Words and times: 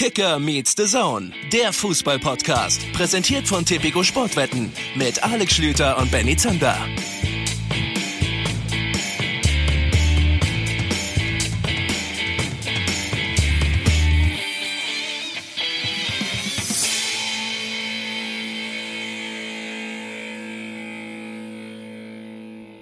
Kicker 0.00 0.38
meets 0.38 0.74
the 0.78 0.86
Zone, 0.86 1.30
der 1.52 1.74
Fußball-Podcast. 1.74 2.90
Präsentiert 2.94 3.46
von 3.46 3.66
Tipico 3.66 4.02
Sportwetten 4.02 4.72
mit 4.94 5.22
Alex 5.22 5.52
Schlüter 5.52 5.98
und 5.98 6.10
Benny 6.10 6.34
Zander. 6.38 6.74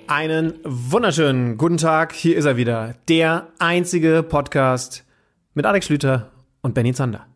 Einen 0.06 0.60
wunderschönen 0.62 1.56
guten 1.56 1.78
Tag. 1.78 2.12
Hier 2.12 2.36
ist 2.36 2.44
er 2.44 2.56
wieder. 2.56 2.94
Der 3.08 3.48
einzige 3.58 4.22
Podcast 4.22 5.04
mit 5.54 5.66
Alex 5.66 5.86
Schlüter 5.86 6.30
und 6.68 6.74
Benny 6.74 6.94
Zander. 6.94 7.26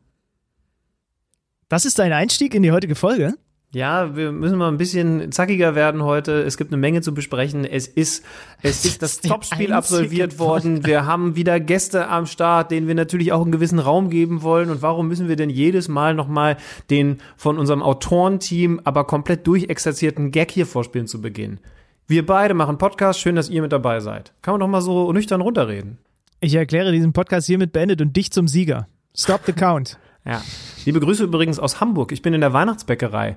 Das 1.69 1.85
ist 1.85 1.99
dein 1.99 2.13
Einstieg 2.13 2.55
in 2.55 2.63
die 2.63 2.71
heutige 2.71 2.95
Folge? 2.95 3.35
Ja, 3.75 4.15
wir 4.15 4.33
müssen 4.33 4.59
mal 4.59 4.69
ein 4.69 4.77
bisschen 4.77 5.33
zackiger 5.33 5.75
werden 5.75 6.03
heute. 6.03 6.43
Es 6.43 6.59
gibt 6.59 6.71
eine 6.71 6.77
Menge 6.77 7.01
zu 7.01 7.15
besprechen. 7.15 7.65
Es 7.65 7.87
ist, 7.87 8.23
es 8.61 8.85
ist 8.85 9.01
das 9.01 9.23
Topspiel 9.23 9.73
absolviert 9.73 10.39
worden. 10.39 10.85
Wir 10.85 11.07
haben 11.07 11.37
wieder 11.37 11.59
Gäste 11.59 12.09
am 12.09 12.27
Start, 12.27 12.71
denen 12.71 12.87
wir 12.87 12.95
natürlich 12.95 13.33
auch 13.33 13.41
einen 13.41 13.53
gewissen 13.53 13.79
Raum 13.79 14.11
geben 14.11 14.43
wollen. 14.43 14.69
Und 14.69 14.83
warum 14.83 15.09
müssen 15.09 15.29
wir 15.29 15.37
denn 15.37 15.49
jedes 15.49 15.89
Mal 15.89 16.13
nochmal 16.15 16.59
den 16.91 17.17
von 17.39 17.59
unserem 17.59 17.83
Autorenteam 17.83 18.79
aber 18.85 19.07
komplett 19.07 19.47
durchexerzierten 19.47 20.31
Gag 20.33 20.51
hier 20.51 20.67
vorspielen 20.67 21.07
zu 21.07 21.23
Beginn? 21.23 21.59
Wir 22.07 22.27
beide 22.27 22.53
machen 22.53 22.77
Podcast. 22.77 23.21
Schön, 23.21 23.37
dass 23.37 23.49
ihr 23.49 23.63
mit 23.63 23.73
dabei 23.73 24.01
seid. 24.01 24.35
Kann 24.43 24.53
man 24.53 24.61
doch 24.61 24.69
mal 24.69 24.83
so 24.83 25.11
nüchtern 25.15 25.41
runterreden. 25.41 25.97
Ich 26.41 26.55
erkläre 26.55 26.93
diesen 26.93 27.15
Podcast 27.15 27.47
hiermit 27.47 27.73
beendet 27.73 28.03
und 28.03 28.15
dich 28.15 28.31
zum 28.33 28.49
Sieger. 28.49 28.89
Stop 29.17 29.43
the 29.47 29.53
count. 29.53 29.99
ja. 30.25 30.43
Liebe 30.85 31.01
Grüße 31.01 31.25
übrigens 31.25 31.59
aus 31.59 31.81
Hamburg. 31.81 32.13
Ich 32.13 32.23
bin 32.23 32.35
in 32.35 32.41
der 32.41 32.53
Weihnachtsbäckerei. 32.53 33.37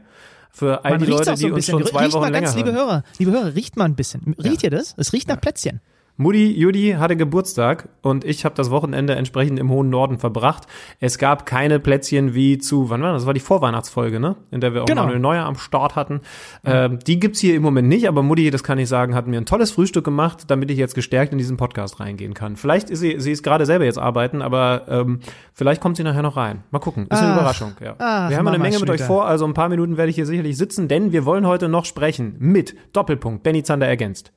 Für 0.52 0.86
all 0.86 0.92
Man 0.92 1.00
die 1.02 1.08
Leute, 1.08 1.36
so 1.36 1.48
die 1.48 1.52
uns 1.52 1.66
schon 1.66 1.86
zwei 1.86 2.04
riecht 2.04 2.14
Wochen 2.14 2.22
mal 2.22 2.32
länger 2.32 2.46
ganz, 2.46 2.56
liebe 2.56 2.72
hören. 2.72 2.88
Hörer, 2.88 3.04
liebe 3.20 3.32
Hörer, 3.32 3.56
riecht 3.56 3.76
mal 3.76 3.86
ein 3.86 3.96
bisschen. 3.96 4.36
Riecht 4.42 4.64
ihr 4.64 4.70
das? 4.70 4.96
Es 4.98 5.12
riecht 5.12 5.28
nach 5.28 5.42
Plätzchen. 5.42 5.82
Mutti 6.18 6.58
Judy 6.58 6.96
hatte 6.98 7.18
Geburtstag 7.18 7.90
und 8.02 8.24
ich 8.24 8.46
habe 8.46 8.56
das 8.56 8.72
Wochenende 8.72 9.16
entsprechend 9.16 9.60
im 9.60 9.70
hohen 9.70 9.90
Norden 9.90 10.18
verbracht. 10.18 10.66
Es 11.02 11.18
gab 11.18 11.46
keine 11.46 11.80
Plätzchen 11.80 12.34
wie 12.34 12.58
zu, 12.58 12.90
wann 12.90 13.02
war 13.02 13.12
das? 13.12 13.24
Das 13.24 13.28
war 13.28 13.34
die 13.34 13.42
Vorweihnachtsfolge, 13.42 14.20
ne? 14.22 14.38
In 14.50 14.62
der 14.62 14.74
wir 14.74 14.84
auch 14.84 14.86
Genau. 14.86 15.02
Manuel 15.02 15.20
Neuer 15.20 15.44
am 15.44 15.56
Start 15.58 15.96
hatten. 15.98 16.22
Ähm, 16.64 17.00
die 17.06 17.20
gibt's 17.20 17.40
hier 17.42 17.56
im 17.56 17.62
Moment 17.62 17.90
nicht, 17.90 18.08
aber 18.08 18.24
Mutti, 18.24 18.50
das 18.50 18.64
kann 18.64 18.78
ich 18.80 18.88
sagen, 18.88 19.14
hat 19.14 19.28
mir 19.28 19.38
ein 19.38 19.46
tolles 19.46 19.72
Frühstück 19.72 20.06
gemacht, 20.06 20.44
damit 20.48 20.72
ich 20.72 20.78
jetzt 20.78 20.96
gestärkt 20.96 21.34
in 21.34 21.38
diesen 21.38 21.58
Podcast 21.58 22.00
reingehen 22.00 22.34
kann. 22.34 22.56
Vielleicht 22.56 22.90
ist 22.90 23.00
sie, 23.00 23.20
sie 23.20 23.32
ist 23.34 23.44
gerade 23.44 23.66
selber 23.66 23.84
jetzt 23.84 24.00
arbeiten, 24.00 24.42
aber 24.42 24.84
ähm, 24.88 25.20
vielleicht 25.54 25.82
kommt 25.82 25.98
sie 25.98 26.04
nachher 26.04 26.22
noch 26.24 26.38
rein. 26.38 26.64
Mal 26.72 26.80
gucken. 26.80 27.08
Ist 27.10 27.20
eine 27.20 27.34
Ach, 27.34 27.38
Überraschung, 27.40 27.74
ja. 27.82 27.96
ach, 27.98 28.30
wir 28.30 28.38
haben 28.38 28.48
eine 28.48 28.58
Mama 28.58 28.70
Menge 28.70 28.80
mit 28.80 28.90
euch 28.90 29.02
vor, 29.04 29.26
also 29.26 29.46
ein 29.46 29.54
paar 29.54 29.68
Minuten 29.68 29.98
werde 29.98 30.10
ich 30.10 30.16
hier 30.16 30.26
sicherlich 30.26 30.56
sitzen, 30.58 30.88
denn 30.88 31.12
wir 31.12 31.26
wollen 31.26 31.46
heute 31.46 31.68
noch 31.68 31.84
sprechen 31.84 32.36
mit 32.40 32.74
Doppelpunkt. 32.94 33.44
Benny 33.44 33.64
Zander 33.64 33.88
ergänzt. 33.88 34.32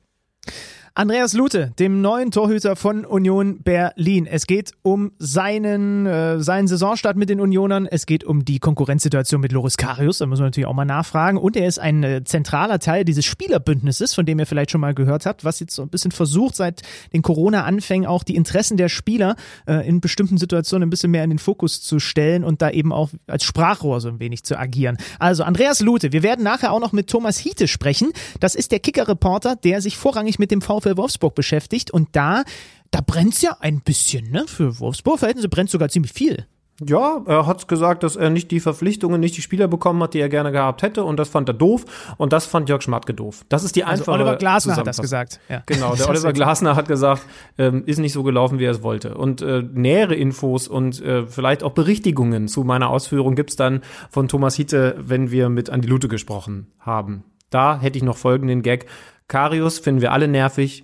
Andreas 0.99 1.31
Lute, 1.31 1.71
dem 1.79 2.01
neuen 2.01 2.29
Torhüter 2.29 2.75
von 2.75 3.05
Union 3.05 3.63
Berlin. 3.63 4.25
Es 4.25 4.47
geht 4.47 4.73
um 4.81 5.13
seinen, 5.17 6.05
äh, 6.05 6.41
seinen 6.41 6.67
Saisonstart 6.67 7.15
mit 7.15 7.29
den 7.29 7.39
Unionern. 7.39 7.85
Es 7.85 8.05
geht 8.05 8.25
um 8.25 8.43
die 8.43 8.59
Konkurrenzsituation 8.59 9.39
mit 9.39 9.53
Loris 9.53 9.77
Karius. 9.77 10.17
Da 10.17 10.25
muss 10.25 10.39
man 10.39 10.47
natürlich 10.47 10.67
auch 10.67 10.73
mal 10.73 10.83
nachfragen. 10.83 11.37
Und 11.37 11.55
er 11.55 11.69
ist 11.69 11.79
ein 11.79 12.03
äh, 12.03 12.25
zentraler 12.25 12.79
Teil 12.79 13.05
dieses 13.05 13.23
Spielerbündnisses, 13.23 14.13
von 14.13 14.25
dem 14.25 14.39
ihr 14.39 14.45
vielleicht 14.45 14.71
schon 14.71 14.81
mal 14.81 14.93
gehört 14.93 15.25
habt, 15.25 15.45
was 15.45 15.61
jetzt 15.61 15.73
so 15.73 15.83
ein 15.83 15.87
bisschen 15.87 16.11
versucht, 16.11 16.57
seit 16.57 16.81
den 17.13 17.21
Corona-Anfängen 17.21 18.05
auch 18.05 18.25
die 18.25 18.35
Interessen 18.35 18.75
der 18.75 18.89
Spieler 18.89 19.37
äh, 19.67 19.87
in 19.87 20.01
bestimmten 20.01 20.37
Situationen 20.37 20.89
ein 20.89 20.89
bisschen 20.89 21.11
mehr 21.11 21.23
in 21.23 21.29
den 21.29 21.39
Fokus 21.39 21.81
zu 21.81 21.99
stellen 21.99 22.43
und 22.43 22.61
da 22.61 22.71
eben 22.71 22.91
auch 22.91 23.09
als 23.25 23.45
Sprachrohr 23.45 24.01
so 24.01 24.09
ein 24.09 24.19
wenig 24.19 24.43
zu 24.43 24.59
agieren. 24.59 24.97
Also 25.17 25.45
Andreas 25.45 25.79
Lute, 25.79 26.11
wir 26.11 26.23
werden 26.23 26.43
nachher 26.43 26.73
auch 26.73 26.81
noch 26.81 26.91
mit 26.91 27.09
Thomas 27.09 27.37
Hiete 27.37 27.69
sprechen. 27.69 28.11
Das 28.41 28.53
ist 28.53 28.73
der 28.73 28.79
Kicker-Reporter, 28.81 29.55
der 29.55 29.79
sich 29.79 29.95
vorrangig 29.95 30.39
mit 30.39 30.51
dem 30.51 30.59
VfL 30.59 30.88
Wolfsburg 30.97 31.35
beschäftigt 31.35 31.91
und 31.91 32.09
da 32.13 32.43
da 32.91 33.01
brennt's 33.05 33.41
ja 33.41 33.55
ein 33.59 33.81
bisschen, 33.81 34.31
ne? 34.31 34.45
Für 34.47 34.79
Wolfsburg-Verhältnisse 34.79 35.49
brennt 35.49 35.69
sogar 35.69 35.89
ziemlich 35.89 36.11
viel. 36.11 36.47
Ja, 36.85 37.21
er 37.25 37.45
hat 37.45 37.67
gesagt, 37.67 38.03
dass 38.03 38.15
er 38.15 38.29
nicht 38.29 38.51
die 38.51 38.61
Verpflichtungen, 38.61 39.19
nicht 39.19 39.35
die 39.35 39.41
Spieler 39.41 39.67
bekommen 39.67 40.01
hat, 40.01 40.13
die 40.13 40.19
er 40.19 40.29
gerne 40.29 40.51
gehabt 40.51 40.81
hätte. 40.81 41.03
Und 41.03 41.17
das 41.17 41.27
fand 41.27 41.49
er 41.49 41.53
doof. 41.53 41.85
Und 42.17 42.31
das 42.31 42.45
fand 42.45 42.69
Jörg 42.69 42.81
Schmatke 42.81 43.13
doof. 43.13 43.45
Das 43.49 43.63
ist 43.63 43.75
die 43.75 43.83
Also 43.83 44.03
einfache 44.03 44.11
Oliver 44.11 44.35
Glasner 44.37 44.77
hat 44.77 44.87
das 44.87 45.01
gesagt. 45.01 45.39
Ja. 45.49 45.61
Genau, 45.65 45.95
der 45.95 46.09
Oliver 46.09 46.31
Glasner 46.31 46.75
hat 46.75 46.87
gesagt, 46.87 47.23
ähm, 47.57 47.83
ist 47.85 47.99
nicht 47.99 48.13
so 48.13 48.23
gelaufen, 48.23 48.59
wie 48.59 48.65
er 48.65 48.71
es 48.71 48.81
wollte. 48.81 49.15
Und 49.15 49.41
äh, 49.41 49.61
nähere 49.61 50.15
Infos 50.15 50.67
und 50.67 51.01
äh, 51.01 51.27
vielleicht 51.27 51.63
auch 51.63 51.71
Berichtigungen 51.71 52.47
zu 52.47 52.63
meiner 52.63 52.89
Ausführung 52.89 53.35
gibt's 53.35 53.57
dann 53.57 53.81
von 54.09 54.29
Thomas 54.29 54.55
Hiete, 54.55 54.95
wenn 54.99 55.31
wir 55.31 55.49
mit 55.49 55.69
Andi 55.69 55.87
Lute 55.87 56.07
gesprochen 56.07 56.67
haben. 56.79 57.25
Da 57.49 57.79
hätte 57.79 57.97
ich 57.97 58.03
noch 58.03 58.17
folgenden 58.17 58.61
Gag. 58.61 58.85
Karius 59.29 59.79
finden 59.79 60.01
wir 60.01 60.11
alle 60.11 60.27
nervig. 60.27 60.83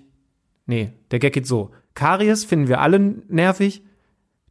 Nee, 0.64 0.92
der 1.10 1.18
Gag 1.18 1.34
geht 1.34 1.46
so. 1.46 1.72
Karius 1.94 2.44
finden 2.44 2.68
wir 2.68 2.80
alle 2.80 2.98
nervig. 2.98 3.82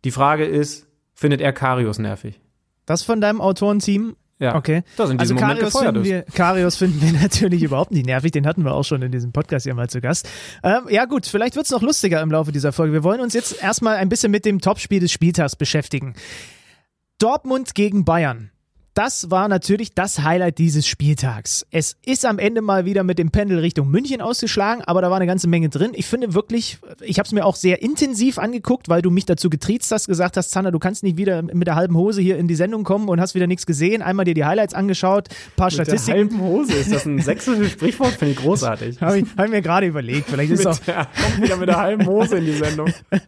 Die 0.04 0.12
Frage 0.12 0.46
ist, 0.46 0.88
findet 1.16 1.42
er 1.42 1.52
Karius 1.52 1.98
nervig? 1.98 2.40
Das 2.86 3.02
von 3.02 3.20
deinem 3.22 3.42
Autorenteam? 3.42 4.16
Ja. 4.38 4.56
Okay. 4.56 4.84
Das 4.98 5.10
in 5.10 5.20
also 5.20 5.34
Karius 5.36 5.78
finden, 5.78 6.04
wir, 6.04 6.24
Karius 6.24 6.76
finden 6.76 7.02
wir 7.02 7.14
natürlich 7.22 7.64
überhaupt 7.64 7.92
nicht 7.92 8.06
nervig. 8.06 8.32
Den 8.32 8.46
hatten 8.46 8.64
wir 8.66 8.74
auch 8.74 8.84
schon 8.84 9.02
in 9.02 9.12
diesem 9.12 9.32
Podcast 9.32 9.66
ja 9.66 9.74
mal 9.74 9.90
zu 9.90 10.02
Gast. 10.02 10.30
Ähm, 10.62 10.88
ja 10.90 11.06
gut, 11.06 11.26
vielleicht 11.26 11.56
wird's 11.56 11.72
noch 11.72 11.82
lustiger 11.82 12.22
im 12.22 12.32
Laufe 12.32 12.52
dieser 12.52 12.74
Folge. 12.74 12.92
Wir 12.92 13.04
wollen 13.04 13.22
uns 13.22 13.34
jetzt 13.34 13.64
erstmal 13.64 13.96
ein 13.96 14.10
bisschen 14.10 14.32
mit 14.32 14.44
dem 14.44 14.60
Topspiel 14.60 15.00
des 15.00 15.12
Spieltags 15.12 15.56
beschäftigen. 15.56 16.16
Dortmund 17.18 17.76
gegen 17.76 18.04
Bayern. 18.04 18.52
Das 18.96 19.30
war 19.30 19.50
natürlich 19.50 19.94
das 19.94 20.24
Highlight 20.24 20.58
dieses 20.58 20.88
Spieltags. 20.88 21.66
Es 21.70 21.98
ist 22.06 22.26
am 22.26 22.40
Ende 22.40 22.62
mal 22.62 22.86
wieder 22.86 23.04
mit 23.04 23.20
dem 23.20 23.30
Pendel 23.30 23.60
Richtung 23.60 23.90
München 23.90 24.22
ausgeschlagen, 24.22 24.84
aber 24.86 25.02
da 25.02 25.10
war 25.10 25.18
eine 25.18 25.28
ganze 25.28 25.50
Menge 25.50 25.68
drin. 25.68 25.92
Ich 25.94 26.06
finde 26.06 26.34
wirklich, 26.34 26.78
ich 27.02 27.20
habe 27.20 27.28
es 27.28 27.34
mir 27.34 27.46
auch 27.46 27.58
sehr 27.58 27.82
intensiv 27.82 28.38
angeguckt, 28.38 28.88
weil 28.88 29.02
du 29.02 29.12
mich 29.12 29.26
dazu 29.26 29.50
getriezt 29.50 29.92
hast, 29.92 30.08
gesagt 30.08 30.38
hast, 30.38 30.52
Zander, 30.52 30.72
du 30.72 30.80
kannst 30.80 31.04
nicht 31.04 31.18
wieder 31.18 31.42
mit 31.42 31.68
der 31.68 31.76
halben 31.76 31.98
Hose 31.98 32.22
hier 32.22 32.38
in 32.38 32.48
die 32.48 32.56
Sendung 32.56 32.86
kommen 32.86 33.10
und 33.10 33.20
hast 33.20 33.36
wieder 33.36 33.48
nichts 33.48 33.66
gesehen. 33.66 34.02
Einmal 34.02 34.24
dir 34.24 34.34
die 34.34 34.46
Highlights 34.46 34.74
angeschaut, 34.74 35.28
paar 35.58 35.68
Mit 35.68 35.78
der 35.78 35.84
Statistiken. 35.84 36.18
halben 36.18 36.40
Hose. 36.40 36.72
Ist 36.72 36.94
das 36.94 37.06
ein 37.06 37.20
sächsisches 37.22 37.72
Sprichwort? 37.74 38.14
Finde 38.14 38.32
ich 38.32 38.38
großartig. 38.38 39.02
Habe 39.02 39.20
ich, 39.20 39.26
hab 39.36 39.44
ich 39.44 39.52
mir 39.52 39.62
gerade 39.62 39.88
überlegt. 39.88 40.30
Vielleicht 40.30 40.52
ist 40.54 40.66
auch 40.66 40.80
Mit 40.80 40.88
der, 40.88 41.08
kommt 41.22 41.42
wieder 41.42 41.58
mit 41.58 41.68
der 41.68 41.80
halben 41.82 42.06
Hose 42.06 42.38
in 42.38 42.46
die 42.46 42.54
Sendung. 42.54 42.88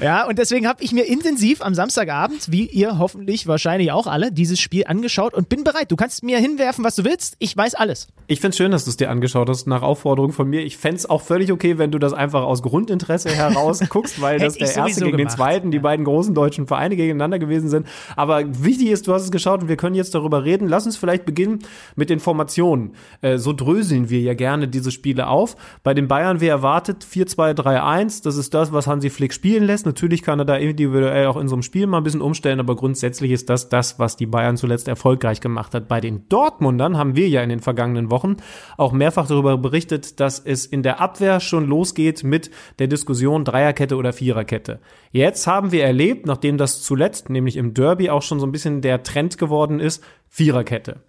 Ja, 0.00 0.26
und 0.26 0.38
deswegen 0.38 0.66
habe 0.66 0.82
ich 0.82 0.90
mir 0.92 1.06
intensiv 1.06 1.62
am 1.62 1.74
Samstagabend, 1.74 2.50
wie 2.50 2.66
ihr 2.66 2.98
hoffentlich 2.98 3.46
wahrscheinlich 3.46 3.92
auch 3.92 4.08
alle, 4.08 4.32
dieses 4.32 4.60
Spiel 4.60 4.81
angeschaut 4.88 5.34
und 5.34 5.48
bin 5.48 5.64
bereit. 5.64 5.90
Du 5.90 5.96
kannst 5.96 6.22
mir 6.22 6.38
hinwerfen, 6.38 6.84
was 6.84 6.96
du 6.96 7.04
willst. 7.04 7.36
Ich 7.38 7.56
weiß 7.56 7.74
alles. 7.74 8.08
Ich 8.26 8.40
find's 8.40 8.56
schön, 8.56 8.70
dass 8.70 8.84
du 8.84 8.90
es 8.90 8.96
dir 8.96 9.10
angeschaut 9.10 9.48
hast, 9.48 9.66
nach 9.66 9.82
Aufforderung 9.82 10.32
von 10.32 10.48
mir. 10.48 10.60
Ich 10.62 10.76
fänd's 10.76 11.06
auch 11.06 11.22
völlig 11.22 11.52
okay, 11.52 11.78
wenn 11.78 11.90
du 11.90 11.98
das 11.98 12.12
einfach 12.12 12.42
aus 12.42 12.62
Grundinteresse 12.62 13.30
heraus 13.30 13.80
guckst, 13.88 14.20
weil 14.20 14.38
das 14.38 14.54
der 14.54 14.74
erste 14.74 15.00
gegen 15.04 15.16
den 15.16 15.26
gemacht. 15.26 15.36
zweiten, 15.36 15.70
die 15.70 15.78
beiden 15.78 16.04
großen 16.04 16.34
deutschen 16.34 16.66
Vereine 16.66 16.96
gegeneinander 16.96 17.38
gewesen 17.38 17.68
sind. 17.68 17.86
Aber 18.16 18.42
wichtig 18.64 18.88
ist, 18.88 19.06
du 19.06 19.12
hast 19.12 19.24
es 19.24 19.30
geschaut 19.30 19.62
und 19.62 19.68
wir 19.68 19.76
können 19.76 19.94
jetzt 19.94 20.14
darüber 20.14 20.44
reden. 20.44 20.68
Lass 20.68 20.86
uns 20.86 20.96
vielleicht 20.96 21.24
beginnen 21.24 21.60
mit 21.96 22.10
den 22.10 22.20
Formationen. 22.20 22.92
Äh, 23.20 23.38
so 23.38 23.52
dröseln 23.52 24.10
wir 24.10 24.20
ja 24.20 24.34
gerne 24.34 24.68
diese 24.68 24.90
Spiele 24.90 25.26
auf. 25.28 25.56
Bei 25.82 25.94
den 25.94 26.08
Bayern, 26.08 26.40
wie 26.40 26.46
erwartet, 26.46 27.04
4-2-3-1. 27.04 28.22
Das 28.22 28.36
ist 28.36 28.54
das, 28.54 28.72
was 28.72 28.86
Hansi 28.86 29.10
Flick 29.10 29.32
spielen 29.32 29.64
lässt. 29.64 29.86
Natürlich 29.86 30.22
kann 30.22 30.38
er 30.38 30.44
da 30.44 30.56
individuell 30.56 31.26
auch 31.26 31.36
in 31.36 31.48
so 31.48 31.54
einem 31.54 31.62
Spiel 31.62 31.86
mal 31.86 31.98
ein 31.98 32.04
bisschen 32.04 32.20
umstellen, 32.20 32.60
aber 32.60 32.76
grundsätzlich 32.76 33.30
ist 33.32 33.50
das 33.50 33.68
das, 33.68 33.98
was 33.98 34.16
die 34.16 34.26
Bayern 34.26 34.56
zuletzt 34.56 34.71
erfolgreich 34.88 35.40
gemacht 35.40 35.74
hat. 35.74 35.88
Bei 35.88 36.00
den 36.00 36.28
Dortmundern 36.28 36.96
haben 36.96 37.16
wir 37.16 37.28
ja 37.28 37.42
in 37.42 37.48
den 37.48 37.60
vergangenen 37.60 38.10
Wochen 38.10 38.36
auch 38.76 38.92
mehrfach 38.92 39.26
darüber 39.26 39.58
berichtet, 39.58 40.20
dass 40.20 40.38
es 40.38 40.66
in 40.66 40.82
der 40.82 41.00
Abwehr 41.00 41.40
schon 41.40 41.66
losgeht 41.66 42.24
mit 42.24 42.50
der 42.78 42.86
Diskussion 42.86 43.44
Dreierkette 43.44 43.96
oder 43.96 44.12
Viererkette. 44.12 44.80
Jetzt 45.10 45.46
haben 45.46 45.72
wir 45.72 45.84
erlebt, 45.84 46.26
nachdem 46.26 46.56
das 46.56 46.82
zuletzt, 46.82 47.30
nämlich 47.30 47.56
im 47.56 47.74
Derby, 47.74 48.10
auch 48.10 48.22
schon 48.22 48.40
so 48.40 48.46
ein 48.46 48.52
bisschen 48.52 48.80
der 48.80 49.02
Trend 49.02 49.38
geworden 49.38 49.80
ist, 49.80 50.02
Viererkette. 50.28 51.00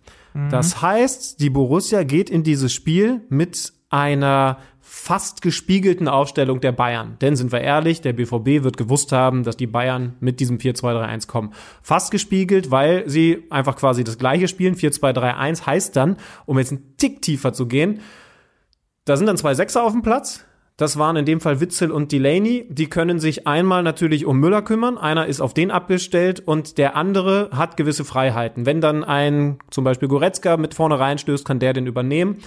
Das 0.49 0.81
heißt, 0.81 1.41
die 1.41 1.51
Borussia 1.51 2.03
geht 2.03 2.29
in 2.29 2.41
dieses 2.41 2.73
Spiel 2.73 3.21
mit 3.29 3.71
einer 3.89 4.57
fast 5.03 5.41
gespiegelten 5.41 6.07
Aufstellung 6.07 6.61
der 6.61 6.71
Bayern. 6.71 7.17
Denn 7.19 7.35
sind 7.35 7.51
wir 7.51 7.59
ehrlich, 7.59 7.99
der 7.99 8.13
BVB 8.13 8.63
wird 8.63 8.77
gewusst 8.77 9.11
haben, 9.11 9.43
dass 9.43 9.57
die 9.57 9.67
Bayern 9.67 10.15
mit 10.21 10.39
diesem 10.39 10.59
4-2-3-1 10.59 11.27
kommen. 11.27 11.53
Fast 11.81 12.09
gespiegelt, 12.09 12.71
weil 12.71 13.03
sie 13.09 13.43
einfach 13.49 13.75
quasi 13.75 14.05
das 14.05 14.17
gleiche 14.17 14.47
spielen. 14.47 14.75
4-2-3-1 14.75 15.65
heißt 15.65 15.97
dann, 15.97 16.15
um 16.45 16.57
jetzt 16.57 16.71
einen 16.71 16.95
Tick 16.95 17.21
tiefer 17.21 17.51
zu 17.51 17.67
gehen, 17.67 17.99
da 19.03 19.17
sind 19.17 19.27
dann 19.27 19.35
zwei 19.35 19.53
Sechser 19.55 19.83
auf 19.83 19.91
dem 19.91 20.03
Platz. 20.03 20.45
Das 20.77 20.97
waren 20.97 21.17
in 21.17 21.25
dem 21.25 21.41
Fall 21.41 21.59
Witzel 21.59 21.91
und 21.91 22.13
Delaney. 22.13 22.65
Die 22.69 22.89
können 22.89 23.19
sich 23.19 23.45
einmal 23.45 23.83
natürlich 23.83 24.25
um 24.25 24.39
Müller 24.39 24.61
kümmern. 24.61 24.97
Einer 24.97 25.25
ist 25.25 25.41
auf 25.41 25.53
den 25.53 25.69
abgestellt 25.69 26.39
und 26.39 26.77
der 26.77 26.95
andere 26.95 27.49
hat 27.51 27.75
gewisse 27.75 28.05
Freiheiten. 28.05 28.65
Wenn 28.65 28.79
dann 28.79 29.03
ein 29.03 29.59
zum 29.69 29.83
Beispiel 29.83 30.07
Goretzka 30.07 30.55
mit 30.55 30.73
vorne 30.73 30.97
reinstößt, 30.97 31.43
kann 31.43 31.59
der 31.59 31.73
den 31.73 31.87
übernehmen. 31.87 32.37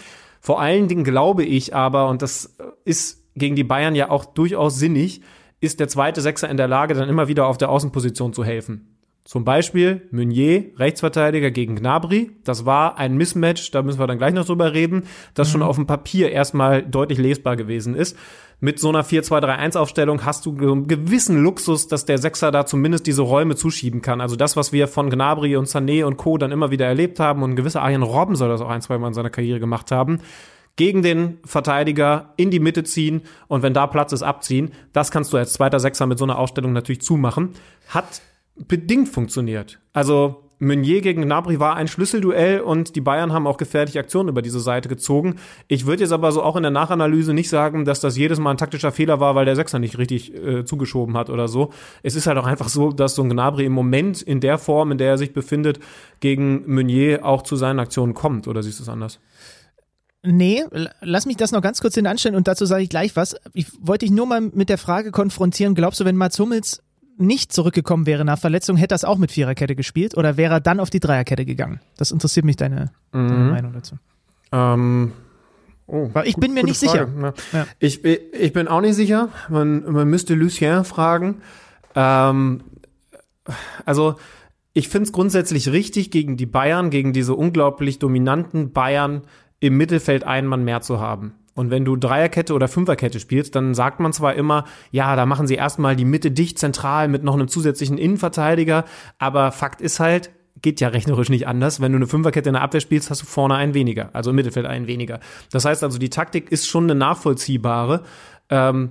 Vor 0.40 0.60
allen 0.60 0.88
Dingen 0.88 1.04
glaube 1.04 1.44
ich 1.44 1.74
aber, 1.74 2.08
und 2.08 2.22
das 2.22 2.56
ist 2.84 3.24
gegen 3.34 3.56
die 3.56 3.64
Bayern 3.64 3.94
ja 3.94 4.10
auch 4.10 4.24
durchaus 4.24 4.78
sinnig, 4.78 5.22
ist 5.60 5.80
der 5.80 5.88
zweite 5.88 6.20
Sechser 6.20 6.48
in 6.48 6.56
der 6.56 6.68
Lage, 6.68 6.94
dann 6.94 7.08
immer 7.08 7.28
wieder 7.28 7.46
auf 7.46 7.58
der 7.58 7.70
Außenposition 7.70 8.32
zu 8.32 8.44
helfen. 8.44 8.95
Zum 9.26 9.44
Beispiel 9.44 10.06
Meunier, 10.12 10.66
Rechtsverteidiger 10.76 11.50
gegen 11.50 11.74
Gnabry. 11.74 12.30
Das 12.44 12.64
war 12.64 12.96
ein 12.96 13.16
Mismatch, 13.16 13.72
da 13.72 13.82
müssen 13.82 13.98
wir 13.98 14.06
dann 14.06 14.18
gleich 14.18 14.32
noch 14.32 14.44
drüber 14.44 14.72
reden, 14.72 15.02
das 15.34 15.48
mhm. 15.48 15.52
schon 15.52 15.62
auf 15.62 15.74
dem 15.74 15.86
Papier 15.88 16.30
erstmal 16.30 16.84
deutlich 16.84 17.18
lesbar 17.18 17.56
gewesen 17.56 17.96
ist. 17.96 18.16
Mit 18.60 18.78
so 18.78 18.88
einer 18.88 19.04
4-2-3-1-Aufstellung 19.04 20.24
hast 20.24 20.46
du 20.46 20.56
einen 20.56 20.86
gewissen 20.86 21.42
Luxus, 21.42 21.88
dass 21.88 22.04
der 22.04 22.18
Sechser 22.18 22.52
da 22.52 22.66
zumindest 22.66 23.08
diese 23.08 23.22
Räume 23.22 23.56
zuschieben 23.56 24.00
kann. 24.00 24.20
Also 24.20 24.36
das, 24.36 24.56
was 24.56 24.72
wir 24.72 24.86
von 24.86 25.10
Gnabry 25.10 25.56
und 25.56 25.66
Sané 25.66 26.04
und 26.04 26.18
Co. 26.18 26.38
dann 26.38 26.52
immer 26.52 26.70
wieder 26.70 26.86
erlebt 26.86 27.18
haben 27.18 27.42
und 27.42 27.50
ein 27.50 27.56
gewisser 27.56 27.82
Arjen 27.82 28.04
Robben 28.04 28.36
soll 28.36 28.48
das 28.48 28.60
auch 28.60 28.70
ein, 28.70 28.80
zwei 28.80 28.96
Mal 28.96 29.08
in 29.08 29.14
seiner 29.14 29.30
Karriere 29.30 29.58
gemacht 29.58 29.90
haben, 29.90 30.20
gegen 30.76 31.02
den 31.02 31.38
Verteidiger 31.44 32.32
in 32.36 32.52
die 32.52 32.60
Mitte 32.60 32.84
ziehen 32.84 33.22
und 33.48 33.62
wenn 33.62 33.74
da 33.74 33.88
Platz 33.88 34.12
ist, 34.12 34.22
abziehen. 34.22 34.70
Das 34.92 35.10
kannst 35.10 35.32
du 35.32 35.36
als 35.36 35.52
zweiter 35.52 35.80
Sechser 35.80 36.06
mit 36.06 36.18
so 36.18 36.24
einer 36.24 36.38
Aufstellung 36.38 36.72
natürlich 36.72 37.02
zumachen. 37.02 37.54
Hat 37.88 38.22
bedingt 38.56 39.08
funktioniert. 39.08 39.78
Also 39.92 40.42
Meunier 40.58 41.02
gegen 41.02 41.22
Gnabry 41.22 41.60
war 41.60 41.76
ein 41.76 41.86
Schlüsselduell 41.86 42.60
und 42.60 42.96
die 42.96 43.02
Bayern 43.02 43.32
haben 43.32 43.46
auch 43.46 43.58
gefährliche 43.58 43.98
Aktionen 43.98 44.30
über 44.30 44.40
diese 44.40 44.60
Seite 44.60 44.88
gezogen. 44.88 45.36
Ich 45.68 45.84
würde 45.84 46.02
jetzt 46.02 46.12
aber 46.12 46.32
so 46.32 46.42
auch 46.42 46.56
in 46.56 46.62
der 46.62 46.70
Nachanalyse 46.70 47.34
nicht 47.34 47.50
sagen, 47.50 47.84
dass 47.84 48.00
das 48.00 48.16
jedes 48.16 48.38
Mal 48.38 48.52
ein 48.52 48.56
taktischer 48.56 48.90
Fehler 48.90 49.20
war, 49.20 49.34
weil 49.34 49.44
der 49.44 49.56
Sechser 49.56 49.78
nicht 49.78 49.98
richtig 49.98 50.34
äh, 50.34 50.64
zugeschoben 50.64 51.16
hat 51.16 51.28
oder 51.28 51.48
so. 51.48 51.72
Es 52.02 52.14
ist 52.14 52.26
halt 52.26 52.38
auch 52.38 52.46
einfach 52.46 52.68
so, 52.68 52.90
dass 52.90 53.14
so 53.14 53.22
ein 53.22 53.28
Gnabry 53.28 53.66
im 53.66 53.72
Moment 53.72 54.22
in 54.22 54.40
der 54.40 54.56
Form, 54.56 54.92
in 54.92 54.98
der 54.98 55.10
er 55.10 55.18
sich 55.18 55.34
befindet, 55.34 55.78
gegen 56.20 56.62
Meunier 56.72 57.26
auch 57.26 57.42
zu 57.42 57.56
seinen 57.56 57.78
Aktionen 57.78 58.14
kommt. 58.14 58.48
Oder 58.48 58.62
siehst 58.62 58.78
du 58.78 58.84
es 58.84 58.88
anders? 58.88 59.20
Nee, 60.22 60.64
lass 61.02 61.26
mich 61.26 61.36
das 61.36 61.52
noch 61.52 61.62
ganz 61.62 61.80
kurz 61.80 61.94
hinanstellen 61.94 62.34
und 62.34 62.48
dazu 62.48 62.64
sage 62.64 62.82
ich 62.82 62.88
gleich 62.88 63.14
was. 63.14 63.36
Ich 63.52 63.66
wollte 63.80 64.06
dich 64.06 64.12
nur 64.12 64.26
mal 64.26 64.40
mit 64.40 64.70
der 64.70 64.78
Frage 64.78 65.12
konfrontieren, 65.12 65.74
glaubst 65.74 66.00
du, 66.00 66.04
wenn 66.04 66.16
Mats 66.16 66.38
Hummels 66.38 66.82
nicht 67.18 67.52
zurückgekommen 67.52 68.06
wäre 68.06 68.24
nach 68.24 68.38
Verletzung, 68.38 68.76
hätte 68.76 68.94
er 68.94 68.96
es 68.96 69.04
auch 69.04 69.18
mit 69.18 69.32
Viererkette 69.32 69.74
gespielt 69.74 70.16
oder 70.16 70.36
wäre 70.36 70.54
er 70.54 70.60
dann 70.60 70.80
auf 70.80 70.90
die 70.90 71.00
Dreierkette 71.00 71.44
gegangen? 71.44 71.80
Das 71.96 72.10
interessiert 72.10 72.44
mich 72.44 72.56
deine, 72.56 72.90
mhm. 73.12 73.28
deine 73.28 73.50
Meinung 73.50 73.72
dazu. 73.72 73.96
Ähm, 74.52 75.12
oh, 75.86 76.10
Weil 76.12 76.26
ich 76.26 76.34
gut, 76.34 76.42
bin 76.42 76.54
mir 76.54 76.64
nicht 76.64 76.82
Frage. 76.82 77.08
sicher. 77.10 77.34
Ja. 77.52 77.66
Ich, 77.78 78.04
ich 78.04 78.52
bin 78.52 78.68
auch 78.68 78.80
nicht 78.80 78.94
sicher. 78.94 79.28
Man, 79.48 79.90
man 79.90 80.08
müsste 80.08 80.34
Lucien 80.34 80.84
fragen. 80.84 81.42
Ähm, 81.94 82.62
also 83.84 84.16
ich 84.72 84.88
finde 84.88 85.06
es 85.06 85.12
grundsätzlich 85.12 85.70
richtig, 85.70 86.10
gegen 86.10 86.36
die 86.36 86.46
Bayern, 86.46 86.90
gegen 86.90 87.12
diese 87.12 87.34
unglaublich 87.34 87.98
dominanten 87.98 88.72
Bayern 88.72 89.22
im 89.58 89.76
Mittelfeld 89.76 90.24
einen 90.24 90.46
Mann 90.46 90.64
mehr 90.64 90.82
zu 90.82 91.00
haben. 91.00 91.32
Und 91.56 91.70
wenn 91.70 91.84
du 91.84 91.96
Dreierkette 91.96 92.54
oder 92.54 92.68
Fünferkette 92.68 93.18
spielst, 93.18 93.56
dann 93.56 93.74
sagt 93.74 93.98
man 93.98 94.12
zwar 94.12 94.34
immer, 94.34 94.64
ja, 94.92 95.16
da 95.16 95.26
machen 95.26 95.48
sie 95.48 95.56
erstmal 95.56 95.96
die 95.96 96.04
Mitte 96.04 96.30
dicht 96.30 96.58
zentral 96.58 97.08
mit 97.08 97.24
noch 97.24 97.34
einem 97.34 97.48
zusätzlichen 97.48 97.98
Innenverteidiger, 97.98 98.84
aber 99.18 99.50
Fakt 99.50 99.80
ist 99.80 99.98
halt, 99.98 100.30
geht 100.62 100.80
ja 100.80 100.88
rechnerisch 100.88 101.30
nicht 101.30 101.48
anders. 101.48 101.80
Wenn 101.80 101.92
du 101.92 101.96
eine 101.96 102.06
Fünferkette 102.06 102.50
in 102.50 102.54
der 102.54 102.62
Abwehr 102.62 102.80
spielst, 102.80 103.10
hast 103.10 103.22
du 103.22 103.26
vorne 103.26 103.54
einen 103.56 103.74
weniger, 103.74 104.10
also 104.12 104.30
im 104.30 104.36
Mittelfeld 104.36 104.66
einen 104.66 104.86
weniger. 104.86 105.20
Das 105.50 105.64
heißt 105.64 105.82
also, 105.82 105.98
die 105.98 106.10
Taktik 106.10 106.52
ist 106.52 106.68
schon 106.68 106.84
eine 106.84 106.94
nachvollziehbare. 106.94 108.02
Ähm, 108.50 108.90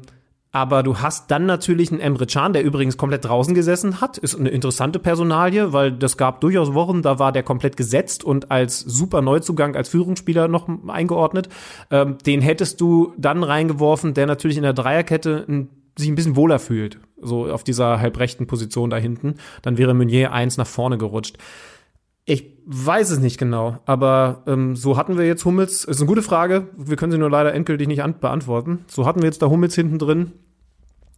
aber 0.55 0.83
du 0.83 0.99
hast 0.99 1.31
dann 1.31 1.45
natürlich 1.45 1.91
einen 1.91 1.99
Emre 1.99 2.25
Can, 2.25 2.53
der 2.53 2.63
übrigens 2.63 2.95
komplett 2.95 3.25
draußen 3.25 3.53
gesessen 3.53 3.99
hat. 3.99 4.17
Ist 4.17 4.39
eine 4.39 4.47
interessante 4.47 4.99
Personalie, 4.99 5.73
weil 5.73 5.91
das 5.91 6.15
gab 6.15 6.39
durchaus 6.39 6.73
Wochen, 6.73 7.01
da 7.01 7.19
war 7.19 7.33
der 7.33 7.43
komplett 7.43 7.75
gesetzt 7.75 8.23
und 8.23 8.51
als 8.51 8.79
super 8.79 9.21
Neuzugang, 9.21 9.75
als 9.75 9.89
Führungsspieler 9.89 10.47
noch 10.47 10.69
eingeordnet. 10.87 11.49
Ähm, 11.91 12.19
den 12.25 12.39
hättest 12.39 12.79
du 12.79 13.13
dann 13.17 13.43
reingeworfen, 13.43 14.13
der 14.13 14.27
natürlich 14.27 14.55
in 14.55 14.63
der 14.63 14.71
Dreierkette 14.71 15.43
ein, 15.45 15.67
sich 15.97 16.07
ein 16.07 16.15
bisschen 16.15 16.37
wohler 16.37 16.59
fühlt. 16.59 16.99
So 17.21 17.51
auf 17.51 17.65
dieser 17.65 17.99
halbrechten 17.99 18.47
Position 18.47 18.89
da 18.89 18.95
hinten. 18.95 19.35
Dann 19.61 19.77
wäre 19.77 19.93
Meunier 19.93 20.31
eins 20.31 20.55
nach 20.55 20.67
vorne 20.67 20.97
gerutscht. 20.97 21.37
Ich 22.23 22.55
weiß 22.65 23.11
es 23.11 23.19
nicht 23.19 23.37
genau, 23.37 23.79
aber 23.85 24.43
ähm, 24.47 24.77
so 24.77 24.95
hatten 24.95 25.17
wir 25.17 25.27
jetzt 25.27 25.43
Hummels. 25.43 25.83
Ist 25.83 25.99
eine 25.99 26.07
gute 26.07 26.21
Frage. 26.21 26.69
Wir 26.77 26.95
können 26.95 27.11
sie 27.11 27.17
nur 27.17 27.29
leider 27.29 27.53
endgültig 27.53 27.89
nicht 27.89 28.01
beantworten. 28.21 28.85
So 28.87 29.05
hatten 29.05 29.21
wir 29.21 29.27
jetzt 29.27 29.41
da 29.41 29.49
Hummels 29.49 29.75
hinten 29.75 29.99
drin. 29.99 30.31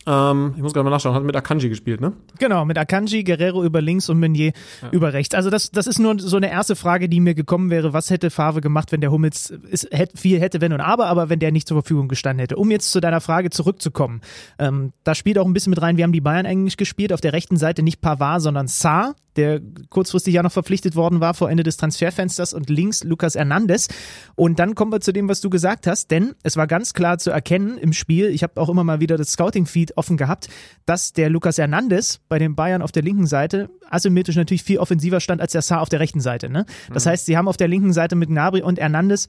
Ähm, 0.07 0.53
ich 0.55 0.61
muss 0.61 0.73
gerade 0.73 0.85
mal 0.85 0.89
nachschauen, 0.89 1.13
hat 1.13 1.23
mit 1.23 1.35
Akanji 1.35 1.67
gespielt, 1.67 1.99
ne? 1.99 2.13
Genau, 2.39 2.63
mit 2.63 2.77
Akanji, 2.77 3.25
Guerrero 3.25 3.63
über 3.63 3.81
links 3.81 4.07
und 4.07 4.19
Meunier 4.19 4.53
ja. 4.81 4.89
über 4.91 5.11
rechts. 5.11 5.35
Also 5.35 5.49
das, 5.49 5.69
das 5.69 5.85
ist 5.85 5.99
nur 5.99 6.17
so 6.17 6.37
eine 6.37 6.49
erste 6.49 6.77
Frage, 6.77 7.09
die 7.09 7.19
mir 7.19 7.35
gekommen 7.35 7.69
wäre. 7.69 7.91
Was 7.91 8.09
hätte 8.09 8.29
Favre 8.29 8.61
gemacht, 8.61 8.93
wenn 8.93 9.01
der 9.01 9.11
Hummels 9.11 9.49
ist, 9.49 9.89
hätte, 9.91 10.17
viel 10.17 10.39
hätte, 10.39 10.61
wenn 10.61 10.71
und 10.71 10.79
aber, 10.79 11.07
aber 11.07 11.29
wenn 11.29 11.39
der 11.39 11.51
nicht 11.51 11.67
zur 11.67 11.75
Verfügung 11.75 12.07
gestanden 12.07 12.39
hätte. 12.39 12.55
Um 12.55 12.71
jetzt 12.71 12.91
zu 12.91 13.01
deiner 13.01 13.19
Frage 13.19 13.49
zurückzukommen. 13.49 14.21
Ähm, 14.59 14.93
da 15.03 15.13
spielt 15.13 15.37
auch 15.37 15.45
ein 15.45 15.53
bisschen 15.53 15.71
mit 15.71 15.81
rein, 15.81 15.97
wir 15.97 16.05
haben 16.05 16.13
die 16.13 16.21
Bayern 16.21 16.45
eigentlich 16.45 16.77
gespielt. 16.77 17.11
Auf 17.11 17.21
der 17.21 17.33
rechten 17.33 17.57
Seite 17.57 17.83
nicht 17.83 17.99
Pavard, 17.99 18.41
sondern 18.41 18.67
Saar, 18.67 19.13
der 19.37 19.61
kurzfristig 19.89 20.33
ja 20.33 20.43
noch 20.43 20.51
verpflichtet 20.51 20.95
worden 20.95 21.21
war 21.21 21.33
vor 21.33 21.49
Ende 21.49 21.63
des 21.63 21.77
Transferfensters 21.77 22.53
und 22.53 22.69
links 22.69 23.03
Lucas 23.03 23.35
Hernandez. 23.35 23.87
Und 24.35 24.59
dann 24.59 24.75
kommen 24.75 24.91
wir 24.91 24.99
zu 24.99 25.13
dem, 25.13 25.29
was 25.29 25.41
du 25.41 25.49
gesagt 25.49 25.87
hast, 25.87 26.11
denn 26.11 26.35
es 26.43 26.57
war 26.57 26.67
ganz 26.67 26.93
klar 26.93 27.17
zu 27.17 27.29
erkennen 27.29 27.77
im 27.77 27.93
Spiel, 27.93 28.27
ich 28.27 28.43
habe 28.43 28.59
auch 28.59 28.69
immer 28.69 28.83
mal 28.83 28.99
wieder 28.99 29.17
das 29.17 29.31
Scouting-Feed 29.31 29.97
offen 29.97 30.17
gehabt, 30.17 30.49
dass 30.85 31.13
der 31.13 31.29
Lucas 31.29 31.57
Hernandez 31.57 32.19
bei 32.27 32.39
den 32.39 32.55
Bayern 32.55 32.81
auf 32.81 32.91
der 32.91 33.03
linken 33.03 33.27
Seite 33.27 33.69
asymmetrisch 33.89 34.35
natürlich 34.35 34.63
viel 34.63 34.79
offensiver 34.79 35.19
stand 35.19 35.41
als 35.41 35.51
der 35.51 35.61
Saar 35.61 35.81
auf 35.81 35.89
der 35.89 35.99
rechten 35.99 36.19
Seite. 36.19 36.49
Ne? 36.49 36.65
Das 36.93 37.05
mhm. 37.05 37.09
heißt, 37.11 37.25
sie 37.25 37.37
haben 37.37 37.47
auf 37.47 37.57
der 37.57 37.67
linken 37.67 37.93
Seite 37.93 38.15
mit 38.15 38.29
Gnabry 38.29 38.61
und 38.61 38.79
Hernandez 38.79 39.27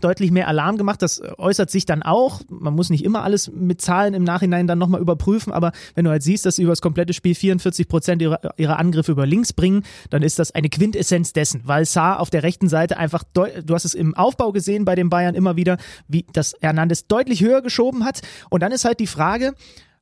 deutlich 0.00 0.30
mehr 0.30 0.48
Alarm 0.48 0.76
gemacht. 0.76 1.02
Das 1.02 1.22
äußert 1.38 1.70
sich 1.70 1.86
dann 1.86 2.02
auch. 2.02 2.40
Man 2.48 2.74
muss 2.74 2.90
nicht 2.90 3.04
immer 3.04 3.22
alles 3.22 3.50
mit 3.50 3.80
Zahlen 3.80 4.14
im 4.14 4.24
Nachhinein 4.24 4.66
dann 4.66 4.78
nochmal 4.78 5.00
überprüfen, 5.00 5.52
aber 5.52 5.72
wenn 5.94 6.04
du 6.04 6.10
halt 6.10 6.22
siehst, 6.22 6.46
dass 6.46 6.56
sie 6.56 6.62
über 6.62 6.72
das 6.72 6.80
komplette 6.80 7.12
Spiel 7.12 7.34
44 7.34 7.88
Prozent 7.88 8.22
ihrer, 8.22 8.40
ihrer 8.56 8.78
Angriffe 8.78 9.12
über 9.12 9.26
links 9.26 9.52
bringen, 9.52 9.84
dann 10.10 10.22
ist 10.22 10.38
das 10.38 10.52
eine 10.52 10.68
Quintessenz 10.68 11.32
dessen, 11.32 11.62
weil 11.64 11.84
Saar 11.84 12.20
auf 12.20 12.30
der 12.30 12.42
rechten 12.42 12.68
Seite 12.68 12.96
einfach, 12.96 13.24
du 13.32 13.74
hast 13.74 13.84
es 13.84 13.94
im 13.94 14.14
Aufbau 14.14 14.52
gesehen 14.52 14.84
bei 14.84 14.94
den 14.94 15.10
Bayern 15.10 15.34
immer 15.34 15.56
wieder, 15.56 15.76
wie 16.08 16.26
das 16.32 16.54
Hernandez 16.60 17.06
deutlich 17.06 17.42
höher 17.42 17.62
geschoben 17.62 18.04
hat. 18.04 18.20
Und 18.48 18.62
dann 18.62 18.72
ist 18.72 18.84
halt 18.84 19.00
die 19.00 19.06
Frage, 19.06 19.54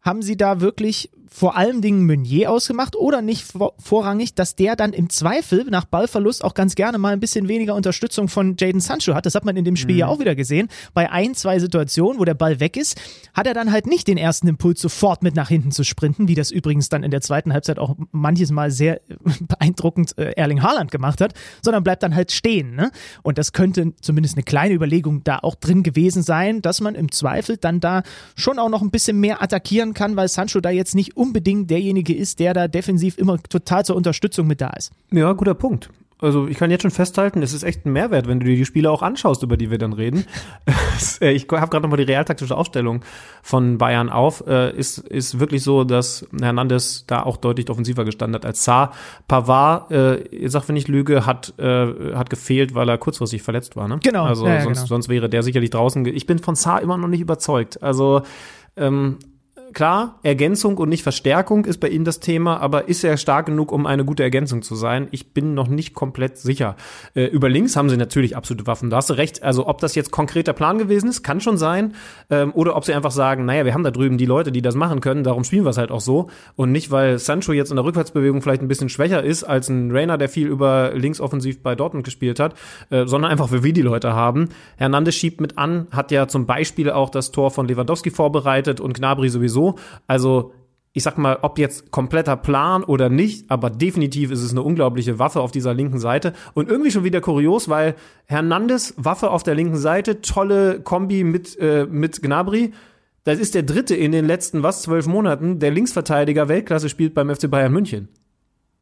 haben 0.03 0.23
sie 0.23 0.37
da 0.37 0.61
wirklich 0.61 1.11
vor 1.31 1.57
allen 1.57 1.83
Dingen 1.83 2.07
Meunier 2.07 2.51
ausgemacht 2.51 2.97
oder 2.97 3.23
nicht 3.23 3.45
vorrangig, 3.79 4.35
dass 4.35 4.57
der 4.57 4.77
dann 4.77 4.93
im 4.93 5.11
Zweifel 5.11 5.65
nach 5.71 5.85
Ballverlust 5.85 6.45
auch 6.45 6.55
ganz 6.55 6.75
gerne 6.75 6.99
mal 6.99 7.13
ein 7.13 7.21
bisschen 7.21 7.49
weniger 7.49 7.75
Unterstützung 7.75 8.29
von 8.29 8.57
Jaden 8.59 8.81
Sancho 8.81 9.15
hat. 9.15 9.27
Das 9.27 9.35
hat 9.35 9.45
man 9.45 9.57
in 9.57 9.65
dem 9.65 9.77
Spiel 9.77 9.97
mhm. 9.97 10.01
ja 10.01 10.07
auch 10.09 10.19
wieder 10.21 10.35
gesehen. 10.35 10.69
Bei 10.95 11.11
ein, 11.11 11.35
zwei 11.35 11.59
Situationen, 11.59 12.19
wo 12.19 12.25
der 12.25 12.35
Ball 12.35 12.61
weg 12.61 12.77
ist, 12.77 13.01
hat 13.35 13.47
er 13.47 13.55
dann 13.55 13.73
halt 13.73 13.87
nicht 13.87 14.09
den 14.09 14.19
ersten 14.19 14.49
Impuls, 14.49 14.81
sofort 14.81 15.23
mit 15.23 15.37
nach 15.37 15.49
hinten 15.49 15.71
zu 15.71 15.85
sprinten, 15.85 16.29
wie 16.29 16.35
das 16.35 16.51
übrigens 16.51 16.89
dann 16.89 17.03
in 17.03 17.11
der 17.11 17.21
zweiten 17.21 17.53
Halbzeit 17.53 17.79
auch 17.79 17.97
manches 18.11 18.51
Mal 18.51 18.71
sehr 18.71 19.01
beeindruckend 19.41 20.17
äh, 20.19 20.33
Erling 20.37 20.63
Haaland 20.63 20.91
gemacht 20.91 21.21
hat, 21.21 21.35
sondern 21.63 21.85
bleibt 21.85 22.03
dann 22.03 22.15
halt 22.15 22.33
stehen. 22.33 22.75
Ne? 22.75 22.91
Und 23.23 23.39
das 23.39 23.53
könnte 23.53 23.93
zumindest 24.01 24.37
eine 24.37 24.45
kleine 24.45 24.75
Überlegung 24.75 25.23
da 25.25 25.39
auch 25.43 25.55
drin 25.55 25.83
gewesen 25.83 26.23
sein, 26.23 26.63
dass 26.63 26.81
man 26.81 26.95
im 26.95 27.13
Zweifel 27.13 27.57
dann 27.57 27.81
da 27.81 28.03
schon 28.37 28.59
auch 28.59 28.69
noch 28.69 28.83
ein 28.83 28.91
bisschen 28.91 29.21
mehr 29.21 29.43
attackieren 29.43 29.95
kann, 29.95 30.17
weil 30.17 30.29
Sancho 30.29 30.61
da 30.61 30.71
jetzt 30.71 30.95
nicht 30.95 31.17
unbedingt 31.19 31.71
derjenige 31.71 32.15
ist, 32.15 32.41
der 32.41 32.55
da 32.55 32.69
defensiv 32.69 33.19
immer 33.19 33.43
total 33.43 33.85
zur 33.85 33.97
Unterstützung 33.97 34.47
mit 34.47 34.61
da 34.61 34.71
ist. 34.71 34.93
Ja, 35.11 35.33
guter 35.33 35.55
Punkt. 35.55 35.91
Also 36.21 36.49
ich 36.49 36.59
kann 36.59 36.71
jetzt 36.73 36.83
schon 36.83 36.91
festhalten, 36.91 37.43
es 37.43 37.53
ist 37.53 37.63
echt 37.63 37.87
ein 37.87 37.93
Mehrwert, 37.93 38.27
wenn 38.27 38.41
du 38.41 38.47
dir 38.47 38.57
die 38.57 38.65
Spiele 38.65 38.91
auch 38.91 39.03
anschaust, 39.03 39.45
über 39.45 39.57
die 39.57 39.71
wir 39.71 39.79
dann 39.79 39.93
reden. 39.93 40.25
Äh, 41.21 41.31
ich 41.31 41.47
habe 41.49 41.69
gerade 41.69 41.83
nochmal 41.83 41.99
die 41.99 42.11
realtaktische 42.11 42.57
Aufstellung 42.57 43.05
von 43.41 43.79
Bayern 43.79 44.11
auf. 44.11 44.45
Äh, 44.49 44.77
ist, 44.77 44.99
ist 44.99 45.39
wirklich 45.39 45.63
so, 45.63 45.85
dass 45.85 46.27
Hernandez 46.41 47.05
da 47.07 47.23
auch 47.23 47.37
deutlich 47.37 47.71
offensiver 47.71 48.05
gestanden 48.05 48.35
hat 48.35 48.45
als 48.45 48.65
Saar. 48.65 48.93
Pavard, 49.29 49.93
äh, 49.93 50.17
ich 50.17 50.51
sag, 50.51 50.69
wenn 50.69 50.75
ich 50.75 50.89
lüge, 50.89 51.25
hat, 51.25 51.57
äh, 51.57 52.15
hat 52.15 52.31
gefehlt, 52.31 52.75
weil 52.75 52.89
er 52.89 52.99
kurzfristig 52.99 53.43
verletzt 53.43 53.77
war. 53.77 53.87
Ne? 53.87 54.01
Genau. 54.03 54.25
Also 54.25 54.49
ja, 54.49 54.61
sonst, 54.63 54.79
genau. 54.79 54.89
sonst 54.89 55.09
wäre 55.09 55.29
der 55.29 55.45
sicherlich 55.45 55.71
draußen. 55.71 56.05
Ich 56.07 56.27
bin 56.27 56.41
von 56.41 56.57
Saar 56.57 56.83
immer 56.83 56.97
noch 56.97 57.09
nicht 57.09 57.21
überzeugt. 57.21 57.81
Also 57.81 58.23
ähm, 58.77 59.19
klar, 59.73 60.19
Ergänzung 60.23 60.77
und 60.79 60.89
nicht 60.89 61.03
Verstärkung 61.03 61.65
ist 61.65 61.79
bei 61.79 61.89
ihm 61.89 62.05
das 62.05 62.21
Thema, 62.21 62.59
aber 62.61 62.89
ist 62.89 63.05
er 63.05 63.17
stark 63.17 63.47
genug, 63.47 63.73
um 63.73 63.87
eine 63.87 64.05
gute 64.05 64.23
Ergänzung 64.23 64.63
zu 64.63 64.75
sein? 64.75 65.09
Ich 65.11 65.33
bin 65.33 65.55
noch 65.55 65.69
nicht 65.69 65.95
komplett 65.95 66.39
sicher. 66.39 66.77
Äh, 67.15 67.27
über 67.27 67.49
links 67.49 67.77
haben 67.77 67.89
sie 67.89 67.97
natürlich 67.97 68.37
absolute 68.37 68.67
Waffen. 68.67 68.91
Da 68.91 68.99
hast 68.99 69.11
du 69.11 69.15
recht. 69.15 69.43
Also 69.43 69.67
ob 69.67 69.81
das 69.81 69.95
jetzt 69.95 70.11
konkreter 70.11 70.53
Plan 70.53 70.79
gewesen 70.79 71.09
ist, 71.09 71.23
kann 71.23 71.41
schon 71.41 71.59
sein. 71.59 71.95
Ähm, 72.31 72.53
oder 72.55 72.77
ob 72.77 72.85
sie 72.85 72.95
einfach 72.95 73.11
sagen, 73.11 73.45
naja, 73.45 73.65
wir 73.65 73.75
haben 73.75 73.85
da 73.85 73.91
drüben 73.91 74.19
die 74.19 74.27
Leute, 74.27 74.53
die 74.53 74.63
das 74.63 74.75
machen 74.75 75.01
können, 75.01 75.25
darum 75.25 75.45
spielen 75.45 75.65
wir 75.65 75.71
es 75.71 75.79
halt 75.79 75.91
auch 75.91 76.01
so. 76.01 76.29
Und 76.57 76.73
nicht, 76.73 76.91
weil 76.91 77.19
Sancho 77.19 77.53
jetzt 77.53 77.71
in 77.71 77.77
der 77.77 77.85
Rückwärtsbewegung 77.85 78.43
vielleicht 78.43 78.63
ein 78.63 78.69
bisschen 78.69 78.89
schwächer 78.89 79.23
ist 79.23 79.45
als 79.45 79.69
ein 79.69 79.91
Rainer, 79.91 80.19
der 80.19 80.29
viel 80.29 80.49
über 80.49 80.93
links 80.95 81.21
offensiv 81.21 81.63
bei 81.63 81.75
Dortmund 81.75 82.05
gespielt 82.05 82.41
hat, 82.41 82.55
äh, 82.91 83.07
sondern 83.07 83.31
einfach, 83.31 83.53
weil 83.53 83.63
wir 83.63 83.73
die 83.73 83.83
Leute 83.83 84.13
haben. 84.13 84.49
Hernandez 84.77 85.15
schiebt 85.15 85.41
mit 85.41 85.59
an, 85.59 85.87
hat 85.91 86.11
ja 86.11 86.29
zum 86.29 86.47
Beispiel 86.47 86.91
auch 86.91 87.11
das 87.11 87.33
Tor 87.33 87.51
von 87.51 87.69
Lewandowski 87.69 88.11
vorbereitet 88.11 88.81
und 88.81 88.95
Gnabry 88.95 89.29
sowieso 89.29 89.58
so. 89.59 89.75
Also 90.07 90.53
ich 90.95 91.03
sag 91.05 91.17
mal, 91.19 91.39
ob 91.43 91.59
jetzt 91.59 91.91
kompletter 91.93 92.37
Plan 92.37 92.83
oder 92.83 93.09
nicht, 93.09 93.51
aber 93.51 93.71
definitiv 93.71 94.31
ist 94.33 94.43
es 94.43 94.51
eine 94.53 94.63
unglaubliche 94.63 95.19
Waffe 95.19 95.41
auf 95.41 95.53
dieser 95.53 95.73
linken 95.75 95.99
Seite. 96.01 96.33
Und 96.55 96.69
irgendwie 96.69 96.91
schon 96.91 97.05
wieder 97.05 97.21
kurios, 97.21 97.69
weil 97.69 97.95
Hernandez, 98.25 98.95
Waffe 98.97 99.31
auf 99.31 99.43
der 99.45 99.55
linken 99.55 99.77
Seite, 99.77 100.23
tolle 100.23 100.81
Kombi 100.81 101.23
mit, 101.25 101.57
äh, 101.61 101.87
mit 101.89 102.21
Gnabry. 102.23 102.73
Das 103.25 103.39
ist 103.39 103.55
der 103.55 103.63
dritte 103.63 103.95
in 103.95 104.11
den 104.13 104.25
letzten, 104.27 104.63
was, 104.65 104.83
zwölf 104.83 105.07
Monaten, 105.07 105.59
der 105.61 105.71
Linksverteidiger 105.71 106.49
Weltklasse 106.49 106.89
spielt 106.89 107.15
beim 107.15 107.29
FC 107.33 107.49
Bayern 107.49 107.73
München. 107.73 108.09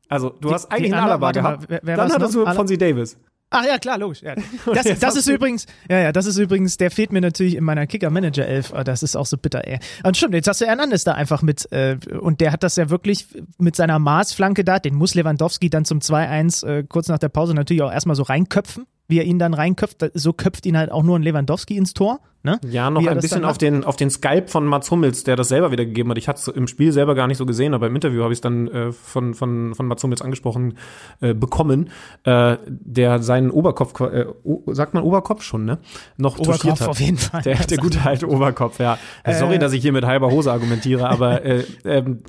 Also, 0.09 0.31
du 0.41 0.49
Die- 0.49 0.55
hast 0.55 0.71
eigentlich 0.73 0.91
die 0.91 0.95
einen 0.95 1.05
Alaba 1.05 1.27
mal, 1.27 1.33
gehabt. 1.33 1.65
wer- 1.69 1.81
wer 1.83 1.97
Dann 1.97 2.13
hattest 2.13 2.35
du 2.35 2.47
Fonzie 2.47 2.79
Davis. 2.79 3.19
Ach 3.51 3.65
ja, 3.65 3.79
klar, 3.79 3.99
logisch. 3.99 4.23
Ja. 4.23 4.35
Das, 4.75 4.99
das 4.99 5.17
ist 5.17 5.29
übrigens, 5.29 5.67
ja, 5.89 5.99
ja, 5.99 6.13
das 6.13 6.27
ist 6.27 6.37
übrigens, 6.37 6.77
der 6.77 6.91
fehlt 6.91 7.13
mir 7.13 7.21
natürlich 7.21 7.55
in 7.55 7.65
meiner 7.65 7.87
Kicker-Manager-Elf. 7.87 8.73
Oh, 8.77 8.83
Das 8.83 9.03
ist 9.03 9.17
auch 9.17 9.27
so 9.27 9.37
bitter, 9.37 9.67
ey. 9.67 9.79
Und 10.03 10.17
stimmt, 10.17 10.35
jetzt 10.35 10.49
hast 10.49 10.61
du 10.61 10.67
Hernandez 10.67 11.05
da 11.05 11.13
einfach 11.13 11.43
mit, 11.43 11.71
äh, 11.73 11.97
und 12.21 12.41
der 12.41 12.53
hat 12.53 12.63
das 12.63 12.77
ja 12.77 12.91
wirklich 12.91 13.27
mit 13.59 13.77
seiner 13.77 13.99
Maßflanke 13.99 14.65
da, 14.65 14.79
den 14.79 14.95
muss 14.95 15.15
Lewandowski 15.15 15.71
dann 15.71 15.85
zum 15.85 16.01
2-1 16.01 16.67
äh, 16.67 16.85
kurz 16.89 17.09
nach 17.09 17.19
der 17.19 17.29
Pause 17.29 17.55
natürlich 17.55 17.83
auch 17.83 17.93
erstmal 17.93 18.17
so 18.17 18.25
reinköpfen, 18.25 18.87
wie 19.09 19.19
er 19.19 19.25
ihn 19.25 19.39
dann 19.39 19.55
reinköpft. 19.55 20.11
So 20.15 20.33
köpft 20.33 20.67
ihn 20.67 20.77
halt 20.77 20.91
auch 20.91 21.03
nur 21.03 21.19
ein 21.19 21.23
Lewandowski 21.23 21.77
ins 21.77 21.95
Tor, 21.95 22.21
ne? 22.43 22.59
Ja, 22.69 22.91
noch 22.91 23.07
ein 23.07 23.19
bisschen 23.21 23.45
auf 23.45 23.59
den, 23.59 23.85
auf 23.85 23.97
den 23.97 24.11
Skype 24.11 24.49
von 24.49 24.67
Mats 24.67 24.91
Hummels, 24.91 25.25
der 25.25 25.37
das 25.37 25.49
selber 25.49 25.71
wieder 25.71 25.85
gegeben 25.85 26.11
hat. 26.11 26.19
Ich 26.19 26.29
hatte 26.29 26.41
es 26.41 26.49
im 26.49 26.67
Spiel 26.67 26.93
selber 26.93 27.15
gar 27.15 27.27
nicht 27.27 27.39
so 27.39 27.47
gesehen, 27.47 27.75
aber 27.75 27.87
im 27.87 27.95
Interview 27.95 28.23
habe 28.23 28.33
ich 28.33 28.39
es 28.39 28.41
dann 28.41 28.69
äh, 28.69 28.93
von, 28.93 29.35
von, 29.35 29.75
von 29.75 29.87
Mats 29.87 30.03
Hummels 30.03 30.23
angesprochen 30.23 30.79
äh, 31.21 31.35
bekommen, 31.35 31.91
äh, 32.25 32.57
der 32.67 33.23
seinen 33.23 33.51
Oberkopf, 33.51 34.01
äh, 34.01 34.27
sagt 34.69 34.95
man 34.95 35.03
Oberkopf 35.03 35.43
schon, 35.43 35.65
ne? 35.65 35.79
Noch 36.17 36.39
Oberkopf 36.39 36.81
hat. 36.81 36.89
auf 36.89 37.01
jeden 37.01 37.19
Fall. 37.19 37.43
Der, 37.43 37.57
der 37.57 37.79
gute 37.79 38.03
alte 38.03 38.29
Oberkopf, 38.29 38.79
ja. 38.79 38.99
Äh, 39.25 39.35
Sorry, 39.35 39.59
dass 39.59 39.73
ich 39.73 39.83
hier 39.83 39.93
mit 39.93 40.05
halber 40.05 40.31
Hose 40.31 40.51
argumentiere, 40.51 41.09
aber 41.09 41.45
äh, 41.45 41.65
ähm, 41.85 42.21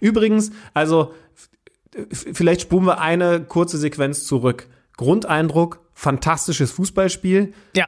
übrigens, 0.00 0.52
also 0.72 1.12
vielleicht 2.10 2.62
spulen 2.62 2.86
wir 2.86 3.00
eine 3.00 3.40
kurze 3.40 3.78
Sequenz 3.78 4.24
zurück. 4.24 4.68
Grundeindruck, 4.96 5.80
fantastisches 5.94 6.72
Fußballspiel 6.72 7.52
Ja. 7.74 7.86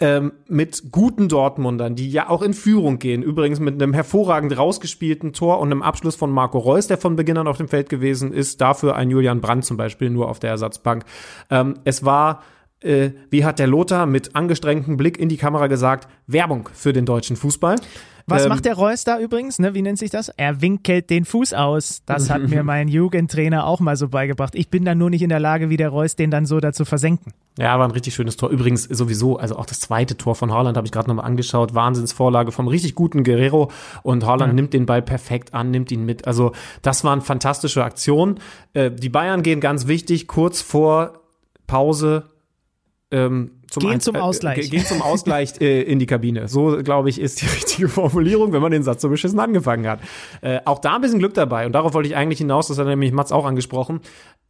ähm, 0.00 0.32
mit 0.48 0.90
guten 0.90 1.28
Dortmundern, 1.28 1.94
die 1.94 2.10
ja 2.10 2.28
auch 2.28 2.42
in 2.42 2.52
Führung 2.52 2.98
gehen. 2.98 3.22
Übrigens 3.22 3.60
mit 3.60 3.80
einem 3.80 3.94
hervorragend 3.94 4.56
rausgespielten 4.56 5.32
Tor 5.32 5.60
und 5.60 5.70
einem 5.70 5.82
Abschluss 5.82 6.16
von 6.16 6.30
Marco 6.30 6.58
Reus, 6.58 6.86
der 6.86 6.98
von 6.98 7.16
Beginn 7.16 7.38
an 7.38 7.46
auf 7.46 7.56
dem 7.58 7.68
Feld 7.68 7.88
gewesen 7.88 8.32
ist. 8.32 8.60
Dafür 8.60 8.96
ein 8.96 9.10
Julian 9.10 9.40
Brandt 9.40 9.64
zum 9.64 9.76
Beispiel 9.76 10.10
nur 10.10 10.28
auf 10.28 10.40
der 10.40 10.50
Ersatzbank. 10.50 11.04
Ähm, 11.50 11.74
es 11.84 12.04
war, 12.04 12.42
äh, 12.80 13.10
wie 13.30 13.44
hat 13.44 13.58
der 13.58 13.66
Lothar 13.68 14.06
mit 14.06 14.34
angestrengtem 14.34 14.96
Blick 14.96 15.18
in 15.18 15.28
die 15.28 15.36
Kamera 15.36 15.68
gesagt, 15.68 16.08
Werbung 16.26 16.68
für 16.72 16.92
den 16.92 17.06
deutschen 17.06 17.36
Fußball. 17.36 17.76
Was 18.26 18.44
Ähm, 18.44 18.48
macht 18.48 18.64
der 18.64 18.74
Reus 18.74 19.04
da 19.04 19.18
übrigens? 19.18 19.58
Ne? 19.58 19.74
Wie 19.74 19.82
nennt 19.82 19.98
sich 19.98 20.10
das? 20.10 20.30
Er 20.30 20.62
winkelt 20.62 21.10
den 21.10 21.24
Fuß 21.24 21.52
aus. 21.52 22.02
Das 22.06 22.30
hat 22.30 22.48
mir 22.48 22.62
mein 22.64 22.88
Jugendtrainer 22.88 23.66
auch 23.66 23.80
mal 23.80 23.96
so 23.96 24.08
beigebracht. 24.08 24.54
Ich 24.54 24.70
bin 24.70 24.84
dann 24.84 24.96
nur 24.96 25.10
nicht 25.10 25.22
in 25.22 25.28
der 25.28 25.40
Lage, 25.40 25.68
wie 25.68 25.76
der 25.76 25.90
Reus 25.90 26.16
den 26.16 26.30
dann 26.30 26.46
so 26.46 26.58
dazu 26.58 26.84
versenken. 26.84 27.32
Ja, 27.58 27.78
war 27.78 27.86
ein 27.86 27.90
richtig 27.92 28.14
schönes 28.14 28.36
Tor. 28.36 28.48
Übrigens 28.48 28.84
sowieso, 28.84 29.36
also 29.36 29.56
auch 29.56 29.66
das 29.66 29.80
zweite 29.80 30.16
Tor 30.16 30.34
von 30.34 30.52
Haaland 30.52 30.76
habe 30.76 30.86
ich 30.86 30.92
gerade 30.92 31.08
nochmal 31.08 31.26
angeschaut. 31.26 31.74
Wahnsinnsvorlage 31.74 32.50
vom 32.50 32.66
richtig 32.66 32.94
guten 32.94 33.24
Guerrero 33.24 33.70
und 34.02 34.24
Haaland 34.24 34.54
nimmt 34.54 34.72
den 34.72 34.86
Ball 34.86 35.02
perfekt 35.02 35.52
an, 35.54 35.70
nimmt 35.70 35.92
ihn 35.92 36.04
mit. 36.04 36.26
Also 36.26 36.52
das 36.82 37.04
waren 37.04 37.20
fantastische 37.20 37.84
Aktionen. 37.84 38.40
Äh, 38.72 38.90
die 38.90 39.10
Bayern 39.10 39.42
gehen 39.42 39.60
ganz 39.60 39.86
wichtig 39.86 40.26
kurz 40.28 40.62
vor 40.62 41.20
Pause 41.66 42.24
ähm, 43.10 43.52
zum 43.74 43.80
Gehen 43.82 43.92
Eins- 43.94 44.04
zum 44.04 44.16
Ausgleich. 44.16 44.58
Äh, 44.58 44.68
gehen 44.68 44.84
zum 44.86 45.02
Ausgleich 45.02 45.52
äh, 45.60 45.82
in 45.82 45.98
die 45.98 46.06
Kabine. 46.06 46.48
So, 46.48 46.78
glaube 46.82 47.10
ich, 47.10 47.20
ist 47.20 47.42
die 47.42 47.46
richtige 47.54 47.88
Formulierung, 47.88 48.52
wenn 48.52 48.62
man 48.62 48.70
den 48.72 48.82
Satz 48.82 49.02
so 49.02 49.08
beschissen 49.08 49.38
angefangen 49.40 49.86
hat. 49.86 50.00
Äh, 50.40 50.60
auch 50.64 50.78
da 50.78 50.94
ein 50.94 51.00
bisschen 51.00 51.18
Glück 51.18 51.34
dabei. 51.34 51.66
Und 51.66 51.72
darauf 51.72 51.92
wollte 51.94 52.08
ich 52.08 52.16
eigentlich 52.16 52.38
hinaus, 52.38 52.68
das 52.68 52.78
hat 52.78 52.86
nämlich 52.86 53.12
Mats 53.12 53.32
auch 53.32 53.44
angesprochen. 53.44 54.00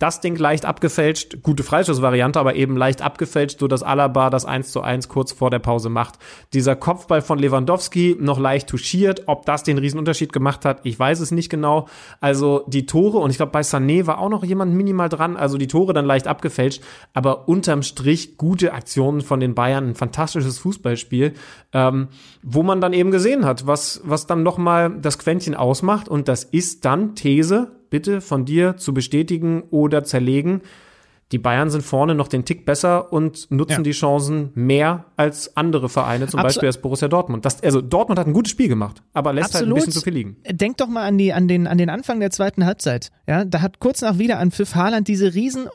Das 0.00 0.20
Ding 0.20 0.36
leicht 0.36 0.64
abgefälscht, 0.64 1.42
gute 1.42 1.62
Freischussvariante, 1.62 2.40
aber 2.40 2.56
eben 2.56 2.76
leicht 2.76 3.00
abgefälscht, 3.00 3.60
so 3.60 3.68
dass 3.68 3.84
Alaba 3.84 4.28
das 4.28 4.44
1 4.44 4.72
zu 4.72 4.80
1 4.80 5.08
kurz 5.08 5.30
vor 5.30 5.50
der 5.50 5.60
Pause 5.60 5.88
macht. 5.88 6.18
Dieser 6.52 6.74
Kopfball 6.74 7.22
von 7.22 7.38
Lewandowski 7.38 8.16
noch 8.18 8.40
leicht 8.40 8.68
touchiert. 8.68 9.22
Ob 9.26 9.46
das 9.46 9.62
den 9.62 9.78
Riesenunterschied 9.78 10.32
gemacht 10.32 10.64
hat, 10.64 10.80
ich 10.82 10.98
weiß 10.98 11.20
es 11.20 11.30
nicht 11.30 11.48
genau. 11.48 11.86
Also 12.20 12.64
die 12.66 12.86
Tore, 12.86 13.18
und 13.18 13.30
ich 13.30 13.36
glaube, 13.36 13.52
bei 13.52 13.60
Sané 13.60 14.08
war 14.08 14.18
auch 14.18 14.30
noch 14.30 14.42
jemand 14.42 14.74
minimal 14.74 15.08
dran, 15.08 15.36
also 15.36 15.58
die 15.58 15.68
Tore 15.68 15.92
dann 15.92 16.06
leicht 16.06 16.26
abgefälscht, 16.26 16.82
aber 17.12 17.48
unterm 17.48 17.84
Strich 17.84 18.36
gute 18.36 18.72
Aktionen 18.72 19.20
von 19.20 19.38
den 19.38 19.54
Bayern, 19.54 19.90
ein 19.90 19.94
fantastisches 19.94 20.58
Fußballspiel, 20.58 21.34
ähm, 21.72 22.08
wo 22.42 22.64
man 22.64 22.80
dann 22.80 22.94
eben 22.94 23.12
gesehen 23.12 23.44
hat, 23.44 23.68
was, 23.68 24.00
was 24.04 24.26
dann 24.26 24.42
nochmal 24.42 24.98
das 25.00 25.20
Quäntchen 25.20 25.54
ausmacht. 25.54 26.08
Und 26.08 26.26
das 26.26 26.42
ist 26.42 26.84
dann 26.84 27.14
These, 27.14 27.70
bitte 27.90 28.20
von 28.20 28.44
dir 28.44 28.76
zu 28.76 28.94
bestätigen 28.94 29.62
oder 29.70 30.04
zerlegen. 30.04 30.60
Die 31.32 31.38
Bayern 31.38 31.70
sind 31.70 31.80
vorne 31.82 32.14
noch 32.14 32.28
den 32.28 32.44
Tick 32.44 32.66
besser 32.66 33.12
und 33.12 33.50
nutzen 33.50 33.78
Ja. 33.78 33.82
die 33.82 33.92
Chancen 33.92 34.50
mehr 34.54 35.06
als 35.16 35.56
andere 35.56 35.88
Vereine, 35.88 36.26
zum 36.28 36.38
Abso- 36.38 36.44
Beispiel 36.44 36.66
als 36.68 36.80
Borussia 36.80 37.08
Dortmund. 37.08 37.44
Das, 37.44 37.62
also 37.62 37.80
Dortmund 37.80 38.20
hat 38.20 38.26
ein 38.26 38.34
gutes 38.34 38.52
Spiel 38.52 38.68
gemacht, 38.68 39.02
aber 39.14 39.32
lässt 39.32 39.54
halt 39.54 39.66
ein 39.66 39.72
bisschen 39.74 39.92
zu 39.92 40.00
viel 40.02 40.12
liegen. 40.12 40.36
Denk 40.48 40.76
doch 40.76 40.86
mal 40.86 41.02
an, 41.06 41.16
die, 41.18 41.32
an, 41.32 41.48
den, 41.48 41.66
an 41.66 41.78
den 41.78 41.88
Anfang 41.90 42.20
der 42.20 42.30
zweiten 42.30 42.66
Halbzeit. 42.66 43.10
Ja, 43.26 43.44
da 43.44 43.62
hat 43.62 43.80
kurz 43.80 44.02
nach 44.02 44.18
Wiederanpfiff 44.18 44.74
Haaland 44.74 45.08
diese 45.08 45.34
riesen 45.34 45.66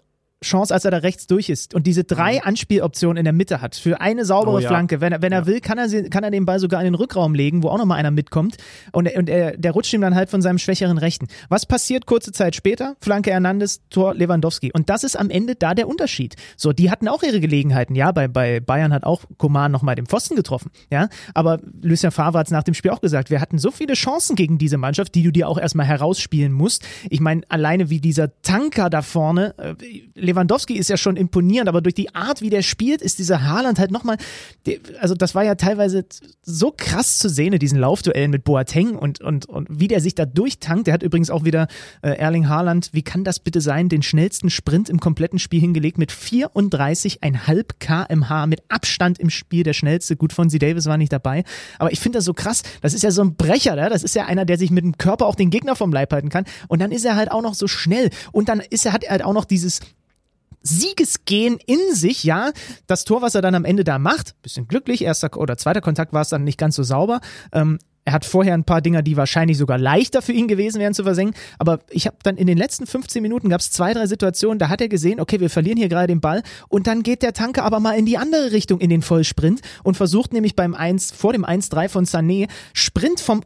Chance, 0.44 0.74
als 0.74 0.86
er 0.86 0.92
da 0.92 0.98
rechts 0.98 1.28
durch 1.28 1.50
ist 1.50 1.74
und 1.76 1.86
diese 1.86 2.06
drei 2.06 2.42
Anspieloptionen 2.44 3.18
in 3.18 3.24
der 3.26 3.34
Mitte 3.34 3.60
hat 3.62 3.76
für 3.76 4.00
eine 4.00 4.24
saubere 4.24 4.52
Mhm. 4.52 4.56
Oh 4.58 4.60
ja. 4.62 4.68
Flanke. 4.70 5.02
Wenn 5.02 5.12
er, 5.12 5.22
wenn 5.22 5.32
er 5.34 5.46
will, 5.46 5.60
kann 5.60 5.78
er, 5.78 5.90
sie, 5.90 6.04
kann 6.04 6.24
er 6.24 6.32
den 6.32 6.46
Ball 6.46 6.60
sogar 6.60 6.80
in 6.80 6.86
den 6.86 6.96
Rückraum 6.96 7.34
legen, 7.36 7.62
wo 7.62 7.68
auch 7.70 7.78
nochmal 7.78 8.00
einer 8.00 8.12
mitkommt 8.12 8.56
und, 8.94 9.06
er- 9.08 9.20
und 9.20 9.30
er, 9.30 9.58
der 9.58 9.72
rutscht 9.72 9.94
ihm 9.94 10.02
dann 10.02 10.16
halt 10.16 10.30
von 10.30 10.42
seinem 10.42 10.58
schwächeren 10.58 10.98
Rechten. 10.98 11.28
Was 11.50 11.66
passiert 11.66 12.06
kurze 12.06 12.32
Zeit 12.32 12.56
später? 12.56 12.96
Flanke 13.02 13.32
Hernandez, 13.32 13.82
Tor 13.90 14.14
Lewandowski. 14.16 14.72
Und 14.74 14.90
das 14.90 15.04
ist 15.04 15.18
am 15.18 15.30
Ende 15.30 15.56
da 15.56 15.74
der 15.74 15.88
Unterschied. 15.90 16.36
So, 16.56 16.72
die 16.72 16.90
hatten 16.90 17.08
auch 17.10 17.22
ihre 17.24 17.42
Gelegenheiten. 17.42 17.96
Ja, 17.96 18.12
bei, 18.14 18.28
bei 18.30 18.62
Bayern 18.62 18.94
hat 18.94 19.04
auch 19.04 19.24
Coman 19.38 19.72
nochmal 19.72 19.96
den 19.96 20.06
Pfosten 20.06 20.36
getroffen. 20.38 20.72
Ja, 20.90 21.10
aber 21.34 21.60
Lucien 21.82 22.12
Favre 22.12 22.40
hat 22.40 22.48
es 22.48 22.52
nach 22.52 22.64
dem 22.64 22.74
Spiel 22.76 22.92
auch 22.92 23.02
gesagt. 23.02 23.30
Wir 23.30 23.42
hatten 23.42 23.58
so 23.58 23.72
viele 23.72 23.94
Chancen 23.94 24.36
gegen 24.38 24.58
diese 24.58 24.78
Mannschaft, 24.78 25.16
die 25.16 25.24
du 25.24 25.32
dir 25.32 25.50
auch 25.50 25.58
erstmal 25.58 25.86
herausspielen 25.86 26.54
musst. 26.54 26.86
Ich 27.10 27.20
meine, 27.20 27.42
alleine 27.50 27.90
wie 27.90 28.00
dieser 28.00 28.42
Tanker 28.42 28.90
da 28.90 29.02
vorne, 29.02 29.54
äh, 29.58 29.76
Lewandowski 30.30 30.76
ist 30.76 30.90
ja 30.90 30.98
schon 30.98 31.18
imponierend, 31.18 31.70
aber 31.70 31.82
durch 31.82 31.96
die 31.96 32.14
Art, 32.16 32.42
wie 32.42 32.50
der 32.50 32.62
spielt, 32.62 33.02
ist 33.02 33.20
dieser 33.20 33.44
Haaland 33.44 33.80
halt 33.80 33.92
nochmal, 33.92 34.18
also 35.00 35.16
das 35.16 35.36
war 35.36 35.44
ja 35.44 35.56
teilweise 35.56 36.06
so 36.44 36.74
krass 36.76 37.18
zu 37.18 37.30
sehen 37.30 37.54
in 37.54 37.60
diesen 37.60 37.80
Laufduellen 37.80 38.32
mit 38.32 38.44
Boateng 38.44 38.96
und, 38.96 39.22
und, 39.22 39.46
und 39.48 39.68
wie 39.70 39.88
der 39.88 40.02
sich 40.02 40.16
da 40.16 40.26
durchtankt. 40.26 40.88
Der 40.88 40.94
hat 40.94 41.04
übrigens 41.04 41.30
auch 41.30 41.44
wieder 41.44 41.68
äh, 42.02 42.12
Erling 42.12 42.48
Haaland, 42.48 42.90
wie 42.94 43.02
kann 43.02 43.24
das 43.24 43.40
bitte 43.40 43.62
sein, 43.62 43.90
den 43.90 44.02
schnellsten 44.02 44.50
Sprint 44.50 44.90
im 44.90 45.00
kompletten 45.00 45.40
Spiel 45.40 45.60
hingelegt 45.60 45.98
mit 45.98 46.12
34,5 46.12 47.66
kmh, 47.80 48.48
mit 48.48 48.64
Abstand 48.70 49.20
im 49.20 49.30
Spiel 49.30 49.64
der 49.64 49.74
schnellste. 49.74 50.16
Gut, 50.16 50.34
Fonzie 50.34 50.60
Davis 50.60 50.86
war 50.86 50.98
nicht 50.98 51.12
dabei, 51.12 51.44
aber 51.78 51.92
ich 51.92 52.00
finde 52.00 52.20
das 52.20 52.26
so 52.26 52.34
krass. 52.34 52.64
Das 52.82 52.94
ist 52.94 53.04
ja 53.04 53.12
so 53.12 53.22
ein 53.22 53.36
Brecher, 53.36 53.76
ne? 53.76 53.90
das 53.90 54.04
ist 54.04 54.16
ja 54.16 54.26
einer, 54.26 54.46
der 54.46 54.58
sich 54.58 54.72
mit 54.72 54.84
dem 54.84 54.98
Körper 54.98 55.26
auch 55.26 55.36
den 55.36 55.50
Gegner 55.50 55.76
vom 55.76 55.92
Leib 55.92 56.14
halten 56.14 56.30
kann 56.30 56.46
und 56.68 56.82
dann 56.82 56.92
ist 56.92 57.06
er 57.06 57.16
halt 57.16 57.32
auch 57.32 57.42
noch 57.42 57.54
so 57.54 57.68
schnell 57.68 58.10
und 58.32 58.50
dann 58.50 58.60
ist 58.60 58.86
er, 58.86 58.94
hat 58.94 59.04
er 59.04 59.12
halt 59.12 59.24
auch 59.24 59.34
noch 59.34 59.46
dieses 59.46 59.80
Siegesgehen 60.62 61.58
in 61.66 61.80
sich, 61.94 62.24
ja. 62.24 62.52
Das 62.88 63.06
Tor, 63.06 63.22
was 63.22 63.36
er 63.36 63.42
dann 63.42 63.56
am 63.56 63.66
Ende 63.66 63.84
da 63.84 64.00
macht, 64.00 64.42
bisschen 64.42 64.68
glücklich, 64.68 65.04
erster 65.04 65.36
oder 65.38 65.58
zweiter 65.58 65.82
Kontakt 65.82 66.14
war 66.14 66.22
es 66.22 66.30
dann 66.30 66.44
nicht 66.44 66.58
ganz 66.58 66.76
so 66.76 66.84
sauber. 66.84 67.22
Ähm, 67.54 67.80
er 68.10 68.14
hat 68.14 68.26
vorher 68.26 68.56
ein 68.56 68.64
paar 68.64 68.82
Dinger, 68.82 69.04
die 69.04 69.18
wahrscheinlich 69.18 69.58
sogar 69.58 69.78
leichter 69.78 70.24
für 70.24 70.32
ihn 70.32 70.48
gewesen 70.48 70.80
wären 70.80 70.96
zu 70.96 71.04
versenken. 71.04 71.36
Aber 71.60 71.80
ich 71.92 72.08
habe 72.08 72.18
dann 72.24 72.38
in 72.38 72.48
den 72.48 72.58
letzten 72.58 72.88
15 72.88 73.22
Minuten 73.22 73.50
gab 73.50 73.62
es 73.62 73.70
zwei, 73.70 73.94
drei 73.94 74.08
Situationen, 74.08 74.58
da 74.58 74.70
hat 74.70 74.82
er 74.82 74.90
gesehen, 74.90 75.20
okay, 75.20 75.40
wir 75.40 75.52
verlieren 75.52 75.78
hier 75.78 75.90
gerade 75.90 76.08
den 76.08 76.20
Ball 76.20 76.42
und 76.70 76.88
dann 76.88 77.04
geht 77.04 77.22
der 77.22 77.34
Tanker 77.34 77.64
aber 77.64 77.80
mal 77.80 77.92
in 77.94 78.08
die 78.08 78.18
andere 78.18 78.52
Richtung 78.52 78.80
in 78.80 78.90
den 78.90 79.04
Vollsprint 79.04 79.62
und 79.84 79.96
versucht 79.96 80.34
nämlich 80.34 80.56
beim 80.56 80.74
1, 80.74 81.12
vor 81.12 81.34
dem 81.34 81.46
1-3 81.46 81.88
von 81.88 82.06
Sané, 82.06 82.50
Sprint 82.74 83.20
vom 83.20 83.42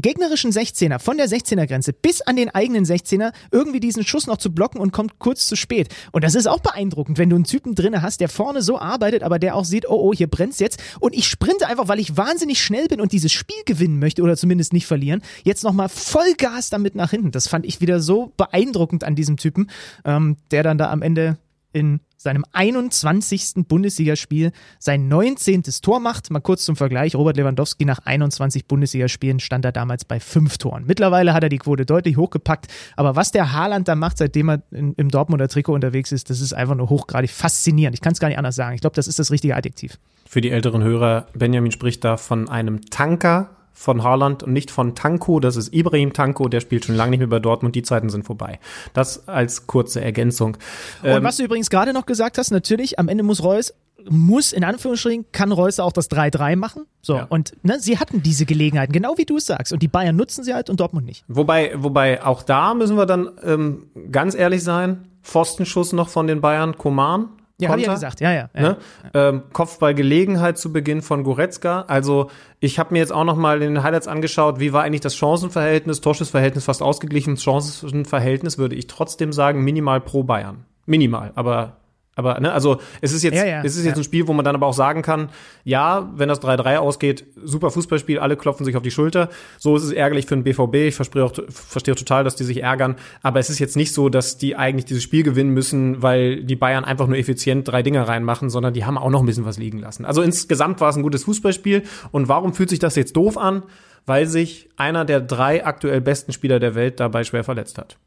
gegnerischen 0.00 0.52
16er 0.52 0.98
von 0.98 1.16
der 1.16 1.28
16er 1.28 1.66
Grenze 1.66 1.92
bis 1.92 2.20
an 2.20 2.36
den 2.36 2.50
eigenen 2.50 2.84
16er 2.84 3.32
irgendwie 3.50 3.80
diesen 3.80 4.04
Schuss 4.04 4.26
noch 4.26 4.36
zu 4.36 4.52
blocken 4.52 4.80
und 4.80 4.92
kommt 4.92 5.18
kurz 5.18 5.46
zu 5.46 5.56
spät. 5.56 5.88
Und 6.12 6.22
das 6.22 6.34
ist 6.34 6.46
auch 6.46 6.60
beeindruckend, 6.60 7.18
wenn 7.18 7.30
du 7.30 7.36
einen 7.36 7.44
Typen 7.44 7.74
drinne 7.74 8.02
hast, 8.02 8.20
der 8.20 8.28
vorne 8.28 8.62
so 8.62 8.78
arbeitet, 8.78 9.22
aber 9.22 9.38
der 9.38 9.56
auch 9.56 9.64
sieht, 9.64 9.88
oh 9.88 9.96
oh, 9.96 10.12
hier 10.12 10.26
brennt's 10.26 10.58
jetzt 10.58 10.82
und 11.00 11.14
ich 11.14 11.26
sprinte 11.28 11.66
einfach, 11.66 11.88
weil 11.88 11.98
ich 11.98 12.16
wahnsinnig 12.16 12.62
schnell 12.62 12.88
bin 12.88 13.00
und 13.00 13.12
dieses 13.12 13.32
Spiel 13.32 13.62
gewinnen 13.64 13.98
möchte 13.98 14.22
oder 14.22 14.36
zumindest 14.36 14.72
nicht 14.72 14.86
verlieren, 14.86 15.22
jetzt 15.44 15.64
nochmal 15.64 15.88
Vollgas 15.88 16.70
damit 16.70 16.94
nach 16.94 17.10
hinten. 17.10 17.30
Das 17.30 17.48
fand 17.48 17.64
ich 17.64 17.80
wieder 17.80 18.00
so 18.00 18.32
beeindruckend 18.36 19.04
an 19.04 19.14
diesem 19.14 19.36
Typen, 19.36 19.70
ähm, 20.04 20.36
der 20.50 20.62
dann 20.62 20.78
da 20.78 20.90
am 20.90 21.02
Ende 21.02 21.38
in 21.72 22.00
seinem 22.16 22.44
21. 22.52 23.66
Bundesligaspiel 23.68 24.52
sein 24.78 25.08
19. 25.08 25.62
Tor 25.82 26.00
macht. 26.00 26.30
Mal 26.30 26.40
kurz 26.40 26.64
zum 26.64 26.76
Vergleich. 26.76 27.14
Robert 27.14 27.36
Lewandowski 27.36 27.84
nach 27.84 28.00
21 28.04 28.66
Bundesligaspielen 28.66 29.40
stand 29.40 29.64
er 29.64 29.72
damals 29.72 30.04
bei 30.04 30.20
fünf 30.20 30.58
Toren. 30.58 30.84
Mittlerweile 30.86 31.32
hat 31.34 31.42
er 31.42 31.48
die 31.48 31.58
Quote 31.58 31.86
deutlich 31.86 32.16
hochgepackt. 32.16 32.66
Aber 32.96 33.16
was 33.16 33.32
der 33.32 33.52
Haaland 33.52 33.88
da 33.88 33.94
macht, 33.94 34.18
seitdem 34.18 34.50
er 34.50 34.62
in, 34.70 34.94
im 34.94 35.10
Dortmunder 35.10 35.48
Trikot 35.48 35.74
unterwegs 35.74 36.12
ist, 36.12 36.30
das 36.30 36.40
ist 36.40 36.52
einfach 36.52 36.74
nur 36.74 36.88
hochgradig 36.88 37.30
faszinierend. 37.30 37.94
Ich 37.94 38.00
kann 38.00 38.12
es 38.12 38.20
gar 38.20 38.28
nicht 38.28 38.38
anders 38.38 38.56
sagen. 38.56 38.74
Ich 38.74 38.80
glaube, 38.80 38.96
das 38.96 39.08
ist 39.08 39.18
das 39.18 39.30
richtige 39.30 39.56
Adjektiv. 39.56 39.98
Für 40.28 40.40
die 40.40 40.50
älteren 40.50 40.82
Hörer, 40.82 41.26
Benjamin 41.34 41.70
spricht 41.70 42.04
da 42.04 42.16
von 42.16 42.48
einem 42.48 42.82
Tanker 42.90 43.55
von 43.78 44.02
Haaland 44.02 44.42
und 44.42 44.52
nicht 44.54 44.70
von 44.70 44.94
Tanko. 44.94 45.38
Das 45.38 45.54
ist 45.56 45.72
Ibrahim 45.74 46.12
Tanko, 46.14 46.48
der 46.48 46.60
spielt 46.60 46.86
schon 46.86 46.94
lange 46.96 47.10
nicht 47.10 47.18
mehr 47.20 47.28
bei 47.28 47.38
Dortmund. 47.40 47.74
Die 47.74 47.82
Zeiten 47.82 48.08
sind 48.08 48.24
vorbei. 48.24 48.58
Das 48.94 49.28
als 49.28 49.66
kurze 49.66 50.00
Ergänzung. 50.00 50.56
Und 51.02 51.22
was 51.22 51.36
du 51.36 51.44
übrigens 51.44 51.68
gerade 51.70 51.92
noch 51.92 52.06
gesagt 52.06 52.38
hast, 52.38 52.50
natürlich, 52.50 52.98
am 52.98 53.08
Ende 53.08 53.22
muss 53.22 53.42
Reus 53.42 53.74
muss, 54.08 54.52
in 54.52 54.62
Anführungsstrichen, 54.62 55.26
kann 55.32 55.50
Reus 55.50 55.80
auch 55.80 55.90
das 55.92 56.08
3-3 56.10 56.54
machen. 56.54 56.84
So, 57.02 57.16
Ja. 57.16 57.26
und 57.28 57.54
ne, 57.64 57.80
sie 57.80 57.98
hatten 57.98 58.22
diese 58.22 58.46
Gelegenheiten, 58.46 58.92
genau 58.92 59.18
wie 59.18 59.24
du 59.24 59.36
es 59.38 59.46
sagst. 59.46 59.72
Und 59.72 59.82
die 59.82 59.88
Bayern 59.88 60.14
nutzen 60.14 60.44
sie 60.44 60.54
halt 60.54 60.70
und 60.70 60.78
Dortmund 60.78 61.06
nicht. 61.06 61.24
Wobei, 61.28 61.72
wobei 61.76 62.24
auch 62.24 62.42
da 62.44 62.74
müssen 62.74 62.96
wir 62.96 63.06
dann 63.06 63.30
ähm, 63.42 63.86
ganz 64.12 64.34
ehrlich 64.36 64.62
sein, 64.62 65.08
Pfostenschuss 65.22 65.92
noch 65.92 66.08
von 66.08 66.26
den 66.28 66.40
Bayern, 66.40 66.76
Koman. 66.78 67.30
Ja, 67.58 67.70
hab 67.70 67.78
ich 67.78 67.86
ja 67.86 67.94
gesagt, 67.94 68.20
ja, 68.20 68.32
ja. 68.32 68.50
ja. 68.54 68.60
Ne? 68.60 68.76
Ähm, 69.14 69.42
Kopfballgelegenheit 69.52 70.58
zu 70.58 70.72
Beginn 70.72 71.00
von 71.00 71.24
Goretzka. 71.24 71.86
Also 71.88 72.30
ich 72.60 72.78
habe 72.78 72.92
mir 72.92 72.98
jetzt 72.98 73.12
auch 73.12 73.24
noch 73.24 73.36
mal 73.36 73.62
in 73.62 73.74
den 73.74 73.82
Highlights 73.82 74.08
angeschaut, 74.08 74.60
wie 74.60 74.74
war 74.74 74.82
eigentlich 74.82 75.00
das 75.00 75.16
Chancenverhältnis, 75.16 76.02
Torschussverhältnis 76.02 76.64
fast 76.64 76.82
ausgeglichen. 76.82 77.38
Chancenverhältnis 77.38 78.58
würde 78.58 78.76
ich 78.76 78.88
trotzdem 78.88 79.32
sagen, 79.32 79.64
minimal 79.64 80.02
pro 80.02 80.22
Bayern. 80.22 80.66
Minimal, 80.84 81.32
aber 81.34 81.78
aber 82.16 82.40
ne, 82.40 82.50
also 82.50 82.80
es 83.02 83.12
ist 83.12 83.22
jetzt 83.22 83.36
Ja, 83.36 83.44
ja, 83.44 83.62
es 83.62 83.76
ist 83.76 83.84
jetzt 83.84 83.96
ja. 83.96 84.00
ein 84.00 84.04
Spiel, 84.04 84.26
wo 84.26 84.32
man 84.32 84.44
dann 84.44 84.54
aber 84.54 84.66
auch 84.66 84.74
sagen 84.74 85.02
kann, 85.02 85.28
ja, 85.64 86.10
wenn 86.16 86.28
das 86.28 86.40
3-3 86.40 86.78
ausgeht, 86.78 87.26
super 87.44 87.70
Fußballspiel, 87.70 88.18
alle 88.18 88.36
klopfen 88.36 88.64
sich 88.64 88.74
auf 88.74 88.82
die 88.82 88.90
Schulter. 88.90 89.28
So 89.58 89.76
ist 89.76 89.84
es 89.84 89.92
ärgerlich 89.92 90.26
für 90.26 90.34
den 90.34 90.42
BVB. 90.42 90.74
Ich 90.88 90.94
verstehe 90.94 91.24
auch, 91.24 91.34
verstehe 91.48 91.92
auch 91.92 91.98
total, 91.98 92.24
dass 92.24 92.34
die 92.34 92.44
sich 92.44 92.62
ärgern, 92.62 92.96
aber 93.22 93.38
es 93.38 93.50
ist 93.50 93.58
jetzt 93.58 93.76
nicht 93.76 93.92
so, 93.92 94.08
dass 94.08 94.38
die 94.38 94.56
eigentlich 94.56 94.86
dieses 94.86 95.02
Spiel 95.02 95.22
gewinnen 95.22 95.50
müssen, 95.50 96.02
weil 96.02 96.42
die 96.42 96.56
Bayern 96.56 96.84
einfach 96.84 97.06
nur 97.06 97.18
effizient 97.18 97.68
drei 97.68 97.82
Dinger 97.82 98.08
reinmachen, 98.08 98.48
sondern 98.48 98.72
die 98.72 98.86
haben 98.86 98.96
auch 98.96 99.10
noch 99.10 99.20
ein 99.20 99.26
bisschen 99.26 99.44
was 99.44 99.58
liegen 99.58 99.78
lassen. 99.78 100.06
Also 100.06 100.22
insgesamt 100.22 100.80
war 100.80 100.88
es 100.88 100.96
ein 100.96 101.02
gutes 101.02 101.24
Fußballspiel 101.24 101.82
und 102.12 102.28
warum 102.28 102.54
fühlt 102.54 102.70
sich 102.70 102.78
das 102.78 102.96
jetzt 102.96 103.14
doof 103.14 103.36
an? 103.36 103.62
Weil 104.06 104.26
sich 104.26 104.70
einer 104.76 105.04
der 105.04 105.20
drei 105.20 105.66
aktuell 105.66 106.00
besten 106.00 106.32
Spieler 106.32 106.60
der 106.60 106.74
Welt 106.76 107.00
dabei 107.00 107.24
schwer 107.24 107.44
verletzt 107.44 107.76
hat. 107.76 107.98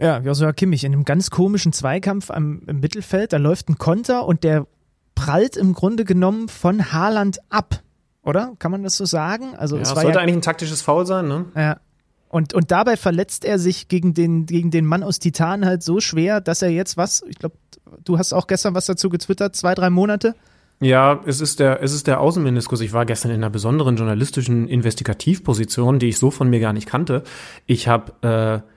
Ja, 0.00 0.18
Joshua 0.18 0.52
Kimmich 0.52 0.84
in 0.84 0.92
einem 0.92 1.04
ganz 1.04 1.30
komischen 1.30 1.72
Zweikampf 1.72 2.30
am, 2.30 2.62
im 2.66 2.80
Mittelfeld. 2.80 3.32
Da 3.32 3.36
läuft 3.36 3.68
ein 3.68 3.78
Konter 3.78 4.26
und 4.26 4.44
der 4.44 4.66
prallt 5.14 5.56
im 5.56 5.72
Grunde 5.72 6.04
genommen 6.04 6.48
von 6.48 6.92
Haaland 6.92 7.38
ab. 7.48 7.82
Oder? 8.22 8.52
Kann 8.58 8.70
man 8.70 8.82
das 8.82 8.96
so 8.96 9.04
sagen? 9.04 9.56
Also 9.56 9.76
Ja, 9.76 9.82
es 9.82 9.88
sollte 9.90 10.10
ja, 10.10 10.16
eigentlich 10.18 10.36
ein 10.36 10.42
taktisches 10.42 10.82
Foul 10.82 11.06
sein, 11.06 11.26
ne? 11.26 11.46
ja. 11.56 11.80
Und, 12.30 12.52
und 12.52 12.70
dabei 12.70 12.98
verletzt 12.98 13.46
er 13.46 13.58
sich 13.58 13.88
gegen 13.88 14.12
den, 14.12 14.44
gegen 14.44 14.70
den 14.70 14.84
Mann 14.84 15.02
aus 15.02 15.18
Titan 15.18 15.64
halt 15.64 15.82
so 15.82 15.98
schwer, 15.98 16.42
dass 16.42 16.60
er 16.60 16.68
jetzt 16.68 16.98
was, 16.98 17.22
ich 17.26 17.38
glaube, 17.38 17.56
du 18.04 18.18
hast 18.18 18.34
auch 18.34 18.46
gestern 18.46 18.74
was 18.74 18.84
dazu 18.84 19.08
getwittert, 19.08 19.56
zwei, 19.56 19.74
drei 19.74 19.88
Monate. 19.88 20.34
Ja, 20.80 21.20
es 21.24 21.40
ist 21.40 21.58
der, 21.58 21.82
es 21.82 21.92
ist 21.92 22.06
der 22.06 22.20
Außenmeniskus. 22.20 22.82
Ich 22.82 22.92
war 22.92 23.06
gestern 23.06 23.30
in 23.30 23.38
einer 23.38 23.50
besonderen 23.50 23.96
journalistischen 23.96 24.68
Investigativposition, 24.68 25.98
die 25.98 26.08
ich 26.08 26.18
so 26.18 26.30
von 26.30 26.50
mir 26.50 26.60
gar 26.60 26.74
nicht 26.74 26.86
kannte. 26.86 27.24
Ich 27.66 27.88
habe, 27.88 28.12
äh, 28.64 28.68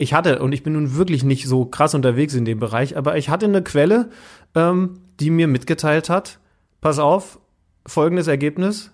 ich 0.00 0.14
hatte, 0.14 0.38
und 0.40 0.52
ich 0.52 0.62
bin 0.62 0.72
nun 0.72 0.96
wirklich 0.96 1.24
nicht 1.24 1.46
so 1.46 1.66
krass 1.66 1.94
unterwegs 1.94 2.32
in 2.32 2.46
dem 2.46 2.58
Bereich, 2.58 2.96
aber 2.96 3.18
ich 3.18 3.28
hatte 3.28 3.44
eine 3.44 3.62
Quelle, 3.62 4.08
ähm, 4.54 5.00
die 5.20 5.28
mir 5.28 5.46
mitgeteilt 5.46 6.08
hat, 6.08 6.40
pass 6.80 6.98
auf, 6.98 7.38
folgendes 7.86 8.26
Ergebnis, 8.26 8.92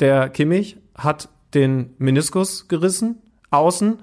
der 0.00 0.28
Kimmich 0.28 0.76
hat 0.94 1.30
den 1.54 1.94
Meniskus 1.96 2.68
gerissen, 2.68 3.22
außen, 3.50 4.00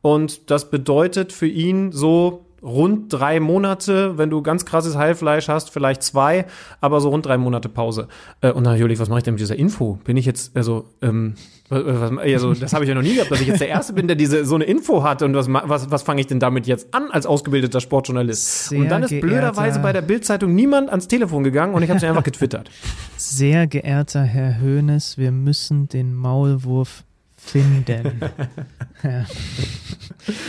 und 0.00 0.50
das 0.50 0.70
bedeutet 0.70 1.30
für 1.30 1.46
ihn 1.46 1.92
so 1.92 2.46
rund 2.62 3.12
drei 3.12 3.40
Monate, 3.40 4.16
wenn 4.18 4.30
du 4.30 4.40
ganz 4.42 4.64
krasses 4.64 4.96
Heilfleisch 4.96 5.48
hast, 5.48 5.70
vielleicht 5.70 6.02
zwei, 6.02 6.46
aber 6.80 7.00
so 7.00 7.08
rund 7.08 7.26
drei 7.26 7.36
Monate 7.38 7.68
Pause. 7.68 8.08
Äh, 8.40 8.52
und 8.52 8.62
natürlich, 8.62 8.98
was 8.98 9.08
mache 9.08 9.18
ich 9.18 9.24
denn 9.24 9.34
mit 9.34 9.40
dieser 9.40 9.56
Info? 9.56 9.98
Bin 10.04 10.16
ich 10.16 10.26
jetzt, 10.26 10.56
also, 10.56 10.84
ähm, 11.02 11.34
was, 11.68 11.84
was, 11.84 12.18
also 12.18 12.54
das 12.54 12.72
habe 12.72 12.84
ich 12.84 12.88
ja 12.88 12.94
noch 12.94 13.02
nie 13.02 13.14
gehabt, 13.14 13.30
dass 13.30 13.40
ich 13.40 13.48
jetzt 13.48 13.60
der 13.60 13.68
Erste 13.68 13.94
bin, 13.94 14.06
der 14.06 14.14
diese 14.16 14.44
so 14.44 14.54
eine 14.54 14.64
Info 14.64 15.02
hat 15.02 15.22
und 15.22 15.34
was, 15.34 15.48
was, 15.48 15.90
was 15.90 16.02
fange 16.02 16.20
ich 16.20 16.26
denn 16.26 16.38
damit 16.38 16.66
jetzt 16.66 16.94
an 16.94 17.10
als 17.10 17.26
ausgebildeter 17.26 17.80
Sportjournalist? 17.80 18.68
Sehr 18.68 18.78
und 18.80 18.88
dann 18.88 19.02
ist 19.02 19.10
geehrter- 19.10 19.26
blöderweise 19.26 19.80
bei 19.80 19.92
der 19.92 20.02
Bildzeitung 20.02 20.54
niemand 20.54 20.90
ans 20.90 21.08
Telefon 21.08 21.44
gegangen 21.44 21.74
und 21.74 21.82
ich 21.82 21.88
habe 21.88 21.98
es 21.98 22.04
einfach 22.04 22.22
getwittert. 22.24 22.70
Sehr 23.16 23.66
geehrter 23.66 24.22
Herr 24.22 24.60
Hoeneß, 24.60 25.16
wir 25.18 25.32
müssen 25.32 25.88
den 25.88 26.14
Maulwurf 26.14 27.04
finden. 27.44 28.20
ja. 29.02 29.24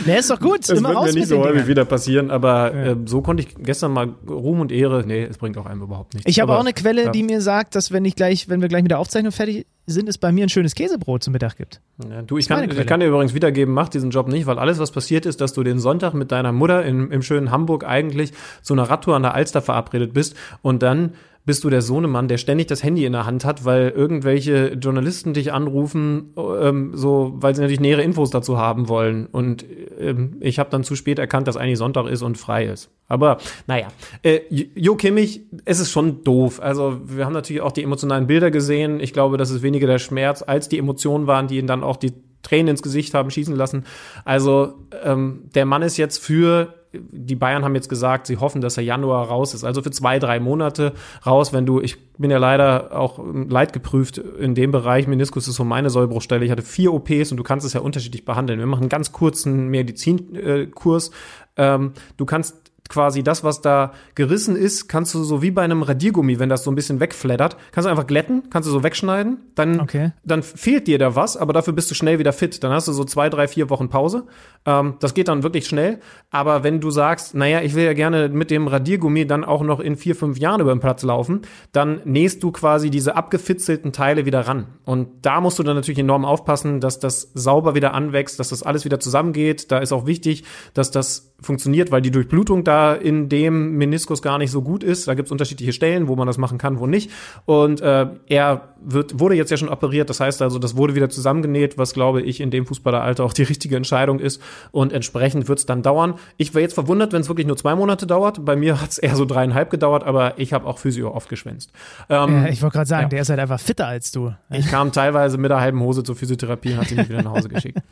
Der 0.06 0.18
ist 0.18 0.30
doch 0.30 0.38
gut, 0.38 0.60
Das 0.60 0.78
immer 0.78 0.90
wird 0.90 1.06
mir 1.06 1.12
nicht 1.12 1.28
so 1.28 1.38
häufig 1.38 1.66
wieder 1.66 1.84
passieren, 1.84 2.30
aber 2.30 2.72
ähm, 2.72 3.06
so 3.06 3.20
konnte 3.20 3.42
ich 3.42 3.54
gestern 3.58 3.92
mal 3.92 4.14
Ruhm 4.28 4.60
und 4.60 4.70
Ehre, 4.70 5.04
nee, 5.04 5.24
es 5.24 5.36
bringt 5.36 5.58
auch 5.58 5.66
einem 5.66 5.82
überhaupt 5.82 6.14
nichts. 6.14 6.30
Ich 6.30 6.40
habe 6.40 6.54
auch 6.54 6.60
eine 6.60 6.72
Quelle, 6.72 7.06
ja. 7.06 7.10
die 7.10 7.24
mir 7.24 7.40
sagt, 7.40 7.74
dass 7.74 7.90
wenn 7.90 8.04
ich 8.04 8.14
gleich, 8.14 8.48
wenn 8.48 8.60
wir 8.60 8.68
gleich 8.68 8.82
mit 8.82 8.92
der 8.92 9.00
Aufzeichnung 9.00 9.32
fertig 9.32 9.66
sind, 9.86 10.08
es 10.08 10.18
bei 10.18 10.30
mir 10.30 10.46
ein 10.46 10.48
schönes 10.48 10.74
Käsebrot 10.74 11.24
zum 11.24 11.32
Mittag 11.32 11.56
gibt. 11.56 11.80
Ja, 12.08 12.22
du, 12.22 12.38
ich 12.38 12.48
kann, 12.48 12.70
ich 12.70 12.86
kann 12.86 13.00
dir 13.00 13.06
übrigens 13.06 13.34
wiedergeben, 13.34 13.74
mach 13.74 13.88
diesen 13.88 14.10
Job 14.10 14.28
nicht, 14.28 14.46
weil 14.46 14.58
alles, 14.58 14.78
was 14.78 14.92
passiert 14.92 15.26
ist, 15.26 15.40
dass 15.40 15.52
du 15.52 15.62
den 15.64 15.80
Sonntag 15.80 16.14
mit 16.14 16.30
deiner 16.30 16.52
Mutter 16.52 16.84
in, 16.84 17.10
im 17.10 17.22
schönen 17.22 17.50
Hamburg 17.50 17.84
eigentlich 17.84 18.32
zu 18.62 18.72
einer 18.72 18.84
Radtour 18.84 19.16
an 19.16 19.22
der 19.22 19.34
Alster 19.34 19.60
verabredet 19.60 20.14
bist 20.14 20.36
und 20.62 20.82
dann 20.82 21.14
bist 21.46 21.62
du 21.62 21.70
der 21.70 21.82
Sohnemann, 21.82 22.28
der 22.28 22.38
ständig 22.38 22.68
das 22.68 22.82
Handy 22.82 23.04
in 23.04 23.12
der 23.12 23.26
Hand 23.26 23.44
hat, 23.44 23.64
weil 23.64 23.90
irgendwelche 23.90 24.74
Journalisten 24.74 25.34
dich 25.34 25.52
anrufen, 25.52 26.34
ähm, 26.36 26.92
so, 26.94 27.34
weil 27.36 27.54
sie 27.54 27.60
natürlich 27.60 27.80
nähere 27.80 28.02
Infos 28.02 28.30
dazu 28.30 28.56
haben 28.56 28.88
wollen. 28.88 29.26
Und 29.26 29.64
ähm, 29.98 30.36
ich 30.40 30.58
habe 30.58 30.70
dann 30.70 30.84
zu 30.84 30.96
spät 30.96 31.18
erkannt, 31.18 31.46
dass 31.46 31.56
eigentlich 31.56 31.78
Sonntag 31.78 32.06
ist 32.06 32.22
und 32.22 32.38
frei 32.38 32.64
ist. 32.64 32.90
Aber 33.08 33.38
naja, 33.66 33.88
äh, 34.22 34.40
Jo 34.48 34.96
Kimmich, 34.96 35.42
es 35.66 35.80
ist 35.80 35.90
schon 35.90 36.24
doof. 36.24 36.60
Also 36.60 37.00
wir 37.04 37.26
haben 37.26 37.34
natürlich 37.34 37.60
auch 37.60 37.72
die 37.72 37.82
emotionalen 37.82 38.26
Bilder 38.26 38.50
gesehen. 38.50 39.00
Ich 39.00 39.12
glaube, 39.12 39.36
dass 39.36 39.50
es 39.50 39.60
weniger 39.60 39.86
der 39.86 39.98
Schmerz 39.98 40.42
als 40.42 40.70
die 40.70 40.78
Emotionen 40.78 41.26
waren, 41.26 41.46
die 41.46 41.58
ihn 41.58 41.66
dann 41.66 41.82
auch 41.82 41.96
die 41.96 42.14
Tränen 42.42 42.68
ins 42.68 42.82
Gesicht 42.82 43.12
haben 43.12 43.30
schießen 43.30 43.54
lassen. 43.54 43.84
Also 44.24 44.74
ähm, 45.02 45.50
der 45.54 45.66
Mann 45.66 45.82
ist 45.82 45.98
jetzt 45.98 46.18
für 46.18 46.74
die 47.10 47.34
Bayern 47.34 47.64
haben 47.64 47.74
jetzt 47.74 47.88
gesagt, 47.88 48.26
sie 48.26 48.36
hoffen, 48.36 48.60
dass 48.60 48.76
er 48.76 48.84
Januar 48.84 49.28
raus 49.28 49.54
ist. 49.54 49.64
Also 49.64 49.82
für 49.82 49.90
zwei, 49.90 50.18
drei 50.18 50.40
Monate 50.40 50.92
raus, 51.26 51.52
wenn 51.52 51.66
du, 51.66 51.80
ich 51.80 51.96
bin 52.16 52.30
ja 52.30 52.38
leider 52.38 52.98
auch 52.98 53.18
ähm, 53.18 53.48
leidgeprüft 53.48 54.18
in 54.18 54.54
dem 54.54 54.70
Bereich. 54.70 55.06
Meniskus 55.06 55.48
ist 55.48 55.56
so 55.56 55.64
meine 55.64 55.90
Sollbruchstelle. 55.90 56.44
Ich 56.44 56.50
hatte 56.50 56.62
vier 56.62 56.92
OPs 56.92 57.30
und 57.30 57.36
du 57.36 57.42
kannst 57.42 57.66
es 57.66 57.72
ja 57.72 57.80
unterschiedlich 57.80 58.24
behandeln. 58.24 58.58
Wir 58.58 58.66
machen 58.66 58.82
einen 58.82 58.88
ganz 58.88 59.12
kurzen 59.12 59.68
Medizinkurs. 59.68 61.10
Ähm, 61.56 61.92
du 62.16 62.24
kannst 62.24 62.63
quasi 62.88 63.22
das, 63.22 63.42
was 63.44 63.60
da 63.62 63.92
gerissen 64.14 64.56
ist, 64.56 64.88
kannst 64.88 65.14
du 65.14 65.24
so 65.24 65.40
wie 65.42 65.50
bei 65.50 65.62
einem 65.62 65.82
Radiergummi, 65.82 66.38
wenn 66.38 66.48
das 66.48 66.64
so 66.64 66.70
ein 66.70 66.74
bisschen 66.74 67.00
wegflattert, 67.00 67.56
kannst 67.72 67.86
du 67.86 67.90
einfach 67.90 68.06
glätten, 68.06 68.44
kannst 68.50 68.68
du 68.68 68.72
so 68.72 68.82
wegschneiden, 68.82 69.38
dann, 69.54 69.80
Okay. 69.80 70.12
dann 70.24 70.42
fehlt 70.42 70.86
dir 70.86 70.98
da 70.98 71.16
was, 71.16 71.36
aber 71.36 71.52
dafür 71.52 71.72
bist 71.72 71.90
du 71.90 71.94
schnell 71.94 72.18
wieder 72.18 72.32
fit. 72.32 72.62
Dann 72.62 72.72
hast 72.72 72.86
du 72.88 72.92
so 72.92 73.04
zwei, 73.04 73.30
drei, 73.30 73.48
vier 73.48 73.70
Wochen 73.70 73.88
Pause. 73.88 74.24
Ähm, 74.66 74.94
das 75.00 75.14
geht 75.14 75.28
dann 75.28 75.42
wirklich 75.42 75.66
schnell. 75.66 75.98
Aber 76.30 76.62
wenn 76.62 76.80
du 76.80 76.90
sagst, 76.90 77.34
naja, 77.34 77.62
ich 77.62 77.74
will 77.74 77.84
ja 77.84 77.94
gerne 77.94 78.28
mit 78.28 78.50
dem 78.50 78.68
Radiergummi 78.68 79.26
dann 79.26 79.44
auch 79.44 79.62
noch 79.62 79.80
in 79.80 79.96
vier, 79.96 80.14
fünf 80.14 80.38
Jahren 80.38 80.60
über 80.60 80.74
den 80.74 80.80
Platz 80.80 81.02
laufen, 81.02 81.42
dann 81.72 82.00
nähst 82.04 82.42
du 82.42 82.52
quasi 82.52 82.90
diese 82.90 83.16
abgefitzelten 83.16 83.92
Teile 83.92 84.26
wieder 84.26 84.40
ran. 84.42 84.66
Und 84.84 85.08
da 85.22 85.40
musst 85.40 85.58
du 85.58 85.62
dann 85.62 85.76
natürlich 85.76 85.98
enorm 85.98 86.24
aufpassen, 86.24 86.80
dass 86.80 86.98
das 86.98 87.30
sauber 87.34 87.74
wieder 87.74 87.94
anwächst, 87.94 88.38
dass 88.38 88.50
das 88.50 88.62
alles 88.62 88.84
wieder 88.84 89.00
zusammengeht. 89.00 89.70
Da 89.72 89.78
ist 89.78 89.92
auch 89.92 90.06
wichtig, 90.06 90.44
dass 90.74 90.90
das 90.90 91.33
funktioniert, 91.40 91.90
weil 91.90 92.00
die 92.00 92.10
Durchblutung 92.10 92.64
da 92.64 92.94
in 92.94 93.28
dem 93.28 93.72
Meniskus 93.72 94.22
gar 94.22 94.38
nicht 94.38 94.50
so 94.50 94.62
gut 94.62 94.82
ist. 94.82 95.08
Da 95.08 95.14
gibt 95.14 95.26
es 95.26 95.32
unterschiedliche 95.32 95.72
Stellen, 95.72 96.08
wo 96.08 96.16
man 96.16 96.26
das 96.26 96.38
machen 96.38 96.58
kann, 96.58 96.78
wo 96.78 96.86
nicht. 96.86 97.10
Und 97.44 97.80
äh, 97.80 98.06
er 98.26 98.68
wird, 98.80 99.18
wurde 99.18 99.34
jetzt 99.34 99.50
ja 99.50 99.56
schon 99.56 99.68
operiert. 99.68 100.10
Das 100.10 100.20
heißt 100.20 100.42
also, 100.42 100.58
das 100.58 100.76
wurde 100.76 100.94
wieder 100.94 101.08
zusammengenäht, 101.10 101.76
was 101.78 101.92
glaube 101.92 102.22
ich 102.22 102.40
in 102.40 102.50
dem 102.50 102.66
Fußballeralter 102.66 103.24
auch 103.24 103.32
die 103.32 103.42
richtige 103.42 103.76
Entscheidung 103.76 104.20
ist. 104.20 104.40
Und 104.70 104.92
entsprechend 104.92 105.48
wird 105.48 105.58
es 105.58 105.66
dann 105.66 105.82
dauern. 105.82 106.14
Ich 106.36 106.54
wäre 106.54 106.62
jetzt 106.62 106.74
verwundert, 106.74 107.12
wenn 107.12 107.20
es 107.20 107.28
wirklich 107.28 107.46
nur 107.46 107.56
zwei 107.56 107.74
Monate 107.74 108.06
dauert. 108.06 108.44
Bei 108.44 108.56
mir 108.56 108.80
hat 108.80 108.90
es 108.90 108.98
eher 108.98 109.16
so 109.16 109.24
dreieinhalb 109.24 109.70
gedauert, 109.70 110.04
aber 110.04 110.38
ich 110.38 110.52
habe 110.52 110.66
auch 110.66 110.78
Physio 110.78 111.10
oft 111.14 111.28
geschwänzt. 111.28 111.72
Ähm, 112.08 112.44
Ja, 112.44 112.48
ich 112.48 112.62
wollte 112.62 112.74
gerade 112.74 112.88
sagen, 112.88 113.02
ja. 113.04 113.08
der 113.08 113.22
ist 113.22 113.28
halt 113.28 113.40
einfach 113.40 113.60
fitter 113.60 113.86
als 113.86 114.12
du. 114.12 114.32
ich 114.50 114.68
kam 114.68 114.92
teilweise 114.92 115.38
mit 115.38 115.50
der 115.50 115.60
halben 115.60 115.80
Hose 115.80 116.02
zur 116.02 116.16
Physiotherapie 116.16 116.72
und 116.72 116.78
hat 116.78 116.88
sie 116.88 116.94
mich 116.94 117.08
wieder 117.08 117.22
nach 117.22 117.32
Hause 117.32 117.48
geschickt. 117.48 117.78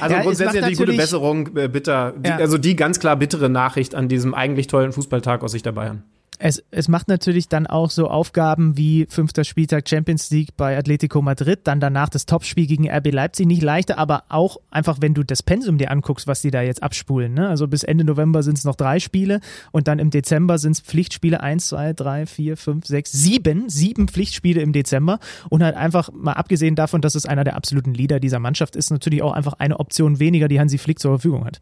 Also 0.00 0.16
Ja, 0.16 0.22
grundsätzlich 0.22 0.64
die 0.66 0.74
gute 0.74 0.92
Besserung, 0.94 1.56
äh, 1.56 1.68
bitter. 1.68 2.12
Die, 2.16 2.28
Ja. 2.28 2.36
Also 2.36 2.58
die 2.58 2.71
ganz 2.76 3.00
klar 3.00 3.16
bittere 3.16 3.48
Nachricht 3.48 3.94
an 3.94 4.08
diesem 4.08 4.34
eigentlich 4.34 4.66
tollen 4.66 4.92
Fußballtag 4.92 5.42
aus 5.42 5.52
Sicht 5.52 5.66
der 5.66 5.72
Bayern. 5.72 6.02
Es, 6.44 6.60
es 6.72 6.88
macht 6.88 7.06
natürlich 7.06 7.48
dann 7.48 7.68
auch 7.68 7.88
so 7.88 8.08
Aufgaben 8.08 8.76
wie 8.76 9.06
fünfter 9.08 9.44
Spieltag 9.44 9.88
Champions 9.88 10.28
League 10.30 10.56
bei 10.56 10.76
Atletico 10.76 11.22
Madrid, 11.22 11.60
dann 11.64 11.78
danach 11.78 12.08
das 12.08 12.26
Topspiel 12.26 12.66
gegen 12.66 12.90
RB 12.90 13.12
Leipzig 13.12 13.46
nicht 13.46 13.62
leichter, 13.62 13.96
aber 13.96 14.24
auch 14.28 14.56
einfach, 14.68 14.98
wenn 15.00 15.14
du 15.14 15.22
das 15.22 15.44
Pensum 15.44 15.78
dir 15.78 15.92
anguckst, 15.92 16.26
was 16.26 16.42
die 16.42 16.50
da 16.50 16.60
jetzt 16.60 16.82
abspulen. 16.82 17.32
Ne? 17.32 17.48
Also 17.48 17.68
bis 17.68 17.84
Ende 17.84 18.02
November 18.02 18.42
sind 18.42 18.58
es 18.58 18.64
noch 18.64 18.74
drei 18.74 18.98
Spiele 18.98 19.38
und 19.70 19.86
dann 19.86 20.00
im 20.00 20.10
Dezember 20.10 20.58
sind 20.58 20.72
es 20.72 20.80
Pflichtspiele 20.80 21.40
eins, 21.40 21.68
zwei, 21.68 21.92
drei, 21.92 22.26
vier, 22.26 22.56
fünf, 22.56 22.86
sechs, 22.86 23.12
sieben, 23.12 23.68
sieben 23.68 24.08
Pflichtspiele 24.08 24.62
im 24.62 24.72
Dezember 24.72 25.20
und 25.48 25.62
halt 25.62 25.76
einfach 25.76 26.10
mal 26.12 26.32
abgesehen 26.32 26.74
davon, 26.74 27.02
dass 27.02 27.14
es 27.14 27.24
einer 27.24 27.44
der 27.44 27.54
absoluten 27.54 27.94
Leader 27.94 28.18
dieser 28.18 28.40
Mannschaft 28.40 28.74
ist, 28.74 28.90
natürlich 28.90 29.22
auch 29.22 29.32
einfach 29.32 29.54
eine 29.60 29.78
Option 29.78 30.18
weniger, 30.18 30.48
die 30.48 30.58
Hansi 30.58 30.78
Flick 30.78 30.98
zur 30.98 31.12
Verfügung 31.12 31.44
hat. 31.44 31.60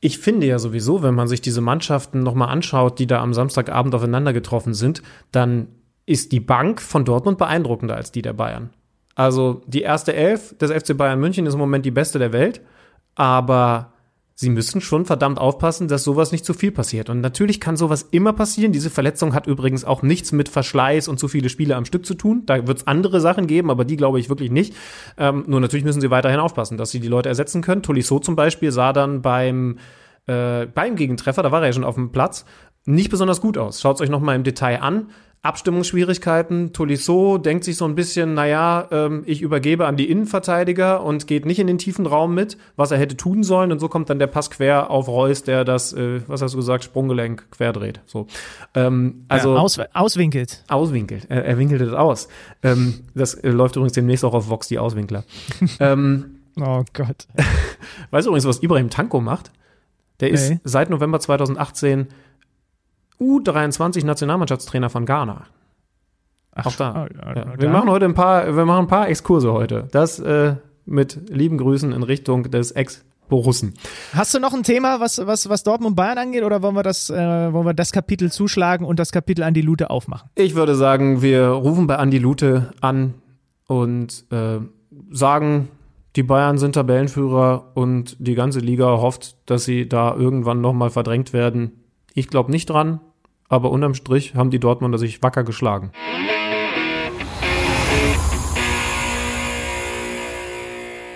Ich 0.00 0.18
finde 0.18 0.46
ja 0.46 0.58
sowieso, 0.58 1.02
wenn 1.02 1.14
man 1.14 1.28
sich 1.28 1.40
diese 1.40 1.60
Mannschaften 1.60 2.22
nochmal 2.22 2.48
anschaut, 2.50 2.98
die 2.98 3.06
da 3.06 3.20
am 3.20 3.34
Samstagabend 3.34 3.94
aufeinander 3.94 4.32
getroffen 4.32 4.74
sind, 4.74 5.02
dann 5.32 5.68
ist 6.06 6.32
die 6.32 6.40
Bank 6.40 6.80
von 6.80 7.04
Dortmund 7.04 7.38
beeindruckender 7.38 7.96
als 7.96 8.12
die 8.12 8.22
der 8.22 8.32
Bayern. 8.32 8.70
Also 9.14 9.62
die 9.66 9.82
erste 9.82 10.14
Elf 10.14 10.56
des 10.58 10.70
FC 10.70 10.96
Bayern 10.96 11.18
München 11.18 11.46
ist 11.46 11.54
im 11.54 11.60
Moment 11.60 11.84
die 11.84 11.90
beste 11.90 12.20
der 12.20 12.32
Welt, 12.32 12.60
aber 13.16 13.92
sie 14.40 14.50
müssen 14.50 14.80
schon 14.80 15.04
verdammt 15.04 15.40
aufpassen, 15.40 15.88
dass 15.88 16.04
sowas 16.04 16.30
nicht 16.30 16.44
zu 16.44 16.54
viel 16.54 16.70
passiert. 16.70 17.10
Und 17.10 17.20
natürlich 17.20 17.58
kann 17.60 17.76
sowas 17.76 18.06
immer 18.12 18.32
passieren. 18.32 18.70
Diese 18.70 18.88
Verletzung 18.88 19.34
hat 19.34 19.48
übrigens 19.48 19.84
auch 19.84 20.02
nichts 20.02 20.30
mit 20.30 20.48
Verschleiß 20.48 21.08
und 21.08 21.18
zu 21.18 21.26
viele 21.26 21.48
Spiele 21.48 21.74
am 21.74 21.84
Stück 21.84 22.06
zu 22.06 22.14
tun. 22.14 22.44
Da 22.46 22.68
wird 22.68 22.78
es 22.78 22.86
andere 22.86 23.20
Sachen 23.20 23.48
geben, 23.48 23.68
aber 23.68 23.84
die 23.84 23.96
glaube 23.96 24.20
ich 24.20 24.28
wirklich 24.28 24.52
nicht. 24.52 24.76
Ähm, 25.16 25.42
nur 25.48 25.58
natürlich 25.58 25.84
müssen 25.84 26.00
sie 26.00 26.12
weiterhin 26.12 26.38
aufpassen, 26.38 26.78
dass 26.78 26.92
sie 26.92 27.00
die 27.00 27.08
Leute 27.08 27.28
ersetzen 27.28 27.62
können. 27.62 27.82
Tolisso 27.82 28.20
zum 28.20 28.36
Beispiel 28.36 28.70
sah 28.70 28.92
dann 28.92 29.22
beim 29.22 29.78
äh, 30.28 30.66
beim 30.66 30.94
Gegentreffer, 30.94 31.42
da 31.42 31.50
war 31.50 31.62
er 31.62 31.66
ja 31.66 31.72
schon 31.72 31.82
auf 31.82 31.96
dem 31.96 32.12
Platz, 32.12 32.44
nicht 32.84 33.10
besonders 33.10 33.40
gut 33.40 33.58
aus. 33.58 33.80
Schaut 33.80 33.96
es 33.96 34.02
euch 34.02 34.08
noch 34.08 34.20
mal 34.20 34.36
im 34.36 34.44
Detail 34.44 34.82
an. 34.82 35.10
Abstimmungsschwierigkeiten. 35.42 36.72
Tolisso 36.72 37.38
denkt 37.38 37.62
sich 37.62 37.76
so 37.76 37.84
ein 37.84 37.94
bisschen, 37.94 38.34
naja, 38.34 38.88
ähm, 38.90 39.22
ich 39.24 39.40
übergebe 39.40 39.86
an 39.86 39.96
die 39.96 40.10
Innenverteidiger 40.10 41.02
und 41.04 41.28
geht 41.28 41.46
nicht 41.46 41.60
in 41.60 41.68
den 41.68 41.78
tiefen 41.78 42.06
Raum 42.06 42.34
mit, 42.34 42.58
was 42.76 42.90
er 42.90 42.98
hätte 42.98 43.16
tun 43.16 43.44
sollen. 43.44 43.70
Und 43.70 43.78
so 43.78 43.88
kommt 43.88 44.10
dann 44.10 44.18
der 44.18 44.26
Pass 44.26 44.50
quer 44.50 44.90
auf 44.90 45.06
Reus, 45.06 45.44
der 45.44 45.64
das, 45.64 45.92
äh, 45.92 46.22
was 46.26 46.42
hast 46.42 46.52
du 46.54 46.58
gesagt, 46.58 46.82
Sprunggelenk 46.82 47.50
quer 47.52 47.72
dreht. 47.72 48.00
So. 48.06 48.26
Ähm, 48.74 49.24
also 49.28 49.54
ja, 49.54 49.60
aus, 49.60 49.78
auswinkelt. 49.92 50.64
Auswinkelt. 50.66 51.26
Er, 51.28 51.44
er 51.44 51.58
winkelt 51.58 51.82
es 51.82 51.92
aus. 51.92 52.28
Ähm, 52.64 52.94
das 53.14 53.34
äh, 53.34 53.50
läuft 53.50 53.76
übrigens 53.76 53.92
demnächst 53.92 54.24
auch 54.24 54.34
auf 54.34 54.48
Vox, 54.48 54.66
die 54.66 54.80
Auswinkler. 54.80 55.22
ähm, 55.80 56.40
oh 56.60 56.82
Gott. 56.92 57.28
weißt 58.10 58.26
du 58.26 58.30
übrigens, 58.30 58.46
was 58.46 58.62
Ibrahim 58.62 58.90
Tanko 58.90 59.20
macht? 59.20 59.52
Der 60.20 60.30
ist 60.30 60.54
seit 60.64 60.90
November 60.90 61.20
2018 61.20 62.08
U23 63.20 64.04
Nationalmannschaftstrainer 64.04 64.90
von 64.90 65.06
Ghana. 65.06 65.46
Auch 66.64 66.76
da. 66.76 67.06
Ja. 67.34 67.58
Wir 67.58 67.68
machen 67.68 67.90
heute 67.90 68.04
ein 68.04 68.14
paar, 68.14 68.56
wir 68.56 68.64
machen 68.64 68.84
ein 68.84 68.88
paar 68.88 69.08
Exkurse 69.08 69.52
heute. 69.52 69.88
Das 69.92 70.18
äh, 70.18 70.56
mit 70.88 71.28
lieben 71.28 71.58
Grüßen 71.58 71.92
in 71.92 72.02
Richtung 72.02 72.50
des 72.50 72.72
Ex-Borussen. 72.72 73.74
Hast 74.12 74.34
du 74.34 74.40
noch 74.40 74.54
ein 74.54 74.62
Thema, 74.62 75.00
was, 75.00 75.24
was, 75.24 75.48
was 75.48 75.62
Dortmund 75.62 75.92
und 75.92 75.96
Bayern 75.96 76.18
angeht, 76.18 76.42
oder 76.42 76.62
wollen 76.62 76.74
wir 76.74 76.82
das, 76.82 77.10
äh, 77.10 77.52
wollen 77.52 77.66
wir 77.66 77.74
das 77.74 77.92
Kapitel 77.92 78.32
zuschlagen 78.32 78.84
und 78.84 78.98
das 78.98 79.12
Kapitel 79.12 79.42
an 79.44 79.54
die 79.54 79.62
Lute 79.62 79.90
aufmachen? 79.90 80.30
Ich 80.34 80.54
würde 80.54 80.74
sagen, 80.74 81.22
wir 81.22 81.46
rufen 81.48 81.86
bei 81.86 81.96
Andi 81.96 82.18
Lute 82.18 82.72
an 82.80 83.14
und 83.66 84.24
äh, 84.30 84.58
sagen, 85.10 85.68
die 86.16 86.22
Bayern 86.22 86.58
sind 86.58 86.72
Tabellenführer 86.72 87.72
und 87.74 88.16
die 88.18 88.34
ganze 88.34 88.58
Liga 88.60 88.86
hofft, 88.86 89.36
dass 89.48 89.64
sie 89.64 89.88
da 89.88 90.16
irgendwann 90.16 90.60
nochmal 90.60 90.90
verdrängt 90.90 91.32
werden. 91.32 91.84
Ich 92.14 92.28
glaube 92.28 92.50
nicht 92.50 92.70
dran, 92.70 93.00
aber 93.48 93.70
unterm 93.70 93.94
Strich 93.94 94.34
haben 94.34 94.50
die 94.50 94.60
Dortmunder 94.60 94.98
sich 94.98 95.22
wacker 95.22 95.44
geschlagen. 95.44 95.92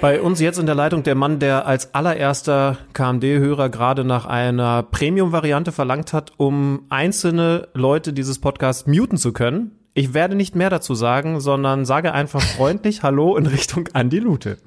Bei 0.01 0.21
uns 0.21 0.41
jetzt 0.41 0.59
in 0.59 0.67
der 0.67 0.75
Leitung 0.75 1.05
der 1.05 1.15
Mann, 1.15 1.39
der 1.39 1.65
als 1.65 1.95
allererster 1.95 2.77
KMD-Hörer 2.93 3.69
gerade 3.69 4.03
nach 4.03 4.27
einer 4.27 4.83
Premium-Variante 4.83 5.71
verlangt 5.71 6.13
hat, 6.13 6.33
um 6.39 6.87
einzelne 6.89 7.69
Leute 7.73 8.13
dieses 8.13 8.41
Podcasts 8.41 8.89
muten 8.89 9.17
zu 9.17 9.33
können. 9.33 9.79
Ich 9.95 10.13
werde 10.13 10.35
nicht 10.35 10.57
mehr 10.57 10.71
dazu 10.71 10.97
sagen, 10.97 11.39
sondern 11.39 11.85
sage 11.85 12.13
einfach 12.13 12.41
freundlich 12.41 13.03
Hallo 13.05 13.37
in 13.37 13.47
Richtung 13.47 13.89
Andi 13.93 14.19
Lute. 14.19 14.59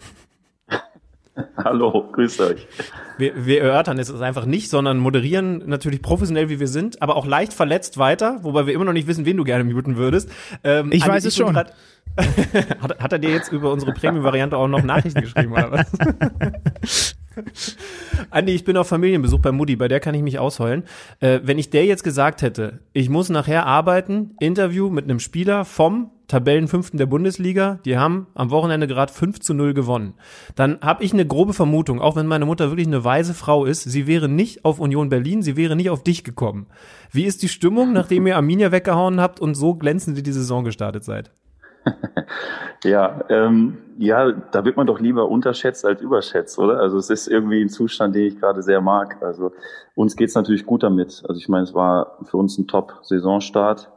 Hallo, 1.57 2.09
grüßt 2.13 2.39
euch. 2.41 2.67
Wir, 3.17 3.45
wir 3.45 3.61
erörtern 3.61 3.99
es 3.99 4.09
einfach 4.21 4.45
nicht, 4.45 4.69
sondern 4.69 4.97
moderieren 4.99 5.63
natürlich 5.65 6.01
professionell, 6.01 6.49
wie 6.49 6.59
wir 6.59 6.67
sind, 6.67 7.01
aber 7.01 7.15
auch 7.15 7.25
leicht 7.25 7.53
verletzt 7.53 7.97
weiter, 7.97 8.39
wobei 8.43 8.67
wir 8.67 8.73
immer 8.73 8.85
noch 8.85 8.93
nicht 8.93 9.07
wissen, 9.07 9.25
wen 9.25 9.37
du 9.37 9.43
gerne 9.43 9.63
muten 9.63 9.97
würdest. 9.97 10.29
Ähm, 10.63 10.91
Ich 10.91 11.03
Andi, 11.03 11.15
weiß 11.15 11.25
es 11.25 11.35
schon. 11.35 11.53
grad- 11.53 11.73
hat, 12.81 12.99
hat 12.99 13.11
er 13.11 13.19
dir 13.19 13.31
jetzt 13.31 13.51
über 13.51 13.71
unsere 13.73 13.91
Premium-Variante 13.91 14.55
auch 14.55 14.69
noch 14.69 14.83
Nachrichten 14.83 15.21
geschrieben? 15.21 15.51
Oder 15.51 15.71
was? 15.71 17.15
Andi, 18.29 18.53
ich 18.53 18.63
bin 18.63 18.77
auf 18.77 18.87
Familienbesuch 18.87 19.39
bei 19.39 19.51
Mutti, 19.51 19.75
bei 19.75 19.89
der 19.89 19.99
kann 19.99 20.15
ich 20.15 20.21
mich 20.21 20.39
ausheulen. 20.39 20.83
Äh, 21.19 21.41
wenn 21.43 21.59
ich 21.59 21.69
der 21.69 21.85
jetzt 21.85 22.03
gesagt 22.05 22.41
hätte, 22.41 22.79
ich 22.93 23.09
muss 23.09 23.27
nachher 23.29 23.65
arbeiten, 23.65 24.35
Interview 24.39 24.89
mit 24.89 25.03
einem 25.03 25.19
Spieler 25.19 25.65
vom 25.65 26.11
Tabellenfünften 26.27 26.97
der 26.97 27.05
Bundesliga, 27.05 27.79
die 27.85 27.97
haben 27.97 28.27
am 28.33 28.51
Wochenende 28.51 28.87
gerade 28.87 29.11
5 29.11 29.39
zu 29.39 29.53
0 29.53 29.73
gewonnen, 29.73 30.15
dann 30.55 30.79
habe 30.81 31.03
ich 31.03 31.13
eine 31.13 31.25
grobe 31.25 31.53
Vermutung, 31.53 32.01
auch 32.01 32.15
wenn 32.15 32.27
meine 32.27 32.45
Mutter 32.45 32.69
wirklich 32.69 32.87
eine 32.87 33.03
weise 33.03 33.33
Frau 33.33 33.65
ist, 33.65 33.83
sie 33.83 34.07
wäre 34.07 34.27
nicht 34.29 34.65
auf 34.65 34.79
Union 34.79 35.09
Berlin, 35.09 35.41
sie 35.41 35.57
wäre 35.57 35.75
nicht 35.75 35.89
auf 35.89 36.03
dich 36.03 36.23
gekommen. 36.23 36.67
Wie 37.11 37.25
ist 37.25 37.43
die 37.43 37.49
Stimmung, 37.49 37.93
nachdem 37.93 38.27
ihr 38.27 38.35
Arminia 38.35 38.71
weggehauen 38.71 39.21
habt 39.21 39.39
und 39.39 39.55
so 39.55 39.75
glänzend 39.75 40.25
die 40.25 40.31
Saison 40.31 40.63
gestartet 40.63 41.03
seid? 41.03 41.31
Ja, 42.85 43.23
ähm, 43.29 43.77
ja, 43.97 44.31
da 44.31 44.63
wird 44.63 44.77
man 44.77 44.85
doch 44.85 44.99
lieber 44.99 45.27
unterschätzt 45.27 45.85
als 45.85 46.01
überschätzt, 46.01 46.59
oder? 46.59 46.79
Also 46.79 46.99
es 46.99 47.09
ist 47.09 47.27
irgendwie 47.27 47.61
ein 47.61 47.69
Zustand, 47.69 48.13
den 48.13 48.27
ich 48.27 48.39
gerade 48.39 48.61
sehr 48.61 48.79
mag. 48.79 49.17
Also 49.21 49.53
uns 49.95 50.15
geht's 50.15 50.35
natürlich 50.35 50.67
gut 50.67 50.83
damit. 50.83 51.23
Also 51.27 51.39
ich 51.39 51.49
meine, 51.49 51.63
es 51.63 51.73
war 51.73 52.19
für 52.25 52.37
uns 52.37 52.59
ein 52.59 52.67
Top-Saisonstart. 52.67 53.91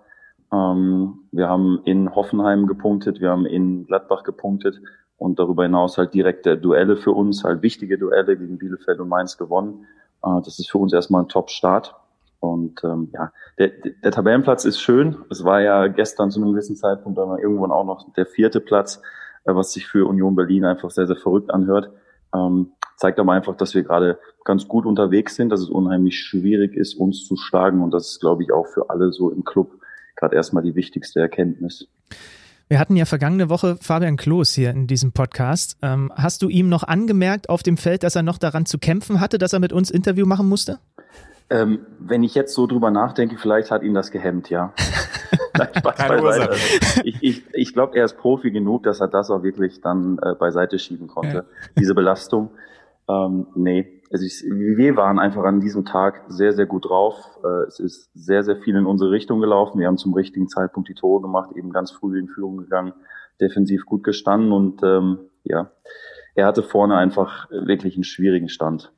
Ähm, 0.52 1.20
wir 1.30 1.48
haben 1.48 1.80
in 1.84 2.14
Hoffenheim 2.14 2.66
gepunktet, 2.66 3.20
wir 3.20 3.30
haben 3.30 3.46
in 3.46 3.87
Gladbach 3.87 4.22
gepunktet 4.22 4.80
und 5.16 5.38
darüber 5.38 5.64
hinaus 5.64 5.98
halt 5.98 6.14
direkte 6.14 6.56
Duelle 6.56 6.96
für 6.96 7.12
uns, 7.12 7.44
halt 7.44 7.62
wichtige 7.62 7.98
Duelle 7.98 8.37
gegen 8.37 8.58
Bielefeld 8.58 9.00
und 9.00 9.08
Mainz 9.08 9.37
gewonnen. 9.37 9.87
Äh, 10.22 10.40
das 10.44 10.58
ist 10.58 10.70
für 10.70 10.78
uns 10.78 10.92
erstmal 10.92 11.22
ein 11.22 11.28
Top-Start. 11.28 11.94
Und 12.40 12.84
ähm, 12.84 13.11
ja, 13.12 13.32
der, 13.58 13.72
der 14.02 14.12
Tabellenplatz 14.12 14.64
ist 14.64 14.80
schön. 14.80 15.16
Es 15.28 15.44
war 15.44 15.61
ja 15.61 15.88
gestern 15.88 16.30
zu 16.30 16.40
einem 16.40 16.52
gewissen 16.52 16.76
Zeitpunkt 16.76 17.18
dann 17.18 17.37
irgendwann 17.38 17.72
auch 17.72 17.84
noch 17.84 18.12
der 18.14 18.26
vierte 18.26 18.61
Platz, 18.61 19.02
äh, 19.44 19.54
was 19.54 19.72
sich 19.72 19.87
für 19.87 20.06
Union 20.06 20.37
Berlin 20.37 20.64
einfach 20.64 20.90
sehr, 20.90 21.06
sehr 21.06 21.16
verrückt 21.16 21.52
anhört. 21.52 21.90
Ähm, 22.34 22.72
zeigt 22.96 23.18
aber 23.18 23.32
einfach, 23.32 23.56
dass 23.56 23.74
wir 23.74 23.82
gerade 23.82 24.18
ganz 24.44 24.68
gut 24.68 24.87
unterwegs 24.87 25.34
sind, 25.34 25.50
dass 25.50 25.61
es 25.61 25.68
unheimlich 25.68 26.20
schwierig 26.20 26.74
ist, 26.74 26.94
uns 26.94 27.26
zu 27.26 27.37
schlagen. 27.37 27.82
Und 27.82 27.92
das 27.92 28.11
ist, 28.11 28.20
glaube 28.20 28.44
ich, 28.44 28.52
auch 28.52 28.66
für 28.66 28.88
alle 28.90 29.12
so 29.12 29.30
im 29.30 29.44
Club 29.44 29.72
gerade 30.18 30.37
erstmal 30.37 30.62
die 30.62 30.74
wichtigste 30.74 31.20
Erkenntnis. 31.20 31.88
Wir 32.68 32.78
hatten 32.78 32.96
ja 32.96 33.07
vergangene 33.07 33.48
Woche 33.48 33.78
Fabian 33.81 34.18
Klos 34.18 34.52
hier 34.52 34.70
in 34.70 34.87
diesem 34.87 35.12
Podcast. 35.12 35.78
Ähm, 35.81 36.12
hast 36.14 36.42
du 36.42 36.48
ihm 36.48 36.68
noch 36.68 36.83
angemerkt 36.83 37.48
auf 37.48 37.62
dem 37.62 37.78
Feld, 37.78 38.02
dass 38.02 38.14
er 38.14 38.22
noch 38.22 38.37
daran 38.37 38.66
zu 38.66 38.78
kämpfen 38.78 39.20
hatte, 39.20 39.38
dass 39.38 39.54
er 39.54 39.59
mit 39.59 39.72
uns 39.72 39.90
Interview 39.90 40.26
machen 40.26 40.48
musste? 40.48 40.78
Ähm, 41.48 41.87
wenn 41.98 42.22
ich 42.22 42.35
jetzt 42.35 42.54
so 42.54 42.66
drüber 42.66 42.90
nachdenke, 42.90 43.38
vielleicht 43.38 43.70
hat 43.70 43.83
ihn 43.83 43.94
das 43.94 44.11
gehemmt, 44.11 44.50
ja. 44.50 44.74
Nein, 45.57 45.68
Spaß 45.78 45.96
Keine 45.96 46.20
beiseite. 46.20 46.50
Also 46.50 47.00
ich 47.04 47.22
ich, 47.22 47.42
ich 47.54 47.72
glaube, 47.72 47.96
er 47.96 48.04
ist 48.04 48.18
Profi 48.18 48.50
genug, 48.50 48.83
dass 48.83 49.00
er 49.00 49.09
das 49.09 49.31
auch 49.31 49.42
wirklich 49.42 49.81
dann 49.81 50.18
äh, 50.22 50.35
beiseite 50.35 50.78
schieben 50.78 51.09
konnte, 51.09 51.46
diese 51.78 51.94
Belastung. 51.94 52.50
Ähm, 53.09 53.46
nee, 53.54 53.97
also 54.11 54.25
ich, 54.25 54.42
wir 54.42 54.97
waren 54.97 55.18
einfach 55.18 55.44
an 55.44 55.61
diesem 55.61 55.85
Tag 55.85 56.25
sehr, 56.29 56.53
sehr 56.53 56.66
gut 56.66 56.88
drauf. 56.88 57.14
Äh, 57.44 57.66
es 57.66 57.79
ist 57.79 58.11
sehr, 58.14 58.42
sehr 58.42 58.57
viel 58.57 58.77
in 58.77 58.87
unsere 58.87 59.11
Richtung 59.11 59.40
gelaufen. 59.40 59.79
Wir 59.79 59.87
haben 59.87 59.99
zum 59.99 60.14
richtigen 60.14 60.49
Zeitpunkt 60.49 60.88
die 60.88 60.94
Tore 60.94 61.23
gemacht, 61.23 61.51
eben 61.57 61.73
ganz 61.73 61.90
früh 61.90 62.18
in 62.18 62.29
Führung 62.29 62.59
gegangen, 62.59 62.92
defensiv 63.40 63.85
gut 63.85 64.05
gestanden 64.05 64.53
und 64.53 64.83
ähm, 64.83 65.18
ja, 65.44 65.71
er 66.35 66.47
hatte 66.47 66.62
vorne 66.62 66.97
einfach 66.97 67.51
wirklich 67.51 67.94
einen 67.94 68.05
schwierigen 68.05 68.49
Stand. 68.49 68.92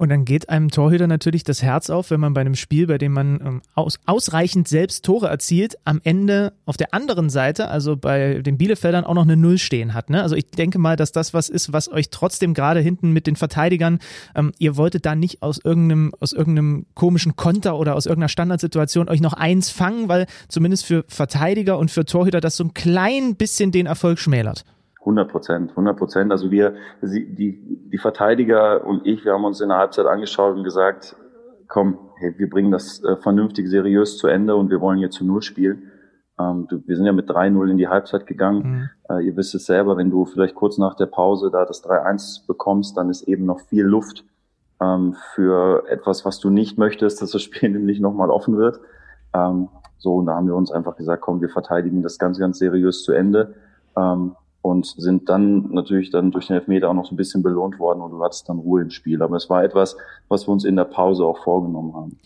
Und 0.00 0.08
dann 0.08 0.24
geht 0.24 0.48
einem 0.48 0.70
Torhüter 0.70 1.06
natürlich 1.06 1.44
das 1.44 1.62
Herz 1.62 1.90
auf, 1.90 2.10
wenn 2.10 2.20
man 2.20 2.32
bei 2.32 2.40
einem 2.40 2.54
Spiel, 2.54 2.86
bei 2.86 2.96
dem 2.96 3.12
man 3.12 3.38
ähm, 3.44 3.62
aus, 3.74 4.00
ausreichend 4.06 4.66
selbst 4.66 5.04
Tore 5.04 5.28
erzielt, 5.28 5.76
am 5.84 6.00
Ende 6.02 6.54
auf 6.64 6.78
der 6.78 6.94
anderen 6.94 7.28
Seite, 7.28 7.68
also 7.68 7.98
bei 7.98 8.40
den 8.40 8.56
Bielefeldern, 8.56 9.04
auch 9.04 9.12
noch 9.12 9.24
eine 9.24 9.36
Null 9.36 9.58
stehen 9.58 9.92
hat. 9.92 10.08
Ne? 10.08 10.22
Also 10.22 10.36
ich 10.36 10.46
denke 10.46 10.78
mal, 10.78 10.96
dass 10.96 11.12
das 11.12 11.34
was 11.34 11.50
ist, 11.50 11.74
was 11.74 11.92
euch 11.92 12.08
trotzdem 12.08 12.54
gerade 12.54 12.80
hinten 12.80 13.12
mit 13.12 13.26
den 13.26 13.36
Verteidigern, 13.36 13.98
ähm, 14.34 14.52
ihr 14.58 14.78
wolltet 14.78 15.04
da 15.04 15.14
nicht 15.14 15.42
aus 15.42 15.60
irgendeinem, 15.62 16.14
aus 16.18 16.32
irgendeinem 16.32 16.86
komischen 16.94 17.36
Konter 17.36 17.76
oder 17.76 17.94
aus 17.94 18.06
irgendeiner 18.06 18.30
Standardsituation 18.30 19.10
euch 19.10 19.20
noch 19.20 19.34
eins 19.34 19.68
fangen, 19.68 20.08
weil 20.08 20.24
zumindest 20.48 20.86
für 20.86 21.04
Verteidiger 21.08 21.78
und 21.78 21.90
für 21.90 22.06
Torhüter 22.06 22.40
das 22.40 22.56
so 22.56 22.64
ein 22.64 22.72
klein 22.72 23.36
bisschen 23.36 23.70
den 23.70 23.84
Erfolg 23.84 24.18
schmälert. 24.18 24.64
100 25.00 25.30
Prozent, 25.30 25.70
100 25.70 25.96
Prozent. 25.96 26.32
Also 26.32 26.50
wir, 26.50 26.74
die, 27.02 27.88
die 27.90 27.98
Verteidiger 27.98 28.84
und 28.86 29.06
ich, 29.06 29.24
wir 29.24 29.32
haben 29.32 29.44
uns 29.44 29.60
in 29.60 29.68
der 29.68 29.78
Halbzeit 29.78 30.06
angeschaut 30.06 30.56
und 30.56 30.64
gesagt, 30.64 31.16
komm, 31.68 31.98
hey, 32.16 32.34
wir 32.36 32.50
bringen 32.50 32.70
das 32.70 33.02
äh, 33.02 33.16
vernünftig, 33.16 33.68
seriös 33.68 34.18
zu 34.18 34.26
Ende 34.28 34.56
und 34.56 34.70
wir 34.70 34.80
wollen 34.80 34.98
hier 34.98 35.10
zu 35.10 35.24
Null 35.24 35.42
spielen. 35.42 35.90
Ähm, 36.38 36.66
wir 36.86 36.96
sind 36.96 37.06
ja 37.06 37.12
mit 37.12 37.30
3-0 37.30 37.70
in 37.70 37.76
die 37.76 37.88
Halbzeit 37.88 38.26
gegangen. 38.26 38.90
Mhm. 39.08 39.16
Äh, 39.16 39.26
ihr 39.26 39.36
wisst 39.36 39.54
es 39.54 39.66
selber, 39.66 39.96
wenn 39.96 40.10
du 40.10 40.26
vielleicht 40.26 40.54
kurz 40.54 40.78
nach 40.78 40.94
der 40.94 41.06
Pause 41.06 41.50
da 41.50 41.64
das 41.64 41.82
3-1 41.84 42.46
bekommst, 42.46 42.96
dann 42.96 43.08
ist 43.08 43.22
eben 43.22 43.46
noch 43.46 43.60
viel 43.60 43.84
Luft 43.84 44.24
ähm, 44.80 45.14
für 45.34 45.84
etwas, 45.88 46.24
was 46.24 46.40
du 46.40 46.50
nicht 46.50 46.76
möchtest, 46.76 47.22
dass 47.22 47.30
das 47.30 47.42
Spiel 47.42 47.70
nämlich 47.70 48.00
nochmal 48.00 48.30
offen 48.30 48.58
wird. 48.58 48.80
Ähm, 49.32 49.68
so, 49.98 50.16
und 50.16 50.26
da 50.26 50.34
haben 50.34 50.46
wir 50.46 50.56
uns 50.56 50.72
einfach 50.72 50.96
gesagt, 50.96 51.22
komm, 51.22 51.40
wir 51.40 51.50
verteidigen 51.50 52.02
das 52.02 52.18
ganz, 52.18 52.38
ganz 52.38 52.58
seriös 52.58 53.04
zu 53.04 53.12
Ende. 53.12 53.54
Und 54.62 54.86
sind 54.86 55.28
dann 55.28 55.70
natürlich 55.72 56.10
dann 56.10 56.32
durch 56.32 56.48
den 56.48 56.56
Elfmeter 56.56 56.90
auch 56.90 56.94
noch 56.94 57.06
so 57.06 57.14
ein 57.14 57.16
bisschen 57.16 57.42
belohnt 57.42 57.78
worden 57.78 58.02
und 58.02 58.10
du 58.10 58.22
hattest 58.22 58.48
dann 58.48 58.58
Ruhe 58.58 58.82
im 58.82 58.90
Spiel. 58.90 59.22
Aber 59.22 59.36
es 59.36 59.48
war 59.48 59.64
etwas, 59.64 59.96
was 60.28 60.46
wir 60.46 60.52
uns 60.52 60.64
in 60.64 60.76
der 60.76 60.84
Pause 60.84 61.24
auch 61.24 61.42
vorgenommen 61.42 61.94
haben. 61.94 62.18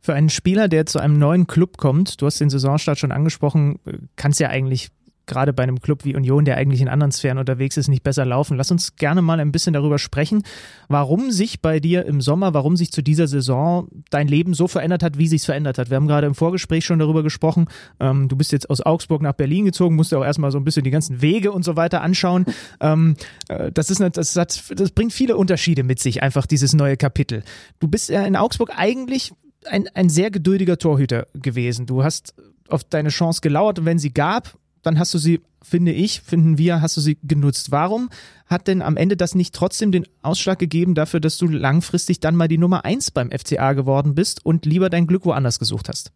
Für 0.00 0.14
einen 0.14 0.30
Spieler, 0.30 0.68
der 0.68 0.86
zu 0.86 0.98
einem 0.98 1.18
neuen 1.18 1.46
Club 1.46 1.76
kommt, 1.76 2.20
du 2.20 2.26
hast 2.26 2.40
den 2.40 2.50
Saisonstart 2.50 2.98
schon 2.98 3.12
angesprochen, 3.12 3.78
kann 4.16 4.32
es 4.32 4.38
ja 4.38 4.48
eigentlich 4.48 4.88
gerade 5.26 5.52
bei 5.52 5.62
einem 5.62 5.80
Club 5.80 6.04
wie 6.04 6.16
Union, 6.16 6.44
der 6.44 6.56
eigentlich 6.56 6.80
in 6.80 6.88
anderen 6.88 7.12
Sphären 7.12 7.38
unterwegs 7.38 7.76
ist, 7.76 7.88
nicht 7.88 8.02
besser 8.02 8.24
laufen? 8.24 8.56
Lass 8.56 8.70
uns 8.70 8.96
gerne 8.96 9.22
mal 9.22 9.40
ein 9.40 9.52
bisschen 9.52 9.72
darüber 9.72 9.98
sprechen, 9.98 10.42
warum 10.88 11.30
sich 11.30 11.60
bei 11.60 11.80
dir 11.80 12.04
im 12.06 12.20
Sommer, 12.20 12.54
warum 12.54 12.76
sich 12.76 12.92
zu 12.92 13.02
dieser 13.02 13.26
Saison 13.26 13.88
dein 14.10 14.28
Leben 14.28 14.54
so 14.54 14.68
verändert 14.68 15.02
hat, 15.02 15.18
wie 15.18 15.28
sich 15.28 15.42
es 15.42 15.46
verändert 15.46 15.78
hat. 15.78 15.90
Wir 15.90 15.96
haben 15.96 16.08
gerade 16.08 16.26
im 16.26 16.34
Vorgespräch 16.34 16.84
schon 16.84 16.98
darüber 16.98 17.22
gesprochen. 17.22 17.66
Ähm, 18.00 18.28
du 18.28 18.36
bist 18.36 18.52
jetzt 18.52 18.70
aus 18.70 18.80
Augsburg 18.80 19.22
nach 19.22 19.34
Berlin 19.34 19.64
gezogen, 19.64 19.96
musst 19.96 20.12
dir 20.12 20.18
auch 20.18 20.24
erstmal 20.24 20.50
so 20.50 20.58
ein 20.58 20.64
bisschen 20.64 20.84
die 20.84 20.90
ganzen 20.90 21.22
Wege 21.22 21.52
und 21.52 21.64
so 21.64 21.76
weiter 21.76 22.02
anschauen. 22.02 22.46
Ähm, 22.80 23.16
äh, 23.48 23.70
das 23.70 23.90
ist, 23.90 24.00
das, 24.00 24.34
hat, 24.34 24.72
das 24.76 24.90
bringt 24.90 25.12
viele 25.12 25.36
Unterschiede 25.36 25.84
mit 25.84 26.00
sich, 26.00 26.22
einfach 26.22 26.46
dieses 26.46 26.74
neue 26.74 26.96
Kapitel. 26.96 27.44
Du 27.78 27.86
bist 27.86 28.08
ja 28.08 28.24
in 28.24 28.34
Augsburg 28.34 28.72
eigentlich 28.74 29.32
ein, 29.66 29.88
ein 29.94 30.08
sehr 30.08 30.30
geduldiger 30.30 30.78
Torhüter 30.78 31.26
gewesen. 31.34 31.86
Du 31.86 32.02
hast 32.02 32.34
auf 32.68 32.84
deine 32.84 33.10
Chance 33.10 33.40
gelauert 33.40 33.78
und 33.78 33.84
wenn 33.84 33.98
sie 33.98 34.12
gab, 34.12 34.54
dann 34.82 34.98
hast 34.98 35.14
du 35.14 35.18
sie, 35.18 35.40
finde 35.62 35.92
ich, 35.92 36.20
finden 36.22 36.58
wir, 36.58 36.82
hast 36.82 36.96
du 36.96 37.00
sie 37.00 37.18
genutzt. 37.22 37.72
Warum 37.72 38.08
hat 38.46 38.68
denn 38.68 38.82
am 38.82 38.96
Ende 38.96 39.16
das 39.16 39.34
nicht 39.34 39.54
trotzdem 39.54 39.92
den 39.92 40.06
Ausschlag 40.22 40.58
gegeben 40.58 40.94
dafür, 40.94 41.20
dass 41.20 41.38
du 41.38 41.46
langfristig 41.46 42.20
dann 42.20 42.36
mal 42.36 42.48
die 42.48 42.58
Nummer 42.58 42.84
eins 42.84 43.10
beim 43.10 43.30
FCA 43.30 43.72
geworden 43.72 44.14
bist 44.14 44.44
und 44.44 44.66
lieber 44.66 44.90
dein 44.90 45.06
Glück 45.06 45.24
woanders 45.24 45.58
gesucht 45.58 45.88
hast? 45.88 46.12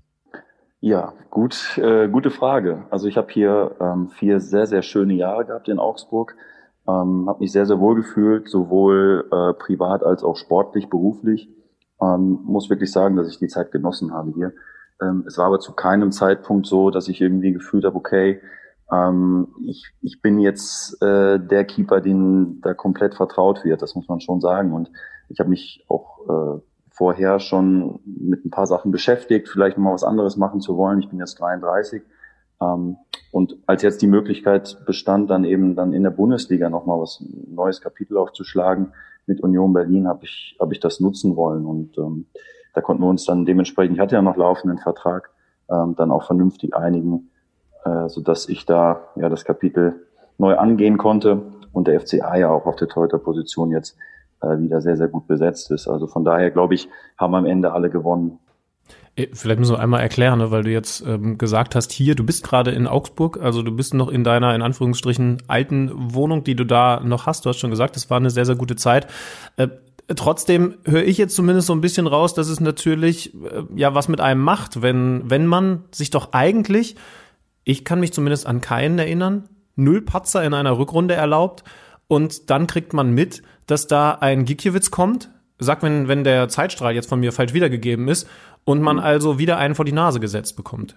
Ja, 0.80 1.14
gut, 1.30 1.78
äh, 1.78 2.08
gute 2.08 2.30
Frage. 2.30 2.84
Also 2.90 3.08
ich 3.08 3.16
habe 3.16 3.32
hier 3.32 3.76
ähm, 3.80 4.08
vier 4.08 4.40
sehr, 4.40 4.66
sehr 4.66 4.82
schöne 4.82 5.14
Jahre 5.14 5.46
gehabt 5.46 5.68
in 5.68 5.78
Augsburg. 5.78 6.36
Ähm, 6.86 7.26
habe 7.28 7.40
mich 7.40 7.50
sehr, 7.50 7.66
sehr 7.66 7.80
wohl 7.80 7.96
gefühlt, 7.96 8.48
sowohl 8.48 9.28
äh, 9.32 9.54
privat 9.54 10.02
als 10.02 10.22
auch 10.22 10.36
sportlich, 10.36 10.88
beruflich. 10.88 11.48
Ähm, 12.00 12.40
muss 12.44 12.68
wirklich 12.68 12.92
sagen, 12.92 13.16
dass 13.16 13.28
ich 13.28 13.38
die 13.38 13.48
Zeit 13.48 13.72
genossen 13.72 14.12
habe 14.12 14.32
hier. 14.34 14.52
Ähm, 15.00 15.24
es 15.26 15.38
war 15.38 15.46
aber 15.46 15.60
zu 15.60 15.72
keinem 15.72 16.12
Zeitpunkt 16.12 16.66
so, 16.66 16.90
dass 16.90 17.08
ich 17.08 17.20
irgendwie 17.20 17.52
gefühlt 17.52 17.84
habe, 17.84 17.96
okay, 17.96 18.40
ähm, 18.92 19.48
ich, 19.66 19.84
ich 20.02 20.22
bin 20.22 20.38
jetzt 20.38 21.00
äh, 21.02 21.38
der 21.38 21.64
Keeper, 21.64 22.00
den 22.00 22.60
da 22.60 22.74
komplett 22.74 23.14
vertraut 23.14 23.64
wird. 23.64 23.82
Das 23.82 23.94
muss 23.94 24.08
man 24.08 24.20
schon 24.20 24.40
sagen. 24.40 24.72
Und 24.72 24.90
ich 25.28 25.40
habe 25.40 25.50
mich 25.50 25.84
auch 25.88 26.20
äh, 26.28 26.60
vorher 26.90 27.40
schon 27.40 28.00
mit 28.04 28.44
ein 28.44 28.50
paar 28.50 28.66
Sachen 28.66 28.90
beschäftigt, 28.90 29.48
vielleicht 29.48 29.76
mal 29.76 29.92
was 29.92 30.04
anderes 30.04 30.36
machen 30.36 30.60
zu 30.60 30.76
wollen. 30.76 31.00
Ich 31.00 31.08
bin 31.08 31.18
jetzt 31.18 31.40
33. 31.40 32.02
Ähm, 32.60 32.96
und 33.32 33.58
als 33.66 33.82
jetzt 33.82 34.00
die 34.00 34.06
Möglichkeit 34.06 34.78
bestand, 34.86 35.30
dann 35.30 35.44
eben 35.44 35.76
dann 35.76 35.92
in 35.92 36.04
der 36.04 36.10
Bundesliga 36.10 36.70
nochmal 36.70 37.00
was 37.00 37.20
ein 37.20 37.54
neues 37.54 37.80
Kapitel 37.80 38.16
aufzuschlagen 38.16 38.92
mit 39.26 39.40
Union 39.42 39.72
Berlin, 39.72 40.06
habe 40.06 40.24
ich, 40.24 40.56
hab 40.60 40.72
ich 40.72 40.80
das 40.80 41.00
nutzen 41.00 41.36
wollen. 41.36 41.66
Und 41.66 41.98
ähm, 41.98 42.26
da 42.76 42.82
konnten 42.82 43.02
wir 43.02 43.08
uns 43.08 43.24
dann 43.24 43.46
dementsprechend, 43.46 43.96
ich 43.96 44.00
hatte 44.00 44.16
ja 44.16 44.22
noch 44.22 44.36
laufenden 44.36 44.78
Vertrag, 44.78 45.30
ähm, 45.70 45.94
dann 45.96 46.10
auch 46.10 46.24
vernünftig 46.24 46.76
einigen, 46.76 47.30
äh, 47.86 48.08
so 48.08 48.20
dass 48.20 48.50
ich 48.50 48.66
da 48.66 49.00
ja 49.16 49.30
das 49.30 49.46
Kapitel 49.46 50.06
neu 50.36 50.58
angehen 50.58 50.98
konnte 50.98 51.40
und 51.72 51.88
der 51.88 51.98
FCA 51.98 52.36
ja 52.36 52.50
auch 52.50 52.66
auf 52.66 52.76
der 52.76 52.88
Torhüter-Position 52.88 53.70
jetzt 53.70 53.96
äh, 54.42 54.58
wieder 54.58 54.82
sehr, 54.82 54.98
sehr 54.98 55.08
gut 55.08 55.26
besetzt 55.26 55.70
ist. 55.70 55.88
Also 55.88 56.06
von 56.06 56.22
daher, 56.22 56.50
glaube 56.50 56.74
ich, 56.74 56.90
haben 57.16 57.34
am 57.34 57.46
Ende 57.46 57.72
alle 57.72 57.88
gewonnen. 57.88 58.38
Äh, 59.16 59.28
vielleicht 59.32 59.58
müssen 59.58 59.74
wir 59.74 59.80
einmal 59.80 60.02
erklären, 60.02 60.38
ne, 60.38 60.50
weil 60.50 60.62
du 60.62 60.70
jetzt 60.70 61.00
ähm, 61.06 61.38
gesagt 61.38 61.74
hast, 61.74 61.92
hier, 61.92 62.14
du 62.14 62.24
bist 62.24 62.44
gerade 62.44 62.72
in 62.72 62.86
Augsburg, 62.86 63.40
also 63.40 63.62
du 63.62 63.74
bist 63.74 63.94
noch 63.94 64.10
in 64.10 64.22
deiner, 64.22 64.54
in 64.54 64.60
Anführungsstrichen, 64.60 65.44
alten 65.48 65.90
Wohnung, 65.94 66.44
die 66.44 66.56
du 66.56 66.64
da 66.64 67.00
noch 67.02 67.24
hast. 67.24 67.46
Du 67.46 67.48
hast 67.48 67.58
schon 67.58 67.70
gesagt, 67.70 67.96
es 67.96 68.10
war 68.10 68.18
eine 68.18 68.28
sehr, 68.28 68.44
sehr 68.44 68.56
gute 68.56 68.76
Zeit. 68.76 69.06
Äh, 69.56 69.68
trotzdem 70.14 70.76
höre 70.84 71.04
ich 71.04 71.18
jetzt 71.18 71.34
zumindest 71.34 71.66
so 71.66 71.74
ein 71.74 71.80
bisschen 71.80 72.06
raus, 72.06 72.34
dass 72.34 72.48
es 72.48 72.60
natürlich 72.60 73.34
äh, 73.34 73.62
ja 73.74 73.94
was 73.94 74.08
mit 74.08 74.20
einem 74.20 74.42
macht, 74.42 74.82
wenn, 74.82 75.28
wenn 75.28 75.46
man 75.46 75.84
sich 75.90 76.10
doch 76.10 76.32
eigentlich, 76.32 76.96
ich 77.64 77.84
kann 77.84 78.00
mich 78.00 78.12
zumindest 78.12 78.46
an 78.46 78.60
keinen 78.60 78.98
erinnern, 78.98 79.48
null 79.74 80.02
Patzer 80.02 80.44
in 80.44 80.54
einer 80.54 80.78
Rückrunde 80.78 81.14
erlaubt 81.14 81.64
und 82.08 82.50
dann 82.50 82.66
kriegt 82.66 82.92
man 82.92 83.10
mit, 83.10 83.42
dass 83.66 83.86
da 83.88 84.12
ein 84.12 84.44
Gikiewicz 84.44 84.90
kommt, 84.90 85.30
sag, 85.58 85.82
wenn, 85.82 86.06
wenn 86.08 86.24
der 86.24 86.48
Zeitstrahl 86.48 86.94
jetzt 86.94 87.08
von 87.08 87.20
mir 87.20 87.32
falsch 87.32 87.52
wiedergegeben 87.52 88.08
ist 88.08 88.28
und 88.64 88.80
man 88.80 88.98
also 88.98 89.38
wieder 89.38 89.58
einen 89.58 89.74
vor 89.74 89.84
die 89.84 89.92
Nase 89.92 90.20
gesetzt 90.20 90.56
bekommt. 90.56 90.96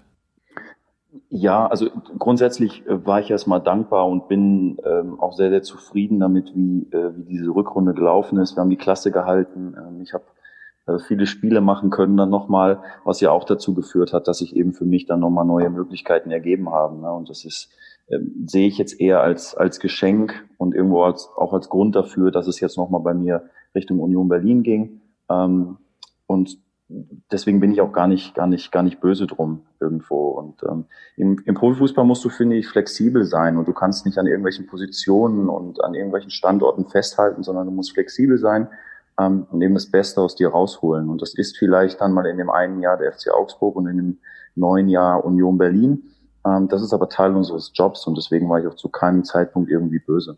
Ja, 1.32 1.68
also 1.68 1.90
grundsätzlich 2.18 2.86
äh, 2.88 3.06
war 3.06 3.20
ich 3.20 3.30
erstmal 3.30 3.62
dankbar 3.62 4.08
und 4.08 4.28
bin 4.28 4.78
ähm, 4.84 5.20
auch 5.20 5.34
sehr, 5.34 5.52
sehr 5.52 5.62
zufrieden 5.62 6.20
damit, 6.20 6.56
wie, 6.56 6.88
äh, 6.92 7.16
wie 7.16 7.24
diese 7.24 7.52
Rückrunde 7.52 7.94
gelaufen 7.94 8.40
ist. 8.40 8.56
Wir 8.56 8.62
haben 8.62 8.72
die 8.72 8.78
Klasse 8.78 9.12
gehalten. 9.12 9.76
Ähm, 9.78 10.02
ich 10.02 10.14
habe 10.14 10.24
äh, 10.88 10.98
viele 10.98 11.28
Spiele 11.28 11.62
machen 11.62 11.92
können 11.92 12.18
dann 12.18 12.32
nochmal, 12.32 12.82
was 13.04 13.22
ja 13.22 13.30
auch 13.30 13.44
dazu 13.44 13.76
geführt 13.76 14.12
hat, 14.12 14.28
dass 14.28 14.40
sich 14.40 14.56
eben 14.56 14.74
für 14.74 14.86
mich 14.86 15.06
dann 15.06 15.20
nochmal 15.20 15.46
neue 15.46 15.70
Möglichkeiten 15.70 16.32
ergeben 16.32 16.72
haben. 16.72 17.02
Ne? 17.02 17.12
Und 17.12 17.30
das 17.30 17.46
ist, 17.46 17.70
ähm, 18.10 18.46
sehe 18.48 18.68
ich 18.68 18.80
jetzt 18.80 19.00
eher 19.00 19.22
als, 19.22 19.56
als 19.56 19.80
Geschenk 19.80 20.48
und 20.58 20.74
irgendwo 20.74 21.04
als, 21.04 21.30
auch 21.38 21.54
als 21.54 21.70
Grund 21.70 21.96
dafür, 21.96 22.32
dass 22.32 22.48
es 22.48 22.60
jetzt 22.60 22.78
nochmal 22.78 23.02
bei 23.02 23.14
mir 23.14 23.44
Richtung 23.76 24.00
Union 24.00 24.30
Berlin 24.30 24.64
ging. 24.64 25.02
Ähm, 25.30 25.78
und 26.26 26.58
deswegen 27.32 27.60
bin 27.60 27.72
ich 27.72 27.82
auch 27.82 27.92
gar 27.92 28.08
nicht, 28.08 28.36
gar 28.36 28.48
nicht, 28.48 28.72
gar 28.72 28.84
nicht 28.84 29.00
böse 29.00 29.28
drum 29.28 29.62
irgendwo. 29.80 30.30
Und 30.30 30.64
ähm, 30.64 30.86
im, 31.16 31.42
im 31.46 31.56
Profifußball 31.56 32.06
musst 32.06 32.24
du, 32.26 32.30
finde 32.30 32.58
ich, 32.58 32.68
flexibel 32.68 33.26
sein 33.26 33.58
und 33.58 33.68
du 33.68 33.74
kannst 33.74 34.06
nicht 34.06 34.18
an 34.18 34.28
irgendwelchen 34.28 34.68
Positionen 34.68 35.50
und 35.50 35.84
an 35.84 35.94
irgendwelchen 35.94 36.32
Standorten 36.32 36.88
festhalten, 36.88 37.44
sondern 37.44 37.68
du 37.68 37.72
musst 37.72 37.94
flexibel 37.94 38.38
sein 38.38 38.68
ähm, 39.20 39.46
und 39.52 39.62
eben 39.62 39.74
das 39.74 39.92
Beste 39.92 40.22
aus 40.22 40.36
dir 40.36 40.50
rausholen. 40.50 41.10
Und 41.10 41.22
das 41.22 41.34
ist 41.34 41.58
vielleicht 41.58 42.02
dann 42.02 42.14
mal 42.14 42.26
in 42.26 42.38
dem 42.38 42.50
einen 42.50 42.82
Jahr 42.82 42.98
der 42.98 43.12
FC 43.12 43.32
Augsburg 43.32 43.76
und 43.76 43.88
in 43.88 43.98
dem 43.98 44.18
neuen 44.56 44.90
Jahr 44.90 45.24
Union 45.24 45.58
Berlin. 45.58 46.04
Ähm, 46.46 46.68
das 46.68 46.82
ist 46.82 46.94
aber 46.94 47.10
Teil 47.10 47.36
unseres 47.36 47.72
Jobs 47.74 48.08
und 48.08 48.18
deswegen 48.18 48.50
war 48.50 48.60
ich 48.60 48.68
auch 48.68 48.76
zu 48.76 48.90
keinem 48.90 49.24
Zeitpunkt 49.24 49.70
irgendwie 49.70 50.00
böse. 50.00 50.38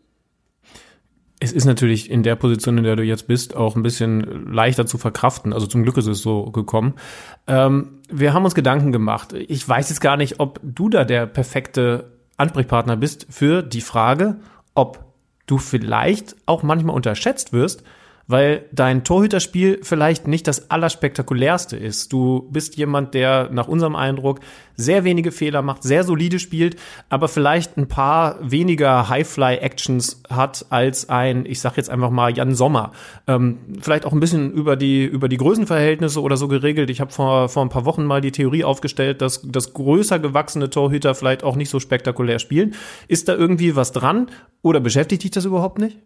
Es 1.42 1.50
ist 1.50 1.64
natürlich 1.64 2.08
in 2.08 2.22
der 2.22 2.36
Position, 2.36 2.78
in 2.78 2.84
der 2.84 2.94
du 2.94 3.02
jetzt 3.02 3.26
bist, 3.26 3.56
auch 3.56 3.74
ein 3.74 3.82
bisschen 3.82 4.52
leichter 4.52 4.86
zu 4.86 4.96
verkraften. 4.96 5.52
Also 5.52 5.66
zum 5.66 5.82
Glück 5.82 5.96
ist 5.96 6.06
es 6.06 6.22
so 6.22 6.44
gekommen. 6.44 6.94
Ähm, 7.48 7.98
wir 8.08 8.32
haben 8.32 8.44
uns 8.44 8.54
Gedanken 8.54 8.92
gemacht. 8.92 9.32
Ich 9.32 9.68
weiß 9.68 9.88
jetzt 9.88 9.98
gar 9.98 10.16
nicht, 10.16 10.38
ob 10.38 10.60
du 10.62 10.88
da 10.88 11.02
der 11.02 11.26
perfekte 11.26 12.12
Ansprechpartner 12.36 12.96
bist 12.96 13.26
für 13.28 13.64
die 13.64 13.80
Frage, 13.80 14.36
ob 14.76 15.04
du 15.46 15.58
vielleicht 15.58 16.36
auch 16.46 16.62
manchmal 16.62 16.94
unterschätzt 16.94 17.52
wirst, 17.52 17.82
weil 18.26 18.64
dein 18.72 19.04
Torhüterspiel 19.04 19.80
vielleicht 19.82 20.26
nicht 20.26 20.46
das 20.46 20.70
allerspektakulärste 20.70 21.76
ist. 21.76 22.12
Du 22.12 22.48
bist 22.50 22.76
jemand, 22.76 23.14
der 23.14 23.50
nach 23.52 23.68
unserem 23.68 23.96
Eindruck 23.96 24.40
sehr 24.76 25.04
wenige 25.04 25.32
Fehler 25.32 25.62
macht, 25.62 25.82
sehr 25.82 26.04
solide 26.04 26.38
spielt, 26.38 26.76
aber 27.08 27.28
vielleicht 27.28 27.76
ein 27.76 27.88
paar 27.88 28.38
weniger 28.40 29.08
High-Fly-Actions 29.08 30.22
hat 30.30 30.66
als 30.70 31.08
ein, 31.08 31.44
ich 31.46 31.60
sag 31.60 31.76
jetzt 31.76 31.90
einfach 31.90 32.10
mal 32.10 32.34
Jan 32.36 32.54
Sommer. 32.54 32.92
Ähm, 33.26 33.58
vielleicht 33.80 34.06
auch 34.06 34.12
ein 34.12 34.20
bisschen 34.20 34.52
über 34.52 34.76
die 34.76 35.04
über 35.04 35.28
die 35.28 35.36
Größenverhältnisse 35.36 36.20
oder 36.20 36.36
so 36.36 36.48
geregelt. 36.48 36.90
Ich 36.90 37.00
habe 37.00 37.12
vor 37.12 37.48
vor 37.48 37.62
ein 37.62 37.68
paar 37.68 37.84
Wochen 37.84 38.04
mal 38.04 38.20
die 38.20 38.32
Theorie 38.32 38.64
aufgestellt, 38.64 39.20
dass 39.20 39.42
dass 39.42 39.74
größer 39.74 40.18
gewachsene 40.18 40.70
Torhüter 40.70 41.14
vielleicht 41.14 41.44
auch 41.44 41.56
nicht 41.56 41.70
so 41.70 41.80
spektakulär 41.80 42.38
spielen. 42.38 42.74
Ist 43.08 43.28
da 43.28 43.34
irgendwie 43.34 43.76
was 43.76 43.92
dran 43.92 44.28
oder 44.62 44.80
beschäftigt 44.80 45.24
dich 45.24 45.30
das 45.30 45.44
überhaupt 45.44 45.78
nicht? 45.78 45.98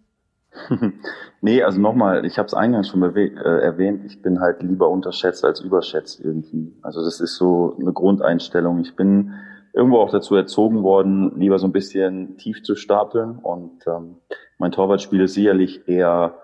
nee, 1.40 1.62
also 1.62 1.80
nochmal, 1.80 2.24
ich 2.24 2.38
habe 2.38 2.46
es 2.46 2.54
eingangs 2.54 2.88
schon 2.88 3.02
äh, 3.02 3.28
erwähnt, 3.38 4.04
ich 4.06 4.22
bin 4.22 4.40
halt 4.40 4.62
lieber 4.62 4.88
unterschätzt 4.88 5.44
als 5.44 5.60
überschätzt 5.60 6.20
irgendwie. 6.24 6.74
Also 6.82 7.04
das 7.04 7.20
ist 7.20 7.36
so 7.36 7.76
eine 7.80 7.92
Grundeinstellung. 7.92 8.80
Ich 8.80 8.96
bin 8.96 9.34
irgendwo 9.72 9.98
auch 9.98 10.10
dazu 10.10 10.34
erzogen 10.34 10.82
worden, 10.82 11.38
lieber 11.38 11.58
so 11.58 11.66
ein 11.66 11.72
bisschen 11.72 12.38
tief 12.38 12.62
zu 12.62 12.74
stapeln. 12.74 13.38
Und 13.38 13.86
ähm, 13.86 14.16
mein 14.58 14.72
Torwartspiel 14.72 15.20
ist 15.20 15.34
sicherlich 15.34 15.86
eher, 15.86 16.38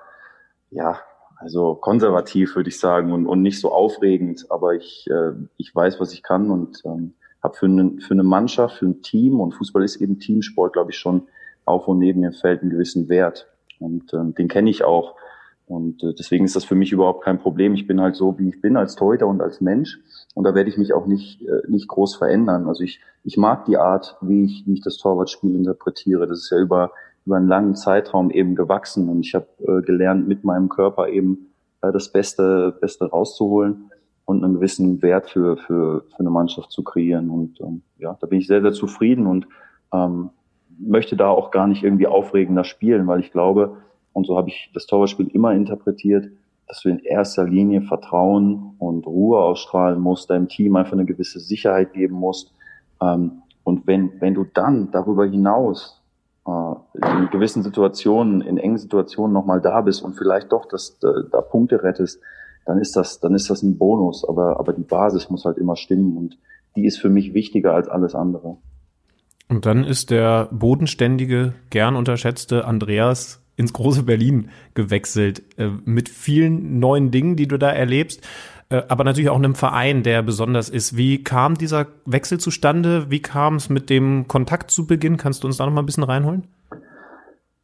ja, 0.70 0.98
also 1.37 1.75
konservativ, 1.75 2.55
würde 2.55 2.68
ich 2.68 2.79
sagen, 2.79 3.12
und, 3.12 3.27
und 3.27 3.42
nicht 3.42 3.59
so 3.61 3.72
aufregend. 3.72 4.46
Aber 4.51 4.75
ich, 4.75 5.09
äh, 5.11 5.33
ich 5.57 5.75
weiß, 5.75 5.98
was 5.98 6.12
ich 6.12 6.22
kann 6.22 6.51
und 6.51 6.83
ähm, 6.85 7.14
habe 7.42 7.55
für, 7.57 7.66
für 7.66 8.14
eine 8.14 8.22
Mannschaft, 8.22 8.77
für 8.77 8.87
ein 8.87 9.03
Team, 9.03 9.40
und 9.40 9.53
Fußball 9.55 9.83
ist 9.83 9.96
eben 9.96 10.18
Teamsport, 10.18 10.75
glaube 10.75 10.90
ich, 10.90 10.98
schon 10.98 11.27
auf 11.64 11.88
und 11.88 11.98
neben 11.98 12.22
dem 12.22 12.33
Feld 12.33 12.62
einen 12.62 12.70
gewissen 12.70 13.09
Wert. 13.09 13.48
Und 13.83 14.12
ähm, 14.14 14.35
den 14.35 14.49
kenne 14.49 14.71
ich 14.71 14.85
auch. 14.85 15.16
Und 15.66 16.03
äh, 16.03 16.12
deswegen 16.12 16.45
ist 16.45 16.57
das 16.57 16.64
für 16.64 16.75
mich 16.75 16.92
überhaupt 16.92 17.25
kein 17.25 17.38
Problem. 17.38 17.75
Ich 17.75 17.87
bin 17.87 18.01
halt 18.01 18.16
so, 18.16 18.38
wie 18.38 18.49
ich 18.49 18.61
bin 18.61 18.77
als 18.77 18.95
Torhüter 18.95 19.27
und 19.27 19.40
als 19.40 19.61
Mensch. 19.61 20.01
Und 20.35 20.45
da 20.45 20.55
werde 20.55 20.68
ich 20.68 20.77
mich 20.77 20.92
auch 20.92 21.07
nicht, 21.07 21.42
äh, 21.42 21.62
nicht 21.68 21.88
groß 21.88 22.16
verändern. 22.16 22.68
Also 22.68 22.83
ich, 22.83 23.01
ich 23.25 23.37
mag 23.37 23.64
die 23.64 23.79
Art, 23.79 24.16
wie 24.21 24.45
ich, 24.45 24.64
wie 24.66 24.75
ich 24.75 24.83
das 24.83 24.99
Torwartspiel 24.99 25.55
interpretiere. 25.55 26.27
Das 26.27 26.38
ist 26.38 26.51
ja 26.51 26.59
über, 26.59 26.92
über 27.25 27.37
einen 27.37 27.49
langen 27.49 27.75
Zeitraum 27.75 28.31
eben 28.31 28.55
gewachsen. 28.55 29.09
Und 29.09 29.21
ich 29.21 29.35
habe 29.35 29.47
äh, 29.61 29.83
gelernt, 29.83 30.29
mit 30.29 30.45
meinem 30.45 30.68
Körper 30.68 31.09
eben 31.09 31.53
äh, 31.81 31.92
das 31.92 32.11
Beste, 32.11 32.77
Beste 32.81 33.07
rauszuholen 33.07 33.90
und 34.25 34.45
einen 34.45 34.55
gewissen 34.55 35.01
Wert 35.03 35.31
für, 35.31 35.57
für, 35.57 36.05
für 36.11 36.21
eine 36.21 36.31
Mannschaft 36.31 36.71
zu 36.71 36.83
kreieren. 36.83 37.31
Und 37.31 37.61
ähm, 37.61 37.83
ja, 37.99 38.16
da 38.21 38.27
bin 38.27 38.40
ich 38.40 38.47
sehr, 38.47 38.62
sehr 38.62 38.73
zufrieden 38.73 39.27
und 39.27 39.47
ähm, 39.92 40.31
möchte 40.79 41.17
da 41.17 41.29
auch 41.29 41.51
gar 41.51 41.67
nicht 41.67 41.83
irgendwie 41.83 42.07
aufregender 42.07 42.65
spielen, 42.65 43.07
weil 43.07 43.21
ich 43.21 43.33
glaube, 43.33 43.79
und 44.13 44.27
so 44.27 44.37
habe 44.37 44.49
ich 44.49 44.71
das 44.75 44.87
Torwartspiel 44.87 45.29
immer 45.29 45.53
interpretiert, 45.53 46.31
dass 46.69 46.83
du 46.83 46.89
in 46.89 46.99
erster 47.01 47.45
Linie 47.45 47.83
Vertrauen 47.83 48.75
und 48.79 49.07
Ruhe 49.07 49.39
ausstrahlen 49.39 50.01
musst, 50.01 50.31
deinem 50.31 50.49
Team 50.49 50.77
einfach 50.77 50.93
eine 50.93 51.05
gewisse 51.05 51.41
Sicherheit 51.41 51.93
geben 51.93 52.17
musst. 52.17 52.53
Ähm, 53.01 53.43
Und 53.65 53.87
wenn, 53.87 54.21
wenn 54.21 54.35
du 54.35 54.45
dann 54.45 54.91
darüber 54.91 55.25
hinaus 55.25 56.03
äh, 56.47 56.75
in 56.95 57.31
gewissen 57.31 57.63
Situationen, 57.63 58.41
in 58.41 58.59
engen 58.59 58.79
Situationen 58.79 59.33
nochmal 59.33 59.61
da 59.61 59.83
bist 59.83 60.03
und 60.03 60.15
vielleicht 60.15 60.51
doch 60.51 60.67
das, 60.67 60.99
da, 60.99 61.23
da 61.31 61.41
Punkte 61.41 61.83
rettest, 61.83 62.21
dann 62.67 62.79
ist 62.79 62.97
das, 62.97 63.21
dann 63.21 63.35
ist 63.35 63.51
das 63.51 63.63
ein 63.63 63.79
Bonus. 63.79 64.25
Aber, 64.29 64.59
aber 64.59 64.73
die 64.73 64.83
Basis 64.83 65.31
muss 65.31 65.45
halt 65.45 65.59
immer 65.59 65.77
stimmen 65.77 66.17
und 66.17 66.39
die 66.75 66.87
ist 66.87 66.99
für 66.99 67.09
mich 67.09 67.35
wichtiger 67.35 67.73
als 67.75 67.89
alles 67.89 68.15
andere. 68.15 68.57
Und 69.49 69.67
dann 69.67 69.85
ist 69.85 70.11
der 70.11 70.49
bodenständige, 70.51 71.55
gern 71.71 71.97
unterschätzte 71.97 72.65
Andreas 72.65 73.43
ins 73.57 73.73
große 73.73 74.03
Berlin 74.03 74.51
gewechselt, 74.75 75.43
äh, 75.59 75.69
mit 75.85 76.09
vielen 76.09 76.79
neuen 76.81 77.11
Dingen, 77.11 77.37
die 77.37 77.47
du 77.47 77.59
da 77.59 77.71
erlebst, 77.71 78.27
äh, 78.71 78.83
aber 78.89 79.05
natürlich 79.05 79.31
auch 79.31 79.37
einem 79.37 79.55
Verein, 79.55 80.03
der 80.03 80.23
besonders 80.23 80.69
ist. 80.69 80.97
Wie 80.97 81.23
kam 81.23 81.57
dieser 81.57 81.87
Wechsel 82.07 82.41
zustande? 82.41 83.11
Wie 83.11 83.21
kam 83.21 83.57
es 83.57 83.69
mit 83.69 83.91
dem 83.91 84.27
Kontakt 84.27 84.71
zu 84.71 84.87
Beginn? 84.87 85.19
Kannst 85.19 85.43
du 85.43 85.47
uns 85.47 85.59
da 85.59 85.67
noch 85.67 85.73
mal 85.73 85.83
ein 85.83 85.87
bisschen 85.87 86.05
reinholen? 86.05 86.49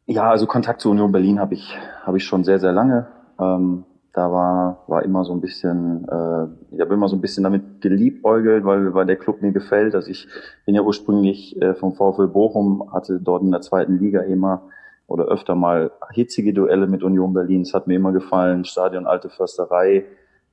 Ja, 0.06 0.30
also 0.30 0.46
Kontakt 0.46 0.80
zu 0.80 0.90
Union 0.90 1.12
Berlin 1.12 1.40
habe 1.40 1.54
ich, 1.54 1.76
habe 2.04 2.18
ich 2.18 2.24
schon 2.24 2.44
sehr, 2.44 2.58
sehr 2.58 2.72
lange. 2.72 3.06
Ähm, 3.40 3.84
da 4.12 4.32
war, 4.32 4.84
war 4.86 5.02
immer 5.04 5.24
so 5.24 5.32
ein 5.32 5.40
bisschen, 5.40 6.04
äh, 6.08 6.74
ich 6.74 6.80
habe 6.80 6.94
immer 6.94 7.08
so 7.08 7.16
ein 7.16 7.20
bisschen 7.20 7.44
damit 7.44 7.80
geliebäugelt, 7.80 8.64
weil, 8.64 8.94
weil 8.94 9.06
der 9.06 9.16
Club 9.16 9.42
mir 9.42 9.52
gefällt. 9.52 9.94
Also 9.94 10.10
ich 10.10 10.26
bin 10.66 10.74
ja 10.74 10.82
ursprünglich 10.82 11.60
äh, 11.60 11.74
vom 11.74 11.92
VfL 11.92 12.28
Bochum, 12.28 12.92
hatte 12.92 13.20
dort 13.20 13.42
in 13.42 13.50
der 13.50 13.60
zweiten 13.60 13.98
Liga 13.98 14.22
immer 14.22 14.62
oder 15.06 15.24
öfter 15.24 15.54
mal 15.54 15.90
hitzige 16.12 16.52
Duelle 16.52 16.86
mit 16.86 17.02
Union 17.02 17.32
Berlin. 17.32 17.62
Es 17.62 17.74
hat 17.74 17.86
mir 17.86 17.96
immer 17.96 18.12
gefallen. 18.12 18.64
Stadion 18.64 19.06
Alte 19.06 19.30
Försterei 19.30 20.04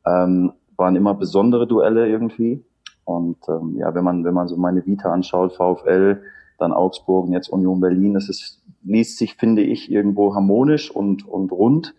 ähm, 0.05 0.53
waren 0.77 0.95
immer 0.95 1.13
besondere 1.13 1.67
Duelle 1.67 2.07
irgendwie. 2.07 2.63
Und 3.03 3.37
ähm, 3.47 3.75
ja, 3.77 3.93
wenn 3.93 4.03
man 4.03 4.23
wenn 4.23 4.33
man 4.33 4.47
so 4.47 4.57
meine 4.57 4.85
Vita 4.85 5.11
anschaut, 5.11 5.53
VfL, 5.53 6.21
dann 6.57 6.71
Augsburg 6.71 7.27
und 7.27 7.33
jetzt 7.33 7.49
Union 7.49 7.79
Berlin, 7.79 8.13
das 8.13 8.29
ist 8.29 8.63
liest 8.83 9.17
sich 9.17 9.35
finde 9.35 9.61
ich 9.61 9.91
irgendwo 9.91 10.35
harmonisch 10.35 10.89
und 10.89 11.27
und 11.27 11.51
rund. 11.51 11.93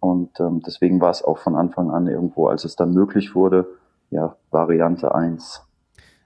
Und 0.00 0.38
ähm, 0.40 0.62
deswegen 0.64 1.00
war 1.00 1.10
es 1.10 1.22
auch 1.22 1.38
von 1.38 1.56
Anfang 1.56 1.90
an 1.90 2.06
irgendwo, 2.06 2.46
als 2.46 2.64
es 2.64 2.76
dann 2.76 2.92
möglich 2.92 3.34
wurde, 3.34 3.66
ja 4.10 4.36
Variante 4.50 5.14
eins. 5.14 5.62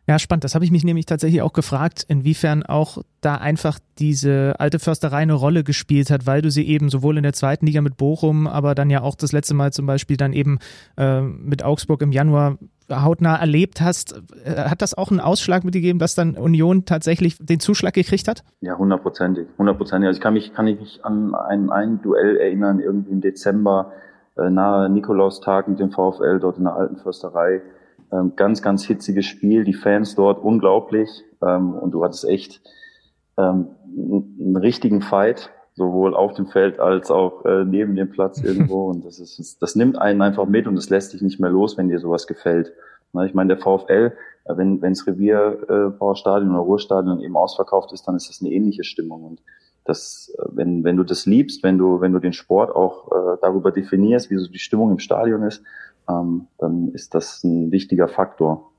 Ja, 0.09 0.19
spannend. 0.19 0.43
Das 0.43 0.57
habe 0.57 0.65
ich 0.65 0.73
mich 0.73 0.83
nämlich 0.83 1.07
tatsächlich 1.07 1.43
auch 1.43 1.53
gefragt, 1.53 2.05
inwiefern 2.09 2.65
auch 2.65 2.99
da 3.21 3.37
einfach 3.37 3.79
diese 4.01 4.57
alte 4.59 4.81
Försterei 4.81 5.19
eine 5.19 5.35
Rolle 5.35 5.63
gespielt 5.63 6.11
hat, 6.11 6.27
weil 6.27 6.43
du 6.43 6.51
sie 6.51 6.67
eben 6.67 6.89
sowohl 6.89 7.19
in 7.19 7.23
der 7.23 7.35
zweiten 7.35 7.67
Liga 7.67 7.81
mit 7.83 7.97
Bochum, 7.97 8.49
aber 8.49 8.75
dann 8.75 8.91
ja 8.91 9.03
auch 9.03 9.15
das 9.15 9.31
letzte 9.31 9.55
Mal 9.55 9.73
zum 9.73 9.87
Beispiel 9.87 10.17
dann 10.17 10.33
eben 10.33 10.59
äh, 10.97 11.21
mit 11.21 11.63
Augsburg 11.63 12.03
im 12.03 12.11
Januar 12.11 12.59
hautnah 12.91 13.37
erlebt 13.37 13.81
hast. 13.81 14.23
Äh, 14.45 14.69
hat 14.69 14.83
das 14.83 14.95
auch 14.95 15.11
einen 15.11 15.21
Ausschlag 15.21 15.65
mitgegeben, 15.65 15.99
dass 15.99 16.15
dann 16.15 16.37
Union 16.37 16.85
tatsächlich 16.85 17.39
den 17.39 17.61
Zuschlag 17.61 17.95
gekriegt 17.95 18.29
hat? 18.29 18.45
Ja, 18.61 18.77
hundertprozentig. 18.77 19.49
Hundertprozentig. 19.59 20.09
Also 20.09 20.19
ich 20.19 20.23
kann 20.23 20.35
mich, 20.35 20.53
kann 20.55 20.67
ich 20.67 20.79
mich 20.79 21.05
an 21.05 21.35
ein, 21.35 21.71
ein 21.71 22.03
Duell 22.03 22.37
erinnern, 22.37 22.81
irgendwie 22.81 23.13
im 23.13 23.21
Dezember, 23.21 23.93
äh, 24.37 24.51
nahe 24.51 24.89
Nikolaustag 24.89 25.69
mit 25.69 25.81
dem 25.81 25.91
VfL 25.91 26.39
dort 26.41 26.59
in 26.59 26.65
der 26.65 26.75
alten 26.75 26.97
Försterei 26.97 27.63
ähm, 28.13 28.35
ganz, 28.37 28.63
ganz 28.63 28.85
hitziges 28.85 29.27
Spiel, 29.27 29.65
die 29.65 29.75
Fans 29.75 30.15
dort 30.15 30.43
unglaublich 30.43 31.09
ähm, 31.43 31.73
und 31.75 31.93
du 31.93 32.05
hattest 32.05 32.25
echt 32.27 32.61
ähm, 33.39 33.69
einen 33.87 34.57
richtigen 34.57 35.01
Fight, 35.01 35.51
sowohl 35.75 36.15
auf 36.15 36.35
dem 36.35 36.47
Feld 36.47 36.79
als 36.79 37.11
auch 37.11 37.45
äh, 37.45 37.65
neben 37.65 37.95
dem 37.95 38.11
Platz 38.11 38.41
irgendwo 38.43 38.91
und 38.91 39.05
das 39.05 39.19
ist, 39.19 39.63
das 39.63 39.75
nimmt 39.75 39.99
einen 39.99 40.23
einfach 40.23 40.47
mit 40.47 40.67
und 40.67 40.77
es 40.77 40.91
lässt 40.91 41.13
dich 41.13 41.23
nicht 41.23 41.41
mehr 41.41 41.51
los, 41.51 41.77
wenn 41.77 41.89
dir 41.89 41.99
sowas 41.99 42.27
gefällt. 42.27 42.73
Na, 43.15 43.27
ich 43.27 43.35
meine, 43.35 43.57
der 43.57 43.63
VfL, 43.63 44.13
äh, 44.45 44.57
wenn 44.57 44.81
wenns 44.83 45.07
Revierbauerstadion 45.07 46.51
äh, 46.51 46.55
oder 46.55 46.63
Ruhrstadion 46.63 47.21
eben 47.21 47.37
ausverkauft 47.37 47.93
ist, 47.93 48.07
dann 48.09 48.17
ist 48.17 48.29
das 48.29 48.41
eine 48.41 48.51
ähnliche 48.51 48.85
Stimmung 48.85 49.25
und 49.25 49.43
das, 49.85 50.35
äh, 50.39 50.43
wenn, 50.53 50.85
wenn 50.85 50.97
du 50.97 51.05
das 51.05 51.27
liebst, 51.27 51.63
wenn 51.63 51.79
du, 51.79 52.01
wenn 52.01 52.13
du 52.13 52.19
den 52.19 52.33
Sport 52.33 52.75
auch 52.75 53.11
äh, 53.11 53.39
darüber 53.41 53.73
definierst, 53.73 54.31
wie 54.31 54.37
so 54.37 54.51
die 54.51 54.59
Stimmung 54.59 54.91
im 54.91 54.99
Stadion 54.99 55.43
ist, 55.43 55.63
ähm, 56.09 56.47
dann 56.59 56.89
ist 56.93 57.15
das 57.15 57.43
ein 57.45 57.71
wichtiger 57.71 58.09
Faktor. 58.09 58.72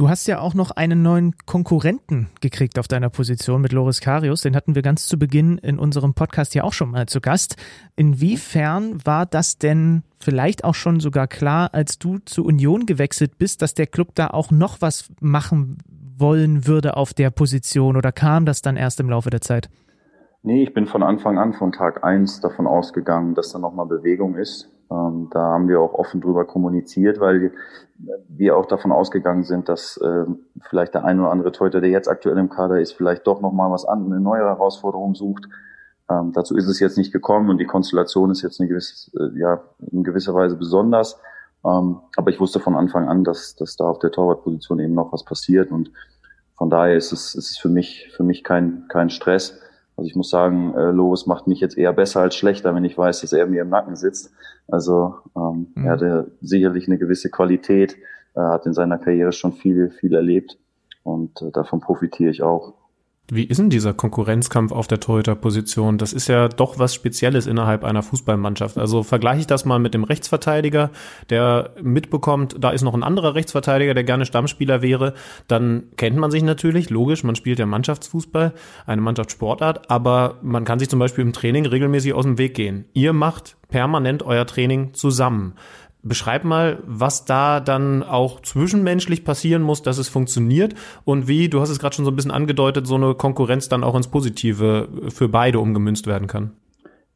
Du 0.00 0.08
hast 0.08 0.26
ja 0.28 0.40
auch 0.40 0.54
noch 0.54 0.70
einen 0.70 1.02
neuen 1.02 1.34
Konkurrenten 1.44 2.30
gekriegt 2.40 2.78
auf 2.78 2.88
deiner 2.88 3.10
Position 3.10 3.60
mit 3.60 3.72
Loris 3.72 4.00
Karius. 4.00 4.40
Den 4.40 4.56
hatten 4.56 4.74
wir 4.74 4.80
ganz 4.80 5.06
zu 5.06 5.18
Beginn 5.18 5.58
in 5.58 5.78
unserem 5.78 6.14
Podcast 6.14 6.54
ja 6.54 6.64
auch 6.64 6.72
schon 6.72 6.92
mal 6.92 7.04
zu 7.04 7.20
Gast. 7.20 7.56
Inwiefern 7.96 9.04
war 9.04 9.26
das 9.26 9.58
denn 9.58 10.02
vielleicht 10.18 10.64
auch 10.64 10.74
schon 10.74 11.00
sogar 11.00 11.26
klar, 11.26 11.74
als 11.74 11.98
du 11.98 12.16
zu 12.16 12.46
Union 12.46 12.86
gewechselt 12.86 13.36
bist, 13.36 13.60
dass 13.60 13.74
der 13.74 13.86
Club 13.86 14.14
da 14.14 14.28
auch 14.28 14.50
noch 14.50 14.80
was 14.80 15.10
machen 15.20 15.76
wollen 16.16 16.66
würde 16.66 16.96
auf 16.96 17.12
der 17.12 17.28
Position 17.28 17.98
oder 17.98 18.10
kam 18.10 18.46
das 18.46 18.62
dann 18.62 18.78
erst 18.78 19.00
im 19.00 19.10
Laufe 19.10 19.28
der 19.28 19.42
Zeit? 19.42 19.68
Nee, 20.42 20.62
ich 20.62 20.72
bin 20.72 20.86
von 20.86 21.02
Anfang 21.02 21.36
an, 21.36 21.52
von 21.52 21.72
Tag 21.72 22.04
eins 22.04 22.40
davon 22.40 22.66
ausgegangen, 22.66 23.34
dass 23.34 23.52
da 23.52 23.58
nochmal 23.58 23.84
Bewegung 23.84 24.36
ist. 24.36 24.70
Ähm, 24.90 25.28
da 25.30 25.40
haben 25.40 25.68
wir 25.68 25.80
auch 25.80 25.94
offen 25.94 26.20
drüber 26.20 26.44
kommuniziert, 26.44 27.20
weil 27.20 27.52
wir 28.28 28.56
auch 28.56 28.66
davon 28.66 28.92
ausgegangen 28.92 29.44
sind, 29.44 29.68
dass 29.68 29.96
äh, 29.98 30.24
vielleicht 30.68 30.94
der 30.94 31.04
ein 31.04 31.20
oder 31.20 31.30
andere 31.30 31.52
Torhüter, 31.52 31.80
der 31.80 31.90
jetzt 31.90 32.08
aktuell 32.08 32.38
im 32.38 32.48
Kader 32.48 32.80
ist, 32.80 32.92
vielleicht 32.92 33.26
doch 33.26 33.40
nochmal 33.40 33.70
was 33.70 33.84
an, 33.84 34.06
eine 34.06 34.20
neue 34.20 34.42
Herausforderung 34.42 35.14
sucht. 35.14 35.48
Ähm, 36.10 36.32
dazu 36.32 36.56
ist 36.56 36.66
es 36.66 36.80
jetzt 36.80 36.98
nicht 36.98 37.12
gekommen 37.12 37.50
und 37.50 37.58
die 37.58 37.66
Konstellation 37.66 38.30
ist 38.30 38.42
jetzt 38.42 38.60
eine 38.60 38.68
gewisse, 38.68 39.10
äh, 39.18 39.38
ja, 39.38 39.62
in 39.92 40.02
gewisser 40.02 40.34
Weise 40.34 40.56
besonders. 40.56 41.20
Ähm, 41.64 42.00
aber 42.16 42.30
ich 42.30 42.40
wusste 42.40 42.58
von 42.58 42.74
Anfang 42.74 43.08
an, 43.08 43.22
dass, 43.22 43.54
dass 43.54 43.76
da 43.76 43.84
auf 43.84 43.98
der 43.98 44.10
Torwartposition 44.10 44.80
eben 44.80 44.94
noch 44.94 45.12
was 45.12 45.24
passiert 45.24 45.70
und 45.70 45.92
von 46.56 46.68
daher 46.68 46.96
ist 46.96 47.12
es, 47.12 47.34
ist 47.34 47.52
es 47.52 47.58
für 47.58 47.70
mich, 47.70 48.10
für 48.14 48.22
mich 48.22 48.44
kein, 48.44 48.84
kein 48.88 49.08
Stress. 49.08 49.58
Also 50.00 50.08
ich 50.08 50.16
muss 50.16 50.30
sagen, 50.30 50.72
äh, 50.74 50.92
Loris 50.92 51.26
macht 51.26 51.46
mich 51.46 51.60
jetzt 51.60 51.76
eher 51.76 51.92
besser 51.92 52.22
als 52.22 52.34
schlechter, 52.34 52.74
wenn 52.74 52.86
ich 52.86 52.96
weiß, 52.96 53.20
dass 53.20 53.34
er 53.34 53.46
mir 53.46 53.60
im 53.60 53.68
Nacken 53.68 53.96
sitzt. 53.96 54.32
Also 54.66 55.16
ähm, 55.36 55.66
mhm. 55.74 55.84
er 55.84 55.92
hatte 55.92 56.30
sicherlich 56.40 56.88
eine 56.88 56.96
gewisse 56.96 57.28
Qualität, 57.28 57.98
er 58.32 58.48
hat 58.48 58.64
in 58.64 58.72
seiner 58.72 58.96
Karriere 58.96 59.32
schon 59.32 59.52
viel, 59.52 59.90
viel 59.90 60.14
erlebt 60.14 60.56
und 61.02 61.42
äh, 61.42 61.50
davon 61.50 61.80
profitiere 61.80 62.30
ich 62.30 62.42
auch. 62.42 62.72
Wie 63.32 63.44
ist 63.44 63.58
denn 63.58 63.70
dieser 63.70 63.94
Konkurrenzkampf 63.94 64.72
auf 64.72 64.88
der 64.88 64.98
Torhüterposition? 64.98 65.98
Das 65.98 66.12
ist 66.12 66.26
ja 66.26 66.48
doch 66.48 66.80
was 66.80 66.94
Spezielles 66.94 67.46
innerhalb 67.46 67.84
einer 67.84 68.02
Fußballmannschaft. 68.02 68.76
Also 68.76 69.04
vergleiche 69.04 69.40
ich 69.40 69.46
das 69.46 69.64
mal 69.64 69.78
mit 69.78 69.94
dem 69.94 70.02
Rechtsverteidiger, 70.02 70.90
der 71.28 71.70
mitbekommt, 71.80 72.56
da 72.58 72.70
ist 72.70 72.82
noch 72.82 72.94
ein 72.94 73.04
anderer 73.04 73.36
Rechtsverteidiger, 73.36 73.94
der 73.94 74.02
gerne 74.02 74.26
Stammspieler 74.26 74.82
wäre. 74.82 75.14
Dann 75.46 75.84
kennt 75.96 76.16
man 76.16 76.32
sich 76.32 76.42
natürlich, 76.42 76.90
logisch, 76.90 77.22
man 77.22 77.36
spielt 77.36 77.60
ja 77.60 77.66
Mannschaftsfußball, 77.66 78.52
eine 78.86 79.00
Mannschaftssportart, 79.00 79.90
aber 79.90 80.38
man 80.42 80.64
kann 80.64 80.80
sich 80.80 80.88
zum 80.88 80.98
Beispiel 80.98 81.22
im 81.22 81.32
Training 81.32 81.66
regelmäßig 81.66 82.14
aus 82.14 82.24
dem 82.24 82.36
Weg 82.36 82.54
gehen. 82.54 82.86
Ihr 82.94 83.12
macht 83.12 83.56
permanent 83.68 84.24
euer 84.24 84.46
Training 84.46 84.92
zusammen. 84.92 85.54
Beschreib 86.02 86.44
mal, 86.44 86.78
was 86.86 87.24
da 87.24 87.60
dann 87.60 88.02
auch 88.02 88.40
zwischenmenschlich 88.40 89.24
passieren 89.24 89.62
muss, 89.62 89.82
dass 89.82 89.98
es 89.98 90.08
funktioniert 90.08 90.74
und 91.04 91.28
wie, 91.28 91.48
du 91.48 91.60
hast 91.60 91.70
es 91.70 91.78
gerade 91.78 91.94
schon 91.94 92.04
so 92.04 92.10
ein 92.10 92.16
bisschen 92.16 92.30
angedeutet, 92.30 92.86
so 92.86 92.94
eine 92.94 93.14
Konkurrenz 93.14 93.68
dann 93.68 93.84
auch 93.84 93.94
ins 93.94 94.08
Positive 94.08 94.88
für 95.08 95.28
beide 95.28 95.58
umgemünzt 95.60 96.06
werden 96.06 96.26
kann. 96.26 96.52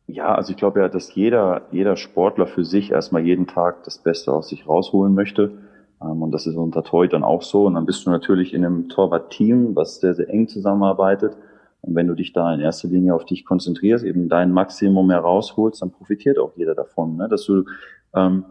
Ja, 0.07 0.35
also 0.35 0.51
ich 0.51 0.59
glaube 0.59 0.81
ja, 0.81 0.89
dass 0.89 1.15
jeder, 1.15 1.63
jeder 1.71 1.97
Sportler 1.97 2.47
für 2.47 2.65
sich 2.65 2.91
erstmal 2.91 3.25
jeden 3.25 3.47
Tag 3.47 3.85
das 3.85 3.99
Beste 3.99 4.33
aus 4.33 4.49
sich 4.49 4.69
rausholen 4.69 5.15
möchte. 5.15 5.53
Ähm, 6.03 6.23
und 6.23 6.33
das 6.33 6.47
ist 6.47 6.57
unter 6.57 6.83
Toy 6.83 7.09
dann 7.09 7.25
auch 7.25 7.43
so. 7.43 7.65
Und 7.67 7.75
dann 7.75 7.87
bist 7.87 8.05
du 8.05 8.11
natürlich 8.11 8.53
in 8.53 8.65
einem 8.65 8.89
Torwart-Team, 8.89 9.75
was 9.75 10.01
sehr, 10.01 10.15
sehr 10.15 10.29
eng 10.29 10.49
zusammenarbeitet. 10.49 11.37
Und 11.81 11.95
wenn 11.95 12.07
du 12.07 12.15
dich 12.15 12.33
da 12.33 12.53
in 12.53 12.61
erster 12.61 12.89
Linie 12.89 13.15
auf 13.15 13.25
dich 13.25 13.45
konzentrierst, 13.45 14.05
eben 14.05 14.29
dein 14.29 14.53
Maximum 14.53 15.11
herausholst, 15.11 15.83
dann 15.83 15.91
profitiert 15.91 16.39
auch 16.39 16.53
jeder 16.57 16.75
davon, 16.75 17.17
ne? 17.17 17.29
dass 17.29 17.45
du 17.45 17.65
ähm, 18.15 18.45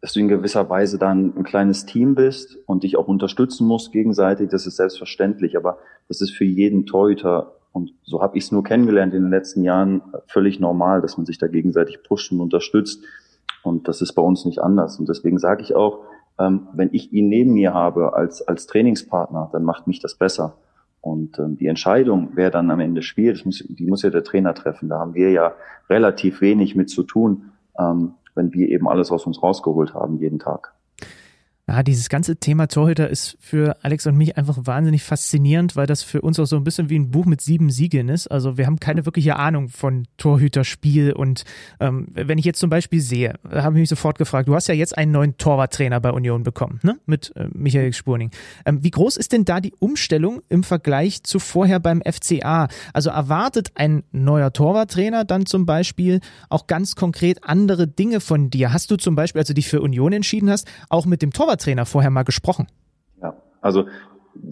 dass 0.00 0.12
du 0.12 0.20
in 0.20 0.28
gewisser 0.28 0.68
Weise 0.70 0.98
dann 0.98 1.34
ein 1.36 1.44
kleines 1.44 1.86
Team 1.86 2.14
bist 2.14 2.58
und 2.66 2.84
dich 2.84 2.96
auch 2.96 3.08
unterstützen 3.08 3.66
musst 3.66 3.92
gegenseitig, 3.92 4.48
das 4.50 4.66
ist 4.66 4.76
selbstverständlich, 4.76 5.56
aber 5.56 5.78
das 6.08 6.20
ist 6.20 6.30
für 6.30 6.44
jeden 6.44 6.86
Torhüter 6.86 7.54
und 7.72 7.92
so 8.02 8.22
habe 8.22 8.38
ich 8.38 8.44
es 8.44 8.52
nur 8.52 8.64
kennengelernt 8.64 9.14
in 9.14 9.22
den 9.22 9.30
letzten 9.30 9.62
Jahren 9.62 10.02
völlig 10.26 10.60
normal, 10.60 11.00
dass 11.00 11.16
man 11.16 11.26
sich 11.26 11.38
da 11.38 11.48
gegenseitig 11.48 12.02
pusht 12.02 12.32
und 12.32 12.40
unterstützt 12.40 13.04
und 13.62 13.88
das 13.88 14.00
ist 14.00 14.12
bei 14.12 14.22
uns 14.22 14.44
nicht 14.44 14.60
anders 14.60 14.98
und 14.98 15.08
deswegen 15.08 15.38
sage 15.38 15.62
ich 15.62 15.74
auch, 15.74 16.00
ähm, 16.38 16.68
wenn 16.72 16.90
ich 16.92 17.12
ihn 17.12 17.28
neben 17.28 17.54
mir 17.54 17.74
habe 17.74 18.14
als 18.14 18.46
als 18.46 18.66
Trainingspartner, 18.66 19.50
dann 19.52 19.64
macht 19.64 19.86
mich 19.86 20.00
das 20.00 20.14
besser. 20.14 20.56
Und 21.00 21.38
ähm, 21.38 21.56
die 21.56 21.66
Entscheidung, 21.66 22.30
wer 22.34 22.50
dann 22.50 22.70
am 22.70 22.80
Ende 22.80 23.02
spielt, 23.02 23.44
muss, 23.46 23.64
die 23.66 23.86
muss 23.86 24.02
ja 24.02 24.10
der 24.10 24.24
Trainer 24.24 24.54
treffen. 24.54 24.88
Da 24.88 24.98
haben 24.98 25.14
wir 25.14 25.30
ja 25.30 25.54
relativ 25.88 26.40
wenig 26.40 26.74
mit 26.74 26.90
zu 26.90 27.02
tun. 27.02 27.52
Ähm, 27.78 28.14
wenn 28.38 28.54
wir 28.54 28.68
eben 28.68 28.88
alles 28.88 29.10
aus 29.10 29.26
uns 29.26 29.42
rausgeholt 29.42 29.92
haben 29.92 30.18
jeden 30.18 30.38
Tag. 30.38 30.72
Ja, 31.68 31.82
dieses 31.82 32.08
ganze 32.08 32.36
Thema 32.36 32.66
Torhüter 32.66 33.10
ist 33.10 33.36
für 33.40 33.76
Alex 33.82 34.06
und 34.06 34.16
mich 34.16 34.38
einfach 34.38 34.56
wahnsinnig 34.62 35.02
faszinierend, 35.02 35.76
weil 35.76 35.86
das 35.86 36.02
für 36.02 36.22
uns 36.22 36.40
auch 36.40 36.46
so 36.46 36.56
ein 36.56 36.64
bisschen 36.64 36.88
wie 36.88 36.98
ein 36.98 37.10
Buch 37.10 37.26
mit 37.26 37.42
sieben 37.42 37.68
Siegeln 37.68 38.08
ist. 38.08 38.26
Also 38.28 38.56
wir 38.56 38.64
haben 38.64 38.80
keine 38.80 39.04
wirkliche 39.04 39.36
Ahnung 39.36 39.68
von 39.68 40.06
Torhüterspiel 40.16 41.12
und 41.12 41.44
ähm, 41.78 42.08
wenn 42.14 42.38
ich 42.38 42.46
jetzt 42.46 42.58
zum 42.58 42.70
Beispiel 42.70 43.02
sehe, 43.02 43.34
habe 43.52 43.76
ich 43.76 43.80
mich 43.80 43.88
sofort 43.90 44.16
gefragt, 44.16 44.48
du 44.48 44.54
hast 44.54 44.66
ja 44.68 44.74
jetzt 44.74 44.96
einen 44.96 45.12
neuen 45.12 45.36
Torwarttrainer 45.36 46.00
bei 46.00 46.10
Union 46.10 46.42
bekommen, 46.42 46.80
ne? 46.82 46.98
Mit 47.04 47.36
äh, 47.36 47.48
Michael 47.52 47.92
Spurning. 47.92 48.30
Ähm, 48.64 48.82
wie 48.82 48.90
groß 48.90 49.18
ist 49.18 49.32
denn 49.32 49.44
da 49.44 49.60
die 49.60 49.74
Umstellung 49.78 50.40
im 50.48 50.64
Vergleich 50.64 51.22
zu 51.22 51.38
vorher 51.38 51.80
beim 51.80 52.00
FCA? 52.00 52.68
Also 52.94 53.10
erwartet 53.10 53.72
ein 53.74 54.04
neuer 54.10 54.54
Torwarttrainer 54.54 55.26
dann 55.26 55.44
zum 55.44 55.66
Beispiel 55.66 56.20
auch 56.48 56.66
ganz 56.66 56.96
konkret 56.96 57.44
andere 57.44 57.86
Dinge 57.88 58.20
von 58.20 58.48
dir? 58.48 58.72
Hast 58.72 58.90
du 58.90 58.96
zum 58.96 59.14
Beispiel, 59.16 59.40
als 59.40 59.48
du 59.48 59.54
dich 59.54 59.68
für 59.68 59.82
Union 59.82 60.14
entschieden 60.14 60.48
hast, 60.48 60.66
auch 60.88 61.04
mit 61.04 61.20
dem 61.20 61.30
Torwart 61.30 61.57
Torwarttrainer 61.58 61.86
vorher 61.86 62.10
mal 62.10 62.22
gesprochen? 62.22 62.68
Ja, 63.20 63.34
also 63.60 63.86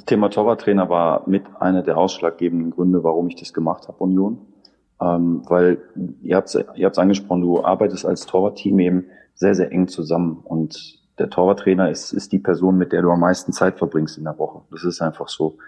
Thema 0.07 0.29
Torwarttrainer 0.29 0.89
war 0.89 1.29
mit 1.29 1.45
einer 1.61 1.83
der 1.83 1.97
ausschlaggebenden 1.97 2.73
Gründe, 2.73 3.05
warum 3.05 3.29
ich 3.29 3.37
das 3.37 3.53
gemacht 3.53 3.89
habe, 3.89 3.99
Union. 3.99 4.39
Ähm, 5.01 5.43
weil 5.49 5.79
ihr 6.23 6.37
habt 6.37 6.49
es 6.49 6.65
ihr 6.75 6.99
angesprochen, 6.99 7.43
du 7.43 7.65
arbeitest 7.65 8.07
als 8.07 8.27
Torwartteam 8.27 8.79
eben 8.81 9.05
sehr, 9.35 9.55
sehr 9.55 9.71
eng 9.71 9.89
zusammen. 9.89 10.41
Und 10.43 10.99
der 11.19 11.31
Torwarttrainer 11.31 11.91
ist, 11.91 12.13
ist 12.13 12.33
die 12.33 12.39
Person, 12.39 12.79
mit 12.79 12.93
der 12.93 13.03
du 13.03 13.11
am 13.11 13.21
meisten 13.21 13.53
Zeit 13.53 13.79
verbringst 13.79 14.19
in 14.19 14.25
der 14.25 14.39
Woche. 14.39 14.63
Das 14.71 14.85
ist 14.85 15.01
einfach 15.01 15.29
so. 15.29 15.59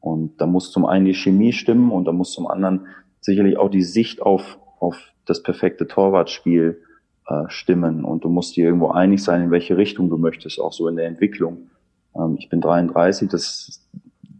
Und 0.00 0.40
da 0.40 0.46
muss 0.46 0.72
zum 0.72 0.84
einen 0.84 1.04
die 1.04 1.14
Chemie 1.14 1.52
stimmen 1.52 1.92
und 1.92 2.04
da 2.06 2.12
muss 2.12 2.32
zum 2.32 2.48
anderen 2.48 2.86
sicherlich 3.20 3.56
auch 3.56 3.70
die 3.70 3.84
Sicht 3.84 4.20
auf, 4.20 4.58
auf 4.80 4.96
das 5.26 5.42
perfekte 5.42 5.86
Torwartspiel 5.86 6.82
äh, 7.28 7.44
stimmen 7.48 8.04
und 8.04 8.24
du 8.24 8.28
musst 8.28 8.56
dir 8.56 8.66
irgendwo 8.66 8.88
einig 8.88 9.22
sein, 9.22 9.42
in 9.42 9.50
welche 9.50 9.76
Richtung 9.76 10.10
du 10.10 10.18
möchtest, 10.18 10.60
auch 10.60 10.72
so 10.72 10.88
in 10.88 10.96
der 10.96 11.06
Entwicklung. 11.06 11.70
Ähm, 12.16 12.36
ich 12.38 12.48
bin 12.48 12.60
33, 12.60 13.28
das, 13.28 13.80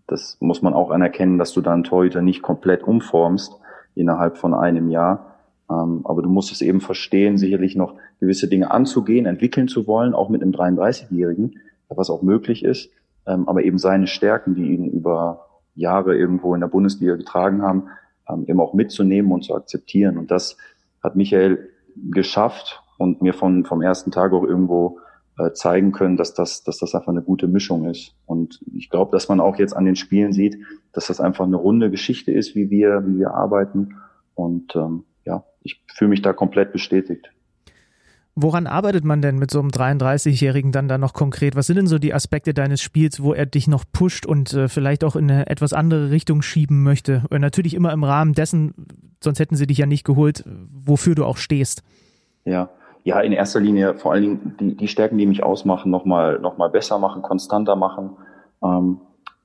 das 0.06 0.36
muss 0.40 0.62
man 0.62 0.74
auch 0.74 0.90
anerkennen, 0.90 1.38
dass 1.38 1.52
du 1.52 1.60
dann 1.60 1.84
Torhüter 1.84 2.22
nicht 2.22 2.42
komplett 2.42 2.82
umformst 2.82 3.52
innerhalb 3.94 4.36
von 4.36 4.54
einem 4.54 4.90
Jahr. 4.90 5.36
Ähm, 5.70 6.00
aber 6.04 6.22
du 6.22 6.28
musst 6.28 6.52
es 6.52 6.60
eben 6.60 6.80
verstehen, 6.80 7.38
sicherlich 7.38 7.76
noch 7.76 7.94
gewisse 8.20 8.48
Dinge 8.48 8.70
anzugehen, 8.70 9.26
entwickeln 9.26 9.68
zu 9.68 9.86
wollen, 9.86 10.14
auch 10.14 10.28
mit 10.28 10.42
einem 10.42 10.52
33-Jährigen, 10.52 11.60
was 11.88 12.10
auch 12.10 12.22
möglich 12.22 12.64
ist, 12.64 12.90
ähm, 13.26 13.48
aber 13.48 13.62
eben 13.62 13.78
seine 13.78 14.06
Stärken, 14.06 14.54
die 14.54 14.72
ihn 14.74 14.90
über 14.90 15.46
Jahre 15.74 16.16
irgendwo 16.16 16.54
in 16.54 16.60
der 16.60 16.68
Bundesliga 16.68 17.16
getragen 17.16 17.62
haben, 17.62 17.88
ähm, 18.28 18.44
eben 18.48 18.60
auch 18.60 18.74
mitzunehmen 18.74 19.32
und 19.32 19.44
zu 19.44 19.54
akzeptieren. 19.54 20.18
Und 20.18 20.30
das 20.30 20.56
hat 21.02 21.16
Michael 21.16 21.70
geschafft 21.96 22.82
und 22.98 23.22
mir 23.22 23.34
von, 23.34 23.64
vom 23.64 23.82
ersten 23.82 24.10
Tag 24.10 24.32
auch 24.32 24.44
irgendwo 24.44 24.98
äh, 25.38 25.52
zeigen 25.52 25.92
können, 25.92 26.16
dass 26.16 26.34
das, 26.34 26.62
dass 26.62 26.78
das 26.78 26.94
einfach 26.94 27.08
eine 27.08 27.22
gute 27.22 27.48
Mischung 27.48 27.86
ist. 27.86 28.14
Und 28.26 28.60
ich 28.74 28.90
glaube, 28.90 29.12
dass 29.12 29.28
man 29.28 29.40
auch 29.40 29.56
jetzt 29.58 29.74
an 29.74 29.84
den 29.84 29.96
Spielen 29.96 30.32
sieht, 30.32 30.56
dass 30.92 31.06
das 31.06 31.20
einfach 31.20 31.44
eine 31.44 31.56
runde 31.56 31.90
Geschichte 31.90 32.32
ist, 32.32 32.54
wie 32.54 32.70
wir, 32.70 33.06
wie 33.06 33.18
wir 33.18 33.34
arbeiten. 33.34 33.96
Und 34.34 34.76
ähm, 34.76 35.04
ja, 35.24 35.44
ich 35.62 35.82
fühle 35.94 36.10
mich 36.10 36.22
da 36.22 36.32
komplett 36.32 36.72
bestätigt. 36.72 37.30
Woran 38.34 38.66
arbeitet 38.66 39.04
man 39.04 39.20
denn 39.20 39.38
mit 39.38 39.50
so 39.50 39.60
einem 39.60 39.68
33-Jährigen 39.68 40.72
dann 40.72 40.88
da 40.88 40.96
noch 40.96 41.12
konkret? 41.12 41.54
Was 41.54 41.66
sind 41.66 41.76
denn 41.76 41.86
so 41.86 41.98
die 41.98 42.14
Aspekte 42.14 42.54
deines 42.54 42.80
Spiels, 42.80 43.22
wo 43.22 43.34
er 43.34 43.44
dich 43.44 43.68
noch 43.68 43.84
pusht 43.92 44.24
und 44.24 44.54
äh, 44.54 44.68
vielleicht 44.68 45.04
auch 45.04 45.16
in 45.16 45.30
eine 45.30 45.48
etwas 45.48 45.74
andere 45.74 46.10
Richtung 46.10 46.40
schieben 46.40 46.82
möchte? 46.82 47.24
Und 47.28 47.42
natürlich 47.42 47.74
immer 47.74 47.92
im 47.92 48.04
Rahmen 48.04 48.32
dessen, 48.32 48.74
sonst 49.22 49.38
hätten 49.38 49.56
sie 49.56 49.66
dich 49.66 49.78
ja 49.78 49.86
nicht 49.86 50.04
geholt, 50.04 50.44
wofür 50.46 51.14
du 51.14 51.26
auch 51.26 51.36
stehst. 51.36 51.82
Ja, 52.46 52.70
ja, 53.04 53.20
in 53.20 53.32
erster 53.32 53.60
Linie 53.60 53.94
vor 53.94 54.12
allen 54.12 54.22
Dingen 54.22 54.56
die, 54.58 54.76
die 54.76 54.88
Stärken, 54.88 55.18
die 55.18 55.26
mich 55.26 55.42
ausmachen, 55.42 55.90
nochmal 55.90 56.38
noch 56.38 56.56
mal 56.56 56.70
besser 56.70 56.98
machen, 56.98 57.20
konstanter 57.20 57.76
machen. 57.76 58.16
Ähm, 58.64 59.00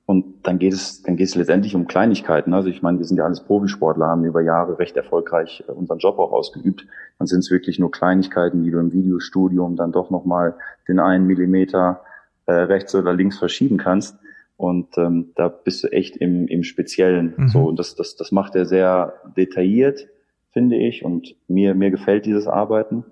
und 0.08 0.46
dann 0.46 0.58
geht 0.58 0.72
es, 0.72 1.02
dann 1.02 1.16
geht 1.16 1.28
es 1.28 1.34
letztendlich 1.34 1.74
um 1.74 1.86
Kleinigkeiten. 1.86 2.54
Also 2.54 2.70
ich 2.70 2.80
meine, 2.80 2.96
wir 2.96 3.04
sind 3.04 3.18
ja 3.18 3.26
alles 3.26 3.44
Profisportler, 3.44 4.06
haben 4.06 4.24
über 4.24 4.40
Jahre 4.40 4.78
recht 4.78 4.96
erfolgreich 4.96 5.62
äh, 5.68 5.72
unseren 5.72 5.98
Job 5.98 6.18
auch 6.18 6.32
ausgeübt. 6.32 6.86
Dann 7.18 7.26
sind 7.26 7.40
es 7.40 7.50
wirklich 7.50 7.78
nur 7.78 7.90
Kleinigkeiten, 7.90 8.64
die 8.64 8.70
du 8.70 8.78
im 8.78 8.90
Videostudium 8.90 9.76
dann 9.76 9.92
doch 9.92 10.08
nochmal 10.08 10.54
den 10.88 10.98
einen 10.98 11.26
Millimeter 11.26 12.00
äh, 12.46 12.52
rechts 12.52 12.94
oder 12.94 13.12
links 13.12 13.38
verschieben 13.38 13.76
kannst. 13.76 14.16
Und 14.56 14.96
ähm, 14.96 15.32
da 15.34 15.48
bist 15.48 15.84
du 15.84 15.88
echt 15.88 16.16
im, 16.16 16.48
im 16.48 16.62
Speziellen. 16.62 17.34
Mhm. 17.36 17.48
So, 17.48 17.68
und 17.68 17.78
das, 17.78 17.94
das, 17.94 18.16
das 18.16 18.32
macht 18.32 18.54
er 18.54 18.64
sehr 18.64 19.12
detailliert, 19.36 20.08
finde 20.52 20.76
ich. 20.76 21.04
Und 21.04 21.36
mir, 21.48 21.74
mir 21.74 21.90
gefällt 21.90 22.24
dieses 22.24 22.46
Arbeiten. 22.46 23.04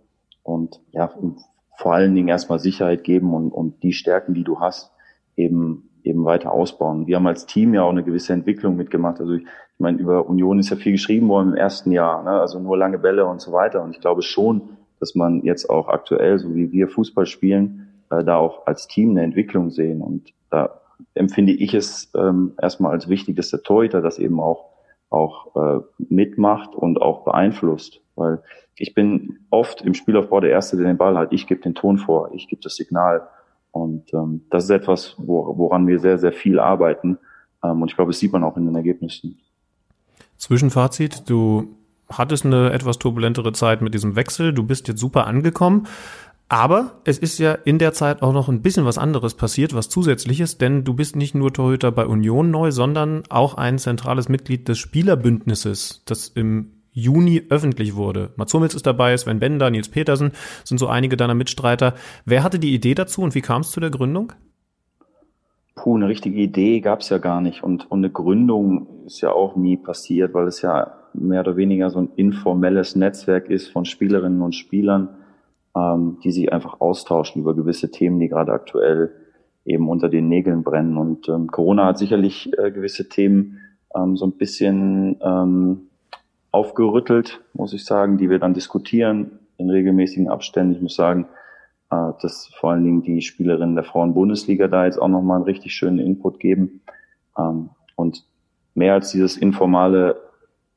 Und 0.42 0.80
ja, 0.92 1.12
vor 1.76 1.92
allen 1.92 2.14
Dingen 2.14 2.28
erstmal 2.28 2.58
Sicherheit 2.58 3.04
geben 3.04 3.34
und, 3.34 3.50
und 3.50 3.82
die 3.82 3.92
Stärken, 3.92 4.32
die 4.32 4.44
du 4.44 4.60
hast, 4.60 4.92
eben 5.36 5.90
eben 6.06 6.24
weiter 6.24 6.52
ausbauen. 6.52 7.06
Wir 7.06 7.16
haben 7.16 7.26
als 7.26 7.46
Team 7.46 7.74
ja 7.74 7.82
auch 7.82 7.90
eine 7.90 8.04
gewisse 8.04 8.32
Entwicklung 8.32 8.76
mitgemacht. 8.76 9.20
Also 9.20 9.34
ich, 9.34 9.42
ich 9.42 9.80
meine, 9.80 9.98
über 9.98 10.26
Union 10.26 10.58
ist 10.58 10.70
ja 10.70 10.76
viel 10.76 10.92
geschrieben 10.92 11.28
worden 11.28 11.50
im 11.50 11.54
ersten 11.54 11.92
Jahr, 11.92 12.22
ne? 12.22 12.40
also 12.40 12.58
nur 12.58 12.76
lange 12.76 12.98
Bälle 12.98 13.26
und 13.26 13.40
so 13.40 13.52
weiter. 13.52 13.82
Und 13.82 13.90
ich 13.90 14.00
glaube 14.00 14.22
schon, 14.22 14.62
dass 15.00 15.14
man 15.14 15.42
jetzt 15.42 15.68
auch 15.68 15.88
aktuell, 15.88 16.38
so 16.38 16.54
wie 16.54 16.72
wir 16.72 16.88
Fußball 16.88 17.26
spielen, 17.26 17.88
äh, 18.10 18.24
da 18.24 18.36
auch 18.36 18.66
als 18.66 18.86
Team 18.86 19.10
eine 19.10 19.22
Entwicklung 19.22 19.70
sehen. 19.70 20.00
Und 20.00 20.32
da 20.50 20.80
empfinde 21.14 21.52
ich 21.52 21.74
es 21.74 22.10
ähm, 22.16 22.54
erstmal 22.60 22.92
als 22.92 23.08
wichtig, 23.08 23.36
dass 23.36 23.50
der 23.50 23.62
Torhüter 23.62 24.00
das 24.00 24.18
eben 24.18 24.40
auch 24.40 24.76
auch 25.10 25.54
äh, 25.56 25.80
mitmacht 25.98 26.74
und 26.74 27.00
auch 27.00 27.24
beeinflusst. 27.24 28.00
Weil 28.16 28.42
ich 28.76 28.94
bin 28.94 29.38
oft 29.50 29.82
im 29.82 29.94
Spielaufbau 29.94 30.40
der 30.40 30.50
Erste, 30.50 30.76
der 30.76 30.86
den 30.86 30.96
Ball 30.96 31.16
hat. 31.16 31.32
Ich 31.32 31.46
gebe 31.46 31.60
den 31.60 31.74
Ton 31.74 31.98
vor, 31.98 32.30
ich 32.34 32.48
gebe 32.48 32.62
das 32.62 32.76
Signal. 32.76 33.28
Und 33.76 34.14
ähm, 34.14 34.42
das 34.50 34.64
ist 34.64 34.70
etwas, 34.70 35.14
wo, 35.18 35.56
woran 35.58 35.86
wir 35.86 35.98
sehr, 35.98 36.18
sehr 36.18 36.32
viel 36.32 36.58
arbeiten. 36.58 37.18
Ähm, 37.62 37.82
und 37.82 37.90
ich 37.90 37.96
glaube, 37.96 38.10
das 38.10 38.18
sieht 38.18 38.32
man 38.32 38.42
auch 38.42 38.56
in 38.56 38.64
den 38.64 38.74
Ergebnissen. 38.74 39.38
Zwischenfazit, 40.38 41.28
du 41.28 41.76
hattest 42.08 42.46
eine 42.46 42.72
etwas 42.72 42.98
turbulentere 42.98 43.52
Zeit 43.52 43.82
mit 43.82 43.92
diesem 43.92 44.16
Wechsel. 44.16 44.54
Du 44.54 44.62
bist 44.62 44.88
jetzt 44.88 45.00
super 45.00 45.26
angekommen. 45.26 45.86
Aber 46.48 47.00
es 47.04 47.18
ist 47.18 47.38
ja 47.38 47.52
in 47.52 47.78
der 47.78 47.92
Zeit 47.92 48.22
auch 48.22 48.32
noch 48.32 48.48
ein 48.48 48.62
bisschen 48.62 48.84
was 48.84 48.98
anderes 48.98 49.34
passiert, 49.34 49.74
was 49.74 49.88
zusätzliches, 49.88 50.58
denn 50.58 50.84
du 50.84 50.94
bist 50.94 51.16
nicht 51.16 51.34
nur 51.34 51.52
Torhüter 51.52 51.90
bei 51.90 52.06
Union 52.06 52.52
neu, 52.52 52.70
sondern 52.70 53.24
auch 53.28 53.54
ein 53.54 53.78
zentrales 53.78 54.28
Mitglied 54.28 54.68
des 54.68 54.78
Spielerbündnisses, 54.78 56.02
das 56.06 56.28
im 56.28 56.75
Juni 56.96 57.42
öffentlich 57.50 57.94
wurde. 57.94 58.30
Mats 58.36 58.54
Hummels 58.54 58.74
ist 58.74 58.86
dabei, 58.86 59.14
Sven 59.18 59.38
Bender, 59.38 59.70
Nils 59.70 59.90
Petersen 59.90 60.32
sind 60.64 60.78
so 60.78 60.86
einige 60.86 61.18
deiner 61.18 61.34
Mitstreiter. 61.34 61.92
Wer 62.24 62.42
hatte 62.42 62.58
die 62.58 62.74
Idee 62.74 62.94
dazu 62.94 63.20
und 63.20 63.34
wie 63.34 63.42
kam 63.42 63.60
es 63.60 63.70
zu 63.70 63.80
der 63.80 63.90
Gründung? 63.90 64.32
Puh, 65.74 65.94
eine 65.94 66.08
richtige 66.08 66.40
Idee 66.40 66.80
gab 66.80 67.00
es 67.00 67.10
ja 67.10 67.18
gar 67.18 67.42
nicht. 67.42 67.62
Und, 67.62 67.90
und 67.90 67.98
eine 67.98 68.10
Gründung 68.10 69.04
ist 69.04 69.20
ja 69.20 69.30
auch 69.30 69.56
nie 69.56 69.76
passiert, 69.76 70.32
weil 70.32 70.46
es 70.46 70.62
ja 70.62 70.94
mehr 71.12 71.40
oder 71.40 71.58
weniger 71.58 71.90
so 71.90 71.98
ein 71.98 72.08
informelles 72.16 72.96
Netzwerk 72.96 73.50
ist 73.50 73.68
von 73.68 73.84
Spielerinnen 73.84 74.40
und 74.40 74.54
Spielern, 74.54 75.16
ähm, 75.76 76.16
die 76.24 76.32
sich 76.32 76.50
einfach 76.50 76.80
austauschen 76.80 77.42
über 77.42 77.54
gewisse 77.54 77.90
Themen, 77.90 78.18
die 78.20 78.28
gerade 78.28 78.52
aktuell 78.52 79.12
eben 79.66 79.90
unter 79.90 80.08
den 80.08 80.28
Nägeln 80.30 80.62
brennen. 80.62 80.96
Und 80.96 81.28
ähm, 81.28 81.48
Corona 81.48 81.84
hat 81.84 81.98
sicherlich 81.98 82.50
äh, 82.56 82.70
gewisse 82.70 83.10
Themen 83.10 83.58
ähm, 83.94 84.16
so 84.16 84.24
ein 84.24 84.32
bisschen 84.32 85.16
ähm, 85.20 85.85
aufgerüttelt, 86.56 87.42
muss 87.52 87.74
ich 87.74 87.84
sagen, 87.84 88.16
die 88.16 88.30
wir 88.30 88.38
dann 88.38 88.54
diskutieren 88.54 89.38
in 89.58 89.68
regelmäßigen 89.68 90.28
Abständen. 90.28 90.74
Ich 90.74 90.80
muss 90.80 90.96
sagen, 90.96 91.26
äh, 91.90 92.12
dass 92.22 92.50
vor 92.58 92.70
allen 92.70 92.82
Dingen 92.82 93.02
die 93.02 93.20
Spielerinnen 93.20 93.74
der 93.74 93.84
Frauen-Bundesliga 93.84 94.66
da 94.66 94.86
jetzt 94.86 94.98
auch 95.00 95.08
nochmal 95.08 95.36
einen 95.36 95.44
richtig 95.44 95.74
schönen 95.74 95.98
Input 95.98 96.40
geben. 96.40 96.80
Ähm, 97.38 97.68
und 97.94 98.24
mehr 98.74 98.94
als 98.94 99.10
dieses 99.12 99.36
informale, 99.36 100.16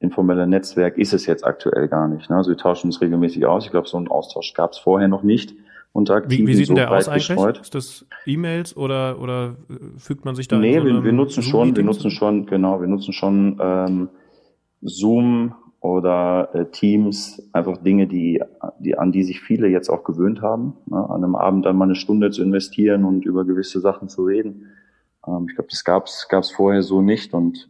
informelle 0.01 0.47
Netzwerk 0.47 0.97
ist 0.97 1.13
es 1.13 1.25
jetzt 1.25 1.45
aktuell 1.45 1.88
gar 1.88 2.09
nicht. 2.09 2.30
Ne? 2.30 2.36
Also 2.36 2.49
wir 2.49 2.57
tauschen 2.57 2.88
uns 2.88 2.99
regelmäßig 2.99 3.45
aus. 3.45 3.63
Ich 3.63 3.71
glaube, 3.71 3.88
so 3.88 3.95
einen 3.95 4.09
Austausch 4.09 4.53
gab 4.53 4.73
es 4.73 4.77
vorher 4.77 5.07
noch 5.07 5.23
nicht. 5.23 5.53
Aktiven, 5.95 6.47
wie, 6.47 6.51
wie 6.51 6.55
sieht 6.55 6.67
so 6.67 6.75
denn 6.75 6.88
der 6.88 6.91
aus 6.91 7.09
eigentlich? 7.09 7.27
Gestreut. 7.27 7.59
Ist 7.59 7.75
das 7.75 8.05
E-Mails 8.25 8.77
oder, 8.77 9.19
oder 9.19 9.55
fügt 9.97 10.23
man 10.23 10.36
sich 10.36 10.47
da 10.47 10.57
Nee, 10.57 10.80
so 10.80 10.86
wir, 10.86 11.03
wir 11.03 11.11
nutzen 11.11 11.43
schon, 11.43 11.75
wir 11.75 11.84
nutzen 11.84 12.11
schon, 12.11 12.45
genau, 12.45 12.80
wir 12.80 12.88
nutzen 12.88 13.11
schon 13.11 13.59
ähm, 13.61 14.09
Zoom 14.82 15.55
oder 15.82 16.49
äh, 16.53 16.65
Teams, 16.65 17.41
einfach 17.53 17.77
Dinge, 17.77 18.07
die, 18.07 18.41
die, 18.80 18.97
an 18.97 19.11
die 19.11 19.23
sich 19.23 19.39
viele 19.41 19.67
jetzt 19.67 19.89
auch 19.89 20.03
gewöhnt 20.03 20.41
haben, 20.41 20.73
ne? 20.88 20.97
an 21.09 21.23
einem 21.23 21.36
Abend 21.36 21.65
dann 21.65 21.77
mal 21.77 21.86
eine 21.86 21.95
Stunde 21.95 22.32
zu 22.32 22.43
investieren 22.43 23.05
und 23.05 23.25
über 23.25 23.45
gewisse 23.45 23.80
Sachen 23.80 24.09
zu 24.09 24.25
reden. 24.25 24.67
Ähm, 25.25 25.45
ich 25.49 25.55
glaube, 25.55 25.69
das 25.69 25.84
gab's 25.84 26.27
gab's 26.27 26.51
vorher 26.51 26.84
so 26.84 27.01
nicht 27.01 27.34
und 27.34 27.69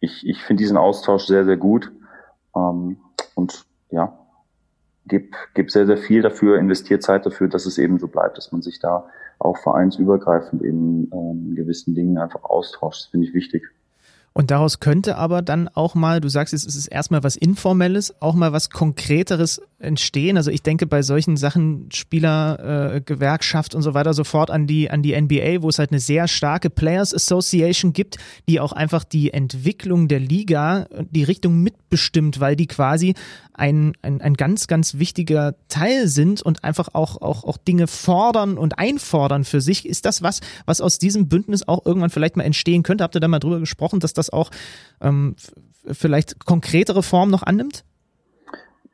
ich, 0.00 0.26
ich 0.26 0.42
finde 0.42 0.62
diesen 0.62 0.78
Austausch 0.78 1.26
sehr, 1.26 1.44
sehr 1.44 1.58
gut 1.58 1.92
ähm, 2.56 2.96
und 3.34 3.66
ja, 3.90 4.18
gib, 5.06 5.36
gib 5.54 5.70
sehr, 5.70 5.86
sehr 5.86 5.98
viel 5.98 6.22
dafür, 6.22 6.58
investiert 6.58 7.02
Zeit 7.02 7.26
dafür, 7.26 7.48
dass 7.48 7.66
es 7.66 7.76
eben 7.76 7.98
so 7.98 8.08
bleibt, 8.08 8.38
dass 8.38 8.52
man 8.52 8.62
sich 8.62 8.78
da 8.78 9.06
auch 9.38 9.58
vereinsübergreifend 9.58 10.62
in 10.62 11.10
ähm, 11.12 11.54
gewissen 11.54 11.94
Dingen 11.94 12.16
einfach 12.16 12.44
austauscht. 12.44 13.02
Das 13.02 13.10
finde 13.10 13.26
ich 13.26 13.34
wichtig. 13.34 13.64
Und 14.32 14.52
daraus 14.52 14.78
könnte 14.78 15.16
aber 15.16 15.42
dann 15.42 15.68
auch 15.68 15.94
mal, 15.96 16.20
du 16.20 16.28
sagst 16.28 16.54
es 16.54 16.64
ist 16.64 16.86
erstmal 16.86 17.24
was 17.24 17.34
Informelles, 17.34 18.14
auch 18.20 18.34
mal 18.34 18.52
was 18.52 18.70
Konkreteres 18.70 19.60
entstehen? 19.80 20.36
Also 20.36 20.52
ich 20.52 20.62
denke 20.62 20.86
bei 20.86 21.02
solchen 21.02 21.36
Sachen 21.36 21.88
Spieler, 21.92 22.94
äh, 22.94 23.00
Gewerkschaft 23.00 23.74
und 23.74 23.82
so 23.82 23.92
weiter 23.94 24.14
sofort 24.14 24.50
an 24.50 24.68
die 24.68 24.90
an 24.90 25.02
die 25.02 25.20
NBA, 25.20 25.62
wo 25.62 25.68
es 25.68 25.78
halt 25.78 25.90
eine 25.90 26.00
sehr 26.00 26.28
starke 26.28 26.70
Players 26.70 27.12
Association 27.12 27.92
gibt, 27.92 28.18
die 28.48 28.60
auch 28.60 28.72
einfach 28.72 29.02
die 29.02 29.32
Entwicklung 29.32 30.06
der 30.06 30.20
Liga, 30.20 30.86
die 31.10 31.24
Richtung 31.24 31.60
mitbestimmt, 31.62 32.38
weil 32.38 32.54
die 32.54 32.66
quasi 32.66 33.14
ein, 33.60 33.92
ein, 34.02 34.20
ein 34.22 34.34
ganz, 34.34 34.66
ganz 34.66 34.94
wichtiger 34.94 35.54
Teil 35.68 36.08
sind 36.08 36.40
und 36.40 36.64
einfach 36.64 36.88
auch, 36.94 37.20
auch, 37.20 37.44
auch 37.44 37.58
Dinge 37.58 37.86
fordern 37.86 38.56
und 38.56 38.78
einfordern 38.78 39.44
für 39.44 39.60
sich. 39.60 39.86
Ist 39.86 40.06
das 40.06 40.22
was, 40.22 40.40
was 40.64 40.80
aus 40.80 40.98
diesem 40.98 41.28
Bündnis 41.28 41.66
auch 41.68 41.84
irgendwann 41.84 42.10
vielleicht 42.10 42.36
mal 42.36 42.44
entstehen 42.44 42.82
könnte? 42.82 43.04
Habt 43.04 43.14
ihr 43.14 43.20
da 43.20 43.28
mal 43.28 43.38
drüber 43.38 43.60
gesprochen, 43.60 44.00
dass 44.00 44.14
das 44.14 44.19
auch 44.28 44.50
ähm, 45.00 45.36
vielleicht 45.86 46.44
konkretere 46.44 47.02
Form 47.02 47.30
noch 47.30 47.42
annimmt? 47.42 47.84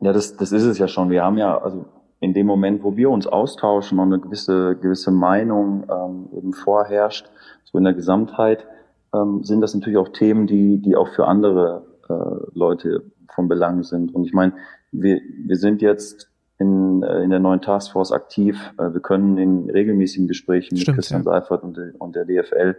Ja, 0.01 0.13
das, 0.13 0.37
das 0.37 0.53
ist 0.53 0.63
es 0.63 0.79
ja 0.79 0.87
schon. 0.87 1.11
Wir 1.11 1.25
haben 1.25 1.39
ja, 1.39 1.59
also 1.59 1.87
in 2.21 2.35
dem 2.35 2.47
Moment, 2.47 2.83
wo 2.83 2.97
wir 2.97 3.11
uns 3.11 3.27
austauschen 3.27 3.99
und 3.99 4.13
eine 4.13 4.23
gewisse, 4.23 4.77
gewisse 4.77 5.11
Meinung 5.11 5.85
ähm, 5.91 6.29
eben 6.37 6.53
vorherrscht, 6.53 7.29
so 7.65 7.79
in 7.79 7.85
der 7.85 7.95
Gesamtheit, 7.95 8.67
ähm, 9.15 9.43
sind 9.43 9.61
das 9.61 9.75
natürlich 9.75 9.99
auch 9.99 10.09
Themen, 10.09 10.47
die, 10.47 10.79
die 10.79 10.97
auch 10.97 11.09
für 11.09 11.27
andere 11.27 11.85
äh, 12.09 12.15
Leute 12.55 13.05
von 13.35 13.49
Belang 13.49 13.83
sind. 13.83 14.15
Und 14.15 14.25
ich 14.25 14.33
meine, 14.33 14.53
wir, 14.93 15.21
wir 15.47 15.57
sind 15.57 15.83
jetzt 15.83 16.31
in, 16.59 17.03
äh, 17.03 17.23
in 17.23 17.31
der 17.31 17.39
neuen 17.39 17.61
Taskforce 17.61 18.13
aktiv. 18.13 18.73
Äh, 18.79 18.93
wir 18.93 19.01
können 19.01 19.39
in 19.39 19.71
regelmäßigen 19.71 20.29
Gesprächen 20.29 20.77
Stimmt, 20.77 20.89
mit 20.89 20.97
Christian 20.97 21.25
ja. 21.25 21.33
Seifert 21.33 21.63
und, 21.63 21.79
und 21.99 22.17
der 22.17 22.25
DFL 22.25 22.77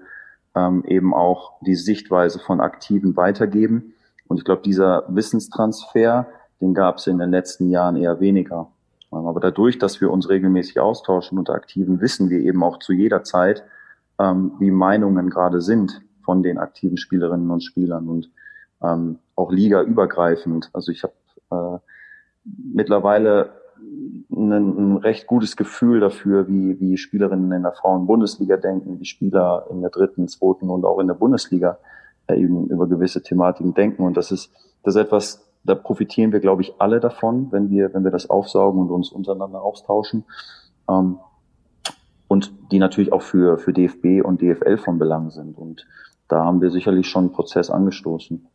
ähm, 0.55 0.83
eben 0.85 1.13
auch 1.13 1.59
die 1.61 1.75
Sichtweise 1.75 2.39
von 2.39 2.59
Aktiven 2.61 3.15
weitergeben. 3.15 3.93
Und 4.27 4.37
ich 4.37 4.43
glaube, 4.43 4.61
dieser 4.63 5.03
Wissenstransfer, 5.07 6.27
den 6.61 6.73
gab 6.73 6.97
es 6.97 7.07
in 7.07 7.19
den 7.19 7.31
letzten 7.31 7.69
Jahren 7.69 7.95
eher 7.95 8.19
weniger. 8.19 8.71
Ähm, 9.11 9.25
Aber 9.25 9.39
dadurch, 9.39 9.77
dass 9.77 10.01
wir 10.01 10.11
uns 10.11 10.29
regelmäßig 10.29 10.79
austauschen 10.79 11.37
unter 11.37 11.53
Aktiven, 11.53 12.01
wissen 12.01 12.29
wir 12.29 12.39
eben 12.39 12.63
auch 12.63 12.79
zu 12.79 12.93
jeder 12.93 13.23
Zeit, 13.23 13.63
ähm, 14.19 14.53
wie 14.59 14.71
Meinungen 14.71 15.29
gerade 15.29 15.61
sind 15.61 16.01
von 16.23 16.43
den 16.43 16.57
aktiven 16.57 16.97
Spielerinnen 16.97 17.49
und 17.51 17.63
Spielern 17.63 18.09
und 18.09 18.29
ähm, 18.83 19.19
auch 19.35 19.51
ligaübergreifend. 19.51 20.69
Also 20.73 20.91
ich 20.91 21.03
habe 21.03 21.13
äh, 21.51 21.79
mittlerweile 22.43 23.56
ein, 24.29 24.51
ein 24.51 24.97
recht 24.97 25.27
gutes 25.27 25.55
Gefühl 25.55 25.99
dafür, 25.99 26.47
wie, 26.47 26.79
wie 26.79 26.97
Spielerinnen 26.97 27.51
in 27.51 27.63
der 27.63 27.73
Frauen-Bundesliga 27.73 28.57
denken, 28.57 28.99
wie 28.99 29.05
Spieler 29.05 29.67
in 29.69 29.81
der 29.81 29.89
dritten, 29.89 30.27
zweiten 30.27 30.69
und 30.69 30.85
auch 30.85 30.99
in 30.99 31.07
der 31.07 31.15
Bundesliga 31.15 31.77
äh, 32.27 32.39
eben 32.39 32.67
über 32.67 32.87
gewisse 32.87 33.23
Thematiken 33.23 33.73
denken. 33.73 34.03
Und 34.03 34.17
das 34.17 34.31
ist, 34.31 34.51
das 34.83 34.95
ist 34.95 35.01
etwas, 35.01 35.47
da 35.63 35.75
profitieren 35.75 36.31
wir, 36.31 36.39
glaube 36.39 36.61
ich, 36.61 36.75
alle 36.79 36.99
davon, 36.99 37.51
wenn 37.51 37.69
wir, 37.69 37.93
wenn 37.93 38.03
wir 38.03 38.11
das 38.11 38.29
aufsaugen 38.29 38.81
und 38.81 38.91
uns 38.91 39.11
untereinander 39.11 39.61
austauschen. 39.61 40.25
Ähm, 40.89 41.19
und 42.27 42.53
die 42.71 42.79
natürlich 42.79 43.13
auch 43.13 43.21
für, 43.21 43.57
für 43.57 43.73
DFB 43.73 44.21
und 44.23 44.41
DFL 44.41 44.77
von 44.77 44.99
Belang 44.99 45.29
sind. 45.29 45.57
Und 45.57 45.87
da 46.27 46.43
haben 46.43 46.61
wir 46.61 46.71
sicherlich 46.71 47.07
schon 47.07 47.25
einen 47.25 47.33
Prozess 47.33 47.69
angestoßen. 47.69 48.47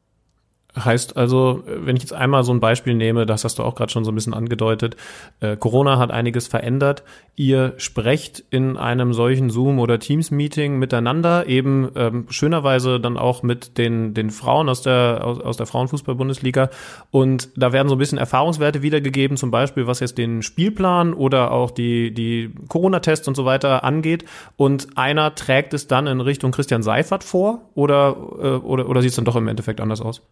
Heißt 0.74 1.18
also, 1.18 1.62
wenn 1.66 1.96
ich 1.96 2.02
jetzt 2.02 2.14
einmal 2.14 2.44
so 2.44 2.52
ein 2.52 2.60
Beispiel 2.60 2.94
nehme, 2.94 3.26
das 3.26 3.44
hast 3.44 3.58
du 3.58 3.62
auch 3.62 3.74
gerade 3.74 3.92
schon 3.92 4.06
so 4.06 4.10
ein 4.10 4.14
bisschen 4.14 4.32
angedeutet, 4.32 4.96
äh, 5.40 5.54
Corona 5.54 5.98
hat 5.98 6.10
einiges 6.10 6.46
verändert. 6.48 7.02
Ihr 7.36 7.74
sprecht 7.76 8.42
in 8.48 8.78
einem 8.78 9.12
solchen 9.12 9.50
Zoom- 9.50 9.78
oder 9.78 9.98
Teams-Meeting 9.98 10.78
miteinander, 10.78 11.46
eben 11.46 11.90
ähm, 11.94 12.24
schönerweise 12.30 13.00
dann 13.00 13.18
auch 13.18 13.42
mit 13.42 13.76
den, 13.76 14.14
den 14.14 14.30
Frauen 14.30 14.70
aus 14.70 14.80
der, 14.80 15.20
aus, 15.22 15.40
aus 15.40 15.56
der 15.58 15.66
Frauenfußball-Bundesliga. 15.66 16.70
Und 17.10 17.50
da 17.54 17.74
werden 17.74 17.88
so 17.88 17.96
ein 17.96 17.98
bisschen 17.98 18.16
Erfahrungswerte 18.16 18.80
wiedergegeben, 18.80 19.36
zum 19.36 19.50
Beispiel 19.50 19.86
was 19.86 20.00
jetzt 20.00 20.16
den 20.16 20.42
Spielplan 20.42 21.12
oder 21.12 21.50
auch 21.50 21.70
die, 21.70 22.14
die 22.14 22.50
Corona-Tests 22.68 23.28
und 23.28 23.34
so 23.34 23.44
weiter 23.44 23.84
angeht. 23.84 24.24
Und 24.56 24.96
einer 24.96 25.34
trägt 25.34 25.74
es 25.74 25.86
dann 25.86 26.06
in 26.06 26.22
Richtung 26.22 26.50
Christian 26.50 26.82
Seifert 26.82 27.24
vor 27.24 27.60
oder, 27.74 28.16
äh, 28.40 28.56
oder, 28.56 28.88
oder 28.88 29.02
sieht 29.02 29.10
es 29.10 29.16
dann 29.16 29.26
doch 29.26 29.36
im 29.36 29.48
Endeffekt 29.48 29.82
anders 29.82 30.00
aus? 30.00 30.22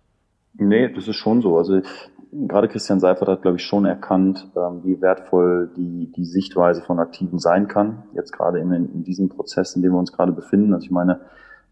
Nee, 0.61 0.93
das 0.93 1.09
ist 1.09 1.17
schon 1.17 1.41
so. 1.41 1.57
Also 1.57 1.81
gerade 2.33 2.69
Christian 2.69 3.01
Seifert 3.01 3.29
hat, 3.29 3.43
glaube 3.43 3.57
ich, 3.57 3.65
schon 3.65 3.87
erkannt, 3.87 4.47
ähm, 4.55 4.81
wie 4.85 5.01
wertvoll 5.01 5.71
die, 5.75 6.13
die 6.13 6.27
Sichtweise 6.27 6.83
von 6.83 6.99
Aktiven 6.99 7.39
sein 7.39 7.67
kann. 7.67 8.03
Jetzt 8.15 8.33
gerade 8.33 8.59
in, 8.59 8.71
in 8.71 9.03
diesem 9.03 9.31
Prozess, 9.31 9.75
in 9.75 9.81
dem 9.81 9.93
wir 9.93 9.99
uns 9.99 10.13
gerade 10.13 10.33
befinden. 10.33 10.75
Also 10.75 10.85
ich 10.85 10.91
meine, 10.91 11.21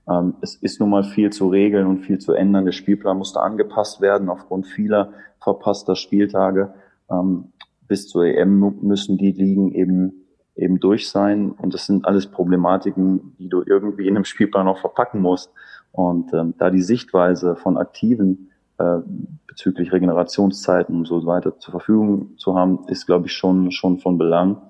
ähm, 0.08 0.36
es 0.40 0.54
ist 0.54 0.80
nun 0.80 0.88
mal 0.88 1.04
viel 1.04 1.30
zu 1.30 1.48
regeln 1.48 1.86
und 1.86 1.98
viel 1.98 2.18
zu 2.18 2.32
ändern. 2.32 2.64
Der 2.64 2.72
Spielplan 2.72 3.18
musste 3.18 3.40
angepasst 3.40 4.00
werden 4.00 4.30
aufgrund 4.30 4.66
vieler 4.66 5.12
verpasster 5.38 5.94
Spieltage. 5.94 6.72
Ähm, 7.10 7.52
bis 7.86 8.08
zur 8.08 8.24
EM 8.24 8.78
müssen 8.80 9.18
die 9.18 9.32
Ligen 9.32 9.72
eben 9.72 10.24
eben 10.56 10.80
durch 10.80 11.08
sein. 11.08 11.52
Und 11.52 11.74
das 11.74 11.86
sind 11.86 12.04
alles 12.04 12.26
Problematiken, 12.26 13.36
die 13.38 13.48
du 13.48 13.62
irgendwie 13.64 14.08
in 14.08 14.16
einem 14.16 14.24
Spielplan 14.24 14.66
auch 14.66 14.78
verpacken 14.78 15.20
musst. 15.20 15.52
Und 15.92 16.32
ähm, 16.32 16.54
da 16.58 16.70
die 16.70 16.82
Sichtweise 16.82 17.54
von 17.54 17.76
Aktiven 17.76 18.47
äh, 18.78 18.98
bezüglich 19.46 19.92
Regenerationszeiten 19.92 20.94
und 20.94 21.06
so 21.06 21.26
weiter 21.26 21.58
zur 21.58 21.72
Verfügung 21.72 22.36
zu 22.38 22.54
haben, 22.54 22.86
ist, 22.88 23.06
glaube 23.06 23.26
ich, 23.26 23.32
schon, 23.32 23.72
schon 23.72 23.98
von 23.98 24.18
Belang. 24.18 24.62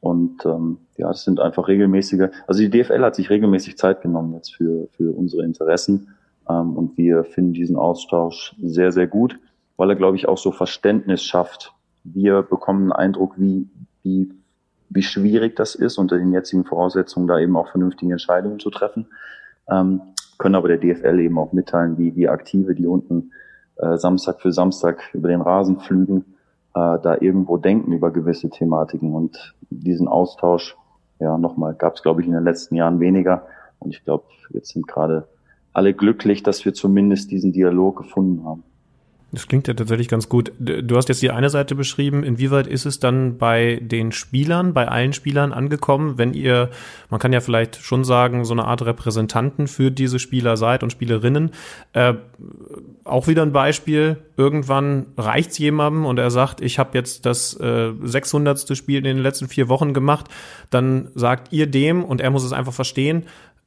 Und 0.00 0.44
ähm, 0.44 0.78
ja, 0.98 1.08
das 1.08 1.24
sind 1.24 1.40
einfach 1.40 1.66
regelmäßige, 1.66 2.28
also 2.46 2.60
die 2.60 2.68
DFL 2.68 3.02
hat 3.02 3.14
sich 3.14 3.30
regelmäßig 3.30 3.78
Zeit 3.78 4.02
genommen 4.02 4.34
jetzt 4.34 4.54
für, 4.54 4.88
für 4.92 5.16
unsere 5.16 5.44
Interessen. 5.44 6.08
Ähm, 6.46 6.76
und 6.76 6.98
wir 6.98 7.24
finden 7.24 7.54
diesen 7.54 7.76
Austausch 7.76 8.54
sehr, 8.62 8.92
sehr 8.92 9.06
gut, 9.06 9.38
weil 9.78 9.88
er, 9.88 9.96
glaube 9.96 10.18
ich, 10.18 10.28
auch 10.28 10.36
so 10.36 10.52
Verständnis 10.52 11.24
schafft. 11.24 11.72
Wir 12.04 12.42
bekommen 12.42 12.92
einen 12.92 12.92
Eindruck, 12.92 13.38
wie, 13.38 13.66
wie, 14.02 14.30
wie 14.90 15.02
schwierig 15.02 15.56
das 15.56 15.74
ist, 15.74 15.96
unter 15.96 16.18
den 16.18 16.32
jetzigen 16.32 16.66
Voraussetzungen 16.66 17.26
da 17.26 17.38
eben 17.38 17.56
auch 17.56 17.68
vernünftige 17.68 18.12
Entscheidungen 18.12 18.60
zu 18.60 18.68
treffen. 18.68 19.06
Ähm, 19.70 20.02
können 20.36 20.54
aber 20.54 20.68
der 20.68 20.76
DFL 20.76 21.20
eben 21.20 21.38
auch 21.38 21.52
mitteilen, 21.52 21.96
wie, 21.96 22.14
wie 22.14 22.28
Aktive, 22.28 22.74
die 22.74 22.86
unten 22.86 23.30
äh, 23.76 23.96
Samstag 23.96 24.40
für 24.40 24.52
Samstag 24.52 25.10
über 25.12 25.28
den 25.28 25.40
Rasen 25.40 25.80
flügen, 25.80 26.24
äh, 26.74 26.98
da 27.02 27.16
irgendwo 27.20 27.56
denken 27.56 27.92
über 27.92 28.10
gewisse 28.10 28.50
Thematiken. 28.50 29.14
Und 29.14 29.54
diesen 29.70 30.08
Austausch, 30.08 30.76
ja, 31.20 31.38
nochmal, 31.38 31.74
gab 31.74 31.94
es, 31.94 32.02
glaube 32.02 32.20
ich, 32.20 32.26
in 32.26 32.34
den 32.34 32.44
letzten 32.44 32.74
Jahren 32.76 33.00
weniger. 33.00 33.46
Und 33.78 33.90
ich 33.90 34.04
glaube, 34.04 34.24
jetzt 34.50 34.70
sind 34.70 34.86
gerade 34.86 35.28
alle 35.72 35.94
glücklich, 35.94 36.42
dass 36.42 36.64
wir 36.64 36.74
zumindest 36.74 37.30
diesen 37.30 37.52
Dialog 37.52 37.96
gefunden 37.96 38.44
haben. 38.44 38.62
Das 39.34 39.48
klingt 39.48 39.66
ja 39.66 39.74
tatsächlich 39.74 40.06
ganz 40.06 40.28
gut. 40.28 40.52
Du 40.58 40.96
hast 40.96 41.08
jetzt 41.08 41.20
die 41.20 41.32
eine 41.32 41.50
Seite 41.50 41.74
beschrieben. 41.74 42.22
Inwieweit 42.22 42.68
ist 42.68 42.86
es 42.86 43.00
dann 43.00 43.36
bei 43.36 43.80
den 43.82 44.12
Spielern, 44.12 44.72
bei 44.72 44.86
allen 44.86 45.12
Spielern 45.12 45.52
angekommen, 45.52 46.18
wenn 46.18 46.34
ihr, 46.34 46.70
man 47.10 47.18
kann 47.18 47.32
ja 47.32 47.40
vielleicht 47.40 47.76
schon 47.76 48.04
sagen, 48.04 48.44
so 48.44 48.54
eine 48.54 48.64
Art 48.64 48.82
Repräsentanten 48.82 49.66
für 49.66 49.90
diese 49.90 50.20
Spieler 50.20 50.56
seid 50.56 50.84
und 50.84 50.90
Spielerinnen? 50.90 51.50
Äh, 51.94 52.14
auch 53.02 53.26
wieder 53.26 53.42
ein 53.42 53.52
Beispiel. 53.52 54.18
Irgendwann 54.36 55.06
reicht's 55.18 55.58
jemandem 55.58 56.06
und 56.06 56.18
er 56.18 56.30
sagt, 56.30 56.60
ich 56.60 56.78
habe 56.78 56.96
jetzt 56.96 57.26
das 57.26 57.58
äh, 57.58 57.92
600. 58.02 58.76
Spiel 58.76 58.98
in 58.98 59.04
den 59.04 59.18
letzten 59.18 59.48
vier 59.48 59.68
Wochen 59.68 59.94
gemacht. 59.94 60.26
Dann 60.70 61.08
sagt 61.16 61.52
ihr 61.52 61.66
dem 61.66 62.04
und 62.04 62.20
er 62.20 62.30
muss 62.30 62.44
es 62.44 62.52
einfach 62.52 62.72
verstehen 62.72 63.24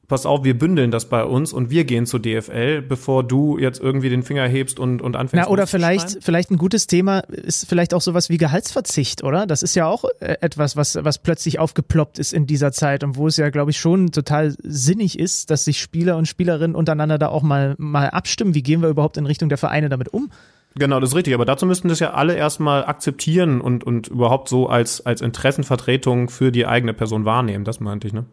pass 0.07 0.25
auf, 0.25 0.43
wir 0.43 0.57
bündeln 0.57 0.91
das 0.91 1.09
bei 1.09 1.23
uns 1.23 1.51
und 1.51 1.69
wir 1.69 1.83
gehen 1.83 2.05
zur 2.05 2.21
DFL, 2.21 2.81
bevor 2.81 3.23
du 3.23 3.57
jetzt 3.57 3.81
irgendwie 3.81 4.09
den 4.09 4.23
Finger 4.23 4.47
hebst 4.47 4.79
und, 4.79 5.01
und 5.01 5.15
anfängst. 5.15 5.45
Na, 5.45 5.51
oder 5.51 5.67
vielleicht, 5.67 6.23
vielleicht 6.23 6.49
ein 6.49 6.57
gutes 6.57 6.87
Thema 6.87 7.19
ist 7.19 7.67
vielleicht 7.67 7.93
auch 7.93 8.01
sowas 8.01 8.29
wie 8.29 8.37
Gehaltsverzicht, 8.37 9.23
oder? 9.23 9.45
Das 9.45 9.63
ist 9.63 9.75
ja 9.75 9.85
auch 9.85 10.05
äh, 10.19 10.37
etwas, 10.41 10.77
was, 10.77 10.97
was 11.03 11.17
plötzlich 11.17 11.59
aufgeploppt 11.59 12.19
ist 12.19 12.33
in 12.33 12.47
dieser 12.47 12.71
Zeit 12.71 13.03
und 13.03 13.17
wo 13.17 13.27
es 13.27 13.37
ja, 13.37 13.49
glaube 13.49 13.71
ich, 13.71 13.77
schon 13.77 14.11
total 14.11 14.55
sinnig 14.63 15.19
ist, 15.19 15.51
dass 15.51 15.65
sich 15.65 15.81
Spieler 15.81 16.17
und 16.17 16.27
Spielerinnen 16.27 16.75
untereinander 16.75 17.17
da 17.17 17.27
auch 17.27 17.43
mal, 17.43 17.75
mal 17.77 18.09
abstimmen. 18.09 18.55
Wie 18.55 18.63
gehen 18.63 18.81
wir 18.81 18.89
überhaupt 18.89 19.17
in 19.17 19.25
Richtung 19.25 19.49
der 19.49 19.57
Vereine 19.57 19.89
damit 19.89 20.13
um? 20.13 20.31
Genau, 20.75 20.99
das 20.99 21.09
ist 21.09 21.15
richtig. 21.15 21.33
Aber 21.33 21.45
dazu 21.45 21.65
müssten 21.65 21.89
das 21.89 21.99
ja 21.99 22.11
alle 22.11 22.35
erstmal 22.35 22.85
akzeptieren 22.85 23.59
und, 23.59 23.83
und 23.83 24.07
überhaupt 24.07 24.47
so 24.47 24.67
als, 24.69 25.05
als 25.05 25.21
Interessenvertretung 25.21 26.29
für 26.29 26.51
die 26.51 26.65
eigene 26.65 26.93
Person 26.93 27.25
wahrnehmen. 27.25 27.65
Das 27.65 27.79
meinte 27.79 28.07
ich, 28.07 28.13
ne? 28.13 28.25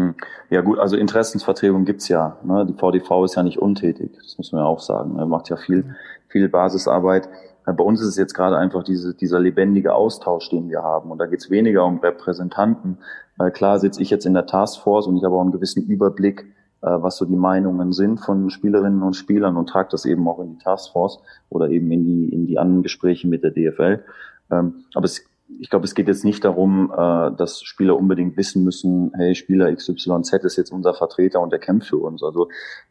Hm. 0.00 0.14
Ja 0.48 0.62
gut, 0.62 0.78
also 0.78 0.96
Interessensvertretung 0.96 1.84
gibt's 1.84 2.08
ja. 2.08 2.38
Ne? 2.42 2.64
Die 2.64 2.72
VDV 2.72 3.24
ist 3.26 3.34
ja 3.34 3.42
nicht 3.42 3.58
untätig, 3.58 4.12
das 4.16 4.38
muss 4.38 4.50
man 4.50 4.62
ja 4.62 4.66
auch 4.66 4.80
sagen. 4.80 5.18
Er 5.18 5.26
macht 5.26 5.50
ja 5.50 5.56
viel, 5.56 5.94
viel 6.28 6.48
Basisarbeit. 6.48 7.28
Bei 7.66 7.84
uns 7.84 8.00
ist 8.00 8.08
es 8.08 8.16
jetzt 8.16 8.32
gerade 8.32 8.56
einfach 8.56 8.82
diese, 8.82 9.14
dieser 9.14 9.38
lebendige 9.38 9.94
Austausch, 9.94 10.48
den 10.48 10.70
wir 10.70 10.82
haben. 10.82 11.10
Und 11.10 11.18
da 11.18 11.26
geht's 11.26 11.50
weniger 11.50 11.84
um 11.84 11.98
Repräsentanten. 11.98 12.96
Äh, 13.38 13.50
Klar 13.50 13.78
sitze 13.78 14.00
ich 14.00 14.08
jetzt 14.08 14.24
in 14.24 14.32
der 14.32 14.46
Taskforce 14.46 15.06
und 15.06 15.18
ich 15.18 15.24
habe 15.24 15.34
auch 15.34 15.42
einen 15.42 15.52
gewissen 15.52 15.86
Überblick, 15.86 16.46
äh, 16.80 16.86
was 16.88 17.18
so 17.18 17.26
die 17.26 17.36
Meinungen 17.36 17.92
sind 17.92 18.20
von 18.20 18.48
Spielerinnen 18.48 19.02
und 19.02 19.14
Spielern 19.14 19.58
und 19.58 19.68
trage 19.68 19.90
das 19.92 20.06
eben 20.06 20.26
auch 20.26 20.38
in 20.40 20.56
die 20.56 20.64
Taskforce 20.64 21.20
oder 21.50 21.68
eben 21.68 21.92
in 21.92 22.06
die, 22.06 22.34
in 22.34 22.46
die 22.46 22.58
anderen 22.58 22.82
Gespräche 22.82 23.28
mit 23.28 23.44
der 23.44 23.50
DFL. 23.50 24.02
Ähm, 24.50 24.84
Aber 24.94 25.04
es 25.04 25.26
ich 25.58 25.68
glaube, 25.68 25.84
es 25.84 25.94
geht 25.94 26.08
jetzt 26.08 26.24
nicht 26.24 26.44
darum, 26.44 26.92
äh, 26.96 27.30
dass 27.36 27.62
Spieler 27.62 27.96
unbedingt 27.96 28.36
wissen 28.36 28.64
müssen, 28.64 29.12
hey, 29.14 29.34
Spieler 29.34 29.74
XYZ 29.74 30.32
ist 30.44 30.56
jetzt 30.56 30.72
unser 30.72 30.94
Vertreter 30.94 31.40
und 31.40 31.50
der 31.50 31.58
kämpft 31.58 31.88
für 31.88 31.98
uns. 31.98 32.22
Also 32.22 32.48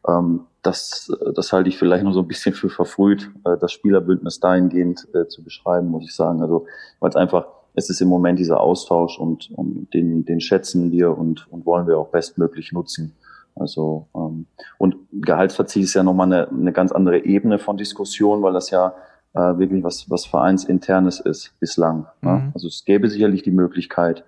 ähm, 0.08 0.42
das, 0.62 1.12
das 1.36 1.54
halte 1.54 1.70
ich 1.70 1.78
vielleicht 1.78 2.04
noch 2.04 2.14
so 2.14 2.22
ein 2.22 2.28
bisschen 2.28 2.54
für 2.54 2.70
verfrüht, 2.70 3.32
äh, 3.46 3.58
das 3.58 3.72
Spielerbündnis 3.72 4.40
dahingehend 4.40 5.08
äh, 5.14 5.28
zu 5.28 5.44
beschreiben, 5.44 5.88
muss 5.88 6.04
ich 6.04 6.16
sagen. 6.16 6.42
Also 6.42 6.66
weil 7.00 7.10
es 7.10 7.16
einfach, 7.16 7.48
es 7.74 7.90
ist 7.90 8.02
im 8.02 8.08
Moment 8.08 8.40
dieser 8.40 8.60
Austausch 8.60 9.20
und, 9.20 9.50
und 9.52 9.94
den, 9.94 10.26
den 10.26 10.42
schätzen 10.42 10.92
wir 10.92 11.18
und, 11.18 11.52
und 11.52 11.66
wollen 11.66 11.88
wir 11.88 11.98
auch 11.98 12.10
bestmöglich 12.10 12.72
nutzen. 12.72 13.16
Also 13.56 14.08
ähm, 14.16 14.46
und 14.78 14.96
Gehaltsverzicht 15.12 15.86
ist 15.86 15.94
ja 15.94 16.04
nochmal 16.04 16.28
eine, 16.28 16.50
eine 16.50 16.72
ganz 16.72 16.92
andere 16.92 17.26
Ebene 17.26 17.60
von 17.60 17.78
Diskussion, 17.78 18.42
weil 18.42 18.54
das 18.54 18.70
ja 18.70 18.94
äh, 19.34 19.58
wirklich 19.58 19.84
was, 19.84 20.10
was 20.10 20.26
Vereinsinternes 20.26 21.20
ist 21.20 21.54
bislang. 21.60 22.08
Ne? 22.22 22.32
Mhm. 22.32 22.38
Ne? 22.38 22.52
Also 22.54 22.68
es 22.68 22.86
gäbe 22.86 23.10
sicherlich 23.10 23.44
die 23.44 23.52
Möglichkeit, 23.52 24.24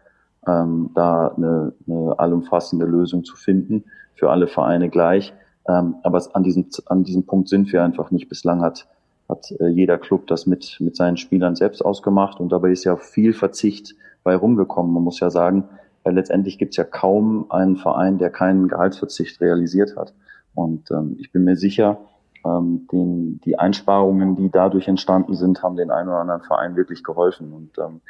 ähm, 0.48 0.92
da 0.96 1.30
eine, 1.30 1.74
eine 1.88 2.16
allumfassende 2.18 2.86
Lösung 2.86 3.24
zu 3.24 3.36
finden, 3.36 3.84
für 4.16 4.30
alle 4.30 4.48
Vereine 4.48 4.90
gleich. 4.90 5.34
Ähm, 5.68 5.96
aber 6.04 6.22
an 6.34 6.44
diesem, 6.44 6.68
an 6.88 7.04
diesem 7.04 7.26
Punkt 7.26 7.50
sind 7.50 7.72
wir 7.72 7.84
einfach 7.84 8.12
nicht. 8.12 8.30
Bislang 8.30 8.62
hat, 8.62 8.88
hat 9.30 9.52
äh, 9.60 9.68
jeder 9.68 9.98
Club 9.98 10.28
das 10.28 10.46
mit, 10.48 10.78
mit 10.80 10.96
seinen 10.96 11.18
Spielern 11.18 11.56
selbst 11.56 11.84
ausgemacht 11.84 12.40
und 12.40 12.52
dabei 12.52 12.72
ist 12.72 12.84
ja 12.84 12.96
viel 12.98 13.34
Verzicht 13.34 13.96
bei 14.24 14.36
rumgekommen. 14.36 14.94
Man 14.94 15.04
muss 15.04 15.20
ja 15.20 15.30
sagen, 15.30 15.66
äh, 16.04 16.12
letztendlich 16.12 16.58
gibt 16.58 16.74
es 16.74 16.78
ja 16.78 16.84
kaum 16.84 17.50
einen 17.52 17.78
Verein, 17.78 18.18
der 18.18 18.30
keinen 18.32 18.68
Gehaltsverzicht 18.68 19.40
realisiert 19.42 19.96
hat. 19.96 20.14
Und 20.54 20.90
ähm, 20.92 21.16
ich 21.20 21.32
bin 21.32 21.44
mir 21.44 21.56
sicher, 21.56 22.00
ähm, 22.46 22.88
den, 22.92 23.42
die 23.42 23.60
Einsparungen, 23.60 24.36
die 24.36 24.50
dadurch 24.50 24.88
entstanden 24.88 25.36
sind, 25.36 25.64
haben 25.64 25.76
den 25.76 25.92
einen 25.92 26.10
oder 26.10 26.20
anderen 26.20 26.42
Verein 26.42 26.76
wirklich 26.76 27.04
geholfen. 27.04 27.54
Und 27.54 27.78
ähm, 27.78 28.02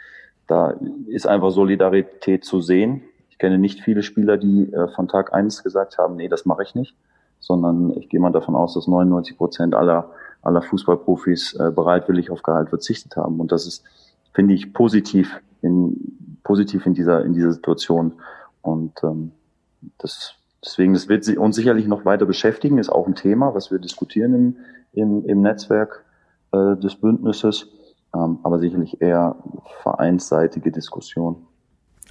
da 0.47 0.75
ist 1.07 1.27
einfach 1.27 1.51
Solidarität 1.51 2.45
zu 2.45 2.61
sehen. 2.61 3.03
Ich 3.29 3.37
kenne 3.37 3.57
nicht 3.57 3.81
viele 3.81 4.03
Spieler, 4.03 4.37
die 4.37 4.71
äh, 4.71 4.87
von 4.89 5.07
Tag 5.07 5.33
eins 5.33 5.63
gesagt 5.63 5.97
haben, 5.97 6.15
nee, 6.15 6.27
das 6.27 6.45
mache 6.45 6.63
ich 6.63 6.75
nicht, 6.75 6.95
sondern 7.39 7.95
ich 7.97 8.09
gehe 8.09 8.19
mal 8.19 8.31
davon 8.31 8.55
aus, 8.55 8.73
dass 8.73 8.87
99 8.87 9.37
Prozent 9.37 9.75
aller, 9.75 10.11
aller 10.41 10.61
Fußballprofis 10.61 11.53
äh, 11.53 11.71
bereitwillig 11.71 12.29
auf 12.31 12.43
Gehalt 12.43 12.69
verzichtet 12.69 13.15
haben. 13.15 13.39
Und 13.39 13.51
das 13.51 13.65
ist, 13.65 13.83
finde 14.33 14.53
ich, 14.53 14.73
positiv 14.73 15.41
in, 15.61 16.39
positiv 16.43 16.85
in 16.85 16.93
dieser, 16.93 17.23
in 17.23 17.33
dieser 17.33 17.51
Situation. 17.51 18.13
Und 18.61 19.03
ähm, 19.03 19.31
das 19.97 20.35
Deswegen, 20.63 20.93
das 20.93 21.09
wird 21.09 21.27
uns 21.37 21.55
sicherlich 21.55 21.87
noch 21.87 22.05
weiter 22.05 22.25
beschäftigen, 22.25 22.77
ist 22.77 22.89
auch 22.89 23.07
ein 23.07 23.15
Thema, 23.15 23.55
was 23.55 23.71
wir 23.71 23.79
diskutieren 23.79 24.33
im, 24.33 24.57
im, 24.93 25.25
im 25.25 25.41
Netzwerk 25.41 26.05
äh, 26.51 26.75
des 26.77 26.95
Bündnisses, 26.95 27.67
ähm, 28.15 28.39
aber 28.43 28.59
sicherlich 28.59 29.01
eher 29.01 29.37
vereinsseitige 29.81 30.71
Diskussion. 30.71 31.47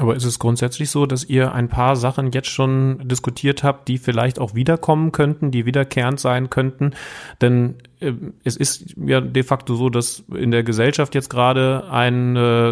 Aber 0.01 0.17
ist 0.17 0.25
es 0.25 0.39
grundsätzlich 0.39 0.89
so, 0.89 1.05
dass 1.05 1.25
ihr 1.25 1.53
ein 1.53 1.69
paar 1.69 1.95
Sachen 1.95 2.33
jetzt 2.33 2.49
schon 2.49 3.07
diskutiert 3.07 3.63
habt, 3.63 3.87
die 3.87 3.99
vielleicht 3.99 4.39
auch 4.39 4.55
wiederkommen 4.55 5.13
könnten, 5.13 5.51
die 5.51 5.67
wiederkehrend 5.67 6.19
sein 6.19 6.49
könnten? 6.49 6.93
Denn 7.43 7.75
äh, 8.01 8.15
es 8.43 8.57
ist 8.57 8.95
ja 8.97 9.21
de 9.21 9.43
facto 9.43 9.75
so, 9.75 9.91
dass 9.91 10.25
in 10.35 10.53
der 10.53 10.63
Gesellschaft 10.63 11.15
jetzt 11.15 11.29
gerade 11.29 11.85
ein, 11.91 12.35
äh, 12.35 12.71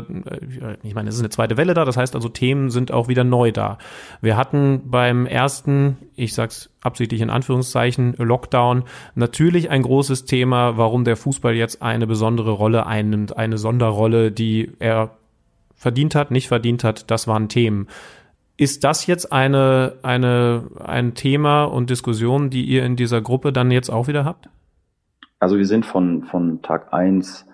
ich 0.82 0.94
meine, 0.94 1.10
es 1.10 1.16
ist 1.16 1.20
eine 1.20 1.28
zweite 1.28 1.58
Welle 1.58 1.74
da, 1.74 1.84
das 1.84 1.98
heißt 1.98 2.14
also 2.14 2.30
Themen 2.30 2.70
sind 2.70 2.92
auch 2.92 3.08
wieder 3.08 3.24
neu 3.24 3.52
da. 3.52 3.76
Wir 4.22 4.38
hatten 4.38 4.84
beim 4.86 5.26
ersten, 5.26 5.98
ich 6.16 6.32
sag's 6.32 6.70
absichtlich 6.80 7.20
in 7.20 7.28
Anführungszeichen, 7.28 8.14
Lockdown 8.16 8.84
natürlich 9.14 9.68
ein 9.68 9.82
großes 9.82 10.24
Thema, 10.24 10.78
warum 10.78 11.04
der 11.04 11.16
Fußball 11.16 11.54
jetzt 11.54 11.82
eine 11.82 12.06
besondere 12.06 12.52
Rolle 12.52 12.86
einnimmt, 12.86 13.36
eine 13.36 13.58
Sonderrolle, 13.58 14.32
die 14.32 14.72
er 14.78 15.10
verdient 15.78 16.14
hat, 16.14 16.30
nicht 16.30 16.48
verdient 16.48 16.84
hat, 16.84 17.10
das 17.10 17.26
waren 17.26 17.48
Themen. 17.48 17.88
Ist 18.58 18.82
das 18.82 19.06
jetzt 19.06 19.32
eine, 19.32 19.94
eine, 20.02 20.64
ein 20.84 21.14
Thema 21.14 21.64
und 21.64 21.88
Diskussion, 21.90 22.50
die 22.50 22.64
ihr 22.64 22.84
in 22.84 22.96
dieser 22.96 23.22
Gruppe 23.22 23.52
dann 23.52 23.70
jetzt 23.70 23.88
auch 23.88 24.08
wieder 24.08 24.24
habt? 24.24 24.50
Also 25.38 25.56
wir 25.56 25.66
sind 25.66 25.86
von, 25.86 26.24
von 26.24 26.60
Tag 26.60 26.92
eins 26.92 27.46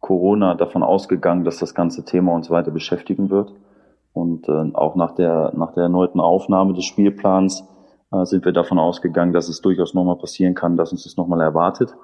Corona 0.00 0.54
davon 0.54 0.82
ausgegangen, 0.82 1.44
dass 1.44 1.56
das 1.56 1.74
ganze 1.74 2.04
Thema 2.04 2.32
uns 2.32 2.50
weiter 2.50 2.70
beschäftigen 2.70 3.30
wird. 3.30 3.54
Und 4.12 4.46
äh, 4.48 4.70
auch 4.74 4.96
nach 4.96 5.14
der, 5.14 5.52
nach 5.56 5.72
der 5.72 5.84
erneuten 5.84 6.20
Aufnahme 6.20 6.74
des 6.74 6.84
Spielplans 6.84 7.66
äh, 8.12 8.26
sind 8.26 8.44
wir 8.44 8.52
davon 8.52 8.78
ausgegangen, 8.78 9.32
dass 9.32 9.48
es 9.48 9.62
durchaus 9.62 9.94
nochmal 9.94 10.16
passieren 10.16 10.54
kann, 10.54 10.76
dass 10.76 10.92
uns 10.92 11.04
das 11.04 11.16
nochmal 11.16 11.40
erwartet. 11.40 11.94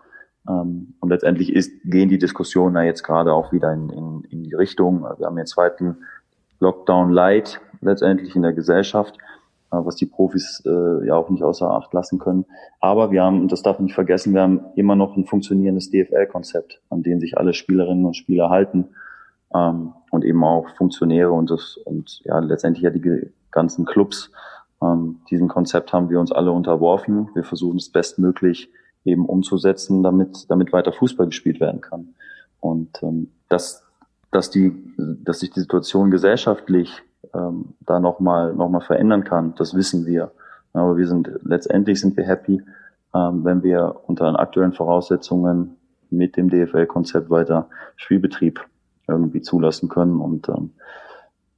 Ähm, 0.48 0.94
und 1.00 1.08
letztendlich 1.08 1.52
ist, 1.52 1.72
gehen 1.84 2.08
die 2.08 2.18
Diskussionen 2.18 2.76
ja 2.76 2.82
jetzt 2.82 3.02
gerade 3.02 3.32
auch 3.32 3.52
wieder 3.52 3.72
in, 3.72 3.90
in, 3.90 4.24
in 4.30 4.42
die 4.44 4.54
Richtung. 4.54 5.02
Wir 5.18 5.26
haben 5.26 5.38
jetzt 5.38 5.50
zweiten 5.50 5.98
Lockdown 6.60 7.10
Light 7.10 7.60
letztendlich 7.80 8.36
in 8.36 8.42
der 8.42 8.52
Gesellschaft, 8.52 9.16
äh, 9.72 9.76
was 9.76 9.96
die 9.96 10.06
Profis 10.06 10.62
äh, 10.66 11.06
ja 11.06 11.14
auch 11.14 11.30
nicht 11.30 11.42
außer 11.42 11.70
Acht 11.70 11.92
lassen 11.92 12.18
können. 12.18 12.46
Aber 12.80 13.10
wir 13.10 13.22
haben, 13.22 13.40
und 13.40 13.52
das 13.52 13.62
darf 13.62 13.78
man 13.78 13.84
nicht 13.84 13.94
vergessen, 13.94 14.34
wir 14.34 14.42
haben 14.42 14.60
immer 14.76 14.96
noch 14.96 15.16
ein 15.16 15.26
funktionierendes 15.26 15.90
DFL-Konzept, 15.90 16.80
an 16.90 17.02
dem 17.02 17.20
sich 17.20 17.36
alle 17.38 17.54
Spielerinnen 17.54 18.04
und 18.04 18.16
Spieler 18.16 18.50
halten 18.50 18.88
ähm, 19.54 19.92
und 20.10 20.24
eben 20.24 20.42
auch 20.44 20.68
Funktionäre 20.76 21.32
und 21.32 21.50
das 21.50 21.76
und 21.76 22.20
ja 22.24 22.38
letztendlich 22.38 22.82
ja 22.82 22.90
die 22.90 23.30
ganzen 23.50 23.84
Clubs. 23.84 24.30
Ähm, 24.82 25.20
diesem 25.30 25.48
Konzept 25.48 25.92
haben 25.92 26.08
wir 26.10 26.20
uns 26.20 26.32
alle 26.32 26.52
unterworfen. 26.52 27.28
Wir 27.34 27.44
versuchen 27.44 27.76
es 27.76 27.90
bestmöglich 27.90 28.70
eben 29.04 29.26
umzusetzen, 29.26 30.02
damit, 30.02 30.50
damit 30.50 30.72
weiter 30.72 30.92
Fußball 30.92 31.26
gespielt 31.26 31.60
werden 31.60 31.80
kann. 31.80 32.14
Und 32.60 33.02
ähm, 33.02 33.30
dass, 33.48 33.84
dass, 34.30 34.50
die, 34.50 34.72
dass 34.96 35.40
sich 35.40 35.50
die 35.50 35.60
Situation 35.60 36.10
gesellschaftlich 36.10 37.02
ähm, 37.34 37.74
da 37.80 38.00
nochmal 38.00 38.54
noch 38.54 38.68
mal 38.68 38.80
verändern 38.80 39.24
kann, 39.24 39.54
das 39.56 39.74
wissen 39.74 40.06
wir. 40.06 40.32
Aber 40.72 40.96
wir 40.96 41.08
sind 41.08 41.30
letztendlich 41.42 42.00
sind 42.00 42.16
wir 42.16 42.24
happy, 42.24 42.62
ähm, 43.14 43.44
wenn 43.44 43.62
wir 43.62 43.96
unter 44.06 44.26
den 44.26 44.36
aktuellen 44.36 44.72
Voraussetzungen 44.72 45.76
mit 46.10 46.36
dem 46.36 46.50
DFL-Konzept 46.50 47.30
weiter 47.30 47.68
Spielbetrieb 47.96 48.60
irgendwie 49.08 49.40
zulassen 49.40 49.88
können. 49.88 50.20
Und 50.20 50.48
ähm, 50.48 50.70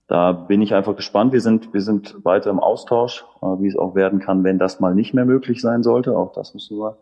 da 0.09 0.32
bin 0.32 0.62
ich 0.62 0.74
einfach 0.74 0.97
gespannt. 0.97 1.32
Wir 1.32 1.40
sind, 1.40 1.72
wir 1.72 1.80
sind 1.80 2.24
weiter 2.24 2.51
im 2.51 2.61
Austausch, 2.61 3.24
äh, 3.40 3.47
wie 3.61 3.68
es 3.68 3.76
auch 3.76 3.95
werden 3.95 4.20
kann, 4.20 4.45
wenn 4.45 4.59
das 4.59 4.80
mal 4.80 4.95
nicht 4.95 5.14
mehr 5.14 5.24
möglich 5.24 5.61
sein 5.61 5.82
sollte. 5.82 6.16
Auch 6.16 6.32
das 6.32 6.55
müssen 6.55 6.78
wir 6.78 6.97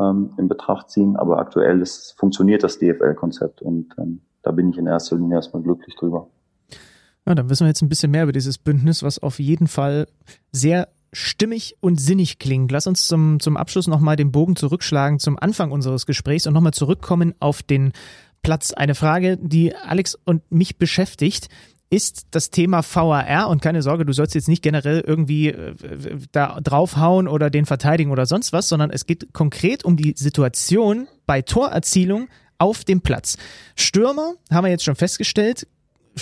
ähm, 0.00 0.30
in 0.38 0.48
Betracht 0.48 0.90
ziehen. 0.90 1.16
Aber 1.16 1.38
aktuell 1.38 1.80
ist, 1.80 2.14
funktioniert 2.18 2.62
das 2.62 2.78
DFL-Konzept 2.78 3.62
und 3.62 3.94
ähm, 3.98 4.20
da 4.42 4.52
bin 4.52 4.70
ich 4.70 4.78
in 4.78 4.86
erster 4.86 5.16
Linie 5.16 5.36
erstmal 5.36 5.62
glücklich 5.62 5.94
drüber. 5.96 6.28
Ja, 7.26 7.34
dann 7.34 7.50
wissen 7.50 7.64
wir 7.64 7.68
jetzt 7.68 7.82
ein 7.82 7.88
bisschen 7.88 8.10
mehr 8.10 8.22
über 8.22 8.32
dieses 8.32 8.58
Bündnis, 8.58 9.02
was 9.02 9.18
auf 9.18 9.38
jeden 9.38 9.66
Fall 9.66 10.06
sehr 10.52 10.88
stimmig 11.12 11.76
und 11.80 12.00
sinnig 12.00 12.38
klingt. 12.38 12.72
Lass 12.72 12.86
uns 12.86 13.06
zum, 13.06 13.40
zum 13.40 13.56
Abschluss 13.56 13.88
nochmal 13.88 14.16
den 14.16 14.32
Bogen 14.32 14.56
zurückschlagen 14.56 15.18
zum 15.18 15.38
Anfang 15.38 15.70
unseres 15.70 16.06
Gesprächs 16.06 16.46
und 16.46 16.54
nochmal 16.54 16.72
zurückkommen 16.72 17.34
auf 17.40 17.62
den 17.62 17.92
Platz. 18.42 18.72
Eine 18.72 18.94
Frage, 18.94 19.36
die 19.36 19.74
Alex 19.74 20.16
und 20.24 20.50
mich 20.50 20.78
beschäftigt 20.78 21.48
ist 21.90 22.28
das 22.30 22.50
Thema 22.50 22.82
VAR 22.82 23.48
und 23.48 23.60
keine 23.60 23.82
Sorge, 23.82 24.06
du 24.06 24.12
sollst 24.12 24.36
jetzt 24.36 24.48
nicht 24.48 24.62
generell 24.62 25.02
irgendwie 25.04 25.48
äh, 25.48 25.74
da 26.30 26.60
draufhauen 26.60 27.26
oder 27.26 27.50
den 27.50 27.66
verteidigen 27.66 28.12
oder 28.12 28.26
sonst 28.26 28.52
was, 28.52 28.68
sondern 28.68 28.90
es 28.90 29.06
geht 29.06 29.32
konkret 29.32 29.84
um 29.84 29.96
die 29.96 30.14
Situation 30.16 31.08
bei 31.26 31.42
Torerzielung 31.42 32.28
auf 32.58 32.84
dem 32.84 33.00
Platz. 33.00 33.36
Stürmer, 33.74 34.34
haben 34.50 34.64
wir 34.64 34.70
jetzt 34.70 34.84
schon 34.84 34.94
festgestellt, 34.94 35.66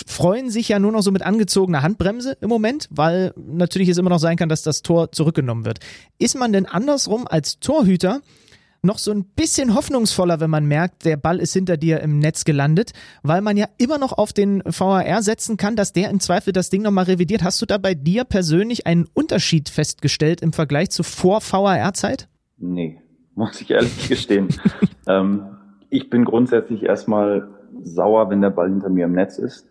freuen 0.07 0.49
sich 0.49 0.69
ja 0.69 0.79
nur 0.79 0.91
noch 0.91 1.01
so 1.01 1.11
mit 1.11 1.21
angezogener 1.21 1.83
Handbremse 1.83 2.37
im 2.41 2.49
Moment, 2.49 2.87
weil 2.89 3.33
natürlich 3.35 3.89
es 3.89 3.97
immer 3.97 4.09
noch 4.09 4.19
sein 4.19 4.37
kann, 4.37 4.49
dass 4.49 4.63
das 4.63 4.81
Tor 4.81 5.11
zurückgenommen 5.11 5.65
wird. 5.65 5.79
Ist 6.17 6.35
man 6.35 6.51
denn 6.51 6.65
andersrum 6.65 7.27
als 7.27 7.59
Torhüter 7.59 8.21
noch 8.81 8.97
so 8.97 9.11
ein 9.11 9.25
bisschen 9.25 9.75
hoffnungsvoller, 9.75 10.39
wenn 10.39 10.49
man 10.49 10.65
merkt, 10.65 11.05
der 11.05 11.17
Ball 11.17 11.39
ist 11.39 11.53
hinter 11.53 11.77
dir 11.77 11.99
im 12.01 12.19
Netz 12.19 12.45
gelandet, 12.45 12.91
weil 13.23 13.41
man 13.41 13.57
ja 13.57 13.67
immer 13.77 13.97
noch 13.97 14.13
auf 14.13 14.33
den 14.33 14.61
VAR 14.65 15.21
setzen 15.21 15.57
kann, 15.57 15.75
dass 15.75 15.93
der 15.93 16.09
im 16.09 16.19
Zweifel 16.19 16.53
das 16.53 16.69
Ding 16.69 16.81
nochmal 16.81 17.05
revidiert. 17.05 17.43
Hast 17.43 17.61
du 17.61 17.65
da 17.65 17.77
bei 17.77 17.93
dir 17.93 18.23
persönlich 18.23 18.87
einen 18.87 19.07
Unterschied 19.13 19.69
festgestellt 19.69 20.41
im 20.41 20.53
Vergleich 20.53 20.89
zu 20.91 21.03
vor 21.03 21.41
VAR-Zeit? 21.41 22.27
Nee, 22.57 23.01
muss 23.35 23.59
ich 23.61 23.71
ehrlich 23.71 24.07
gestehen. 24.09 24.49
ähm, 25.07 25.45
ich 25.89 26.09
bin 26.09 26.25
grundsätzlich 26.25 26.83
erstmal 26.83 27.49
sauer, 27.83 28.29
wenn 28.29 28.41
der 28.41 28.49
Ball 28.49 28.69
hinter 28.69 28.89
mir 28.89 29.05
im 29.05 29.13
Netz 29.13 29.37
ist. 29.37 29.67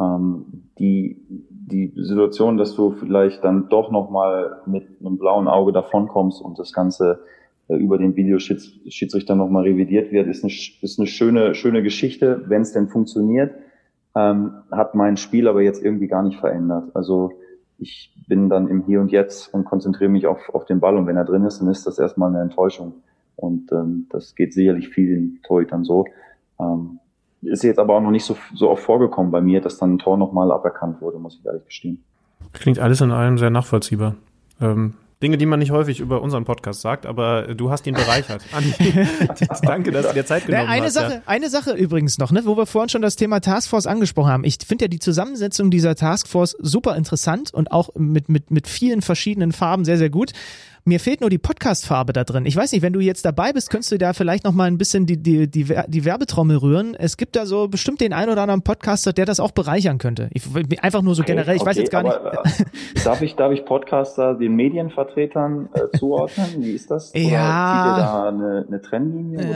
Ähm, 0.00 0.64
die, 0.78 1.22
die 1.28 1.92
Situation, 1.96 2.56
dass 2.56 2.74
du 2.74 2.92
vielleicht 2.92 3.44
dann 3.44 3.68
doch 3.68 3.90
nochmal 3.90 4.60
mit 4.66 4.86
einem 5.00 5.18
blauen 5.18 5.48
Auge 5.48 5.72
davonkommst 5.72 6.42
und 6.42 6.58
das 6.58 6.72
Ganze 6.72 7.20
über 7.68 7.98
den 7.98 8.14
Videoschiedsrichter 8.16 9.34
nochmal 9.34 9.64
revidiert 9.64 10.12
wird, 10.12 10.28
ist 10.28 10.44
eine, 10.44 10.52
ist 10.52 10.98
eine 10.98 11.06
schöne, 11.06 11.54
schöne 11.54 11.82
Geschichte, 11.82 12.44
wenn 12.46 12.62
es 12.62 12.72
denn 12.72 12.88
funktioniert. 12.88 13.54
Ähm, 14.14 14.52
hat 14.70 14.94
mein 14.94 15.16
Spiel 15.16 15.48
aber 15.48 15.62
jetzt 15.62 15.82
irgendwie 15.82 16.06
gar 16.06 16.22
nicht 16.22 16.38
verändert. 16.38 16.90
Also 16.94 17.32
ich 17.78 18.14
bin 18.28 18.48
dann 18.48 18.68
im 18.68 18.84
Hier 18.84 19.00
und 19.00 19.10
Jetzt 19.10 19.52
und 19.52 19.64
konzentriere 19.64 20.10
mich 20.10 20.26
auf, 20.26 20.50
auf 20.50 20.66
den 20.66 20.80
Ball 20.80 20.96
und 20.96 21.06
wenn 21.06 21.16
er 21.16 21.24
drin 21.24 21.44
ist, 21.44 21.60
dann 21.60 21.68
ist 21.68 21.86
das 21.86 21.98
erstmal 21.98 22.30
eine 22.30 22.42
Enttäuschung. 22.42 22.94
Und 23.36 23.72
ähm, 23.72 24.06
das 24.10 24.34
geht 24.34 24.52
sicherlich 24.52 24.90
vielen 24.90 25.40
Torhütern 25.42 25.84
so. 25.84 26.04
Ähm, 26.60 27.00
ist 27.42 27.62
jetzt 27.62 27.78
aber 27.78 27.96
auch 27.96 28.00
noch 28.00 28.10
nicht 28.10 28.24
so, 28.24 28.36
so 28.54 28.70
oft 28.70 28.82
vorgekommen 28.82 29.32
bei 29.32 29.40
mir, 29.40 29.60
dass 29.60 29.78
dann 29.78 29.94
ein 29.94 29.98
Tor 29.98 30.16
nochmal 30.16 30.50
aberkannt 30.52 31.00
wurde, 31.00 31.18
muss 31.18 31.38
ich 31.38 31.44
ehrlich 31.44 31.64
gestehen. 31.64 32.02
Klingt 32.52 32.78
alles 32.78 33.00
in 33.00 33.10
allem 33.10 33.38
sehr 33.38 33.50
nachvollziehbar. 33.50 34.14
Ähm, 34.60 34.94
Dinge, 35.22 35.38
die 35.38 35.46
man 35.46 35.58
nicht 35.58 35.70
häufig 35.70 36.00
über 36.00 36.22
unseren 36.22 36.44
Podcast 36.44 36.80
sagt, 36.80 37.06
aber 37.06 37.54
du 37.54 37.70
hast 37.70 37.86
ihn 37.86 37.94
bereichert. 37.94 38.42
Danke, 39.62 39.90
dass 39.90 40.08
du 40.08 40.14
dir 40.14 40.26
Zeit 40.26 40.46
genommen 40.46 40.68
eine 40.68 40.86
hast. 40.86 40.94
Sache, 40.94 41.12
ja. 41.14 41.22
Eine 41.26 41.48
Sache 41.48 41.72
übrigens 41.72 42.18
noch, 42.18 42.32
ne, 42.32 42.42
wo 42.44 42.56
wir 42.56 42.66
vorhin 42.66 42.88
schon 42.88 43.02
das 43.02 43.16
Thema 43.16 43.40
Taskforce 43.40 43.86
angesprochen 43.86 44.30
haben. 44.30 44.44
Ich 44.44 44.58
finde 44.66 44.84
ja 44.84 44.88
die 44.88 44.98
Zusammensetzung 44.98 45.70
dieser 45.70 45.94
Taskforce 45.94 46.56
super 46.58 46.96
interessant 46.96 47.54
und 47.54 47.72
auch 47.72 47.90
mit, 47.96 48.28
mit, 48.28 48.50
mit 48.50 48.66
vielen 48.66 49.02
verschiedenen 49.02 49.52
Farben 49.52 49.84
sehr, 49.84 49.98
sehr 49.98 50.10
gut. 50.10 50.32
Mir 50.86 51.00
fehlt 51.00 51.22
nur 51.22 51.30
die 51.30 51.38
Podcast-Farbe 51.38 52.12
da 52.12 52.24
drin. 52.24 52.44
Ich 52.44 52.54
weiß 52.56 52.72
nicht, 52.72 52.82
wenn 52.82 52.92
du 52.92 53.00
jetzt 53.00 53.24
dabei 53.24 53.54
bist, 53.54 53.70
könntest 53.70 53.90
du 53.92 53.96
da 53.96 54.12
vielleicht 54.12 54.44
noch 54.44 54.52
mal 54.52 54.64
ein 54.64 54.76
bisschen 54.76 55.06
die, 55.06 55.16
die, 55.16 55.50
die, 55.50 55.64
die 55.86 56.04
Werbetrommel 56.04 56.58
rühren. 56.58 56.94
Es 56.94 57.16
gibt 57.16 57.36
da 57.36 57.46
so 57.46 57.68
bestimmt 57.68 58.02
den 58.02 58.12
ein 58.12 58.28
oder 58.28 58.42
anderen 58.42 58.60
Podcaster, 58.60 59.14
der 59.14 59.24
das 59.24 59.40
auch 59.40 59.52
bereichern 59.52 59.96
könnte. 59.96 60.28
Ich, 60.34 60.42
einfach 60.82 61.00
nur 61.00 61.14
so 61.14 61.22
generell, 61.22 61.56
ich 61.56 61.62
okay, 61.62 61.70
weiß 61.70 61.76
jetzt 61.78 61.90
gar 61.90 62.02
nicht. 62.02 62.14
Aber, 62.14 62.44
äh, 62.44 62.64
darf, 63.02 63.22
ich, 63.22 63.34
darf 63.34 63.50
ich 63.52 63.64
Podcaster 63.64 64.34
den 64.34 64.56
Medienvertretern 64.56 65.70
äh, 65.72 65.96
zuordnen? 65.96 66.46
Wie 66.58 66.72
ist 66.72 66.90
das? 66.90 67.12
Oder 67.14 67.20
Ja. 67.22 67.30
Zieht 67.30 67.86
ihr 67.92 68.04
da 68.04 68.28
eine, 68.28 68.64
eine 68.68 68.82
Trennlinie? 68.82 69.38
Oder? 69.38 69.50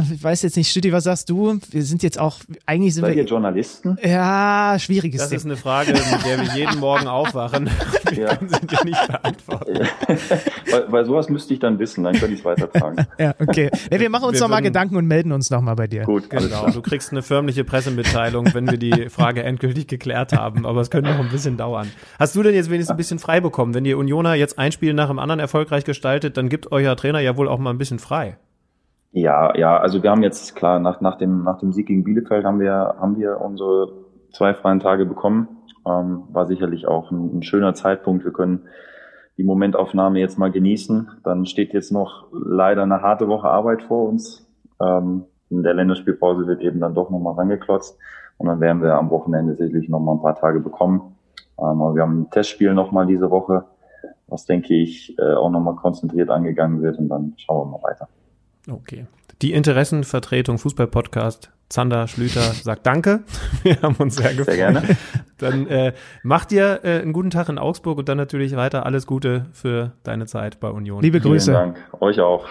Ja, 0.00 0.04
ich 0.12 0.24
weiß 0.24 0.42
jetzt 0.42 0.56
nicht, 0.56 0.68
Stütti, 0.68 0.92
was 0.92 1.04
sagst 1.04 1.30
du? 1.30 1.56
Wir 1.70 1.84
sind 1.84 2.02
jetzt 2.02 2.18
auch, 2.18 2.38
eigentlich 2.66 2.94
sind 2.94 3.02
Seid 3.02 3.12
ihr 3.14 3.22
wir. 3.22 3.28
Journalisten? 3.30 3.96
Ja, 4.02 4.74
schwieriges 4.80 5.20
Das 5.22 5.30
ist 5.30 5.42
Thema. 5.42 5.52
eine 5.54 5.56
Frage, 5.62 5.92
mit 5.92 6.02
der 6.26 6.40
wir 6.42 6.52
jeden 6.56 6.80
Morgen 6.80 7.06
aufwachen. 7.06 7.70
Wir 8.10 8.24
Ja. 8.24 8.36
können 8.36 8.48
sie 8.50 8.66
dir 8.66 8.84
nicht 8.84 9.06
beantworten. 9.08 9.78
weil, 10.70 10.92
weil 10.92 11.04
sowas 11.04 11.28
müsste 11.28 11.54
ich 11.54 11.60
dann 11.60 11.78
wissen, 11.78 12.04
dann 12.04 12.14
könnte 12.14 12.34
ich 12.34 12.40
es 12.40 12.44
weitertragen. 12.44 13.06
Ja, 13.18 13.34
okay. 13.40 13.70
Nee, 13.90 14.00
wir 14.00 14.10
machen 14.10 14.24
uns 14.24 14.34
Wir 14.38 14.40
noch 14.42 14.48
mal 14.48 14.56
würden- 14.56 14.64
Gedanken 14.64 14.96
und 14.96 15.06
melden 15.06 15.32
uns 15.32 15.50
noch 15.50 15.60
mal 15.60 15.74
bei 15.74 15.86
dir. 15.86 16.02
Gut, 16.04 16.30
Genau, 16.30 16.70
du 16.70 16.82
kriegst 16.82 17.12
eine 17.12 17.22
förmliche 17.22 17.64
Pressemitteilung, 17.64 18.52
wenn 18.54 18.70
wir 18.70 18.78
die 18.78 19.08
Frage 19.10 19.42
endgültig 19.42 19.86
geklärt 19.86 20.32
haben, 20.32 20.66
aber 20.66 20.80
es 20.80 20.90
könnte 20.90 21.10
noch 21.10 21.20
ein 21.20 21.28
bisschen 21.30 21.56
dauern. 21.56 21.88
Hast 22.18 22.34
du 22.36 22.42
denn 22.42 22.54
jetzt 22.54 22.70
wenigstens 22.70 22.90
ein 22.92 22.96
bisschen 22.96 23.18
frei 23.18 23.40
bekommen? 23.40 23.74
Wenn 23.74 23.84
ihr 23.84 23.98
Unioner 23.98 24.34
jetzt 24.34 24.58
ein 24.58 24.72
Spiel 24.72 24.94
nach 24.94 25.08
dem 25.08 25.18
anderen 25.18 25.40
erfolgreich 25.40 25.84
gestaltet, 25.84 26.36
dann 26.36 26.48
gibt 26.48 26.72
euer 26.72 26.96
Trainer 26.96 27.20
ja 27.20 27.36
wohl 27.36 27.48
auch 27.48 27.58
mal 27.58 27.70
ein 27.70 27.78
bisschen 27.78 27.98
frei. 27.98 28.36
Ja, 29.12 29.56
ja, 29.56 29.76
also 29.78 30.02
wir 30.02 30.10
haben 30.10 30.22
jetzt 30.24 30.56
klar 30.56 30.80
nach, 30.80 31.00
nach 31.00 31.16
dem 31.18 31.44
nach 31.44 31.60
dem 31.60 31.72
Sieg 31.72 31.86
gegen 31.86 32.02
Bielefeld 32.02 32.44
haben 32.44 32.58
wir 32.58 32.96
haben 33.00 33.16
wir 33.16 33.40
unsere 33.40 33.92
zwei 34.32 34.54
freien 34.54 34.80
Tage 34.80 35.06
bekommen. 35.06 35.46
Ähm, 35.86 36.22
war 36.32 36.46
sicherlich 36.46 36.88
auch 36.88 37.12
ein, 37.12 37.38
ein 37.38 37.42
schöner 37.44 37.74
Zeitpunkt. 37.74 38.24
Wir 38.24 38.32
können 38.32 38.62
die 39.36 39.44
Momentaufnahme 39.44 40.20
jetzt 40.20 40.38
mal 40.38 40.50
genießen. 40.50 41.10
Dann 41.24 41.46
steht 41.46 41.72
jetzt 41.72 41.92
noch 41.92 42.26
leider 42.32 42.82
eine 42.82 43.02
harte 43.02 43.28
Woche 43.28 43.48
Arbeit 43.48 43.82
vor 43.82 44.08
uns. 44.08 44.46
Ähm, 44.80 45.24
in 45.50 45.62
der 45.62 45.74
Länderspielpause 45.74 46.46
wird 46.46 46.62
eben 46.62 46.80
dann 46.80 46.94
doch 46.94 47.10
nochmal 47.10 47.34
rangeklotzt 47.34 47.98
und 48.38 48.46
dann 48.46 48.60
werden 48.60 48.82
wir 48.82 48.94
am 48.94 49.10
Wochenende 49.10 49.54
sicherlich 49.54 49.88
nochmal 49.88 50.16
ein 50.16 50.22
paar 50.22 50.36
Tage 50.36 50.60
bekommen. 50.60 51.16
Ähm, 51.58 51.78
wir 51.94 52.02
haben 52.02 52.22
ein 52.22 52.30
Testspiel 52.30 52.74
nochmal 52.74 53.06
diese 53.06 53.30
Woche, 53.30 53.64
was 54.26 54.46
denke 54.46 54.74
ich 54.74 55.16
äh, 55.18 55.34
auch 55.34 55.50
nochmal 55.50 55.76
konzentriert 55.76 56.30
angegangen 56.30 56.82
wird 56.82 56.98
und 56.98 57.08
dann 57.08 57.34
schauen 57.36 57.68
wir 57.68 57.78
mal 57.78 57.82
weiter. 57.82 58.08
Okay. 58.70 59.06
Die 59.44 59.52
Interessenvertretung 59.52 60.56
Fußball-Podcast 60.56 61.50
Zander 61.68 62.08
Schlüter 62.08 62.40
sagt 62.62 62.86
Danke. 62.86 63.24
Wir 63.62 63.82
haben 63.82 63.94
uns 63.96 64.16
sehr 64.16 64.30
gefreut. 64.30 64.46
Sehr 64.46 64.56
gerne. 64.56 64.82
Dann 65.36 65.66
äh, 65.66 65.92
macht 66.22 66.50
dir 66.50 66.80
äh, 66.82 67.02
einen 67.02 67.12
guten 67.12 67.28
Tag 67.28 67.50
in 67.50 67.58
Augsburg 67.58 67.98
und 67.98 68.08
dann 68.08 68.16
natürlich 68.16 68.56
weiter 68.56 68.86
alles 68.86 69.06
Gute 69.06 69.44
für 69.52 69.92
deine 70.02 70.24
Zeit 70.24 70.60
bei 70.60 70.70
Union. 70.70 71.02
Liebe 71.02 71.20
Grüße. 71.20 71.52
Vielen 71.52 71.74
Dank. 71.74 72.00
Euch 72.00 72.20
auch. 72.20 72.46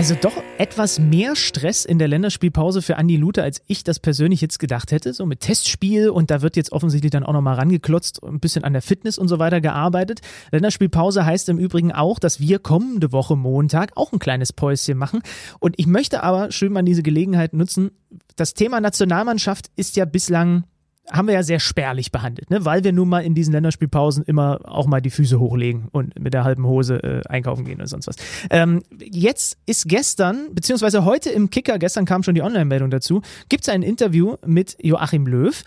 Also 0.00 0.14
doch 0.14 0.42
etwas 0.56 0.98
mehr 0.98 1.36
Stress 1.36 1.84
in 1.84 1.98
der 1.98 2.08
Länderspielpause 2.08 2.80
für 2.80 2.96
Andi 2.96 3.16
Luther, 3.16 3.42
als 3.42 3.60
ich 3.66 3.84
das 3.84 3.98
persönlich 3.98 4.40
jetzt 4.40 4.58
gedacht 4.58 4.92
hätte. 4.92 5.12
So 5.12 5.26
mit 5.26 5.40
Testspiel 5.40 6.08
und 6.08 6.30
da 6.30 6.40
wird 6.40 6.56
jetzt 6.56 6.72
offensichtlich 6.72 7.10
dann 7.10 7.22
auch 7.22 7.34
nochmal 7.34 7.56
rangeklotzt 7.56 8.18
und 8.18 8.32
ein 8.32 8.40
bisschen 8.40 8.64
an 8.64 8.72
der 8.72 8.80
Fitness 8.80 9.18
und 9.18 9.28
so 9.28 9.38
weiter 9.38 9.60
gearbeitet. 9.60 10.20
Länderspielpause 10.52 11.26
heißt 11.26 11.50
im 11.50 11.58
Übrigen 11.58 11.92
auch, 11.92 12.18
dass 12.18 12.40
wir 12.40 12.60
kommende 12.60 13.12
Woche 13.12 13.36
Montag 13.36 13.94
auch 13.94 14.10
ein 14.10 14.18
kleines 14.18 14.54
Päuschen 14.54 14.96
machen. 14.96 15.20
Und 15.58 15.78
ich 15.78 15.86
möchte 15.86 16.22
aber 16.22 16.50
schön 16.50 16.72
mal 16.72 16.82
diese 16.82 17.02
Gelegenheit 17.02 17.52
nutzen. 17.52 17.90
Das 18.36 18.54
Thema 18.54 18.80
Nationalmannschaft 18.80 19.66
ist 19.76 19.96
ja 19.96 20.06
bislang 20.06 20.64
haben 21.12 21.28
wir 21.28 21.34
ja 21.34 21.42
sehr 21.42 21.60
spärlich 21.60 22.12
behandelt, 22.12 22.50
ne? 22.50 22.64
weil 22.64 22.84
wir 22.84 22.92
nun 22.92 23.08
mal 23.08 23.20
in 23.20 23.34
diesen 23.34 23.52
Länderspielpausen 23.52 24.24
immer 24.24 24.60
auch 24.64 24.86
mal 24.86 25.00
die 25.00 25.10
Füße 25.10 25.38
hochlegen 25.38 25.88
und 25.92 26.18
mit 26.18 26.34
der 26.34 26.44
halben 26.44 26.66
Hose 26.66 27.02
äh, 27.02 27.22
einkaufen 27.28 27.64
gehen 27.64 27.76
oder 27.76 27.86
sonst 27.86 28.06
was. 28.06 28.16
Ähm, 28.50 28.82
jetzt 28.98 29.58
ist 29.66 29.88
gestern, 29.88 30.54
beziehungsweise 30.54 31.04
heute 31.04 31.30
im 31.30 31.50
Kicker, 31.50 31.78
gestern 31.78 32.04
kam 32.04 32.22
schon 32.22 32.34
die 32.34 32.42
Online-Meldung 32.42 32.90
dazu, 32.90 33.22
gibt 33.48 33.64
es 33.64 33.68
ein 33.68 33.82
Interview 33.82 34.36
mit 34.46 34.76
Joachim 34.82 35.26
Löw 35.26 35.62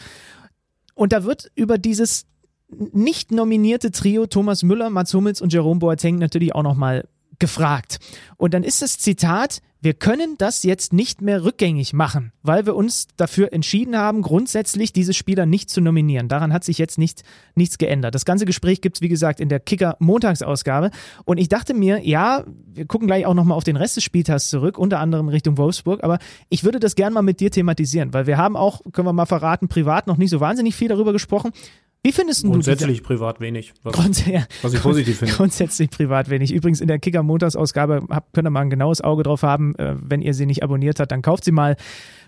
und 0.95 1.13
da 1.13 1.23
wird 1.23 1.51
über 1.55 1.77
dieses 1.77 2.25
nicht 2.69 3.31
nominierte 3.31 3.91
Trio 3.91 4.25
Thomas 4.25 4.63
Müller, 4.63 4.89
Mats 4.89 5.13
Hummels 5.13 5.41
und 5.41 5.53
Jerome 5.53 5.79
Boateng 5.79 6.17
natürlich 6.17 6.55
auch 6.55 6.63
nochmal 6.63 7.05
gefragt. 7.39 7.99
Und 8.37 8.53
dann 8.53 8.63
ist 8.63 8.81
das 8.81 8.97
Zitat, 8.97 9.61
wir 9.83 9.93
können 9.93 10.35
das 10.37 10.63
jetzt 10.63 10.93
nicht 10.93 11.21
mehr 11.21 11.43
rückgängig 11.43 11.91
machen, 11.91 12.31
weil 12.41 12.65
wir 12.65 12.73
uns 12.73 13.07
dafür 13.17 13.51
entschieden 13.51 13.97
haben, 13.97 14.21
grundsätzlich 14.21 14.93
diese 14.93 15.13
Spieler 15.13 15.45
nicht 15.45 15.69
zu 15.69 15.81
nominieren. 15.81 16.29
Daran 16.29 16.53
hat 16.53 16.63
sich 16.63 16.77
jetzt 16.77 16.97
nicht, 16.97 17.23
nichts 17.53 17.77
geändert. 17.77 18.15
Das 18.15 18.23
ganze 18.23 18.45
Gespräch 18.45 18.79
gibt's 18.79 19.01
wie 19.01 19.09
gesagt, 19.09 19.41
in 19.41 19.49
der 19.49 19.59
Kicker-Montagsausgabe. 19.59 20.89
Und 21.25 21.37
ich 21.37 21.49
dachte 21.49 21.73
mir, 21.73 21.99
ja, 22.07 22.45
wir 22.73 22.85
gucken 22.85 23.07
gleich 23.07 23.25
auch 23.25 23.33
nochmal 23.33 23.57
auf 23.57 23.65
den 23.65 23.75
Rest 23.75 23.97
des 23.97 24.05
Spieltags 24.05 24.49
zurück, 24.49 24.77
unter 24.77 25.01
anderem 25.01 25.27
Richtung 25.27 25.57
Wolfsburg, 25.57 26.01
aber 26.01 26.17
ich 26.47 26.63
würde 26.63 26.79
das 26.79 26.95
gerne 26.95 27.13
mal 27.13 27.21
mit 27.21 27.41
dir 27.41 27.51
thematisieren, 27.51 28.13
weil 28.13 28.25
wir 28.25 28.37
haben 28.37 28.55
auch, 28.55 28.81
können 28.93 29.07
wir 29.07 29.13
mal 29.13 29.25
verraten, 29.25 29.67
privat 29.67 30.07
noch 30.07 30.15
nicht 30.15 30.29
so 30.29 30.39
wahnsinnig 30.39 30.75
viel 30.75 30.87
darüber 30.87 31.11
gesprochen. 31.11 31.51
Wie 32.03 32.11
findest 32.11 32.43
du 32.43 32.47
diese- 32.47 32.53
Grundsätzlich 32.71 33.01
privat 33.01 33.39
wenig. 33.39 33.73
Was, 33.83 33.93
Grunds 33.95 34.25
ja, 34.25 34.45
was 34.61 34.73
ich 34.73 34.81
positiv 34.81 35.19
finde. 35.19 35.33
Grundsätzlich 35.33 35.89
privat 35.89 36.29
wenig. 36.29 36.53
Übrigens 36.53 36.81
in 36.81 36.87
der 36.87 36.99
Kicker-Montagsausgabe 36.99 38.03
habt- 38.09 38.33
könnt 38.33 38.45
ihr 38.47 38.51
mal 38.51 38.61
ein 38.61 38.69
genaues 38.69 39.01
Auge 39.01 39.23
drauf 39.23 39.41
haben. 39.43 39.75
Äh, 39.75 39.95
wenn 40.01 40.21
ihr 40.21 40.33
sie 40.33 40.45
nicht 40.45 40.63
abonniert 40.63 40.99
habt, 40.99 41.11
dann 41.11 41.21
kauft 41.21 41.45
sie 41.45 41.51
mal. 41.51 41.75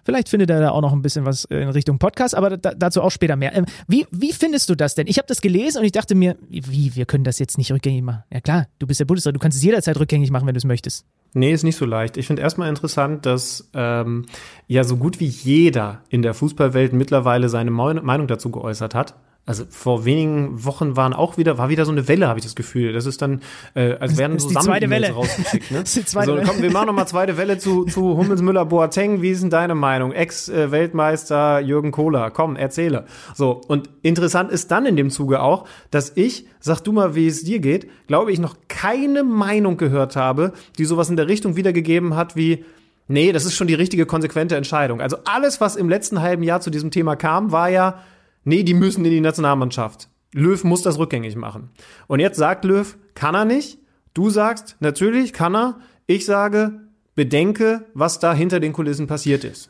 Vielleicht 0.06 0.30
findet 0.30 0.50
ihr 0.52 0.60
da 0.60 0.70
auch 0.70 0.82
noch 0.82 0.94
ein 0.94 1.02
bisschen 1.02 1.26
was 1.26 1.46
in 1.46 1.68
Richtung 1.70 1.98
Podcast, 1.98 2.36
aber 2.36 2.58
da, 2.58 2.74
dazu 2.76 3.02
auch 3.02 3.10
später 3.10 3.36
mehr. 3.36 3.56
Ähm, 3.56 3.66
wie, 3.88 4.06
wie 4.12 4.32
findest 4.34 4.70
du 4.70 4.76
das 4.76 4.96
denn? 4.96 5.08
Ich 5.08 5.18
habe 5.18 5.28
das 5.28 5.42
gelesen 5.42 5.80
und 5.80 5.86
ich 5.86 5.92
dachte 5.92 6.14
mir, 6.16 6.38
wie, 6.48 6.96
wir 6.96 7.06
können 7.06 7.24
das 7.24 7.40
jetzt 7.40 7.58
nicht 7.58 7.72
rückgängig 7.72 8.04
machen. 8.04 8.24
Ja 8.32 8.40
klar, 8.40 8.68
du 8.80 8.88
bist 8.88 9.00
der 9.00 9.06
Bundesrat, 9.06 9.36
du 9.36 9.40
kannst 9.40 9.58
es 9.58 9.64
jederzeit 9.64 10.00
rückgängig 10.00 10.30
machen, 10.32 10.46
wenn 10.48 10.54
du 10.54 10.60
es 10.60 10.64
möchtest. 10.66 11.06
Nee, 11.34 11.52
ist 11.52 11.64
nicht 11.64 11.76
so 11.76 11.86
leicht. 11.86 12.16
Ich 12.18 12.28
finde 12.28 12.44
erstmal 12.44 12.70
interessant, 12.70 13.26
dass 13.26 13.70
ähm, 13.74 14.26
ja 14.68 14.84
so 14.86 14.96
gut 14.96 15.20
wie 15.20 15.26
jeder 15.26 16.02
in 16.10 16.22
der 16.22 16.34
Fußballwelt 16.34 16.94
mittlerweile 16.94 17.50
seine 17.50 17.72
Meinung 17.72 18.28
dazu 18.28 18.52
geäußert 18.52 18.96
hat. 18.96 19.16
Also 19.48 19.64
vor 19.70 20.06
wenigen 20.06 20.66
Wochen 20.66 20.96
waren 20.96 21.14
auch 21.14 21.38
wieder, 21.38 21.60
war 21.60 21.70
wieder 21.70 21.86
so 21.86 21.92
eine 21.92 22.08
Welle, 22.08 22.28
habe 22.28 22.40
ich 22.40 22.46
das 22.46 22.56
Gefühl. 22.56 22.94
Das 22.94 23.06
ist 23.06 23.22
dann, 23.22 23.42
äh, 23.76 23.94
als 24.00 24.18
werden 24.18 24.40
so 24.40 24.50
Sammel-E-Mails 24.50 25.04
Welle. 25.04 25.14
rausgeschickt. 25.14 25.72
Ne? 25.72 25.80
Das 25.86 25.90
ist 25.90 25.98
die 25.98 26.06
zweite 26.06 26.32
so, 26.32 26.38
Welle. 26.38 26.48
komm, 26.48 26.62
wir 26.64 26.72
machen 26.72 26.88
nochmal 26.88 27.08
zweite 27.08 27.38
Welle 27.38 27.60
zu, 27.60 27.86
zu 27.86 28.18
Hummels, 28.18 28.42
Müller, 28.42 28.66
Boateng. 28.66 29.22
Wie 29.22 29.30
ist 29.30 29.44
denn 29.44 29.52
deine 29.52 29.76
Meinung? 29.76 30.14
Ex-Weltmeister 30.14 31.60
Jürgen 31.60 31.92
Kohler. 31.92 32.32
Komm, 32.32 32.56
erzähle. 32.56 33.06
So, 33.36 33.62
und 33.68 33.88
interessant 34.02 34.52
ist 34.52 34.72
dann 34.72 34.88
in 34.88 34.96
dem 34.96 35.12
Zuge 35.12 35.42
auch, 35.42 35.68
dass 35.92 36.14
ich, 36.16 36.48
sag 36.60 36.80
du 36.82 36.92
mal, 36.92 37.14
wie 37.14 37.28
es 37.28 37.44
dir 37.44 37.60
geht, 37.60 37.88
glaube 38.08 38.32
ich, 38.32 38.40
noch 38.40 38.56
keine 38.68 39.24
Meinung 39.24 39.78
gehört 39.78 40.16
habe, 40.16 40.54
die 40.80 40.86
sowas 40.86 41.12
in 41.12 41.18
der 41.18 41.28
Richtung 41.28 41.56
wiedergegeben 41.56 42.16
hat 42.16 42.36
wie, 42.36 42.66
nee, 43.08 43.32
das 43.32 43.46
ist 43.46 43.54
schon 43.54 43.68
die 43.68 43.76
richtige, 43.76 44.08
konsequente 44.08 44.56
Entscheidung. 44.56 45.02
Also 45.02 45.18
alles, 45.26 45.62
was 45.62 45.76
im 45.76 45.88
letzten 45.88 46.22
halben 46.22 46.42
Jahr 46.42 46.62
zu 46.62 46.72
diesem 46.72 46.90
Thema 46.90 47.16
kam, 47.16 47.52
war 47.52 47.70
ja, 47.70 48.00
nee, 48.46 48.64
die 48.64 48.74
müssen 48.74 49.04
in 49.04 49.12
die 49.12 49.22
Nationalmannschaft. 49.22 50.08
Löw 50.34 50.64
muss 50.64 50.82
das 50.82 50.98
rückgängig 50.98 51.36
machen. 51.36 51.70
Und 52.08 52.20
jetzt 52.20 52.38
sagt 52.38 52.64
Löw, 52.66 52.98
kann 53.14 53.36
er 53.36 53.46
nicht. 53.46 53.78
Du 54.14 54.30
sagst, 54.30 54.78
natürlich 54.80 55.34
kann 55.34 55.56
er. 55.56 55.80
Ich 56.08 56.26
sage, 56.26 56.80
bedenke, 57.16 57.86
was 57.94 58.20
da 58.20 58.34
hinter 58.34 58.60
den 58.60 58.74
Kulissen 58.74 59.08
passiert 59.08 59.44
ist. 59.44 59.70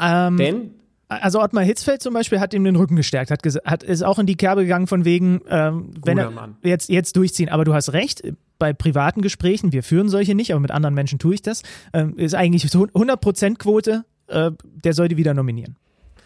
Ähm, 0.00 0.36
Denn 0.36 0.70
also 1.08 1.40
Ottmar 1.40 1.62
Hitzfeld 1.64 2.02
zum 2.02 2.14
Beispiel 2.14 2.40
hat 2.40 2.54
ihm 2.54 2.64
den 2.64 2.76
Rücken 2.76 2.96
gestärkt, 2.96 3.30
hat, 3.30 3.40
hat 3.64 3.82
ist 3.82 4.02
auch 4.02 4.18
in 4.18 4.26
die 4.26 4.36
Kerbe 4.36 4.62
gegangen 4.62 4.86
von 4.86 5.04
wegen, 5.04 5.40
ähm, 5.48 5.90
wenn 6.04 6.18
er 6.18 6.30
Mann. 6.30 6.56
jetzt 6.62 6.88
jetzt 6.88 7.16
durchziehen. 7.16 7.48
Aber 7.48 7.64
du 7.64 7.74
hast 7.74 7.92
recht, 7.92 8.22
bei 8.58 8.72
privaten 8.72 9.20
Gesprächen, 9.20 9.72
wir 9.72 9.82
führen 9.82 10.08
solche 10.08 10.34
nicht, 10.34 10.52
aber 10.52 10.60
mit 10.60 10.70
anderen 10.70 10.94
Menschen 10.94 11.18
tue 11.18 11.34
ich 11.34 11.42
das, 11.42 11.62
ähm, 11.92 12.14
ist 12.16 12.34
eigentlich 12.34 12.68
so 12.70 12.86
100% 12.86 13.58
Quote, 13.58 14.04
äh, 14.28 14.50
der 14.62 14.92
sollte 14.94 15.16
wieder 15.16 15.34
nominieren. 15.34 15.76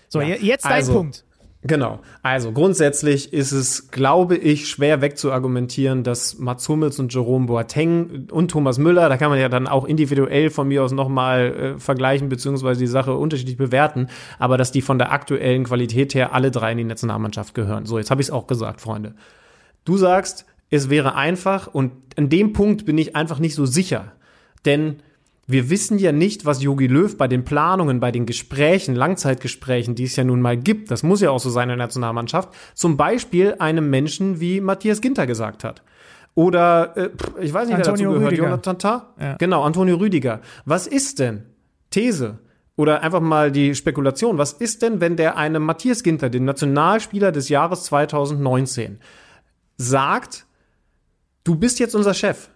So, 0.08 0.20
Ja, 0.20 0.28
je- 0.28 0.46
jetzt 0.46 0.64
dein 0.64 0.72
also- 0.72 0.92
Punkt. 0.94 1.24
Genau. 1.62 1.98
Also 2.22 2.52
grundsätzlich 2.52 3.32
ist 3.32 3.50
es, 3.50 3.90
glaube 3.90 4.36
ich, 4.36 4.68
schwer 4.68 5.00
wegzuargumentieren, 5.00 6.04
dass 6.04 6.38
Mats 6.38 6.68
Hummels 6.68 7.00
und 7.00 7.12
Jerome 7.12 7.46
Boateng 7.46 8.28
und 8.30 8.52
Thomas 8.52 8.78
Müller, 8.78 9.08
da 9.08 9.16
kann 9.16 9.30
man 9.30 9.40
ja 9.40 9.48
dann 9.48 9.66
auch 9.66 9.84
individuell 9.84 10.50
von 10.50 10.68
mir 10.68 10.84
aus 10.84 10.92
nochmal 10.92 11.74
äh, 11.76 11.78
vergleichen, 11.80 12.28
beziehungsweise 12.28 12.78
die 12.78 12.86
Sache 12.86 13.14
unterschiedlich 13.14 13.56
bewerten, 13.56 14.08
aber 14.38 14.56
dass 14.56 14.70
die 14.70 14.82
von 14.82 14.98
der 14.98 15.10
aktuellen 15.10 15.64
Qualität 15.64 16.14
her 16.14 16.32
alle 16.32 16.52
drei 16.52 16.72
in 16.72 16.78
die 16.78 16.84
Nationalmannschaft 16.84 17.54
gehören. 17.54 17.86
So, 17.86 17.98
jetzt 17.98 18.12
habe 18.12 18.20
ich 18.20 18.28
es 18.28 18.32
auch 18.32 18.46
gesagt, 18.46 18.80
Freunde. 18.80 19.14
Du 19.84 19.96
sagst, 19.96 20.46
es 20.70 20.90
wäre 20.90 21.16
einfach 21.16 21.66
und 21.66 21.92
an 22.16 22.28
dem 22.28 22.52
Punkt 22.52 22.86
bin 22.86 22.98
ich 22.98 23.16
einfach 23.16 23.40
nicht 23.40 23.56
so 23.56 23.66
sicher. 23.66 24.12
Denn 24.64 25.00
wir 25.48 25.70
wissen 25.70 25.98
ja 25.98 26.12
nicht, 26.12 26.44
was 26.44 26.62
Jogi 26.62 26.86
Löw 26.86 27.16
bei 27.16 27.26
den 27.26 27.42
Planungen, 27.42 28.00
bei 28.00 28.12
den 28.12 28.26
Gesprächen, 28.26 28.94
Langzeitgesprächen, 28.94 29.94
die 29.94 30.04
es 30.04 30.14
ja 30.14 30.22
nun 30.22 30.42
mal 30.42 30.58
gibt, 30.58 30.90
das 30.90 31.02
muss 31.02 31.22
ja 31.22 31.30
auch 31.30 31.40
so 31.40 31.48
sein 31.48 31.64
in 31.64 31.78
der 31.78 31.86
Nationalmannschaft, 31.86 32.50
zum 32.74 32.98
Beispiel 32.98 33.56
einem 33.58 33.88
Menschen 33.88 34.40
wie 34.40 34.60
Matthias 34.60 35.00
Ginter 35.00 35.26
gesagt 35.26 35.64
hat. 35.64 35.82
Oder, 36.34 36.96
äh, 36.96 37.10
ich 37.40 37.52
weiß 37.52 37.66
nicht, 37.66 37.76
Antonio 37.76 37.78
wer 37.78 37.84
dazu 37.84 38.04
gehört, 38.04 38.32
Rüdiger. 38.32 38.44
Jonathan 38.44 38.78
Tah? 38.78 39.14
Ja. 39.18 39.36
Genau, 39.38 39.62
Antonio 39.64 39.96
Rüdiger. 39.96 40.42
Was 40.66 40.86
ist 40.86 41.18
denn, 41.18 41.46
These, 41.90 42.38
oder 42.76 43.02
einfach 43.02 43.20
mal 43.20 43.50
die 43.50 43.74
Spekulation, 43.74 44.36
was 44.36 44.52
ist 44.52 44.82
denn, 44.82 45.00
wenn 45.00 45.16
der 45.16 45.38
einem 45.38 45.64
Matthias 45.64 46.02
Ginter, 46.02 46.28
den 46.28 46.44
Nationalspieler 46.44 47.32
des 47.32 47.48
Jahres 47.48 47.84
2019, 47.84 49.00
sagt, 49.78 50.44
du 51.42 51.56
bist 51.56 51.78
jetzt 51.80 51.94
unser 51.94 52.12
Chef. 52.12 52.50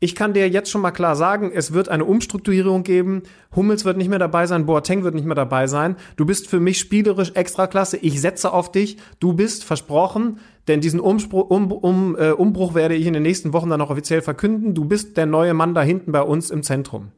Ich 0.00 0.14
kann 0.14 0.34
dir 0.34 0.48
jetzt 0.48 0.70
schon 0.70 0.82
mal 0.82 0.90
klar 0.90 1.16
sagen, 1.16 1.50
es 1.54 1.72
wird 1.72 1.88
eine 1.88 2.04
Umstrukturierung 2.04 2.82
geben. 2.82 3.22
Hummels 3.54 3.84
wird 3.84 3.96
nicht 3.96 4.10
mehr 4.10 4.18
dabei 4.18 4.46
sein, 4.46 4.66
Boateng 4.66 5.02
wird 5.04 5.14
nicht 5.14 5.24
mehr 5.24 5.34
dabei 5.34 5.66
sein. 5.66 5.96
Du 6.16 6.26
bist 6.26 6.48
für 6.48 6.60
mich 6.60 6.78
spielerisch 6.78 7.32
Extraklasse. 7.32 7.96
Ich 7.98 8.20
setze 8.20 8.52
auf 8.52 8.70
dich. 8.70 8.98
Du 9.20 9.32
bist 9.32 9.64
versprochen, 9.64 10.38
denn 10.68 10.80
diesen 10.80 11.00
Umspruch, 11.00 11.48
um, 11.48 11.72
um, 11.72 12.16
äh, 12.18 12.32
Umbruch 12.32 12.74
werde 12.74 12.94
ich 12.94 13.06
in 13.06 13.14
den 13.14 13.22
nächsten 13.22 13.52
Wochen 13.52 13.70
dann 13.70 13.78
noch 13.78 13.90
offiziell 13.90 14.20
verkünden. 14.20 14.74
Du 14.74 14.84
bist 14.84 15.16
der 15.16 15.26
neue 15.26 15.54
Mann 15.54 15.74
da 15.74 15.82
hinten 15.82 16.12
bei 16.12 16.22
uns 16.22 16.50
im 16.50 16.62
Zentrum. 16.62 17.12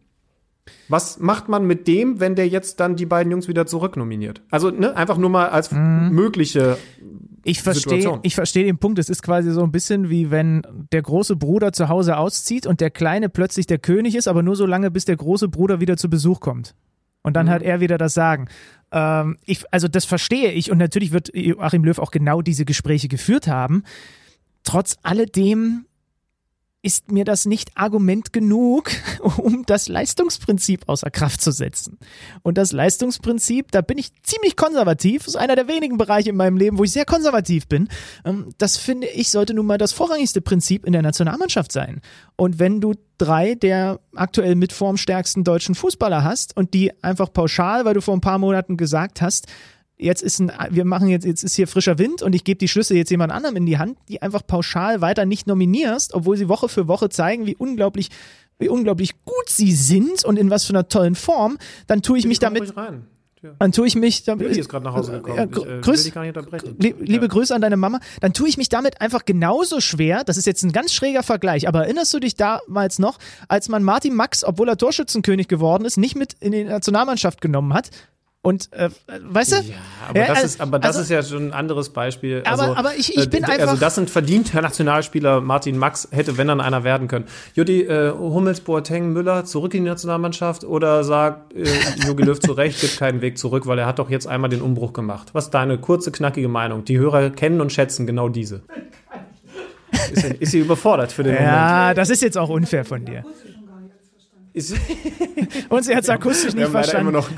Was 0.89 1.19
macht 1.19 1.49
man 1.49 1.67
mit 1.67 1.87
dem, 1.89 2.21
wenn 2.21 2.35
der 2.35 2.49
jetzt 2.49 2.81
dann 2.81 2.97
die 2.97 3.07
beiden 3.07 3.31
Jungs 3.31 3.49
wieder 3.49 3.67
zurücknominiert? 3.67 4.43
Also 4.51 4.71
ne, 4.71 4.97
einfach 4.97 5.19
nur 5.19 5.31
mal 5.31 5.49
als 5.49 5.71
mögliche 5.73 6.79
Ich 7.45 7.63
verstehe, 7.63 7.97
Situation. 7.97 8.21
ich 8.23 8.35
verstehe 8.35 8.65
den 8.65 8.79
Punkt. 8.79 8.99
Es 8.99 9.09
ist 9.09 9.23
quasi 9.23 9.51
so 9.53 9.63
ein 9.63 9.73
bisschen 9.73 10.11
wie 10.11 10.31
wenn 10.31 10.63
der 10.93 11.03
große 11.03 11.37
Bruder 11.37 11.73
zu 11.73 11.89
Hause 11.89 12.17
auszieht 12.17 12.67
und 12.67 12.81
der 12.81 12.91
Kleine 12.91 13.29
plötzlich 13.29 13.67
der 13.67 13.79
König 13.79 14.15
ist, 14.15 14.29
aber 14.29 14.43
nur 14.43 14.57
so 14.57 14.67
lange, 14.67 14.91
bis 14.91 15.05
der 15.05 15.17
große 15.17 15.49
Bruder 15.49 15.81
wieder 15.81 15.97
zu 15.97 16.11
Besuch 16.11 16.41
kommt. 16.41 16.75
Und 17.23 17.35
dann 17.35 17.51
hat 17.51 17.63
er 17.63 17.81
wieder 17.81 17.99
das 17.99 18.15
Sagen. 18.15 18.47
Ähm, 18.93 19.37
ich, 19.45 19.65
also 19.73 19.89
das 19.89 20.05
verstehe 20.05 20.53
ich 20.53 20.71
und 20.71 20.79
natürlich 20.79 21.11
wird 21.11 21.35
Joachim 21.35 21.83
Löw 21.83 21.99
auch 21.99 22.13
genau 22.13 22.41
diese 22.41 22.65
Gespräche 22.65 23.09
geführt 23.09 23.49
haben. 23.49 23.83
Trotz 24.63 24.97
alledem 25.03 25.86
ist 26.83 27.11
mir 27.11 27.25
das 27.25 27.47
nicht 27.47 27.71
Argument 27.75 28.33
genug, 28.33 28.91
um 29.39 29.65
das 29.67 29.89
Leistungsprinzip 29.89 30.89
außer 30.89 31.11
Kraft 31.11 31.41
zu 31.41 31.51
setzen. 31.51 31.99
Und 32.43 32.59
das 32.59 32.73
Leistungsprinzip, 32.73 33.73
da 33.73 33.81
bin 33.81 33.99
ich 33.99 34.11
ziemlich 34.23 34.57
konservativ, 34.57 35.27
ist 35.27 35.37
einer 35.37 35.57
der 35.57 35.69
wenigen 35.69 35.99
Bereiche 35.99 36.31
in 36.31 36.37
meinem 36.37 36.57
Leben, 36.57 36.79
wo 36.79 36.85
ich 36.85 36.93
sehr 36.93 37.05
konservativ 37.05 37.67
bin. 37.67 37.89
Ähm, 38.25 38.51
Das 38.59 38.77
finde 38.77 39.09
ich, 39.09 39.31
sollte 39.31 39.55
nun 39.55 39.67
mal 39.67 39.79
das 39.79 39.93
vorrangigste 39.93 40.41
Prinzip 40.41 40.87
in 40.87 40.93
der 40.93 41.03
Nationalmannschaft 41.03 41.73
sein. 41.73 42.01
Und 42.37 42.59
wenn 42.59 42.81
du 42.81 42.95
drei 43.19 43.55
der 43.55 43.99
aktuell 44.15 44.55
mit 44.55 44.73
formstärksten 44.73 45.43
deutschen 45.43 45.75
Fußballer 45.75 46.23
hast 46.23 46.57
und 46.57 46.75
die 46.75 46.93
einfach 47.03 47.33
pauschal, 47.33 47.85
weil 47.85 47.95
du 47.95 48.03
vor 48.03 48.15
ein 48.15 48.21
paar 48.21 48.39
Monaten 48.39 48.77
gesagt 48.77 49.23
hast, 49.23 49.47
jetzt 49.99 50.23
ist 50.23 50.41
ein, 50.41 50.53
wir 50.71 50.85
machen 50.85 51.09
jetzt, 51.09 51.25
jetzt 51.25 51.43
ist 51.43 51.55
hier 51.55 51.67
frischer 51.69 51.99
Wind 51.99 52.23
und 52.23 52.35
ich 52.35 52.45
gebe 52.45 52.59
die 52.59 52.69
Schlüssel 52.69 52.97
jetzt 52.97 53.11
jemand 53.11 53.33
anderem 53.33 53.57
in 53.57 53.67
die 53.67 53.79
Hand, 53.79 53.97
die 54.09 54.21
einfach 54.23 54.47
pauschal 54.47 55.01
weiter 55.01 55.25
nicht 55.25 55.47
nominierst, 55.47 56.15
obwohl 56.15 56.37
sie 56.37 56.49
Woche 56.49 56.69
für 56.69 56.87
Woche 56.89 57.09
zeigen, 57.09 57.47
wie 57.47 57.57
unglaublich, 57.57 58.11
wie 58.59 58.69
unglaublich 58.69 59.25
gut 59.25 59.49
sie 59.49 59.73
sind 59.73 60.25
und 60.25 60.39
in 60.39 60.51
was 60.51 60.65
für 60.65 60.73
einer 60.73 60.89
tollen 60.89 61.15
Form, 61.15 61.59
dann 61.87 62.03
tue 62.03 62.19
ich 62.19 62.27
mich 62.27 62.41
Komm 62.41 62.55
damit, 62.55 62.75
dann 63.59 63.71
tue 63.71 63.87
ich 63.87 63.95
mich 63.95 64.25
damit, 64.25 64.49
Lilly 64.49 64.61
ist 64.61 64.69
gerade 64.69 64.85
nach 64.85 64.95
Hause 64.95 65.13
gekommen. 65.13 65.37
Ja, 65.37 65.45
ich, 65.45 65.57
äh, 65.57 65.81
grüß-. 65.81 66.13
Lie- 66.79 66.95
liebe 66.99 67.27
Ja. 67.27 67.29
Grüße 67.29 67.55
an 67.55 67.61
deine 67.61 67.77
Mama, 67.77 68.01
dann 68.21 68.33
tue 68.33 68.49
ich 68.49 68.57
mich 68.57 68.69
damit 68.69 69.01
einfach 69.01 69.25
genauso 69.25 69.81
schwer. 69.81 70.25
Das 70.25 70.37
ist 70.37 70.47
jetzt 70.47 70.65
ein 70.65 70.73
ganz 70.73 70.93
schräger 70.93 71.23
Vergleich, 71.23 71.69
aber 71.69 71.85
erinnerst 71.85 72.13
du 72.13 72.19
dich 72.19 72.35
damals 72.35 72.99
noch, 72.99 73.19
als 73.47 73.69
man 73.69 73.85
Martin 73.85 74.15
Max, 74.15 74.43
obwohl 74.43 74.69
er 74.69 74.77
Torschützenkönig 74.77 75.49
geworden 75.49 75.85
ist, 75.85 75.97
nicht 75.97 76.17
mit 76.17 76.33
in 76.41 76.53
die 76.53 76.65
Nationalmannschaft 76.65 77.41
genommen 77.41 77.73
hat? 77.73 77.91
Und 78.47 78.73
äh, 78.75 78.91
weißt 79.29 79.51
du? 79.53 79.57
Ja, 79.57 79.63
aber 80.09 80.19
Ja, 80.21 80.27
das, 80.29 80.37
also- 80.37 80.47
ist, 80.47 80.61
aber 80.61 80.79
das 80.79 80.89
also- 80.97 81.01
ist 81.01 81.11
ja 81.11 81.23
schon 81.25 81.49
ein 81.49 81.53
anderes 81.53 81.89
Beispiel. 81.91 82.43
Aber- 82.47 82.63
also, 82.63 82.75
aber 82.77 82.95
ich- 82.97 83.17
ich 83.17 83.29
bin 83.29 83.43
äh, 83.43 83.47
einfach- 83.47 83.67
Also 83.71 83.81
das 83.81 83.97
sind 83.97 84.09
verdienter 84.09 84.63
Nationalspieler. 84.63 85.41
Martin 85.41 85.77
Max 85.79 86.07
hätte, 86.13 86.39
wenn 86.39 86.47
dann 86.47 86.61
einer 86.61 86.85
werden 86.85 87.09
können. 87.09 87.25
Jutti, 87.55 87.83
äh, 87.83 88.13
Hummels, 88.13 88.61
Boateng, 88.61 89.13
Müller 89.13 89.45
zurück 89.47 89.75
in 89.75 89.83
die 89.83 89.91
Nationalmannschaft 89.91 90.63
oder 90.63 91.03
sagt 91.03 91.55
äh, 91.55 91.65
Jogi 92.07 92.23
Löw 92.23 92.39
zu 92.39 92.53
Recht, 92.53 92.81
gibt 92.81 92.99
keinen 92.99 93.21
Weg 93.21 93.37
zurück, 93.37 93.67
weil 93.67 93.81
er 93.81 93.87
hat 93.87 93.99
doch 93.99 94.11
jetzt 94.11 94.29
einmal 94.29 94.49
den 94.49 94.61
Umbruch 94.63 94.93
gemacht. 94.93 95.31
Was 95.33 95.47
ist 95.47 95.51
deine 95.55 95.79
kurze, 95.79 96.13
knackige 96.13 96.47
Meinung? 96.49 96.85
Die 96.85 96.99
Hörer 96.99 97.31
kennen 97.31 97.61
und 97.61 97.73
schätzen 97.73 98.07
genau 98.07 98.29
diese. 98.29 98.63
Ist, 100.13 100.23
sie- 100.23 100.35
ist 100.39 100.51
sie 100.53 100.59
überfordert 100.61 101.11
für 101.11 101.23
den 101.25 101.35
Moment? 101.35 101.51
Ja, 101.51 101.95
das 101.95 102.11
ist 102.11 102.21
jetzt 102.23 102.37
auch 102.39 102.49
unfair 102.49 102.85
von 102.85 103.05
dir. 103.05 103.25
Und 105.69 105.85
sie 105.85 105.95
hat 105.95 106.05
es 106.05 106.09
akustisch 106.09 106.55
nicht 106.55 106.69
verstanden. 106.69 107.09
immer 107.09 107.19
noch 107.19 107.29
ein 107.29 107.37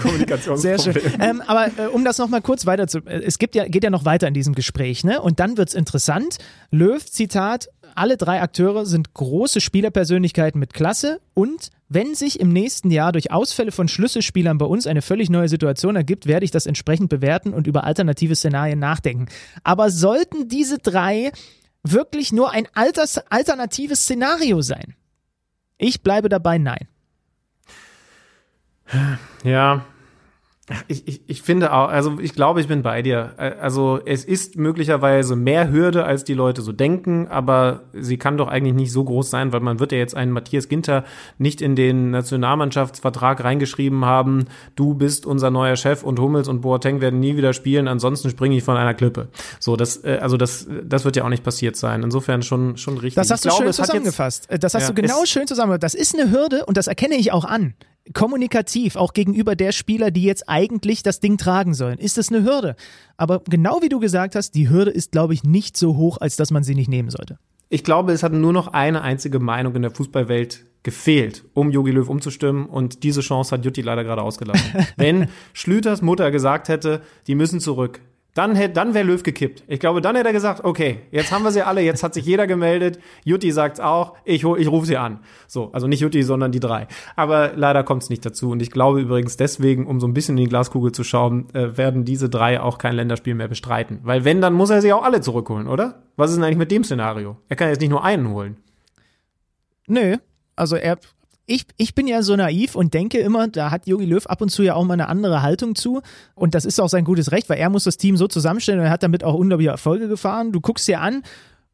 Sehr 0.56 0.78
schön. 0.78 0.92
Kommunikationsproblem. 0.94 1.20
Ähm, 1.20 1.42
aber 1.46 1.66
äh, 1.66 1.86
um 1.88 2.04
das 2.04 2.18
nochmal 2.18 2.42
kurz 2.42 2.64
weiter 2.64 2.86
zu. 2.86 2.98
Äh, 2.98 3.22
es 3.24 3.38
gibt 3.38 3.56
ja, 3.56 3.66
geht 3.66 3.82
ja 3.82 3.90
noch 3.90 4.04
weiter 4.04 4.28
in 4.28 4.34
diesem 4.34 4.54
Gespräch, 4.54 5.02
ne? 5.02 5.20
Und 5.20 5.40
dann 5.40 5.56
wird's 5.56 5.74
interessant. 5.74 6.38
Löw, 6.70 7.04
Zitat, 7.04 7.70
alle 7.96 8.16
drei 8.16 8.40
Akteure 8.40 8.86
sind 8.86 9.14
große 9.14 9.60
Spielerpersönlichkeiten 9.60 10.60
mit 10.60 10.72
Klasse 10.72 11.20
und 11.34 11.70
wenn 11.88 12.14
sich 12.14 12.38
im 12.38 12.52
nächsten 12.52 12.90
Jahr 12.90 13.10
durch 13.12 13.32
Ausfälle 13.32 13.72
von 13.72 13.88
Schlüsselspielern 13.88 14.58
bei 14.58 14.66
uns 14.66 14.86
eine 14.86 15.02
völlig 15.02 15.30
neue 15.30 15.48
Situation 15.48 15.96
ergibt, 15.96 16.26
werde 16.26 16.44
ich 16.44 16.50
das 16.50 16.66
entsprechend 16.66 17.08
bewerten 17.08 17.52
und 17.52 17.66
über 17.66 17.82
alternative 17.84 18.36
Szenarien 18.36 18.78
nachdenken. 18.78 19.26
Aber 19.64 19.90
sollten 19.90 20.48
diese 20.48 20.78
drei 20.78 21.32
wirklich 21.82 22.30
nur 22.30 22.52
ein 22.52 22.68
alters 22.74 23.18
alternatives 23.30 24.02
Szenario 24.02 24.60
sein? 24.60 24.94
Ich 25.78 26.02
bleibe 26.02 26.28
dabei, 26.28 26.58
nein. 26.58 26.86
Ja. 29.44 29.84
Ich, 30.86 31.08
ich, 31.08 31.22
ich 31.26 31.40
finde 31.40 31.72
auch, 31.72 31.88
also 31.88 32.18
ich 32.20 32.34
glaube, 32.34 32.60
ich 32.60 32.68
bin 32.68 32.82
bei 32.82 33.00
dir. 33.00 33.32
Also 33.38 34.00
es 34.04 34.22
ist 34.26 34.56
möglicherweise 34.56 35.34
mehr 35.34 35.70
Hürde, 35.72 36.04
als 36.04 36.24
die 36.24 36.34
Leute 36.34 36.60
so 36.60 36.72
denken, 36.72 37.26
aber 37.28 37.84
sie 37.94 38.18
kann 38.18 38.36
doch 38.36 38.48
eigentlich 38.48 38.74
nicht 38.74 38.92
so 38.92 39.02
groß 39.02 39.30
sein, 39.30 39.50
weil 39.54 39.60
man 39.60 39.80
wird 39.80 39.92
ja 39.92 39.98
jetzt 39.98 40.14
einen 40.14 40.30
Matthias 40.30 40.68
Ginter 40.68 41.04
nicht 41.38 41.62
in 41.62 41.74
den 41.74 42.10
Nationalmannschaftsvertrag 42.10 43.42
reingeschrieben 43.44 44.04
haben, 44.04 44.44
du 44.76 44.92
bist 44.92 45.24
unser 45.24 45.50
neuer 45.50 45.76
Chef 45.76 46.02
und 46.02 46.20
Hummels 46.20 46.48
und 46.48 46.60
Boateng 46.60 47.00
werden 47.00 47.18
nie 47.18 47.38
wieder 47.38 47.54
spielen, 47.54 47.88
ansonsten 47.88 48.28
springe 48.28 48.54
ich 48.54 48.62
von 48.62 48.76
einer 48.76 48.92
Klippe. 48.92 49.28
So, 49.60 49.74
das, 49.74 50.04
äh, 50.04 50.18
also 50.20 50.36
das, 50.36 50.66
das 50.84 51.06
wird 51.06 51.16
ja 51.16 51.24
auch 51.24 51.30
nicht 51.30 51.44
passiert 51.44 51.76
sein. 51.76 52.02
Insofern 52.02 52.42
schon, 52.42 52.76
schon 52.76 52.94
richtig. 52.98 53.14
Das 53.14 53.30
hast 53.30 53.46
Ich 53.46 53.50
du 53.52 53.56
glaube, 53.56 53.62
schön 53.62 53.68
hat 53.68 53.78
jetzt- 53.78 53.86
zusammengefasst. 53.86 54.50
Äh, 54.50 54.58
Das 54.58 54.74
hast 54.74 54.82
Ja, 54.82 54.88
du 54.88 54.94
genau 55.00 55.24
schön 55.24 55.46
zusammengefasst. 55.46 55.82
Das 55.82 55.94
ist 55.94 56.14
eine 56.18 56.30
Hürde 56.30 56.66
und 56.66 56.76
das 56.76 56.88
erkenne 56.88 57.14
ich 57.14 57.32
auch 57.32 57.46
an. 57.46 57.72
Kommunikativ, 58.12 58.96
auch 58.96 59.12
gegenüber 59.12 59.56
der 59.56 59.72
Spieler, 59.72 60.10
die 60.10 60.22
jetzt 60.22 60.48
eigentlich 60.48 61.02
das 61.02 61.20
Ding 61.20 61.38
tragen 61.38 61.74
sollen, 61.74 61.98
ist 61.98 62.18
es 62.18 62.30
eine 62.30 62.44
Hürde. 62.44 62.76
Aber 63.16 63.40
genau 63.48 63.80
wie 63.82 63.88
du 63.88 63.98
gesagt 63.98 64.34
hast, 64.34 64.54
die 64.54 64.68
Hürde 64.68 64.90
ist, 64.90 65.12
glaube 65.12 65.34
ich, 65.34 65.44
nicht 65.44 65.76
so 65.76 65.96
hoch, 65.96 66.18
als 66.20 66.36
dass 66.36 66.50
man 66.50 66.62
sie 66.62 66.74
nicht 66.74 66.88
nehmen 66.88 67.10
sollte. 67.10 67.38
Ich 67.70 67.84
glaube, 67.84 68.12
es 68.12 68.22
hat 68.22 68.32
nur 68.32 68.52
noch 68.52 68.68
eine 68.68 69.02
einzige 69.02 69.38
Meinung 69.40 69.74
in 69.76 69.82
der 69.82 69.90
Fußballwelt 69.90 70.64
gefehlt, 70.82 71.44
um 71.54 71.70
Jogi 71.70 71.90
Löw 71.90 72.08
umzustimmen. 72.08 72.66
Und 72.66 73.02
diese 73.02 73.20
Chance 73.20 73.54
hat 73.54 73.64
Jutti 73.64 73.82
leider 73.82 74.04
gerade 74.04 74.22
ausgelassen. 74.22 74.86
Wenn 74.96 75.28
Schlüters 75.52 76.00
Mutter 76.00 76.30
gesagt 76.30 76.68
hätte, 76.68 77.02
die 77.26 77.34
müssen 77.34 77.60
zurück, 77.60 78.00
dann, 78.38 78.54
hätte, 78.54 78.74
dann 78.74 78.94
wäre 78.94 79.04
Löw 79.04 79.20
gekippt. 79.20 79.64
Ich 79.66 79.80
glaube, 79.80 80.00
dann 80.00 80.14
hätte 80.14 80.28
er 80.28 80.32
gesagt, 80.32 80.64
okay, 80.64 81.00
jetzt 81.10 81.32
haben 81.32 81.42
wir 81.42 81.50
sie 81.50 81.62
alle, 81.62 81.80
jetzt 81.80 82.04
hat 82.04 82.14
sich 82.14 82.24
jeder 82.24 82.46
gemeldet. 82.46 83.00
Jutti 83.24 83.50
sagt's 83.50 83.80
auch, 83.80 84.14
ich, 84.24 84.44
ich 84.44 84.68
rufe 84.68 84.86
sie 84.86 84.96
an. 84.96 85.18
So, 85.48 85.72
also 85.72 85.88
nicht 85.88 85.98
Jutti, 85.98 86.22
sondern 86.22 86.52
die 86.52 86.60
drei. 86.60 86.86
Aber 87.16 87.52
leider 87.56 87.82
kommt 87.82 88.04
es 88.04 88.10
nicht 88.10 88.24
dazu. 88.24 88.50
Und 88.50 88.62
ich 88.62 88.70
glaube 88.70 89.00
übrigens 89.00 89.36
deswegen, 89.36 89.88
um 89.88 89.98
so 89.98 90.06
ein 90.06 90.14
bisschen 90.14 90.38
in 90.38 90.44
die 90.44 90.48
Glaskugel 90.48 90.92
zu 90.92 91.02
schauen, 91.02 91.52
äh, 91.52 91.76
werden 91.76 92.04
diese 92.04 92.28
drei 92.28 92.60
auch 92.60 92.78
kein 92.78 92.94
Länderspiel 92.94 93.34
mehr 93.34 93.48
bestreiten. 93.48 93.98
Weil 94.04 94.24
wenn, 94.24 94.40
dann 94.40 94.54
muss 94.54 94.70
er 94.70 94.82
sie 94.82 94.92
auch 94.92 95.02
alle 95.02 95.20
zurückholen, 95.20 95.66
oder? 95.66 96.02
Was 96.14 96.30
ist 96.30 96.36
denn 96.36 96.44
eigentlich 96.44 96.58
mit 96.58 96.70
dem 96.70 96.84
Szenario? 96.84 97.38
Er 97.48 97.56
kann 97.56 97.70
jetzt 97.70 97.80
nicht 97.80 97.90
nur 97.90 98.04
einen 98.04 98.28
holen. 98.30 98.56
Nö, 99.88 100.16
also 100.54 100.76
er. 100.76 100.98
Ich, 101.50 101.64
ich 101.78 101.94
bin 101.94 102.06
ja 102.06 102.22
so 102.22 102.36
naiv 102.36 102.74
und 102.76 102.92
denke 102.92 103.18
immer, 103.18 103.48
da 103.48 103.70
hat 103.70 103.86
Jogi 103.86 104.04
Löw 104.04 104.24
ab 104.26 104.42
und 104.42 104.50
zu 104.50 104.62
ja 104.62 104.74
auch 104.74 104.84
mal 104.84 104.92
eine 104.92 105.08
andere 105.08 105.40
Haltung 105.40 105.74
zu. 105.74 106.02
Und 106.34 106.54
das 106.54 106.64
ist 106.66 106.78
auch 106.78 106.88
sein 106.90 107.04
gutes 107.04 107.32
Recht, 107.32 107.48
weil 107.48 107.58
er 107.58 107.70
muss 107.70 107.84
das 107.84 107.96
Team 107.96 108.18
so 108.18 108.28
zusammenstellen 108.28 108.80
und 108.80 108.86
er 108.86 108.92
hat 108.92 109.02
damit 109.02 109.24
auch 109.24 109.32
unglaubliche 109.34 109.70
Erfolge 109.70 110.08
gefahren. 110.08 110.52
Du 110.52 110.60
guckst 110.60 110.86
dir 110.86 111.00
an, 111.00 111.22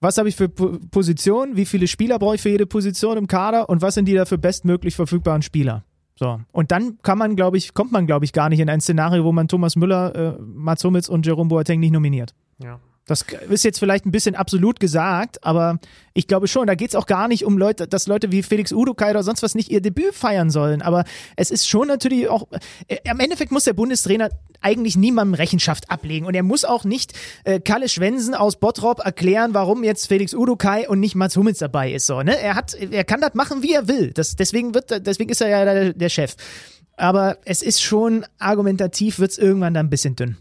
was 0.01 0.17
habe 0.17 0.29
ich 0.29 0.37
für 0.37 0.49
Po- 0.49 0.79
Positionen, 0.93 1.57
wie 1.57 1.65
viele 1.67 1.89
Spieler 1.89 2.19
brauche 2.21 2.37
ich 2.37 2.43
für 2.43 2.51
jede 2.51 2.67
Position 2.67 3.19
im 3.19 3.27
Kader 3.27 3.69
und 3.69 3.83
was 3.83 3.95
sind 3.95 4.07
die 4.07 4.15
dafür 4.15 4.39
bestmöglich 4.39 4.95
verfügbaren 4.95 5.43
Spieler. 5.43 5.83
So. 6.17 6.39
Und 6.53 6.71
dann 6.71 6.99
kann 7.03 7.19
man, 7.19 7.35
glaube 7.35 7.57
ich, 7.57 7.75
kommt 7.75 7.91
man, 7.91 8.07
glaube 8.07 8.25
ich, 8.25 8.33
gar 8.33 8.49
nicht 8.49 8.61
in 8.61 8.71
ein 8.71 8.81
Szenario, 8.81 9.25
wo 9.25 9.33
man 9.33 9.49
Thomas 9.49 9.75
Müller, 9.75 10.15
äh, 10.15 10.41
Mats 10.41 10.85
Hummels 10.85 11.09
und 11.09 11.27
Jerome 11.27 11.49
Boateng 11.49 11.81
nicht 11.81 11.93
nominiert. 11.93 12.33
Ja. 12.63 12.79
Das 13.07 13.25
ist 13.51 13.65
jetzt 13.65 13.79
vielleicht 13.79 14.07
ein 14.07 14.13
bisschen 14.13 14.35
absolut 14.35 14.81
gesagt, 14.81 15.45
aber 15.45 15.79
ich 16.15 16.27
glaube 16.27 16.49
schon, 16.49 16.67
da 16.67 16.75
geht 16.75 16.89
es 16.89 16.95
auch 16.95 17.07
gar 17.07 17.29
nicht 17.29 17.45
um 17.45 17.59
Leute, 17.59 17.87
dass 17.87 18.07
Leute 18.07 18.33
wie 18.33 18.43
Felix 18.43 18.73
Udukai 18.73 19.11
oder 19.11 19.23
sonst 19.23 19.43
was 19.43 19.55
nicht 19.55 19.71
ihr 19.71 19.83
Debüt 19.83 20.15
feiern 20.15 20.49
sollen. 20.49 20.81
Aber 20.81 21.05
es 21.37 21.51
ist 21.51 21.69
schon 21.69 21.89
natürlich 21.89 22.29
auch, 22.29 22.49
äh, 22.89 22.97
am 23.09 23.21
Endeffekt 23.21 23.53
muss 23.53 23.65
der 23.65 23.75
Bundestrainer 23.75 24.31
eigentlich 24.63 24.97
niemandem 24.97 25.35
Rechenschaft 25.35 25.91
ablegen. 25.91 26.25
Und 26.25 26.35
er 26.35 26.43
muss 26.43 26.65
auch 26.65 26.85
nicht 26.85 27.13
äh, 27.45 27.61
Kalle 27.61 27.91
Schwensen 27.91 28.35
aus 28.35 28.57
Bottrop 28.57 29.01
erklären, 29.01 29.53
warum 29.53 29.85
jetzt 29.85 30.07
Felix 30.07 30.33
Udukai 30.33 30.89
und 30.89 31.01
nicht 31.01 31.15
Mats 31.15 31.37
Hummels 31.37 31.59
dabei 31.59 31.93
ist. 31.93 32.07
So, 32.07 32.23
ne? 32.23 32.39
Er 32.41 32.55
hat, 32.55 32.75
er 32.75 33.05
kann 33.05 33.21
das 33.21 33.35
machen, 33.35 33.63
wie 33.63 33.75
er 33.75 33.87
will. 33.87 34.13
Das, 34.13 34.35
deswegen 34.37 34.75
wird, 34.75 35.07
deswegen 35.07 35.31
ist 35.31 35.43
er 35.43 35.49
ja 35.49 35.65
der, 35.65 35.93
der 35.93 36.09
Chef. 36.09 36.37
Aber 36.97 37.39
es 37.45 37.61
ist 37.61 37.83
schon 37.83 38.25
argumentativ, 38.39 39.19
wird 39.19 39.33
es 39.33 39.39
irgendwann 39.39 39.75
dann 39.75 39.87
ein 39.87 39.91
bisschen 39.91 40.17
dünn. 40.17 40.39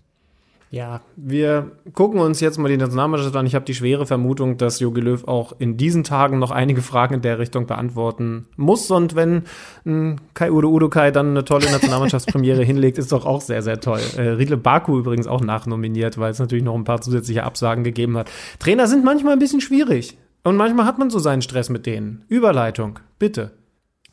Ja, 0.73 1.01
wir 1.15 1.73
gucken 1.93 2.19
uns 2.19 2.39
jetzt 2.39 2.57
mal 2.57 2.67
die 2.67 2.77
Nationalmannschaft 2.77 3.35
an. 3.35 3.45
Ich 3.45 3.53
habe 3.53 3.63
die 3.63 3.75
schwere 3.75 4.07
Vermutung, 4.07 4.57
dass 4.57 4.79
Jogi 4.79 5.01
Löw 5.01 5.23
auch 5.27 5.53
in 5.59 5.77
diesen 5.77 6.03
Tagen 6.03 6.39
noch 6.39 6.49
einige 6.49 6.81
Fragen 6.81 7.13
in 7.13 7.21
der 7.21 7.37
Richtung 7.37 7.67
beantworten 7.67 8.47
muss. 8.57 8.89
Und 8.89 9.13
wenn 9.13 9.43
ein 9.85 10.19
Kai 10.33 10.51
Udo 10.51 10.69
Udo 10.69 10.89
Kai 10.89 11.11
dann 11.11 11.29
eine 11.29 11.45
tolle 11.45 11.69
Nationalmannschaftspremiere 11.69 12.63
hinlegt, 12.63 12.97
ist 12.97 13.11
doch 13.11 13.27
auch 13.27 13.41
sehr, 13.41 13.61
sehr 13.61 13.81
toll. 13.81 13.99
Äh, 14.17 14.29
Riedle 14.29 14.57
Baku 14.57 14.97
übrigens 14.97 15.27
auch 15.27 15.41
nachnominiert, 15.41 16.17
weil 16.17 16.31
es 16.31 16.39
natürlich 16.39 16.63
noch 16.63 16.73
ein 16.73 16.85
paar 16.85 17.01
zusätzliche 17.01 17.43
Absagen 17.43 17.83
gegeben 17.83 18.17
hat. 18.17 18.31
Trainer 18.57 18.87
sind 18.87 19.05
manchmal 19.05 19.33
ein 19.33 19.39
bisschen 19.39 19.61
schwierig. 19.61 20.17
Und 20.43 20.55
manchmal 20.55 20.87
hat 20.87 20.97
man 20.97 21.11
so 21.11 21.19
seinen 21.19 21.43
Stress 21.43 21.69
mit 21.69 21.85
denen. 21.85 22.25
Überleitung, 22.29 22.97
bitte. 23.19 23.51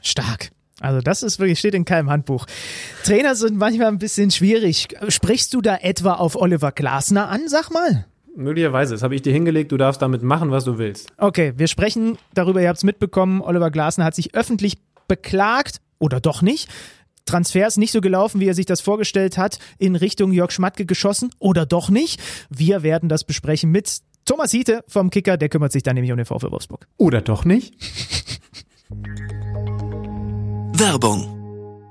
Stark. 0.02 0.50
Also 0.80 1.00
das 1.00 1.22
ist 1.22 1.38
wirklich, 1.38 1.58
steht 1.58 1.74
in 1.74 1.84
keinem 1.84 2.10
Handbuch. 2.10 2.46
Trainer 3.04 3.34
sind 3.34 3.56
manchmal 3.56 3.88
ein 3.88 3.98
bisschen 3.98 4.30
schwierig. 4.30 4.88
Sprichst 5.08 5.54
du 5.54 5.60
da 5.60 5.76
etwa 5.76 6.14
auf 6.14 6.36
Oliver 6.36 6.72
Glasner 6.72 7.28
an, 7.28 7.42
sag 7.46 7.70
mal? 7.70 8.06
Möglicherweise, 8.34 8.94
das 8.94 9.02
habe 9.02 9.14
ich 9.14 9.22
dir 9.22 9.32
hingelegt, 9.32 9.72
du 9.72 9.76
darfst 9.76 10.00
damit 10.00 10.22
machen, 10.22 10.50
was 10.50 10.64
du 10.64 10.78
willst. 10.78 11.12
Okay, 11.18 11.52
wir 11.56 11.68
sprechen 11.68 12.16
darüber, 12.32 12.62
ihr 12.62 12.68
habt 12.68 12.78
es 12.78 12.84
mitbekommen, 12.84 13.40
Oliver 13.42 13.70
Glasner 13.70 14.04
hat 14.04 14.14
sich 14.14 14.34
öffentlich 14.34 14.78
beklagt, 15.08 15.80
oder 15.98 16.20
doch 16.20 16.40
nicht, 16.40 16.68
Transfers 17.26 17.76
nicht 17.76 17.92
so 17.92 18.00
gelaufen, 18.00 18.40
wie 18.40 18.46
er 18.46 18.54
sich 18.54 18.66
das 18.66 18.80
vorgestellt 18.80 19.36
hat, 19.36 19.58
in 19.78 19.96
Richtung 19.96 20.32
Jörg 20.32 20.52
Schmatke 20.52 20.86
geschossen, 20.86 21.30
oder 21.38 21.66
doch 21.66 21.90
nicht. 21.90 22.20
Wir 22.48 22.82
werden 22.82 23.08
das 23.08 23.24
besprechen 23.24 23.70
mit 23.70 23.98
Thomas 24.24 24.52
Hiete 24.52 24.84
vom 24.88 25.10
Kicker, 25.10 25.36
der 25.36 25.48
kümmert 25.48 25.72
sich 25.72 25.82
dann 25.82 25.94
nämlich 25.94 26.12
um 26.12 26.16
den 26.16 26.26
VfL 26.26 26.50
Wolfsburg. 26.50 26.86
Oder 26.96 27.20
doch 27.20 27.44
nicht? 27.44 27.74
Werbung. 30.80 31.26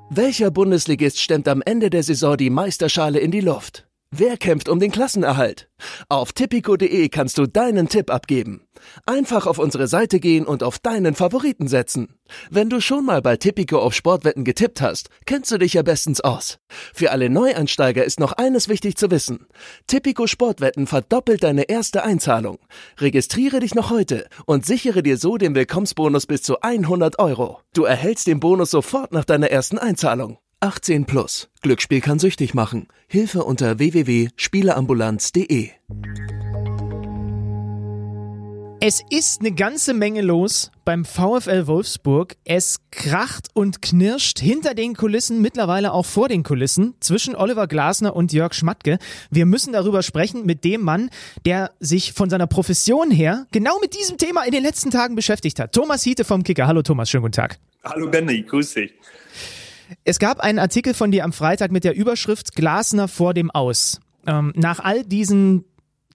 Welcher 0.09 0.49
Bundesligist 0.49 1.19
stemmt 1.19 1.47
am 1.47 1.61
Ende 1.61 1.91
der 1.91 2.01
Saison 2.01 2.35
die 2.35 2.49
Meisterschale 2.49 3.19
in 3.19 3.29
die 3.29 3.39
Luft? 3.39 3.88
Wer 4.11 4.37
kämpft 4.37 4.69
um 4.69 4.79
den 4.79 4.91
Klassenerhalt? 4.91 5.69
Auf 6.09 6.33
tipico.de 6.33 7.09
kannst 7.09 7.37
du 7.37 7.45
deinen 7.45 7.89
Tipp 7.89 8.09
abgeben. 8.09 8.67
Einfach 9.05 9.45
auf 9.45 9.59
unsere 9.59 9.87
Seite 9.87 10.19
gehen 10.19 10.47
und 10.47 10.63
auf 10.63 10.79
deinen 10.79 11.13
Favoriten 11.13 11.67
setzen. 11.67 12.15
Wenn 12.49 12.71
du 12.71 12.81
schon 12.81 13.05
mal 13.05 13.21
bei 13.21 13.37
Tipico 13.37 13.77
auf 13.77 13.93
Sportwetten 13.93 14.43
getippt 14.43 14.81
hast, 14.81 15.09
kennst 15.27 15.51
du 15.51 15.59
dich 15.59 15.73
ja 15.73 15.83
bestens 15.83 16.21
aus. 16.21 16.57
Für 16.91 17.11
alle 17.11 17.29
Neuansteiger 17.29 18.03
ist 18.03 18.19
noch 18.19 18.33
eines 18.33 18.67
wichtig 18.67 18.97
zu 18.97 19.11
wissen. 19.11 19.45
Tipico 19.85 20.25
Sportwetten 20.25 20.87
verdoppelt 20.87 21.43
deine 21.43 21.69
erste 21.69 22.03
Einzahlung. 22.03 22.57
Registriere 22.97 23.59
dich 23.59 23.75
noch 23.75 23.91
heute 23.91 24.27
und 24.47 24.65
sichere 24.65 25.03
dir 25.03 25.17
so 25.17 25.37
den 25.37 25.53
Willkommensbonus 25.53 26.25
bis 26.25 26.41
zu 26.41 26.61
100 26.61 27.19
Euro. 27.19 27.59
Du 27.75 27.83
erhältst 27.83 28.25
den 28.25 28.39
Bonus 28.39 28.71
sofort 28.71 29.11
nach 29.11 29.25
deiner 29.25 29.51
ersten 29.51 29.77
Einzahlung. 29.77 30.39
18 30.61 31.05
plus. 31.05 31.47
Glücksspiel 31.61 32.01
kann 32.01 32.19
süchtig 32.19 32.53
machen. 32.53 32.89
Hilfe 33.07 33.45
unter 33.45 33.79
www.spieleambulanz.de. 33.79 35.69
Es 38.81 39.01
ist 39.09 39.39
eine 39.41 39.53
ganze 39.53 39.93
Menge 39.93 40.21
los 40.21 40.71
beim 40.83 41.05
VfL 41.05 41.67
Wolfsburg. 41.67 42.35
Es 42.43 42.79
kracht 42.91 43.47
und 43.53 43.81
knirscht 43.81 44.39
hinter 44.39 44.73
den 44.73 44.95
Kulissen, 44.95 45.41
mittlerweile 45.41 45.93
auch 45.93 46.05
vor 46.05 46.27
den 46.27 46.43
Kulissen, 46.43 46.95
zwischen 46.99 47.37
Oliver 47.37 47.67
Glasner 47.67 48.13
und 48.15 48.33
Jörg 48.33 48.53
Schmatke. 48.53 48.97
Wir 49.29 49.45
müssen 49.45 49.71
darüber 49.71 50.03
sprechen 50.03 50.45
mit 50.45 50.65
dem 50.65 50.81
Mann, 50.81 51.09
der 51.45 51.71
sich 51.79 52.11
von 52.11 52.29
seiner 52.29 52.47
Profession 52.47 53.11
her 53.11 53.47
genau 53.51 53.79
mit 53.79 53.97
diesem 53.97 54.17
Thema 54.17 54.43
in 54.43 54.51
den 54.51 54.63
letzten 54.63 54.91
Tagen 54.91 55.15
beschäftigt 55.15 55.59
hat. 55.59 55.73
Thomas 55.73 56.03
Hiete 56.03 56.25
vom 56.25 56.43
Kicker. 56.43 56.67
Hallo 56.67 56.81
Thomas, 56.81 57.09
schönen 57.09 57.23
guten 57.23 57.33
Tag. 57.33 57.59
Hallo 57.83 58.09
Benny, 58.09 58.43
grüß 58.43 58.73
dich. 58.73 58.93
Es 60.03 60.19
gab 60.19 60.39
einen 60.39 60.59
Artikel 60.59 60.93
von 60.93 61.11
dir 61.11 61.23
am 61.23 61.33
Freitag 61.33 61.71
mit 61.71 61.83
der 61.83 61.95
Überschrift 61.95 62.55
Glasner 62.55 63.07
vor 63.07 63.33
dem 63.33 63.51
Aus. 63.51 63.99
Ähm, 64.27 64.53
nach 64.55 64.79
all 64.79 65.03
diesen 65.03 65.65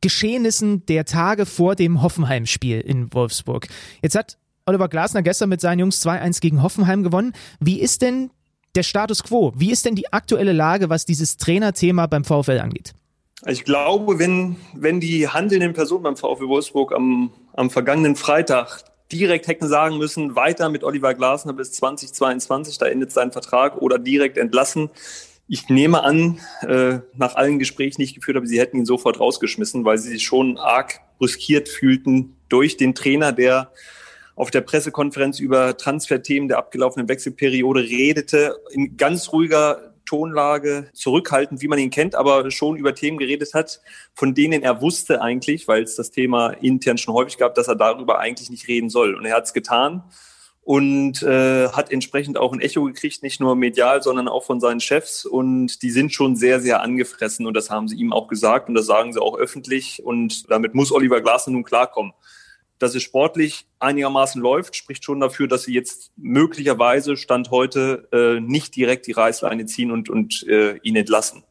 Geschehnissen 0.00 0.84
der 0.86 1.04
Tage 1.06 1.46
vor 1.46 1.74
dem 1.74 2.02
Hoffenheim-Spiel 2.02 2.80
in 2.80 3.12
Wolfsburg. 3.12 3.68
Jetzt 4.02 4.16
hat 4.16 4.38
Oliver 4.66 4.88
Glasner 4.88 5.22
gestern 5.22 5.48
mit 5.48 5.60
seinen 5.60 5.78
Jungs 5.78 6.04
2-1 6.04 6.40
gegen 6.40 6.62
Hoffenheim 6.62 7.02
gewonnen. 7.02 7.32
Wie 7.60 7.80
ist 7.80 8.02
denn 8.02 8.30
der 8.74 8.82
Status 8.82 9.22
quo? 9.22 9.52
Wie 9.56 9.70
ist 9.70 9.84
denn 9.84 9.94
die 9.94 10.12
aktuelle 10.12 10.52
Lage, 10.52 10.90
was 10.90 11.04
dieses 11.04 11.36
Trainerthema 11.36 12.06
beim 12.06 12.24
VfL 12.24 12.60
angeht? 12.60 12.92
Ich 13.46 13.64
glaube, 13.64 14.18
wenn, 14.18 14.56
wenn 14.74 15.00
die 15.00 15.28
handelnden 15.28 15.74
Personen 15.74 16.02
beim 16.02 16.16
VfL 16.16 16.48
Wolfsburg 16.48 16.92
am, 16.94 17.30
am 17.52 17.70
vergangenen 17.70 18.16
Freitag 18.16 18.84
direkt 19.12 19.46
hätten 19.46 19.68
sagen 19.68 19.98
müssen, 19.98 20.36
weiter 20.36 20.68
mit 20.68 20.84
Oliver 20.84 21.14
Glasner 21.14 21.52
bis 21.52 21.72
2022, 21.72 22.78
da 22.78 22.86
endet 22.86 23.12
sein 23.12 23.32
Vertrag 23.32 23.80
oder 23.80 23.98
direkt 23.98 24.38
entlassen. 24.38 24.90
Ich 25.46 25.68
nehme 25.68 26.02
an, 26.02 26.40
äh, 26.62 27.00
nach 27.14 27.36
allen 27.36 27.58
Gesprächen, 27.58 27.96
die 27.98 28.04
ich 28.04 28.14
geführt 28.14 28.36
habe, 28.36 28.46
sie 28.46 28.58
hätten 28.58 28.78
ihn 28.78 28.86
sofort 28.86 29.20
rausgeschmissen, 29.20 29.84
weil 29.84 29.98
sie 29.98 30.10
sich 30.10 30.24
schon 30.24 30.56
arg 30.56 31.00
brüskiert 31.18 31.68
fühlten 31.68 32.36
durch 32.48 32.76
den 32.76 32.94
Trainer, 32.94 33.32
der 33.32 33.70
auf 34.36 34.50
der 34.50 34.62
Pressekonferenz 34.62 35.38
über 35.38 35.76
Transferthemen 35.76 36.48
der 36.48 36.58
abgelaufenen 36.58 37.08
Wechselperiode 37.08 37.82
redete, 37.82 38.56
in 38.72 38.96
ganz 38.96 39.32
ruhiger 39.32 39.93
Tonlage 40.14 40.90
zurückhaltend, 40.92 41.60
wie 41.60 41.66
man 41.66 41.80
ihn 41.80 41.90
kennt, 41.90 42.14
aber 42.14 42.48
schon 42.52 42.76
über 42.76 42.94
Themen 42.94 43.18
geredet 43.18 43.52
hat, 43.52 43.80
von 44.14 44.32
denen 44.32 44.62
er 44.62 44.80
wusste 44.80 45.20
eigentlich, 45.20 45.66
weil 45.66 45.82
es 45.82 45.96
das 45.96 46.12
Thema 46.12 46.50
intern 46.50 46.98
schon 46.98 47.14
häufig 47.14 47.36
gab, 47.36 47.56
dass 47.56 47.66
er 47.66 47.74
darüber 47.74 48.20
eigentlich 48.20 48.48
nicht 48.48 48.68
reden 48.68 48.90
soll. 48.90 49.16
Und 49.16 49.24
er 49.24 49.34
hat 49.34 49.46
es 49.46 49.52
getan 49.52 50.04
und 50.62 51.20
äh, 51.24 51.68
hat 51.70 51.90
entsprechend 51.90 52.38
auch 52.38 52.52
ein 52.52 52.60
Echo 52.60 52.84
gekriegt, 52.84 53.24
nicht 53.24 53.40
nur 53.40 53.56
medial, 53.56 54.04
sondern 54.04 54.28
auch 54.28 54.44
von 54.44 54.60
seinen 54.60 54.80
Chefs. 54.80 55.26
Und 55.26 55.82
die 55.82 55.90
sind 55.90 56.12
schon 56.12 56.36
sehr, 56.36 56.60
sehr 56.60 56.80
angefressen 56.80 57.44
und 57.44 57.54
das 57.54 57.68
haben 57.68 57.88
sie 57.88 57.96
ihm 57.96 58.12
auch 58.12 58.28
gesagt 58.28 58.68
und 58.68 58.76
das 58.76 58.86
sagen 58.86 59.12
sie 59.12 59.20
auch 59.20 59.36
öffentlich. 59.36 60.00
Und 60.04 60.48
damit 60.48 60.76
muss 60.76 60.92
Oliver 60.92 61.20
Glasner 61.22 61.54
nun 61.54 61.64
klarkommen 61.64 62.12
dass 62.78 62.94
es 62.94 63.02
sportlich 63.02 63.66
einigermaßen 63.78 64.40
läuft, 64.40 64.76
spricht 64.76 65.04
schon 65.04 65.20
dafür, 65.20 65.48
dass 65.48 65.64
sie 65.64 65.74
jetzt 65.74 66.12
möglicherweise 66.16 67.16
Stand 67.16 67.50
heute 67.50 68.08
äh, 68.12 68.40
nicht 68.40 68.76
direkt 68.76 69.06
die 69.06 69.12
Reißleine 69.12 69.66
ziehen 69.66 69.90
und, 69.90 70.10
und 70.10 70.46
äh, 70.48 70.78
ihn 70.78 70.96
entlassen. 70.96 71.44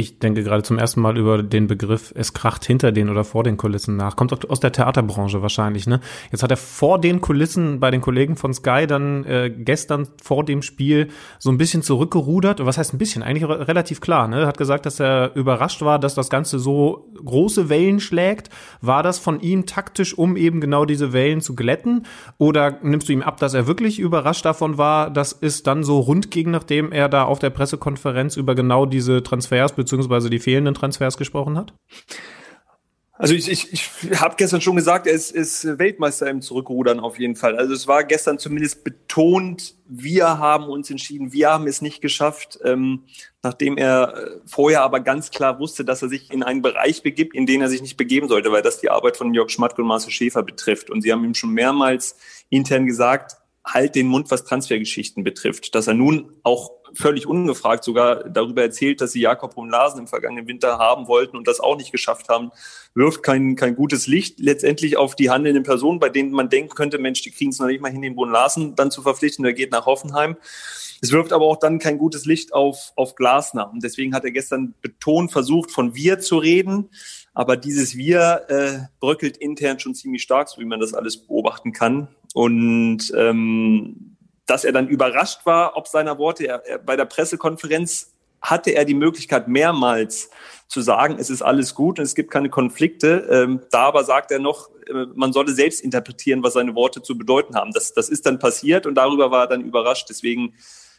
Ich 0.00 0.18
denke 0.18 0.42
gerade 0.42 0.62
zum 0.62 0.78
ersten 0.78 1.02
Mal 1.02 1.18
über 1.18 1.42
den 1.42 1.66
Begriff, 1.66 2.10
es 2.16 2.32
kracht 2.32 2.64
hinter 2.64 2.90
den 2.90 3.10
oder 3.10 3.22
vor 3.22 3.44
den 3.44 3.58
Kulissen 3.58 3.98
nach. 3.98 4.16
Kommt 4.16 4.48
aus 4.48 4.58
der 4.58 4.72
Theaterbranche 4.72 5.42
wahrscheinlich, 5.42 5.86
ne? 5.86 6.00
Jetzt 6.32 6.42
hat 6.42 6.50
er 6.50 6.56
vor 6.56 6.98
den 6.98 7.20
Kulissen 7.20 7.80
bei 7.80 7.90
den 7.90 8.00
Kollegen 8.00 8.36
von 8.36 8.54
Sky 8.54 8.86
dann 8.86 9.26
äh, 9.26 9.50
gestern 9.50 10.08
vor 10.22 10.42
dem 10.46 10.62
Spiel 10.62 11.08
so 11.38 11.50
ein 11.50 11.58
bisschen 11.58 11.82
zurückgerudert. 11.82 12.64
Was 12.64 12.78
heißt 12.78 12.94
ein 12.94 12.98
bisschen? 12.98 13.22
Eigentlich 13.22 13.46
re 13.46 13.68
relativ 13.68 14.00
klar, 14.00 14.26
ne? 14.26 14.46
Hat 14.46 14.56
gesagt, 14.56 14.86
dass 14.86 15.00
er 15.00 15.34
überrascht 15.34 15.82
war, 15.82 15.98
dass 15.98 16.14
das 16.14 16.30
Ganze 16.30 16.58
so 16.58 17.10
große 17.22 17.68
Wellen 17.68 18.00
schlägt. 18.00 18.48
War 18.80 19.02
das 19.02 19.18
von 19.18 19.38
ihm 19.40 19.66
taktisch, 19.66 20.16
um 20.16 20.38
eben 20.38 20.62
genau 20.62 20.86
diese 20.86 21.12
Wellen 21.12 21.42
zu 21.42 21.54
glätten? 21.54 22.06
Oder 22.38 22.78
nimmst 22.82 23.10
du 23.10 23.12
ihm 23.12 23.20
ab, 23.20 23.36
dass 23.36 23.52
er 23.52 23.66
wirklich 23.66 23.98
überrascht 23.98 24.46
davon 24.46 24.78
war, 24.78 25.10
dass 25.10 25.36
es 25.38 25.62
dann 25.62 25.84
so 25.84 26.00
rund 26.00 26.30
ging, 26.30 26.50
nachdem 26.50 26.90
er 26.90 27.10
da 27.10 27.24
auf 27.24 27.38
der 27.38 27.50
Pressekonferenz 27.50 28.38
über 28.38 28.54
genau 28.54 28.86
diese 28.86 29.22
Transfers 29.22 29.72
beziehungsweise 29.90 30.30
die 30.30 30.38
fehlenden 30.38 30.74
Transfers 30.74 31.16
gesprochen 31.16 31.58
hat? 31.58 31.74
Also 33.12 33.34
ich, 33.34 33.50
ich, 33.50 33.70
ich 33.70 34.18
habe 34.18 34.36
gestern 34.38 34.62
schon 34.62 34.76
gesagt, 34.76 35.06
er 35.06 35.12
ist, 35.12 35.30
ist 35.30 35.78
Weltmeister 35.78 36.30
im 36.30 36.40
Zurückrudern 36.40 37.00
auf 37.00 37.18
jeden 37.18 37.36
Fall. 37.36 37.58
Also 37.58 37.74
es 37.74 37.86
war 37.86 38.02
gestern 38.04 38.38
zumindest 38.38 38.82
betont, 38.82 39.74
wir 39.86 40.38
haben 40.38 40.64
uns 40.64 40.88
entschieden, 40.88 41.30
wir 41.30 41.50
haben 41.50 41.66
es 41.66 41.82
nicht 41.82 42.00
geschafft, 42.00 42.58
ähm, 42.64 43.04
nachdem 43.42 43.76
er 43.76 44.14
äh, 44.16 44.30
vorher 44.46 44.82
aber 44.82 45.00
ganz 45.00 45.30
klar 45.30 45.58
wusste, 45.58 45.84
dass 45.84 46.00
er 46.00 46.08
sich 46.08 46.32
in 46.32 46.42
einen 46.42 46.62
Bereich 46.62 47.02
begibt, 47.02 47.34
in 47.34 47.44
den 47.44 47.60
er 47.60 47.68
sich 47.68 47.82
nicht 47.82 47.98
begeben 47.98 48.26
sollte, 48.26 48.52
weil 48.52 48.62
das 48.62 48.80
die 48.80 48.88
Arbeit 48.88 49.18
von 49.18 49.34
Jörg 49.34 49.50
Schmatke 49.50 49.82
und 49.82 49.88
Marcel 49.88 50.12
Schäfer 50.12 50.42
betrifft. 50.42 50.88
Und 50.88 51.02
sie 51.02 51.12
haben 51.12 51.22
ihm 51.22 51.34
schon 51.34 51.50
mehrmals 51.50 52.16
intern 52.48 52.86
gesagt, 52.86 53.36
halt 53.66 53.96
den 53.96 54.06
Mund, 54.06 54.30
was 54.30 54.46
Transfergeschichten 54.46 55.24
betrifft, 55.24 55.74
dass 55.74 55.88
er 55.88 55.94
nun 55.94 56.36
auch 56.42 56.79
völlig 56.94 57.26
ungefragt 57.26 57.84
sogar 57.84 58.24
darüber 58.24 58.62
erzählt, 58.62 59.00
dass 59.00 59.12
sie 59.12 59.20
Jakob 59.20 59.56
Rumlasen 59.56 60.00
im 60.00 60.06
vergangenen 60.06 60.46
Winter 60.46 60.78
haben 60.78 61.08
wollten 61.08 61.36
und 61.36 61.46
das 61.46 61.60
auch 61.60 61.76
nicht 61.76 61.92
geschafft 61.92 62.28
haben, 62.28 62.50
wirft 62.94 63.22
kein, 63.22 63.56
kein 63.56 63.76
gutes 63.76 64.06
Licht 64.06 64.40
letztendlich 64.40 64.96
auf 64.96 65.14
die 65.14 65.30
handelnden 65.30 65.62
Personen, 65.62 66.00
bei 66.00 66.08
denen 66.08 66.32
man 66.32 66.48
denken 66.48 66.74
könnte, 66.74 66.98
Mensch, 66.98 67.22
die 67.22 67.30
kriegen 67.30 67.50
es 67.50 67.58
noch 67.58 67.66
nicht 67.66 67.80
mal 67.80 67.90
hin, 67.90 68.02
den 68.02 68.14
Brun 68.14 68.30
Larsen 68.30 68.74
dann 68.74 68.90
zu 68.90 69.02
verpflichten, 69.02 69.42
der 69.42 69.52
geht 69.52 69.72
nach 69.72 69.86
Hoffenheim. 69.86 70.36
Es 71.02 71.12
wirft 71.12 71.32
aber 71.32 71.46
auch 71.46 71.56
dann 71.56 71.78
kein 71.78 71.98
gutes 71.98 72.26
Licht 72.26 72.52
auf, 72.52 72.92
auf 72.94 73.14
Glasner. 73.14 73.70
Und 73.72 73.82
deswegen 73.82 74.14
hat 74.14 74.24
er 74.24 74.32
gestern 74.32 74.74
betont 74.82 75.32
versucht, 75.32 75.70
von 75.70 75.94
wir 75.94 76.20
zu 76.20 76.36
reden. 76.36 76.90
Aber 77.32 77.56
dieses 77.56 77.96
Wir 77.96 78.44
äh, 78.48 78.78
bröckelt 78.98 79.38
intern 79.38 79.78
schon 79.78 79.94
ziemlich 79.94 80.22
stark, 80.22 80.48
so 80.48 80.60
wie 80.60 80.66
man 80.66 80.80
das 80.80 80.92
alles 80.92 81.16
beobachten 81.16 81.72
kann. 81.72 82.08
Und 82.34 83.12
ähm, 83.16 84.09
dass 84.50 84.64
er 84.64 84.72
dann 84.72 84.88
überrascht 84.88 85.46
war, 85.46 85.76
ob 85.76 85.86
seiner 85.86 86.18
Worte, 86.18 86.46
er, 86.46 86.66
er, 86.66 86.78
bei 86.78 86.96
der 86.96 87.04
Pressekonferenz 87.04 88.12
hatte 88.42 88.70
er 88.70 88.84
die 88.84 88.94
Möglichkeit 88.94 89.46
mehrmals 89.46 90.30
zu 90.66 90.80
sagen, 90.80 91.16
es 91.18 91.30
ist 91.30 91.42
alles 91.42 91.74
gut 91.74 91.98
und 91.98 92.04
es 92.04 92.16
gibt 92.16 92.30
keine 92.32 92.50
Konflikte. 92.50 93.28
Ähm, 93.30 93.60
da 93.70 93.82
aber 93.82 94.02
sagt 94.02 94.32
er 94.32 94.40
noch, 94.40 94.70
äh, 94.88 95.06
man 95.14 95.32
solle 95.32 95.52
selbst 95.52 95.80
interpretieren, 95.80 96.42
was 96.42 96.54
seine 96.54 96.74
Worte 96.74 97.00
zu 97.00 97.16
bedeuten 97.16 97.54
haben. 97.54 97.70
Das, 97.72 97.92
das 97.92 98.08
ist 98.08 98.26
dann 98.26 98.40
passiert 98.40 98.86
und 98.86 98.96
darüber 98.96 99.30
war 99.30 99.44
er 99.44 99.46
dann 99.46 99.60
überrascht. 99.60 100.08
Deswegen 100.10 100.54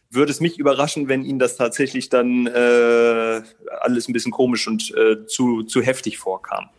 würde 0.09 0.31
es 0.31 0.39
mich 0.39 0.57
überraschen, 0.57 1.09
wenn 1.09 1.23
Ihnen 1.23 1.39
das 1.39 1.57
tatsächlich 1.57 2.07
dann 2.07 2.47
äh, 2.47 3.41
alles 3.81 4.07
ein 4.07 4.13
bisschen 4.13 4.31
komisch 4.31 4.67
und 4.67 4.93
äh, 4.95 5.25
zu, 5.25 5.63
zu 5.63 5.81
heftig 5.81 6.19
vorkam. 6.19 6.69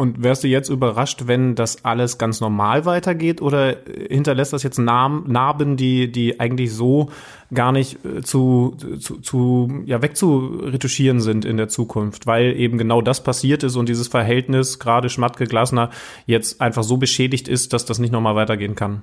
Und 0.00 0.22
wärst 0.22 0.44
du 0.44 0.48
jetzt 0.48 0.70
überrascht, 0.70 1.24
wenn 1.26 1.54
das 1.54 1.84
alles 1.84 2.16
ganz 2.16 2.40
normal 2.40 2.86
weitergeht 2.86 3.42
oder 3.42 3.76
hinterlässt 4.08 4.54
das 4.54 4.62
jetzt 4.62 4.78
Narben, 4.78 5.76
die, 5.76 6.10
die 6.10 6.40
eigentlich 6.40 6.72
so 6.72 7.10
gar 7.52 7.70
nicht 7.70 8.02
äh, 8.02 8.22
zu, 8.22 8.78
zu, 8.98 9.18
zu 9.18 9.82
ja, 9.84 10.00
wegzuretuschieren 10.00 11.20
sind 11.20 11.44
in 11.44 11.58
der 11.58 11.68
Zukunft, 11.68 12.26
weil 12.26 12.58
eben 12.58 12.78
genau 12.78 13.02
das 13.02 13.22
passiert 13.22 13.62
ist 13.62 13.76
und 13.76 13.90
dieses 13.90 14.08
Verhältnis, 14.08 14.78
gerade 14.78 15.10
Schmatke-Glasner, 15.10 15.90
jetzt 16.24 16.62
einfach 16.62 16.82
so 16.82 16.96
beschädigt 16.96 17.46
ist, 17.46 17.74
dass 17.74 17.84
das 17.84 17.98
nicht 17.98 18.10
nochmal 18.10 18.36
weitergehen 18.36 18.76
kann? 18.76 19.02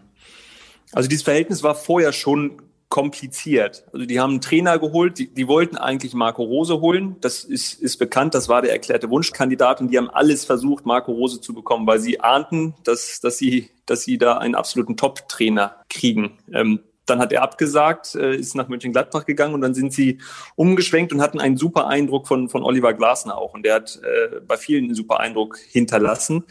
Also 0.93 1.08
dieses 1.08 1.26
Verhältnis 1.26 1.62
war 1.62 1.76
vorher 1.76 2.12
schon 2.12 2.54
kompliziert. 2.90 3.86
Also 3.92 4.06
die 4.06 4.20
haben 4.20 4.32
einen 4.32 4.42
Trainer 4.42 4.80
geholt, 4.80 5.20
die, 5.20 5.34
die 5.34 5.48
wollten 5.48 5.78
eigentlich 5.78 6.14
Marco 6.14 6.44
Rose 6.44 6.80
holen. 6.80 7.18
Das 7.20 7.44
ist, 7.44 7.82
ist 7.82 7.98
bekannt, 7.98 8.34
das 8.34 8.48
war 8.48 8.62
der 8.62 8.72
erklärte 8.72 9.10
Wunschkandidat 9.10 9.82
und 9.82 9.92
die 9.92 9.98
haben 9.98 10.10
alles 10.10 10.46
versucht, 10.46 10.86
Marco 10.86 11.12
Rose 11.12 11.42
zu 11.42 11.54
bekommen, 11.54 11.86
weil 11.86 12.00
sie 12.00 12.22
ahnten, 12.22 12.76
dass, 12.86 13.20
dass, 13.20 13.38
sie, 13.38 13.72
dass 13.86 14.04
sie 14.04 14.18
da 14.18 14.38
einen 14.38 14.56
absoluten 14.56 14.96
Top-Trainer 14.96 15.76
kriegen. 15.90 16.38
Ähm, 16.54 16.80
dann 17.06 17.20
hat 17.20 17.32
er 17.32 17.42
abgesagt, 17.42 18.16
äh, 18.16 18.36
ist 18.36 18.56
nach 18.56 18.68
Mönchengladbach 18.68 19.26
gegangen 19.26 19.54
und 19.54 19.62
dann 19.62 19.74
sind 19.74 19.94
sie 19.94 20.20
umgeschwenkt 20.56 21.12
und 21.12 21.22
hatten 21.22 21.40
einen 21.40 21.58
super 21.58 21.88
Eindruck 21.88 22.28
von, 22.28 22.50
von 22.50 22.64
Oliver 22.64 22.94
Glasner 22.94 23.38
auch. 23.38 23.54
Und 23.54 23.64
der 23.64 23.76
hat 23.76 24.00
äh, 24.04 24.40
bei 24.42 24.58
vielen 24.58 24.86
einen 24.86 24.96
super 24.96 25.20
Eindruck 25.20 25.58
hinterlassen. 25.58 26.44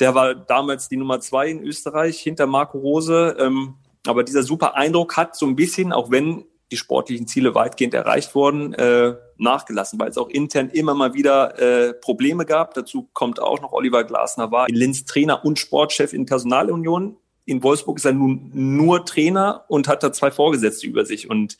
Der 0.00 0.14
war 0.14 0.34
damals 0.34 0.88
die 0.88 0.96
Nummer 0.96 1.20
zwei 1.20 1.48
in 1.48 1.62
Österreich 1.62 2.20
hinter 2.20 2.46
Marco 2.46 2.78
Rose. 2.78 3.36
Ähm, 3.38 3.74
aber 4.06 4.24
dieser 4.24 4.42
super 4.42 4.76
Eindruck 4.76 5.16
hat 5.16 5.36
so 5.36 5.46
ein 5.46 5.56
bisschen, 5.56 5.92
auch 5.92 6.10
wenn 6.10 6.44
die 6.70 6.76
sportlichen 6.76 7.26
Ziele 7.26 7.54
weitgehend 7.54 7.94
erreicht 7.94 8.34
wurden, 8.34 8.74
äh, 8.74 9.14
nachgelassen, 9.38 9.98
weil 9.98 10.10
es 10.10 10.18
auch 10.18 10.28
intern 10.28 10.68
immer 10.68 10.94
mal 10.94 11.14
wieder 11.14 11.58
äh, 11.58 11.94
Probleme 11.94 12.44
gab. 12.44 12.74
Dazu 12.74 13.08
kommt 13.12 13.40
auch 13.40 13.62
noch 13.62 13.72
Oliver 13.72 14.04
Glasner 14.04 14.50
war 14.50 14.68
in 14.68 14.74
Linz 14.74 15.04
Trainer 15.04 15.44
und 15.44 15.58
Sportchef 15.58 16.12
in 16.12 16.26
Personalunion. 16.26 17.16
In 17.46 17.62
Wolfsburg 17.62 17.98
ist 17.98 18.04
er 18.04 18.12
nun 18.12 18.50
nur 18.52 19.06
Trainer 19.06 19.64
und 19.68 19.88
hat 19.88 20.02
da 20.02 20.12
zwei 20.12 20.30
Vorgesetzte 20.30 20.86
über 20.86 21.06
sich. 21.06 21.30
Und 21.30 21.56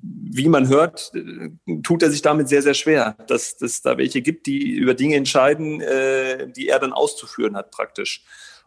wie 0.00 0.48
man 0.48 0.68
hört, 0.68 1.12
äh, 1.14 1.50
tut 1.82 2.02
er 2.02 2.10
sich 2.10 2.22
damit 2.22 2.48
sehr, 2.48 2.62
sehr 2.62 2.74
schwer, 2.74 3.16
dass 3.26 3.60
es 3.60 3.82
da 3.82 3.98
welche 3.98 4.22
gibt, 4.22 4.46
die 4.46 4.70
über 4.70 4.94
Dinge 4.94 5.16
entscheiden, 5.16 5.80
äh, 5.80 6.48
die 6.52 6.68
er 6.68 6.78
dann 6.78 6.92
auszuführen 6.92 7.56
hat 7.56 7.72
praktisch. 7.72 8.24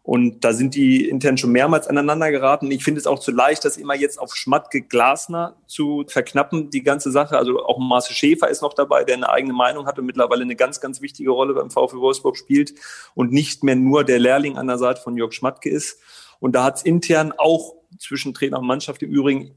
Und 0.10 0.44
da 0.44 0.54
sind 0.54 0.74
die 0.74 1.08
intern 1.08 1.38
schon 1.38 1.52
mehrmals 1.52 1.86
aneinander 1.86 2.32
geraten. 2.32 2.72
Ich 2.72 2.84
finde 2.84 3.00
es 3.00 3.06
auch 3.06 3.20
zu 3.20 3.30
leicht, 3.30 3.64
das 3.64 3.78
immer 3.78 3.94
jetzt 3.94 4.18
auf 4.18 4.36
Schmatke 4.36 4.82
Glasner 4.82 5.56
zu 5.68 6.04
verknappen, 6.08 6.72
die 6.72 6.82
ganze 6.82 7.12
Sache. 7.12 7.38
Also 7.38 7.64
auch 7.64 7.78
Marcel 7.78 8.16
Schäfer 8.16 8.50
ist 8.50 8.64
noch 8.64 8.74
dabei, 8.74 9.04
der 9.04 9.18
eine 9.18 9.30
eigene 9.30 9.54
Meinung 9.54 9.86
hat 9.86 10.00
und 10.00 10.08
mittlerweile 10.08 10.42
eine 10.42 10.56
ganz, 10.56 10.82
ganz 10.82 11.04
wichtige 11.04 11.30
Rolle 11.30 11.54
beim 11.54 11.70
VfW 11.70 11.98
Wolfsburg 11.98 12.38
spielt 12.38 12.74
und 13.14 13.32
nicht 13.32 13.64
mehr 13.64 13.76
nur 13.76 14.04
der 14.04 14.18
Lehrling 14.18 14.58
an 14.58 14.66
der 14.66 14.80
Seite 14.80 15.00
von 15.00 15.16
Jörg 15.16 15.32
Schmatke 15.32 15.70
ist. 15.70 16.00
Und 16.40 16.54
da 16.56 16.64
hat 16.64 16.78
es 16.78 16.82
intern 16.82 17.32
auch 17.38 17.76
zwischen 18.00 18.34
Trainer 18.34 18.58
und 18.58 18.66
Mannschaft 18.66 19.04
im 19.04 19.12
Übrigen 19.12 19.54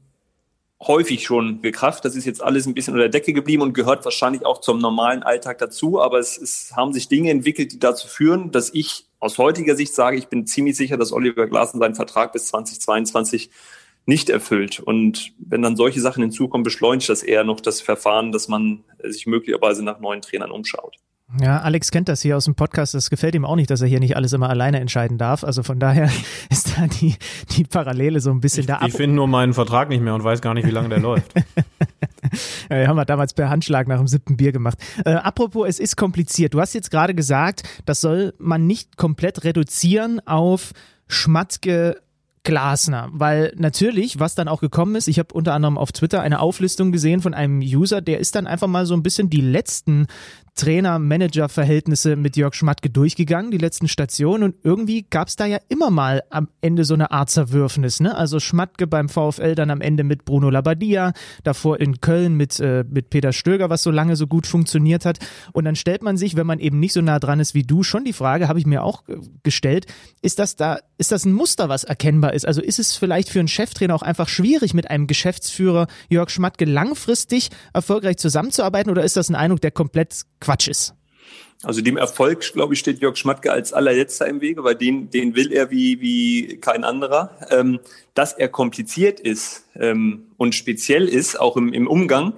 häufig 0.81 1.23
schon 1.23 1.61
gekraft. 1.61 2.05
Das 2.05 2.15
ist 2.15 2.25
jetzt 2.25 2.41
alles 2.41 2.65
ein 2.65 2.73
bisschen 2.73 2.93
unter 2.93 3.07
der 3.07 3.19
Decke 3.19 3.33
geblieben 3.33 3.61
und 3.61 3.73
gehört 3.73 4.03
wahrscheinlich 4.05 4.45
auch 4.45 4.59
zum 4.61 4.79
normalen 4.79 5.23
Alltag 5.23 5.57
dazu. 5.59 6.01
Aber 6.01 6.19
es, 6.19 6.37
es 6.37 6.73
haben 6.75 6.93
sich 6.93 7.07
Dinge 7.07 7.31
entwickelt, 7.31 7.71
die 7.71 7.79
dazu 7.79 8.07
führen, 8.07 8.51
dass 8.51 8.73
ich 8.73 9.05
aus 9.19 9.37
heutiger 9.37 9.75
Sicht 9.75 9.93
sage, 9.93 10.17
ich 10.17 10.27
bin 10.27 10.45
ziemlich 10.45 10.75
sicher, 10.75 10.97
dass 10.97 11.13
Oliver 11.13 11.47
Glasner 11.47 11.79
seinen 11.79 11.95
Vertrag 11.95 12.33
bis 12.33 12.47
2022 12.47 13.49
nicht 14.05 14.29
erfüllt. 14.29 14.79
Und 14.79 15.33
wenn 15.37 15.61
dann 15.61 15.77
solche 15.77 16.01
Sachen 16.01 16.23
hinzukommen, 16.23 16.63
beschleunigt 16.63 17.07
das 17.07 17.23
eher 17.23 17.43
noch 17.43 17.61
das 17.61 17.79
Verfahren, 17.79 18.31
dass 18.31 18.47
man 18.47 18.83
sich 19.01 19.25
möglicherweise 19.27 19.83
nach 19.83 19.99
neuen 19.99 20.21
Trainern 20.21 20.51
umschaut. 20.51 20.97
Ja, 21.41 21.59
Alex 21.59 21.89
kennt 21.91 22.09
das 22.09 22.21
hier 22.21 22.37
aus 22.37 22.45
dem 22.45 22.55
Podcast. 22.55 22.93
Das 22.93 23.09
gefällt 23.09 23.33
ihm 23.33 23.45
auch 23.45 23.55
nicht, 23.55 23.69
dass 23.69 23.81
er 23.81 23.87
hier 23.87 23.99
nicht 23.99 24.15
alles 24.15 24.33
immer 24.33 24.49
alleine 24.49 24.79
entscheiden 24.79 25.17
darf. 25.17 25.43
Also 25.43 25.63
von 25.63 25.79
daher 25.79 26.09
ist 26.49 26.77
da 26.77 26.87
die, 26.87 27.15
die 27.51 27.63
Parallele 27.63 28.19
so 28.19 28.29
ein 28.31 28.39
bisschen 28.39 28.61
ich, 28.61 28.67
da. 28.67 28.81
Ich 28.85 28.93
finde 28.93 29.15
nur 29.15 29.27
meinen 29.27 29.53
Vertrag 29.53 29.89
nicht 29.89 30.01
mehr 30.01 30.13
und 30.13 30.23
weiß 30.23 30.41
gar 30.41 30.53
nicht, 30.53 30.67
wie 30.67 30.71
lange 30.71 30.89
der 30.89 30.99
läuft. 30.99 31.33
ja, 32.69 32.87
haben 32.87 32.97
wir 32.97 33.05
damals 33.05 33.33
per 33.33 33.49
Handschlag 33.49 33.87
nach 33.87 33.97
dem 33.97 34.07
siebten 34.07 34.37
Bier 34.37 34.51
gemacht. 34.51 34.77
Äh, 35.05 35.13
apropos, 35.13 35.67
es 35.67 35.79
ist 35.79 35.95
kompliziert. 35.95 36.53
Du 36.53 36.61
hast 36.61 36.73
jetzt 36.73 36.91
gerade 36.91 37.15
gesagt, 37.15 37.63
das 37.85 38.01
soll 38.01 38.33
man 38.37 38.67
nicht 38.67 38.97
komplett 38.97 39.43
reduzieren 39.43 40.19
auf 40.27 40.71
Schmatke 41.07 41.97
Glasner, 42.43 43.07
weil 43.13 43.53
natürlich, 43.55 44.19
was 44.19 44.35
dann 44.35 44.49
auch 44.49 44.59
gekommen 44.59 44.95
ist, 44.95 45.07
ich 45.07 45.17
habe 45.17 45.33
unter 45.33 45.53
anderem 45.53 45.77
auf 45.77 45.93
Twitter 45.93 46.21
eine 46.21 46.41
Auflistung 46.41 46.91
gesehen 46.91 47.21
von 47.21 47.33
einem 47.33 47.59
User, 47.61 48.01
der 48.01 48.19
ist 48.19 48.35
dann 48.35 48.47
einfach 48.47 48.67
mal 48.67 48.85
so 48.85 48.93
ein 48.95 49.01
bisschen 49.01 49.29
die 49.29 49.39
letzten 49.39 50.07
Trainer-Manager-Verhältnisse 50.55 52.15
mit 52.15 52.37
Jörg 52.37 52.53
Schmatke 52.53 52.89
durchgegangen, 52.89 53.51
die 53.51 53.57
letzten 53.57 53.87
Stationen. 53.87 54.43
Und 54.43 54.55
irgendwie 54.63 55.03
gab 55.09 55.27
es 55.27 55.35
da 55.35 55.45
ja 55.45 55.57
immer 55.69 55.89
mal 55.89 56.23
am 56.29 56.47
Ende 56.61 56.85
so 56.85 56.93
eine 56.93 57.11
Art 57.11 57.29
Zerwürfnis. 57.29 57.99
Ne? 57.99 58.15
Also 58.15 58.39
Schmatke 58.39 58.85
beim 58.85 59.09
VfL 59.09 59.55
dann 59.55 59.71
am 59.71 59.81
Ende 59.81 60.03
mit 60.03 60.25
Bruno 60.25 60.49
Labbadia, 60.49 61.13
davor 61.43 61.79
in 61.79 62.01
Köln 62.01 62.35
mit, 62.35 62.59
äh, 62.59 62.83
mit 62.87 63.09
Peter 63.09 63.33
Stöger, 63.33 63.69
was 63.69 63.83
so 63.83 63.91
lange 63.91 64.15
so 64.15 64.27
gut 64.27 64.45
funktioniert 64.45 65.05
hat. 65.05 65.19
Und 65.53 65.65
dann 65.65 65.75
stellt 65.75 66.03
man 66.03 66.17
sich, 66.17 66.35
wenn 66.35 66.47
man 66.47 66.59
eben 66.59 66.79
nicht 66.79 66.93
so 66.93 67.01
nah 67.01 67.19
dran 67.19 67.39
ist 67.39 67.55
wie 67.55 67.63
du, 67.63 67.81
schon 67.81 68.05
die 68.05 68.13
Frage, 68.13 68.47
habe 68.47 68.59
ich 68.59 68.65
mir 68.65 68.83
auch 68.83 69.07
äh, 69.07 69.17
gestellt, 69.41 69.87
ist 70.21 70.37
das 70.37 70.55
da, 70.55 70.79
ist 70.97 71.11
das 71.11 71.25
ein 71.25 71.33
Muster, 71.33 71.67
was 71.67 71.83
erkennbar 71.83 72.33
ist? 72.33 72.45
Also 72.45 72.61
ist 72.61 72.79
es 72.79 72.95
vielleicht 72.95 73.29
für 73.29 73.39
einen 73.39 73.47
Cheftrainer 73.47 73.95
auch 73.95 74.03
einfach 74.03 74.29
schwierig, 74.29 74.73
mit 74.73 74.89
einem 74.89 75.07
Geschäftsführer 75.07 75.87
Jörg 76.09 76.29
Schmatke 76.29 76.65
langfristig 76.65 77.49
erfolgreich 77.73 78.17
zusammenzuarbeiten 78.17 78.91
oder 78.91 79.03
ist 79.03 79.17
das 79.17 79.29
ein 79.29 79.35
Eindruck, 79.35 79.61
der 79.61 79.71
komplett 79.71 80.25
Quatsch 80.43 80.67
ist. 80.67 80.93
Also 81.63 81.81
dem 81.81 81.95
Erfolg, 81.95 82.41
glaube 82.51 82.73
ich, 82.73 82.79
steht 82.81 82.99
Jörg 82.99 83.15
Schmatke 83.15 83.51
als 83.51 83.71
allerletzter 83.71 84.27
im 84.27 84.41
Wege, 84.41 84.65
weil 84.65 84.75
den, 84.75 85.09
den 85.09 85.33
will 85.35 85.53
er 85.53 85.71
wie, 85.71 86.01
wie 86.01 86.57
kein 86.57 86.83
anderer. 86.83 87.37
Ähm, 87.51 87.79
dass 88.13 88.33
er 88.33 88.49
kompliziert 88.49 89.21
ist 89.21 89.65
ähm, 89.75 90.27
und 90.37 90.55
speziell 90.55 91.07
ist, 91.07 91.39
auch 91.39 91.55
im, 91.55 91.71
im 91.71 91.87
Umgang, 91.87 92.33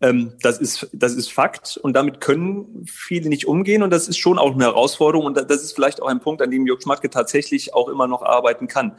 ähm, 0.00 0.32
das, 0.42 0.58
ist, 0.58 0.88
das 0.92 1.14
ist 1.14 1.32
Fakt 1.32 1.76
und 1.76 1.94
damit 1.94 2.20
können 2.20 2.86
viele 2.86 3.28
nicht 3.28 3.46
umgehen 3.46 3.82
und 3.82 3.90
das 3.90 4.06
ist 4.06 4.18
schon 4.18 4.38
auch 4.38 4.54
eine 4.54 4.64
Herausforderung 4.64 5.26
und 5.26 5.36
das 5.36 5.62
ist 5.62 5.72
vielleicht 5.72 6.00
auch 6.00 6.06
ein 6.06 6.20
Punkt, 6.20 6.40
an 6.40 6.52
dem 6.52 6.66
Jörg 6.66 6.80
Schmatke 6.80 7.10
tatsächlich 7.10 7.74
auch 7.74 7.88
immer 7.88 8.06
noch 8.06 8.22
arbeiten 8.22 8.68
kann. 8.68 8.94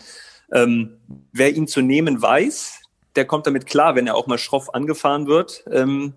Ähm, 0.51 0.97
wer 1.31 1.55
ihn 1.55 1.67
zu 1.67 1.81
nehmen 1.81 2.21
weiß, 2.21 2.81
der 3.15 3.25
kommt 3.25 3.47
damit 3.47 3.65
klar, 3.65 3.95
wenn 3.95 4.07
er 4.07 4.15
auch 4.15 4.27
mal 4.27 4.37
schroff 4.37 4.73
angefahren 4.73 5.27
wird. 5.27 5.63
Ähm, 5.71 6.15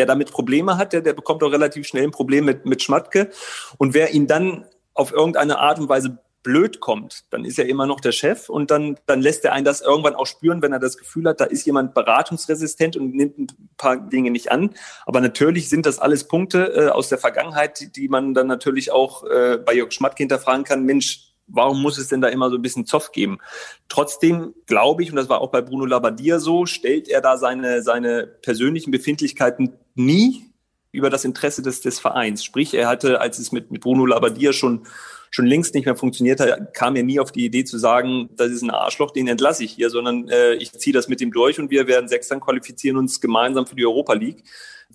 wer 0.00 0.06
damit 0.06 0.30
Probleme 0.30 0.78
hat, 0.78 0.94
der, 0.94 1.02
der 1.02 1.12
bekommt 1.12 1.42
auch 1.42 1.52
relativ 1.52 1.86
schnell 1.86 2.04
ein 2.04 2.10
Problem 2.10 2.46
mit, 2.46 2.64
mit 2.64 2.82
Schmatke. 2.82 3.28
Und 3.76 3.92
wer 3.92 4.14
ihn 4.14 4.26
dann 4.26 4.64
auf 4.94 5.12
irgendeine 5.12 5.58
Art 5.58 5.78
und 5.78 5.90
Weise 5.90 6.18
blöd 6.42 6.80
kommt, 6.80 7.24
dann 7.28 7.44
ist 7.44 7.58
er 7.58 7.66
immer 7.66 7.84
noch 7.84 8.00
der 8.00 8.12
Chef 8.12 8.48
und 8.48 8.70
dann, 8.70 8.96
dann 9.04 9.20
lässt 9.20 9.44
er 9.44 9.52
einen 9.52 9.66
das 9.66 9.82
irgendwann 9.82 10.14
auch 10.14 10.24
spüren, 10.24 10.62
wenn 10.62 10.72
er 10.72 10.78
das 10.78 10.96
Gefühl 10.96 11.28
hat, 11.28 11.38
da 11.38 11.44
ist 11.44 11.66
jemand 11.66 11.92
beratungsresistent 11.92 12.96
und 12.96 13.14
nimmt 13.14 13.38
ein 13.38 13.46
paar 13.76 13.98
Dinge 13.98 14.30
nicht 14.30 14.50
an. 14.50 14.70
Aber 15.04 15.20
natürlich 15.20 15.68
sind 15.68 15.84
das 15.84 15.98
alles 15.98 16.26
Punkte 16.28 16.72
äh, 16.74 16.88
aus 16.88 17.10
der 17.10 17.18
Vergangenheit, 17.18 17.94
die, 17.94 18.08
man 18.08 18.32
dann 18.32 18.46
natürlich 18.46 18.90
auch 18.90 19.24
äh, 19.24 19.58
bei 19.58 19.74
Jörg 19.74 19.92
Schmatke 19.92 20.22
hinterfragen 20.22 20.64
kann. 20.64 20.84
Mensch, 20.84 21.29
warum 21.52 21.82
muss 21.82 21.98
es 21.98 22.08
denn 22.08 22.20
da 22.20 22.28
immer 22.28 22.50
so 22.50 22.56
ein 22.56 22.62
bisschen 22.62 22.86
Zoff 22.86 23.12
geben? 23.12 23.38
Trotzdem 23.88 24.54
glaube 24.66 25.02
ich, 25.02 25.10
und 25.10 25.16
das 25.16 25.28
war 25.28 25.40
auch 25.40 25.50
bei 25.50 25.60
Bruno 25.60 25.84
Labbadia 25.84 26.38
so, 26.38 26.66
stellt 26.66 27.08
er 27.08 27.20
da 27.20 27.36
seine, 27.36 27.82
seine 27.82 28.26
persönlichen 28.26 28.90
Befindlichkeiten 28.90 29.72
nie 29.94 30.50
über 30.92 31.10
das 31.10 31.24
Interesse 31.24 31.62
des, 31.62 31.80
des 31.80 32.00
Vereins. 32.00 32.44
Sprich, 32.44 32.74
er 32.74 32.88
hatte, 32.88 33.20
als 33.20 33.38
es 33.38 33.52
mit, 33.52 33.70
mit 33.70 33.80
Bruno 33.80 34.06
Labbadia 34.06 34.52
schon, 34.52 34.86
schon 35.30 35.46
längst 35.46 35.74
nicht 35.74 35.84
mehr 35.84 35.96
funktioniert 35.96 36.40
hat, 36.40 36.74
kam 36.74 36.96
er 36.96 37.04
nie 37.04 37.20
auf 37.20 37.30
die 37.30 37.44
Idee 37.44 37.64
zu 37.64 37.78
sagen, 37.78 38.30
das 38.36 38.50
ist 38.50 38.62
ein 38.62 38.70
Arschloch, 38.70 39.12
den 39.12 39.28
entlasse 39.28 39.64
ich 39.64 39.72
hier, 39.72 39.90
sondern 39.90 40.28
äh, 40.28 40.54
ich 40.54 40.72
ziehe 40.72 40.92
das 40.92 41.08
mit 41.08 41.20
ihm 41.20 41.30
durch 41.30 41.60
und 41.60 41.70
wir 41.70 41.86
werden 41.86 42.08
Sechstern 42.08 42.40
qualifizieren 42.40 42.96
uns 42.96 43.20
gemeinsam 43.20 43.66
für 43.66 43.76
die 43.76 43.86
Europa 43.86 44.14
League. 44.14 44.42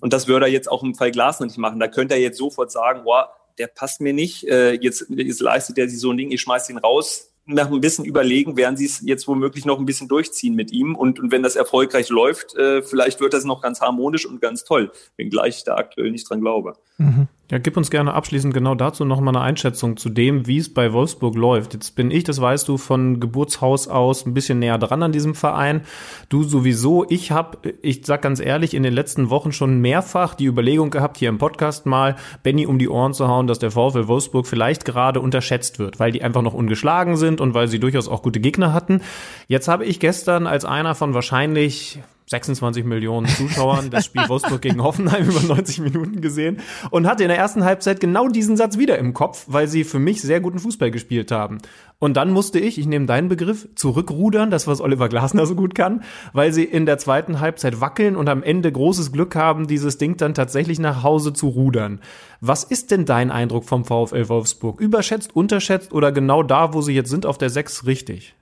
Und 0.00 0.12
das 0.12 0.28
würde 0.28 0.46
er 0.46 0.52
jetzt 0.52 0.70
auch 0.70 0.82
im 0.82 0.94
Fall 0.94 1.10
Glasner 1.10 1.46
nicht 1.46 1.56
machen. 1.56 1.80
Da 1.80 1.88
könnte 1.88 2.14
er 2.14 2.20
jetzt 2.20 2.36
sofort 2.36 2.70
sagen, 2.70 3.04
boah, 3.04 3.30
der 3.58 3.66
passt 3.66 4.00
mir 4.00 4.12
nicht, 4.12 4.44
äh, 4.44 4.72
jetzt, 4.72 5.06
jetzt 5.08 5.40
leistet 5.40 5.78
er 5.78 5.88
sich 5.88 5.98
so 5.98 6.10
ein 6.10 6.16
Ding, 6.16 6.30
ich 6.30 6.40
schmeiß 6.40 6.68
ihn 6.70 6.78
raus. 6.78 7.32
nach 7.48 7.70
ein 7.70 7.80
bisschen 7.80 8.04
überlegen, 8.04 8.56
werden 8.56 8.76
sie 8.76 8.86
es 8.86 9.00
jetzt 9.02 9.28
womöglich 9.28 9.64
noch 9.64 9.78
ein 9.78 9.86
bisschen 9.86 10.08
durchziehen 10.08 10.54
mit 10.54 10.72
ihm. 10.72 10.96
Und, 10.96 11.20
und 11.20 11.30
wenn 11.30 11.44
das 11.44 11.54
erfolgreich 11.54 12.08
läuft, 12.08 12.56
äh, 12.56 12.82
vielleicht 12.82 13.20
wird 13.20 13.34
das 13.34 13.44
noch 13.44 13.62
ganz 13.62 13.80
harmonisch 13.80 14.26
und 14.26 14.40
ganz 14.40 14.64
toll, 14.64 14.90
wenngleich 15.16 15.58
ich 15.58 15.64
da 15.64 15.76
aktuell 15.76 16.10
nicht 16.10 16.28
dran 16.28 16.40
glaube. 16.40 16.76
Mhm. 16.98 17.28
Ja, 17.48 17.58
gib 17.58 17.76
uns 17.76 17.92
gerne 17.92 18.12
abschließend 18.12 18.52
genau 18.52 18.74
dazu 18.74 19.04
noch 19.04 19.20
mal 19.20 19.30
eine 19.30 19.40
Einschätzung 19.40 19.96
zu 19.96 20.08
dem, 20.08 20.48
wie 20.48 20.58
es 20.58 20.74
bei 20.74 20.92
Wolfsburg 20.92 21.36
läuft. 21.36 21.74
Jetzt 21.74 21.94
bin 21.94 22.10
ich, 22.10 22.24
das 22.24 22.40
weißt 22.40 22.66
du, 22.66 22.76
von 22.76 23.20
Geburtshaus 23.20 23.86
aus 23.86 24.26
ein 24.26 24.34
bisschen 24.34 24.58
näher 24.58 24.78
dran 24.78 25.04
an 25.04 25.12
diesem 25.12 25.36
Verein. 25.36 25.82
Du 26.28 26.42
sowieso. 26.42 27.06
Ich 27.08 27.30
habe, 27.30 27.58
ich 27.82 28.04
sag 28.04 28.22
ganz 28.22 28.40
ehrlich, 28.40 28.74
in 28.74 28.82
den 28.82 28.92
letzten 28.92 29.30
Wochen 29.30 29.52
schon 29.52 29.80
mehrfach 29.80 30.34
die 30.34 30.46
Überlegung 30.46 30.90
gehabt, 30.90 31.18
hier 31.18 31.28
im 31.28 31.38
Podcast 31.38 31.86
mal 31.86 32.16
Benny 32.42 32.66
um 32.66 32.80
die 32.80 32.88
Ohren 32.88 33.14
zu 33.14 33.28
hauen, 33.28 33.46
dass 33.46 33.60
der 33.60 33.70
VfL 33.70 34.08
Wolfsburg 34.08 34.48
vielleicht 34.48 34.84
gerade 34.84 35.20
unterschätzt 35.20 35.78
wird, 35.78 36.00
weil 36.00 36.10
die 36.10 36.24
einfach 36.24 36.42
noch 36.42 36.54
ungeschlagen 36.54 37.16
sind 37.16 37.40
und 37.40 37.54
weil 37.54 37.68
sie 37.68 37.78
durchaus 37.78 38.08
auch 38.08 38.22
gute 38.22 38.40
Gegner 38.40 38.72
hatten. 38.72 39.02
Jetzt 39.46 39.68
habe 39.68 39.84
ich 39.84 40.00
gestern 40.00 40.48
als 40.48 40.64
einer 40.64 40.96
von 40.96 41.14
wahrscheinlich 41.14 42.00
26 42.28 42.84
Millionen 42.84 43.28
Zuschauern 43.28 43.88
das 43.90 44.04
Spiel 44.04 44.28
Wolfsburg 44.28 44.60
gegen 44.60 44.82
Hoffenheim 44.82 45.28
über 45.28 45.42
90 45.42 45.78
Minuten 45.78 46.20
gesehen 46.20 46.58
und 46.90 47.06
hatte 47.06 47.22
in 47.22 47.28
der 47.28 47.38
ersten 47.38 47.64
Halbzeit 47.64 48.00
genau 48.00 48.28
diesen 48.28 48.56
Satz 48.56 48.78
wieder 48.78 48.98
im 48.98 49.14
Kopf, 49.14 49.44
weil 49.46 49.68
sie 49.68 49.84
für 49.84 50.00
mich 50.00 50.22
sehr 50.22 50.40
guten 50.40 50.58
Fußball 50.58 50.90
gespielt 50.90 51.30
haben. 51.30 51.58
Und 51.98 52.16
dann 52.16 52.32
musste 52.32 52.58
ich, 52.58 52.78
ich 52.78 52.86
nehme 52.86 53.06
deinen 53.06 53.28
Begriff, 53.28 53.68
zurückrudern, 53.74 54.50
das 54.50 54.66
was 54.66 54.80
Oliver 54.80 55.08
Glasner 55.08 55.46
so 55.46 55.54
gut 55.54 55.74
kann, 55.74 56.02
weil 56.32 56.52
sie 56.52 56.64
in 56.64 56.84
der 56.84 56.98
zweiten 56.98 57.40
Halbzeit 57.40 57.80
wackeln 57.80 58.16
und 58.16 58.28
am 58.28 58.42
Ende 58.42 58.70
großes 58.72 59.12
Glück 59.12 59.36
haben, 59.36 59.68
dieses 59.68 59.96
Ding 59.96 60.16
dann 60.16 60.34
tatsächlich 60.34 60.80
nach 60.80 61.04
Hause 61.04 61.32
zu 61.32 61.48
rudern. 61.48 62.00
Was 62.40 62.64
ist 62.64 62.90
denn 62.90 63.06
dein 63.06 63.30
Eindruck 63.30 63.64
vom 63.64 63.84
VfL 63.84 64.28
Wolfsburg? 64.28 64.80
Überschätzt, 64.80 65.34
unterschätzt 65.34 65.92
oder 65.92 66.10
genau 66.10 66.42
da, 66.42 66.74
wo 66.74 66.82
sie 66.82 66.92
jetzt 66.92 67.10
sind, 67.10 67.24
auf 67.24 67.38
der 67.38 67.50
6 67.50 67.86
richtig? 67.86 68.34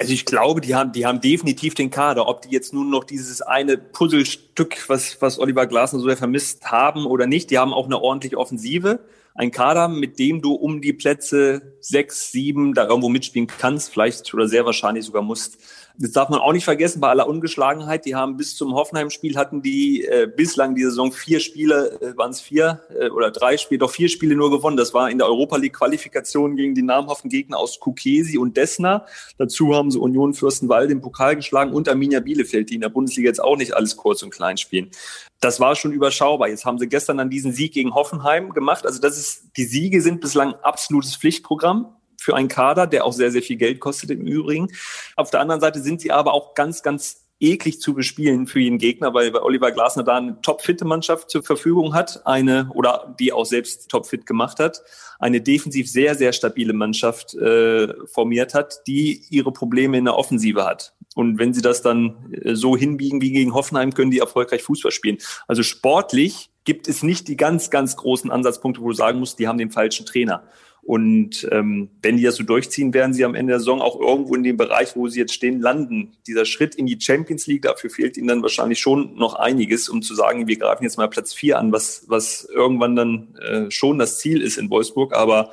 Also 0.00 0.12
ich 0.12 0.24
glaube, 0.24 0.60
die 0.60 0.76
haben, 0.76 0.92
die 0.92 1.06
haben 1.06 1.20
definitiv 1.20 1.74
den 1.74 1.90
Kader. 1.90 2.28
Ob 2.28 2.42
die 2.42 2.50
jetzt 2.50 2.72
nun 2.72 2.88
noch 2.88 3.02
dieses 3.02 3.42
eine 3.42 3.76
Puzzlestück, 3.76 4.88
was, 4.88 5.20
was 5.20 5.40
Oliver 5.40 5.66
Glasner 5.66 5.98
so 5.98 6.06
sehr 6.06 6.16
vermisst 6.16 6.70
haben 6.70 7.04
oder 7.04 7.26
nicht, 7.26 7.50
die 7.50 7.58
haben 7.58 7.74
auch 7.74 7.86
eine 7.86 8.00
ordentliche 8.00 8.38
Offensive. 8.38 9.00
Ein 9.34 9.50
Kader, 9.50 9.88
mit 9.88 10.20
dem 10.20 10.40
du 10.40 10.52
um 10.52 10.80
die 10.80 10.92
Plätze 10.92 11.76
sechs, 11.80 12.30
sieben 12.30 12.74
da 12.74 12.86
irgendwo 12.86 13.08
mitspielen 13.08 13.48
kannst, 13.48 13.90
vielleicht 13.90 14.32
oder 14.32 14.46
sehr 14.46 14.64
wahrscheinlich 14.64 15.04
sogar 15.04 15.22
musst. 15.22 15.58
Das 16.00 16.12
darf 16.12 16.28
man 16.28 16.38
auch 16.38 16.52
nicht 16.52 16.64
vergessen, 16.64 17.00
bei 17.00 17.08
aller 17.08 17.26
Ungeschlagenheit, 17.26 18.04
die 18.04 18.14
haben 18.14 18.36
bis 18.36 18.54
zum 18.54 18.72
Hoffenheim-Spiel 18.72 19.36
hatten 19.36 19.62
die 19.62 20.04
äh, 20.04 20.28
bislang 20.28 20.76
die 20.76 20.84
Saison 20.84 21.10
vier 21.10 21.40
Spiele, 21.40 22.00
äh, 22.00 22.16
waren 22.16 22.30
es 22.30 22.40
vier 22.40 22.82
äh, 22.96 23.08
oder 23.10 23.32
drei 23.32 23.56
Spiele, 23.56 23.80
doch 23.80 23.90
vier 23.90 24.08
Spiele 24.08 24.36
nur 24.36 24.48
gewonnen. 24.52 24.76
Das 24.76 24.94
war 24.94 25.10
in 25.10 25.18
der 25.18 25.26
Europa 25.26 25.56
League-Qualifikation 25.56 26.54
gegen 26.54 26.76
die 26.76 26.82
namhaften 26.82 27.28
Gegner 27.28 27.58
aus 27.58 27.80
Kukesi 27.80 28.38
und 28.38 28.56
Desna. 28.56 29.06
Dazu 29.38 29.74
haben 29.74 29.90
sie 29.90 29.98
Union 29.98 30.34
Fürstenwalde 30.34 30.92
im 30.92 31.00
Pokal 31.00 31.34
geschlagen 31.34 31.72
und 31.72 31.88
Arminia 31.88 32.20
Bielefeld, 32.20 32.70
die 32.70 32.76
in 32.76 32.80
der 32.82 32.90
Bundesliga 32.90 33.26
jetzt 33.26 33.42
auch 33.42 33.56
nicht 33.56 33.74
alles 33.74 33.96
kurz 33.96 34.22
und 34.22 34.30
klein 34.30 34.56
spielen. 34.56 34.92
Das 35.40 35.58
war 35.58 35.74
schon 35.74 35.92
überschaubar. 35.92 36.48
Jetzt 36.48 36.64
haben 36.64 36.78
sie 36.78 36.88
gestern 36.88 37.18
dann 37.18 37.28
diesen 37.28 37.52
Sieg 37.52 37.72
gegen 37.72 37.94
Hoffenheim 37.96 38.50
gemacht. 38.50 38.86
Also 38.86 39.00
das 39.00 39.18
ist, 39.18 39.56
die 39.56 39.64
Siege 39.64 40.00
sind 40.00 40.20
bislang 40.20 40.54
absolutes 40.62 41.16
Pflichtprogramm 41.16 41.92
für 42.18 42.34
einen 42.34 42.48
Kader, 42.48 42.86
der 42.86 43.04
auch 43.04 43.12
sehr, 43.12 43.30
sehr 43.30 43.42
viel 43.42 43.56
Geld 43.56 43.80
kostet 43.80 44.10
im 44.10 44.26
Übrigen. 44.26 44.68
Auf 45.16 45.30
der 45.30 45.40
anderen 45.40 45.60
Seite 45.60 45.80
sind 45.80 46.00
sie 46.00 46.12
aber 46.12 46.34
auch 46.34 46.54
ganz, 46.54 46.82
ganz 46.82 47.28
eklig 47.40 47.80
zu 47.80 47.94
bespielen 47.94 48.46
für 48.46 48.60
jeden 48.60 48.78
Gegner, 48.78 49.14
weil 49.14 49.34
Oliver 49.36 49.70
Glasner 49.70 50.02
da 50.02 50.16
eine 50.16 50.40
topfitte 50.42 50.84
Mannschaft 50.84 51.30
zur 51.30 51.42
Verfügung 51.42 51.94
hat, 51.94 52.26
eine 52.26 52.70
oder 52.74 53.14
die 53.18 53.32
auch 53.32 53.44
selbst 53.44 53.88
topfit 53.88 54.26
gemacht 54.26 54.58
hat, 54.58 54.82
eine 55.18 55.40
defensiv 55.40 55.88
sehr, 55.88 56.14
sehr 56.14 56.32
stabile 56.32 56.72
Mannschaft 56.72 57.34
äh, 57.34 57.94
formiert 58.06 58.54
hat, 58.54 58.86
die 58.86 59.22
ihre 59.30 59.52
Probleme 59.52 59.98
in 59.98 60.06
der 60.06 60.16
Offensive 60.16 60.64
hat. 60.64 60.94
Und 61.14 61.38
wenn 61.38 61.54
sie 61.54 61.62
das 61.62 61.82
dann 61.82 62.32
äh, 62.32 62.54
so 62.54 62.76
hinbiegen 62.76 63.20
wie 63.20 63.32
gegen 63.32 63.54
Hoffenheim, 63.54 63.94
können 63.94 64.10
die 64.10 64.18
erfolgreich 64.18 64.62
Fußball 64.62 64.92
spielen. 64.92 65.18
Also 65.46 65.62
sportlich 65.62 66.50
gibt 66.64 66.88
es 66.88 67.02
nicht 67.02 67.28
die 67.28 67.36
ganz, 67.36 67.70
ganz 67.70 67.96
großen 67.96 68.30
Ansatzpunkte, 68.30 68.82
wo 68.82 68.88
du 68.88 68.94
sagen 68.94 69.20
musst, 69.20 69.38
die 69.38 69.48
haben 69.48 69.58
den 69.58 69.70
falschen 69.70 70.06
Trainer. 70.06 70.44
Und 70.88 71.46
ähm, 71.52 71.90
wenn 72.00 72.16
die 72.16 72.22
das 72.22 72.36
so 72.36 72.44
durchziehen, 72.44 72.94
werden 72.94 73.12
sie 73.12 73.26
am 73.26 73.34
Ende 73.34 73.50
der 73.50 73.58
Saison 73.58 73.82
auch 73.82 74.00
irgendwo 74.00 74.34
in 74.34 74.42
dem 74.42 74.56
Bereich, 74.56 74.96
wo 74.96 75.06
sie 75.06 75.20
jetzt 75.20 75.34
stehen, 75.34 75.60
landen. 75.60 76.16
Dieser 76.26 76.46
Schritt 76.46 76.74
in 76.74 76.86
die 76.86 76.98
Champions 76.98 77.46
League, 77.46 77.60
dafür 77.60 77.90
fehlt 77.90 78.16
ihnen 78.16 78.28
dann 78.28 78.40
wahrscheinlich 78.40 78.78
schon 78.78 79.14
noch 79.14 79.34
einiges, 79.34 79.90
um 79.90 80.00
zu 80.00 80.14
sagen, 80.14 80.46
wir 80.46 80.56
greifen 80.56 80.84
jetzt 80.84 80.96
mal 80.96 81.10
Platz 81.10 81.34
vier 81.34 81.58
an, 81.58 81.72
was, 81.72 82.04
was 82.06 82.48
irgendwann 82.50 82.96
dann 82.96 83.34
äh, 83.36 83.70
schon 83.70 83.98
das 83.98 84.18
Ziel 84.18 84.40
ist 84.40 84.56
in 84.56 84.70
Wolfsburg. 84.70 85.14
Aber 85.14 85.50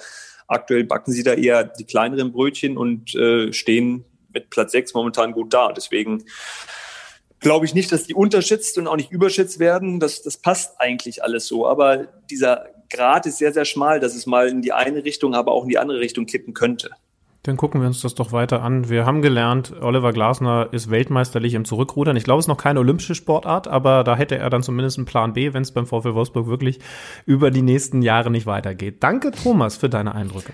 aktuell 0.48 0.86
backen 0.86 1.12
sie 1.12 1.24
da 1.24 1.34
eher 1.34 1.66
die 1.66 1.84
kleineren 1.84 2.32
Brötchen 2.32 2.78
und 2.78 3.14
äh, 3.16 3.52
stehen 3.52 4.06
mit 4.34 4.50
Platz 4.50 4.72
sechs 4.72 4.94
momentan 4.94 5.34
gut 5.34 5.54
da. 5.54 5.74
Deswegen 5.74 6.24
glaube 7.42 7.66
ich 7.66 7.74
nicht, 7.74 7.92
dass 7.92 8.08
die 8.08 8.14
unterschätzt 8.14 8.78
und 8.78 8.88
auch 8.88 8.96
nicht 8.96 9.12
überschätzt 9.12 9.60
werden. 9.60 10.00
Das, 10.00 10.24
das 10.24 10.38
passt 10.38 10.80
eigentlich 10.80 11.24
alles 11.26 11.46
so. 11.46 11.68
Aber 11.68 12.08
dieser 12.30 12.70
Grad 12.90 13.26
ist 13.26 13.38
sehr, 13.38 13.54
sehr 13.54 13.66
schmal, 13.66 14.00
dass 14.00 14.16
es 14.16 14.26
mal 14.26 14.48
in 14.48 14.62
die 14.62 14.74
eine 14.74 15.04
Richtung, 15.04 15.36
aber 15.36 15.52
auch 15.52 15.64
in 15.64 15.70
die 15.70 15.78
andere 15.78 16.00
Richtung 16.00 16.26
kippen 16.26 16.54
könnte. 16.54 16.92
Dann 17.44 17.58
gucken 17.58 17.80
wir 17.80 17.88
uns 17.88 18.02
das 18.02 18.16
doch 18.16 18.32
weiter 18.32 18.64
an. 18.64 18.90
Wir 18.90 19.06
haben 19.06 19.22
gelernt, 19.22 19.72
Oliver 19.80 20.14
Glasner 20.14 20.70
ist 20.72 20.90
weltmeisterlich 20.90 21.54
im 21.54 21.64
Zurückrudern. 21.64 22.16
Ich 22.16 22.24
glaube, 22.24 22.40
es 22.40 22.46
ist 22.46 22.50
noch 22.50 22.58
keine 22.58 22.80
olympische 22.80 23.14
Sportart, 23.14 23.68
aber 23.68 24.04
da 24.04 24.16
hätte 24.16 24.36
er 24.38 24.50
dann 24.50 24.64
zumindest 24.64 24.98
einen 24.98 25.06
Plan 25.06 25.34
B, 25.34 25.54
wenn 25.54 25.62
es 25.62 25.72
beim 25.72 25.86
VfL 25.86 26.16
Wolfsburg 26.16 26.48
wirklich 26.48 26.80
über 27.28 27.52
die 27.52 27.62
nächsten 27.62 28.02
Jahre 28.02 28.32
nicht 28.32 28.48
weitergeht. 28.48 28.98
Danke, 29.02 29.30
Thomas, 29.32 29.78
für 29.78 29.90
deine 29.90 30.16
Eindrücke. 30.16 30.54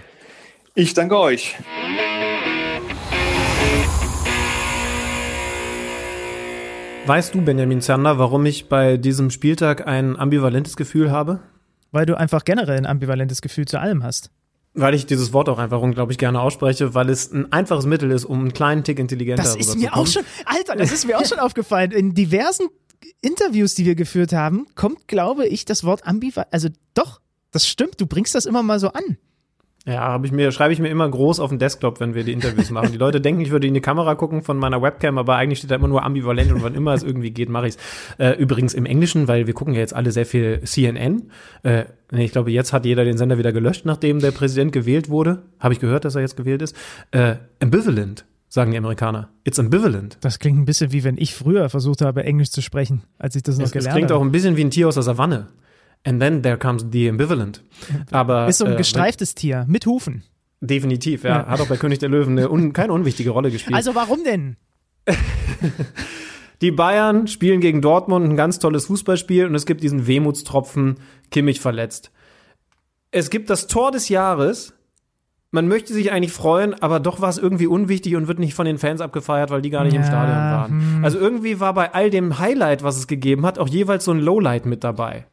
Ich 0.76 0.94
danke 0.94 1.18
euch. 1.18 1.56
Weißt 7.06 7.34
du, 7.34 7.41
Benjamin 7.41 7.82
Zander, 7.82 8.20
warum 8.20 8.45
ich 8.45 8.68
bei 8.68 8.98
diesem 8.98 9.32
Spieltag 9.32 9.88
ein 9.88 10.20
ambivalentes 10.20 10.76
Gefühl 10.76 11.10
habe? 11.10 11.40
Weil 11.91 12.05
du 12.05 12.18
einfach 12.18 12.43
generell 12.45 12.77
ein 12.77 12.85
ambivalentes 12.85 13.41
Gefühl 13.41 13.65
zu 13.65 13.80
allem 13.80 14.03
hast. 14.03 14.31
Weil 14.73 14.93
ich 14.93 15.05
dieses 15.05 15.34
Wort 15.34 15.49
auch 15.49 15.59
einfach 15.59 15.81
unglaublich 15.81 16.18
gerne 16.18 16.39
ausspreche, 16.39 16.93
weil 16.93 17.09
es 17.09 17.31
ein 17.31 17.51
einfaches 17.51 17.85
Mittel 17.85 18.09
ist, 18.09 18.23
um 18.23 18.39
einen 18.39 18.53
kleinen 18.53 18.85
Tick 18.85 18.99
intelligenter 18.99 19.43
Das 19.43 19.55
ist 19.57 19.77
mir 19.77 19.95
auch 19.95 20.07
schon, 20.07 20.23
Alter, 20.45 20.77
das 20.77 20.93
ist 20.93 21.05
mir 21.05 21.19
auch 21.19 21.26
schon 21.26 21.39
aufgefallen. 21.39 21.91
In 21.91 22.13
diversen 22.13 22.68
Interviews, 23.22 23.76
die 23.76 23.85
wir 23.85 23.95
geführt 23.95 24.31
haben, 24.31 24.68
kommt, 24.76 25.07
glaube 25.09 25.45
ich, 25.45 25.65
das 25.65 25.84
Wort 25.84 26.07
ambivalent. 26.07 26.53
Also 26.53 26.69
doch, 26.93 27.19
das 27.51 27.68
stimmt. 27.68 27.99
Du 27.99 28.05
bringst 28.05 28.34
das 28.34 28.45
immer 28.45 28.63
mal 28.63 28.80
so 28.80 28.89
an. 28.89 29.18
Ja, 29.88 30.02
habe 30.02 30.28
ich 30.28 30.32
mir, 30.32 30.52
schreibe 30.52 30.74
ich 30.74 30.80
mir 30.80 30.90
immer 30.90 31.10
groß 31.10 31.40
auf 31.40 31.49
den 31.49 31.58
Desktop, 31.58 31.99
wenn 31.99 32.14
wir 32.14 32.24
die 32.24 32.34
Interviews 32.34 32.70
machen. 32.70 32.91
Die 32.91 32.99
Leute 32.99 33.20
denken, 33.20 33.41
ich 33.41 33.49
würde 33.49 33.66
in 33.66 33.74
die 33.74 33.82
Kamera 33.82 34.14
gucken 34.14 34.44
von 34.44 34.58
meiner 34.58 34.82
Webcam, 34.82 35.18
aber 35.18 35.38
eigentlich 35.38 35.58
steht 35.58 35.72
da 35.72 35.76
immer 35.76 35.88
nur 35.88 36.03
ambivalent 36.03 36.52
und 36.52 36.62
wann 36.62 36.76
immer 36.76 36.94
es 36.94 37.02
irgendwie 37.02 37.32
geht, 37.32 37.49
mache 37.49 37.68
ich's. 37.68 37.78
Äh, 38.20 38.38
übrigens 38.38 38.76
im 38.76 38.86
Englischen, 38.86 39.28
weil 39.28 39.48
wir 39.48 39.56
gucken 39.56 39.74
ja 39.74 39.80
jetzt 39.80 39.95
alle 39.95 40.12
sehr 40.12 40.28
viel 40.28 40.62
CNN. 40.64 41.32
Äh, 41.64 41.86
nee, 42.12 42.26
ich 42.26 42.32
glaube, 42.32 42.52
jetzt 42.52 42.74
hat 42.74 42.86
jeder 42.86 43.06
den 43.06 43.18
Sender 43.18 43.40
wieder 43.40 43.52
gelöscht, 43.52 43.86
nachdem 43.86 44.20
der 44.20 44.32
Präsident 44.32 44.72
gewählt 44.72 45.10
wurde. 45.10 45.41
Habe 45.60 45.74
ich 45.74 45.80
gehört, 45.80 46.06
dass 46.06 46.14
er 46.14 46.22
jetzt 46.22 46.38
gewählt 46.38 46.62
ist. 46.62 46.76
Äh, 47.10 47.38
ambivalent 47.60 48.26
sagen 48.49 48.72
die 48.72 48.78
Amerikaner. 48.78 49.30
It's 49.45 49.58
ambivalent. 49.58 50.18
Das 50.22 50.38
klingt 50.38 50.60
ein 50.60 50.66
bisschen 50.66 50.91
wie 50.91 51.03
wenn 51.03 51.18
ich 51.18 51.34
früher 51.34 51.70
versucht 51.70 52.02
habe, 52.02 52.24
Englisch 52.24 52.52
zu 52.52 52.62
sprechen, 52.62 53.03
als 53.18 53.36
ich 53.36 53.41
das 53.41 53.58
noch 53.58 53.66
es, 53.66 53.72
gelernt 53.72 53.88
habe. 53.88 53.99
Es 54.02 54.08
klingt 54.08 54.12
auch 54.12 54.22
ein 54.22 54.32
bisschen 54.32 54.58
wie 54.58 54.64
ein 54.64 54.70
Tier 54.70 54.90
aus 54.90 54.95
der 54.95 55.03
Savanne. 55.03 55.48
And 56.03 56.19
then 56.19 56.41
there 56.41 56.57
comes 56.57 56.86
the 56.91 57.10
ambivalent. 57.10 57.64
Aber, 58.11 58.48
ist 58.48 58.57
so 58.57 58.65
ein 58.65 58.73
äh, 58.73 58.78
gestreiftes 58.78 59.36
Tier 59.36 59.65
mit 59.68 59.86
Hufen. 59.86 60.23
Definitiv, 60.61 61.23
ja. 61.23 61.40
ja. 61.40 61.45
Hat 61.48 61.61
auch 61.61 61.68
bei 61.68 61.78
König 61.78 61.99
der 61.99 62.10
Löwen 62.10 62.38
eine 62.38 62.49
un 62.49 62.73
keine 62.73 62.94
unwichtige 62.94 63.32
Rolle 63.32 63.52
gespielt. 63.52 63.76
Also 63.76 63.95
warum 63.95 64.23
denn? 64.23 64.57
Die 66.61 66.72
Bayern 66.72 67.28
spielen 67.28 67.60
gegen 67.60 67.82
Dortmund 67.82 68.30
ein 68.30 68.38
ganz 68.38 68.60
tolles 68.60 68.86
Fußballspiel 68.86 69.48
und 69.48 69.56
es 69.56 69.65
gibt 69.65 69.82
diesen 69.82 70.06
Wehmutstropfen, 70.06 70.98
Kimmich 71.32 71.60
verletzt. 71.60 72.11
Es 73.10 73.32
gibt 73.32 73.49
das 73.49 73.65
Tor 73.65 73.91
des 73.91 74.10
Jahres. 74.10 74.73
Man 75.49 75.68
möchte 75.68 75.94
sich 75.94 76.11
eigentlich 76.11 76.32
freuen, 76.32 76.76
aber 76.76 76.99
doch 76.99 77.19
war 77.19 77.30
es 77.30 77.40
irgendwie 77.40 77.65
unwichtig 77.65 78.15
und 78.15 78.28
wird 78.28 78.40
nicht 78.40 78.53
von 78.53 78.68
den 78.68 78.78
Fans 78.78 79.02
abgefeiert, 79.02 79.49
weil 79.49 79.64
die 79.64 79.72
gar 79.72 79.84
nicht 79.84 79.94
ja, 79.94 80.02
im 80.02 80.06
Stadion 80.06 80.38
waren. 80.38 80.72
Hm. 80.72 81.03
Also 81.03 81.18
irgendwie 81.18 81.60
war 81.60 81.73
bei 81.73 81.94
all 81.94 82.11
dem 82.11 82.38
Highlight, 82.38 82.84
was 82.84 82.98
es 82.98 83.07
gegeben 83.07 83.45
hat, 83.45 83.57
auch 83.57 83.68
jeweils 83.68 84.06
so 84.06 84.11
ein 84.11 84.19
Lowlight 84.19 84.68
mit 84.68 84.84
dabei. 84.84 85.26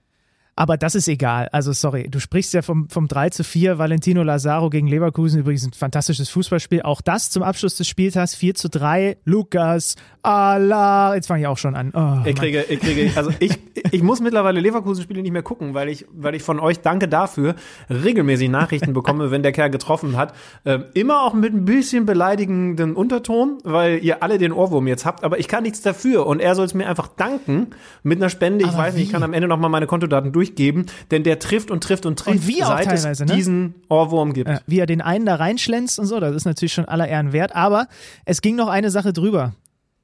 Aber 0.59 0.77
das 0.77 0.97
ist 0.97 1.07
egal. 1.07 1.49
Also, 1.53 1.73
sorry, 1.73 2.09
du 2.11 2.19
sprichst 2.19 2.53
ja 2.53 2.63
vom, 2.63 2.89
vom 2.89 3.07
3 3.07 3.31
zu 3.31 3.45
4. 3.45 3.79
Valentino 3.79 4.25
Lazaro 4.25 4.71
gegen 4.71 4.89
Leverkusen, 4.89 5.39
übrigens 5.39 5.65
ein 5.65 5.73
fantastisches 5.73 6.31
Fußballspiel. 6.31 6.83
Auch 6.83 7.01
das 7.01 7.31
zum 7.31 7.45
Abschluss 7.45 7.77
des 7.77 7.87
Spieltags 7.87 8.35
4 8.35 8.57
zu 8.57 8.69
3. 8.69 9.19
Lukas, 9.25 9.95
Allah. 10.23 11.15
Jetzt 11.15 11.29
fange 11.29 11.43
ich 11.43 11.47
auch 11.47 11.59
schon 11.59 11.77
an. 11.77 11.93
Oh, 11.95 12.29
ich 12.29 12.35
kriege, 12.35 12.65
ich 12.69 12.81
kriege, 12.81 13.13
also 13.15 13.31
ich, 13.39 13.57
ich 13.93 14.03
muss 14.03 14.21
mittlerweile 14.21 14.59
Leverkusen-Spiele 14.59 15.23
nicht 15.23 15.31
mehr 15.31 15.45
gucken, 15.45 15.75
weil 15.75 15.89
ich, 15.89 16.07
weil 16.13 16.35
ich 16.35 16.43
von 16.43 16.59
euch, 16.59 16.81
danke 16.81 17.07
dafür, 17.07 17.55
regelmäßig 17.89 18.49
Nachrichten 18.49 18.93
bekomme, 18.93 19.31
wenn 19.31 19.45
der 19.45 19.53
Kerl 19.53 19.71
getroffen 19.71 20.17
hat. 20.17 20.35
Ähm, 20.65 20.87
immer 20.95 21.23
auch 21.23 21.35
mit 21.35 21.55
ein 21.55 21.65
bisschen 21.67 22.05
beleidigenden 22.05 22.97
Unterton, 22.97 23.59
weil 23.63 24.03
ihr 24.03 24.25
alle 24.25 24.39
den 24.39 24.51
Ohrwurm 24.51 24.89
jetzt 24.89 25.07
habt, 25.07 25.23
aber 25.23 25.39
ich 25.39 25.47
kann 25.47 25.63
nichts 25.63 25.83
dafür 25.83 26.27
und 26.27 26.41
er 26.41 26.57
soll 26.57 26.67
es 26.67 26.75
mir 26.75 26.89
einfach 26.89 27.09
danken 27.09 27.69
mit 28.03 28.19
einer 28.19 28.29
Spende. 28.29 28.65
Ich 28.65 28.73
Aber 28.73 28.79
weiß 28.79 28.95
nicht, 28.95 29.05
ich 29.05 29.13
kann 29.13 29.23
am 29.23 29.33
Ende 29.33 29.47
noch 29.47 29.59
mal 29.59 29.69
meine 29.69 29.87
Kontodaten 29.87 30.33
durchgeben, 30.49 30.87
denn 31.11 31.23
der 31.23 31.39
trifft 31.39 31.71
und 31.71 31.83
trifft 31.83 32.07
und 32.07 32.19
trifft, 32.19 32.41
Und 32.41 32.47
wie 32.47 32.65
auch 32.65 32.81
teilweise, 32.81 33.11
es 33.11 33.21
ne? 33.21 33.35
diesen 33.35 33.75
Ohrwurm 33.89 34.33
gibt. 34.33 34.49
Ja, 34.49 34.61
wie 34.67 34.79
er 34.79 34.87
den 34.87 35.01
einen 35.01 35.27
da 35.27 35.37
reinschlänzt 35.37 35.99
und 35.99 36.07
so, 36.07 36.21
das 36.21 36.35
ist 36.35 36.45
natürlich 36.45 36.73
schon 36.73 36.87
aller 36.87 37.09
Ehren 37.09 37.33
wert. 37.33 37.55
Aber 37.55 37.89
es 38.25 38.43
ging 38.43 38.57
noch 38.57 38.69
eine 38.69 38.91
Sache 38.91 39.13
drüber. 39.13 39.55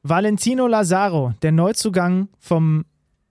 Valentino 0.03 0.67
Lazaro, 0.67 1.33
der 1.43 1.53
Neuzugang 1.53 2.29
vom, 2.39 2.85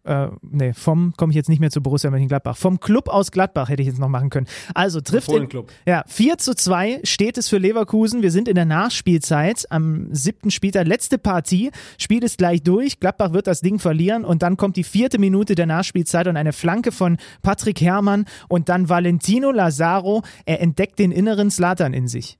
äh, 0.05 0.27
nee, 0.41 0.73
vom, 0.73 1.13
komme 1.17 1.31
ich 1.31 1.35
jetzt 1.35 1.49
nicht 1.49 1.59
mehr 1.59 1.71
zu 1.71 1.81
Borussia 1.81 2.09
Mönchengladbach, 2.09 2.57
vom 2.57 2.79
Club 2.79 3.07
aus 3.07 3.31
Gladbach 3.31 3.69
hätte 3.69 3.81
ich 3.81 3.87
jetzt 3.87 3.99
noch 3.99 4.09
machen 4.09 4.29
können. 4.29 4.47
Also 4.73 5.01
trifft 5.01 5.31
in, 5.31 5.47
ja, 5.85 6.03
4 6.07 6.37
zu 6.37 6.55
2 6.55 7.01
steht 7.03 7.37
es 7.37 7.49
für 7.49 7.57
Leverkusen. 7.57 8.21
Wir 8.21 8.31
sind 8.31 8.47
in 8.47 8.55
der 8.55 8.65
Nachspielzeit 8.65 9.65
am 9.69 10.13
siebten 10.13 10.51
Spieltag. 10.51 10.87
Letzte 10.87 11.17
Partie. 11.17 11.71
Spiel 11.97 12.23
ist 12.23 12.37
gleich 12.37 12.63
durch. 12.63 12.99
Gladbach 12.99 13.33
wird 13.33 13.47
das 13.47 13.61
Ding 13.61 13.79
verlieren 13.79 14.25
und 14.25 14.43
dann 14.43 14.57
kommt 14.57 14.75
die 14.75 14.83
vierte 14.83 15.19
Minute 15.19 15.55
der 15.55 15.65
Nachspielzeit 15.65 16.27
und 16.27 16.37
eine 16.37 16.53
Flanke 16.53 16.91
von 16.91 17.17
Patrick 17.41 17.81
Herrmann 17.81 18.25
und 18.49 18.69
dann 18.69 18.89
Valentino 18.89 19.51
Lazaro. 19.51 20.23
Er 20.45 20.61
entdeckt 20.61 20.99
den 20.99 21.11
inneren 21.11 21.49
Slatan 21.49 21.93
in 21.93 22.07
sich. 22.07 22.37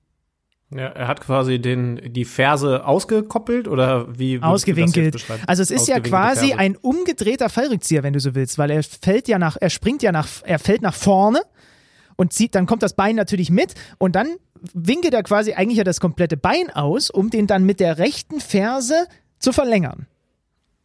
Ja, 0.76 0.88
er 0.88 1.08
hat 1.08 1.22
quasi 1.22 1.60
den, 1.60 2.02
die 2.14 2.26
Ferse 2.26 2.86
ausgekoppelt 2.86 3.68
oder 3.68 4.18
wie 4.18 4.42
Ausgewinkelt. 4.42 5.24
Also 5.46 5.62
es 5.62 5.72
ist 5.72 5.88
ja 5.88 6.00
quasi 6.00 6.48
Ferse. 6.48 6.60
ein 6.60 6.76
umgedrehter 6.78 7.50
Fallrückzieher, 7.50 8.04
wenn 8.04 8.14
du 8.14 8.20
so 8.20 8.34
willst, 8.34 8.58
weil 8.58 8.72
er 8.72 8.82
fällt 8.84 9.28
ja 9.28 9.38
nach, 9.38 9.58
er 9.60 9.70
springt 9.70 10.02
ja 10.02 10.12
nach, 10.12 10.28
er 10.44 10.60
fällt 10.60 10.82
nach 10.82 10.96
vorne 10.96 11.42
und 12.16 12.34
zieht, 12.34 12.56
dann 12.56 12.66
kommt 12.66 12.84
das 12.84 12.96
Bein 12.96 13.16
natürlich 13.16 13.50
mit 13.50 13.76
und 13.98 14.16
dann 14.16 14.28
winkelt 14.74 15.14
er 15.14 15.24
quasi 15.24 15.54
eigentlich 15.54 15.78
ja 15.78 15.84
das 15.84 16.00
komplette 16.00 16.38
Bein 16.38 16.70
aus, 16.72 17.10
um 17.10 17.30
den 17.30 17.48
dann 17.48 17.66
mit 17.66 17.80
der 17.80 17.98
rechten 17.98 18.40
Ferse 18.40 19.08
zu 19.40 19.52
verlängern. 19.52 20.08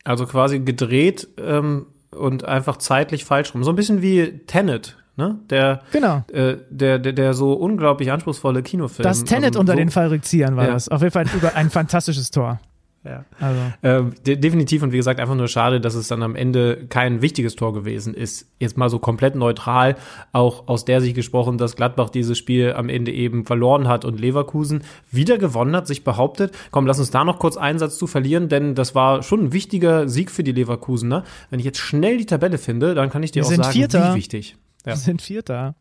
Also 0.04 0.26
quasi 0.26 0.60
gedreht 0.60 1.28
ähm, 1.38 1.86
und 2.10 2.44
einfach 2.44 2.78
zeitlich 2.78 3.24
falsch 3.24 3.54
rum. 3.54 3.64
So 3.64 3.70
ein 3.70 3.76
bisschen 3.76 4.02
wie 4.02 4.40
Tenet, 4.46 4.96
ne? 5.18 5.38
Der, 5.50 5.82
Genau. 5.92 6.24
äh, 6.32 6.56
der, 6.70 6.98
der, 6.98 7.12
der 7.12 7.34
so 7.34 7.52
unglaublich 7.52 8.10
anspruchsvolle 8.10 8.62
Kinofilm. 8.62 9.04
Das 9.04 9.24
Tenet 9.24 9.54
ähm, 9.56 9.60
unter 9.60 9.72
so, 9.74 9.78
den 9.78 9.90
Fallrückziehern 9.90 10.56
war 10.56 10.64
Ja. 10.66 10.72
das. 10.72 10.88
Auf 10.88 11.02
jeden 11.02 11.12
Fall 11.12 11.26
über 11.36 11.54
ein 11.54 11.68
fantastisches 11.68 12.30
Tor. 12.30 12.60
Ja. 13.04 13.24
Also. 13.40 13.60
Ähm, 13.84 14.12
de 14.26 14.36
definitiv 14.36 14.82
und 14.82 14.92
wie 14.92 14.96
gesagt, 14.96 15.20
einfach 15.20 15.36
nur 15.36 15.46
schade, 15.46 15.80
dass 15.80 15.94
es 15.94 16.08
dann 16.08 16.22
am 16.22 16.34
Ende 16.34 16.84
kein 16.88 17.22
wichtiges 17.22 17.54
Tor 17.54 17.72
gewesen 17.72 18.12
ist. 18.12 18.50
Jetzt 18.58 18.76
mal 18.76 18.90
so 18.90 18.98
komplett 18.98 19.36
neutral, 19.36 19.94
auch 20.32 20.66
aus 20.66 20.84
der 20.84 21.00
Sicht 21.00 21.14
gesprochen, 21.14 21.58
dass 21.58 21.76
Gladbach 21.76 22.10
dieses 22.10 22.36
Spiel 22.36 22.72
am 22.74 22.88
Ende 22.88 23.12
eben 23.12 23.46
verloren 23.46 23.86
hat 23.86 24.04
und 24.04 24.20
Leverkusen 24.20 24.82
wieder 25.12 25.38
gewonnen 25.38 25.76
hat, 25.76 25.86
sich 25.86 26.02
behauptet. 26.02 26.52
Komm, 26.72 26.86
lass 26.86 26.98
uns 26.98 27.10
da 27.10 27.24
noch 27.24 27.38
kurz 27.38 27.56
einen 27.56 27.78
Satz 27.78 27.96
zu 27.98 28.08
verlieren, 28.08 28.48
denn 28.48 28.74
das 28.74 28.96
war 28.96 29.22
schon 29.22 29.44
ein 29.44 29.52
wichtiger 29.52 30.08
Sieg 30.08 30.30
für 30.30 30.42
die 30.42 30.52
Leverkusener. 30.52 31.22
Wenn 31.50 31.60
ich 31.60 31.64
jetzt 31.66 31.78
schnell 31.78 32.18
die 32.18 32.26
Tabelle 32.26 32.58
finde, 32.58 32.94
dann 32.96 33.10
kann 33.10 33.22
ich 33.22 33.30
dir 33.30 33.42
Wir 33.42 33.46
auch 33.46 33.50
sind 33.50 33.62
sagen, 33.62 33.74
Vierter. 33.74 34.12
wie 34.12 34.18
wichtig. 34.18 34.56
Ja. 34.86 34.96
Sie 34.96 35.04
sind 35.04 35.22
Vierter. 35.22 35.74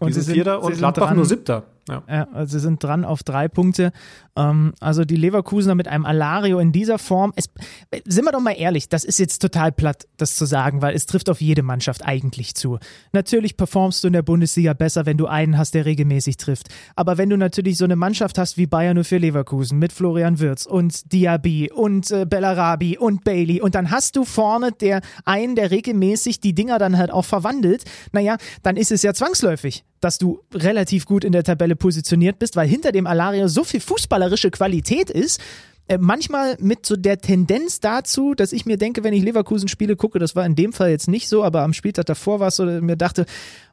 Und 0.00 0.08
die 0.08 0.20
sind 0.20 0.34
Vierter 0.34 0.62
und 0.62 0.74
sie 0.74 0.78
Gladbach 0.78 1.14
nur 1.14 1.26
Siebter. 1.26 1.64
Ja. 1.88 2.02
Ja, 2.08 2.28
also 2.32 2.58
sie 2.58 2.62
sind 2.62 2.82
dran 2.82 3.04
auf 3.04 3.22
drei 3.22 3.48
Punkte. 3.48 3.92
Ähm, 4.36 4.74
also 4.80 5.04
die 5.04 5.16
Leverkusener 5.16 5.74
mit 5.74 5.88
einem 5.88 6.04
Alario 6.04 6.58
in 6.58 6.72
dieser 6.72 6.98
Form. 6.98 7.32
Es, 7.36 7.46
sind 8.04 8.24
wir 8.24 8.32
doch 8.32 8.40
mal 8.40 8.52
ehrlich, 8.52 8.88
das 8.88 9.04
ist 9.04 9.18
jetzt 9.18 9.40
total 9.40 9.72
platt, 9.72 10.06
das 10.16 10.36
zu 10.36 10.44
sagen, 10.44 10.82
weil 10.82 10.94
es 10.94 11.06
trifft 11.06 11.28
auf 11.30 11.40
jede 11.40 11.62
Mannschaft 11.62 12.04
eigentlich 12.04 12.54
zu. 12.54 12.78
Natürlich 13.12 13.56
performst 13.56 14.04
du 14.04 14.08
in 14.08 14.12
der 14.12 14.22
Bundesliga 14.22 14.72
besser, 14.72 15.06
wenn 15.06 15.16
du 15.16 15.26
einen 15.26 15.58
hast, 15.58 15.74
der 15.74 15.84
regelmäßig 15.84 16.36
trifft. 16.36 16.68
Aber 16.96 17.18
wenn 17.18 17.30
du 17.30 17.36
natürlich 17.36 17.76
so 17.76 17.84
eine 17.84 17.96
Mannschaft 17.96 18.38
hast 18.38 18.56
wie 18.56 18.66
Bayern 18.66 19.02
für 19.04 19.18
Leverkusen 19.18 19.78
mit 19.78 19.92
Florian 19.92 20.38
Wirtz 20.38 20.66
und 20.66 21.12
Diaby 21.12 21.70
und 21.72 22.10
äh, 22.10 22.26
Bellarabi 22.26 22.98
und 22.98 23.24
Bailey 23.24 23.60
und 23.60 23.74
dann 23.74 23.90
hast 23.90 24.16
du 24.16 24.24
vorne 24.24 24.72
der 24.72 25.00
einen, 25.24 25.56
der 25.56 25.70
regelmäßig 25.70 26.40
die 26.40 26.54
Dinger 26.54 26.78
dann 26.78 26.98
halt 26.98 27.10
auch 27.10 27.24
verwandelt, 27.24 27.84
naja, 28.12 28.36
dann 28.62 28.76
ist 28.76 28.92
es 28.92 29.02
ja 29.02 29.14
zwangsläufig, 29.14 29.84
dass 30.00 30.18
du 30.18 30.40
relativ 30.54 31.04
gut 31.04 31.24
in 31.24 31.32
der 31.32 31.44
Tabelle 31.44 31.76
positioniert 31.76 32.38
bist, 32.38 32.56
weil 32.56 32.68
hinter 32.68 32.92
dem 32.92 33.06
Alario 33.06 33.48
so 33.48 33.64
viel 33.64 33.80
fußballerische 33.80 34.50
Qualität 34.50 35.10
ist. 35.10 35.40
Äh, 35.90 35.98
Manchmal 35.98 36.56
mit 36.60 36.86
so 36.86 36.96
der 36.96 37.18
Tendenz 37.18 37.80
dazu, 37.80 38.34
dass 38.34 38.52
ich 38.52 38.64
mir 38.64 38.76
denke, 38.76 39.02
wenn 39.02 39.12
ich 39.12 39.24
Leverkusen-Spiele 39.24 39.96
gucke, 39.96 40.20
das 40.20 40.36
war 40.36 40.46
in 40.46 40.54
dem 40.54 40.72
Fall 40.72 40.90
jetzt 40.90 41.08
nicht 41.08 41.28
so, 41.28 41.42
aber 41.42 41.62
am 41.62 41.72
Spieltag 41.72 42.06
davor 42.06 42.38
war 42.38 42.48
es 42.48 42.56
so, 42.56 42.64
dass 42.64 42.76
ich 42.76 42.82
mir 42.82 42.96
dachte, 42.96 43.26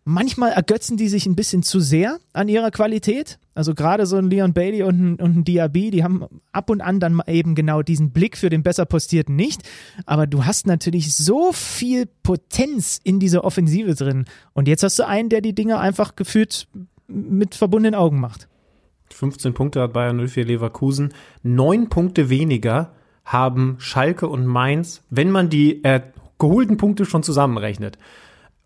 manchmal 0.04 0.52
ergötzen 0.52 0.98
die 0.98 1.10
sich 1.10 1.28
ein 1.28 1.36
bisschen 1.36 1.62
zu 1.62 1.80
sehr 1.80 2.18
an 2.34 2.50
ihrer 2.50 2.72
Qualität. 2.72 3.38
Also 3.54 3.76
gerade 3.76 4.08
so 4.08 4.16
ein 4.16 4.32
Leon 4.32 4.54
Bailey 4.54 4.82
und 4.82 5.00
ein, 5.00 5.16
und 5.18 5.38
ein 5.38 5.44
Diaby, 5.44 5.92
die 5.92 6.04
haben 6.04 6.26
ab 6.52 6.72
und 6.72 6.82
an 6.82 7.00
dann 7.00 7.22
eben 7.28 7.54
genau 7.54 7.84
diesen 7.84 8.10
Blick 8.10 8.36
für 8.36 8.50
den 8.50 8.64
besser 8.64 8.86
postierten 8.86 9.36
nicht. 9.36 9.62
Aber 10.08 10.26
du 10.26 10.46
hast 10.46 10.66
natürlich 10.66 11.16
so 11.16 11.52
viel 11.52 12.08
Potenz 12.24 13.00
in 13.04 13.20
dieser 13.20 13.44
Offensive 13.44 13.94
drin. 13.94 14.26
Und 14.54 14.68
jetzt 14.68 14.82
hast 14.82 14.98
du 14.98 15.06
einen, 15.06 15.30
der 15.30 15.42
die 15.42 15.54
Dinge 15.54 15.80
einfach 15.80 16.16
gefühlt 16.16 16.68
mit 17.08 17.54
verbundenen 17.54 17.94
Augen 17.94 18.20
macht. 18.20 18.48
15 19.18 19.56
Punkte 19.56 19.82
hat 19.82 19.94
Bayern 19.94 20.28
04 20.28 20.46
Leverkusen. 20.46 21.14
Neun 21.42 21.90
Punkte 21.90 22.30
weniger 22.30 22.92
haben 23.26 23.76
Schalke 23.80 24.28
und 24.28 24.46
Mainz, 24.46 25.04
wenn 25.10 25.32
man 25.32 25.50
die 25.50 25.84
äh, 25.84 26.02
geholten 26.38 26.78
Punkte 26.78 27.06
schon 27.06 27.24
zusammenrechnet. 27.24 27.98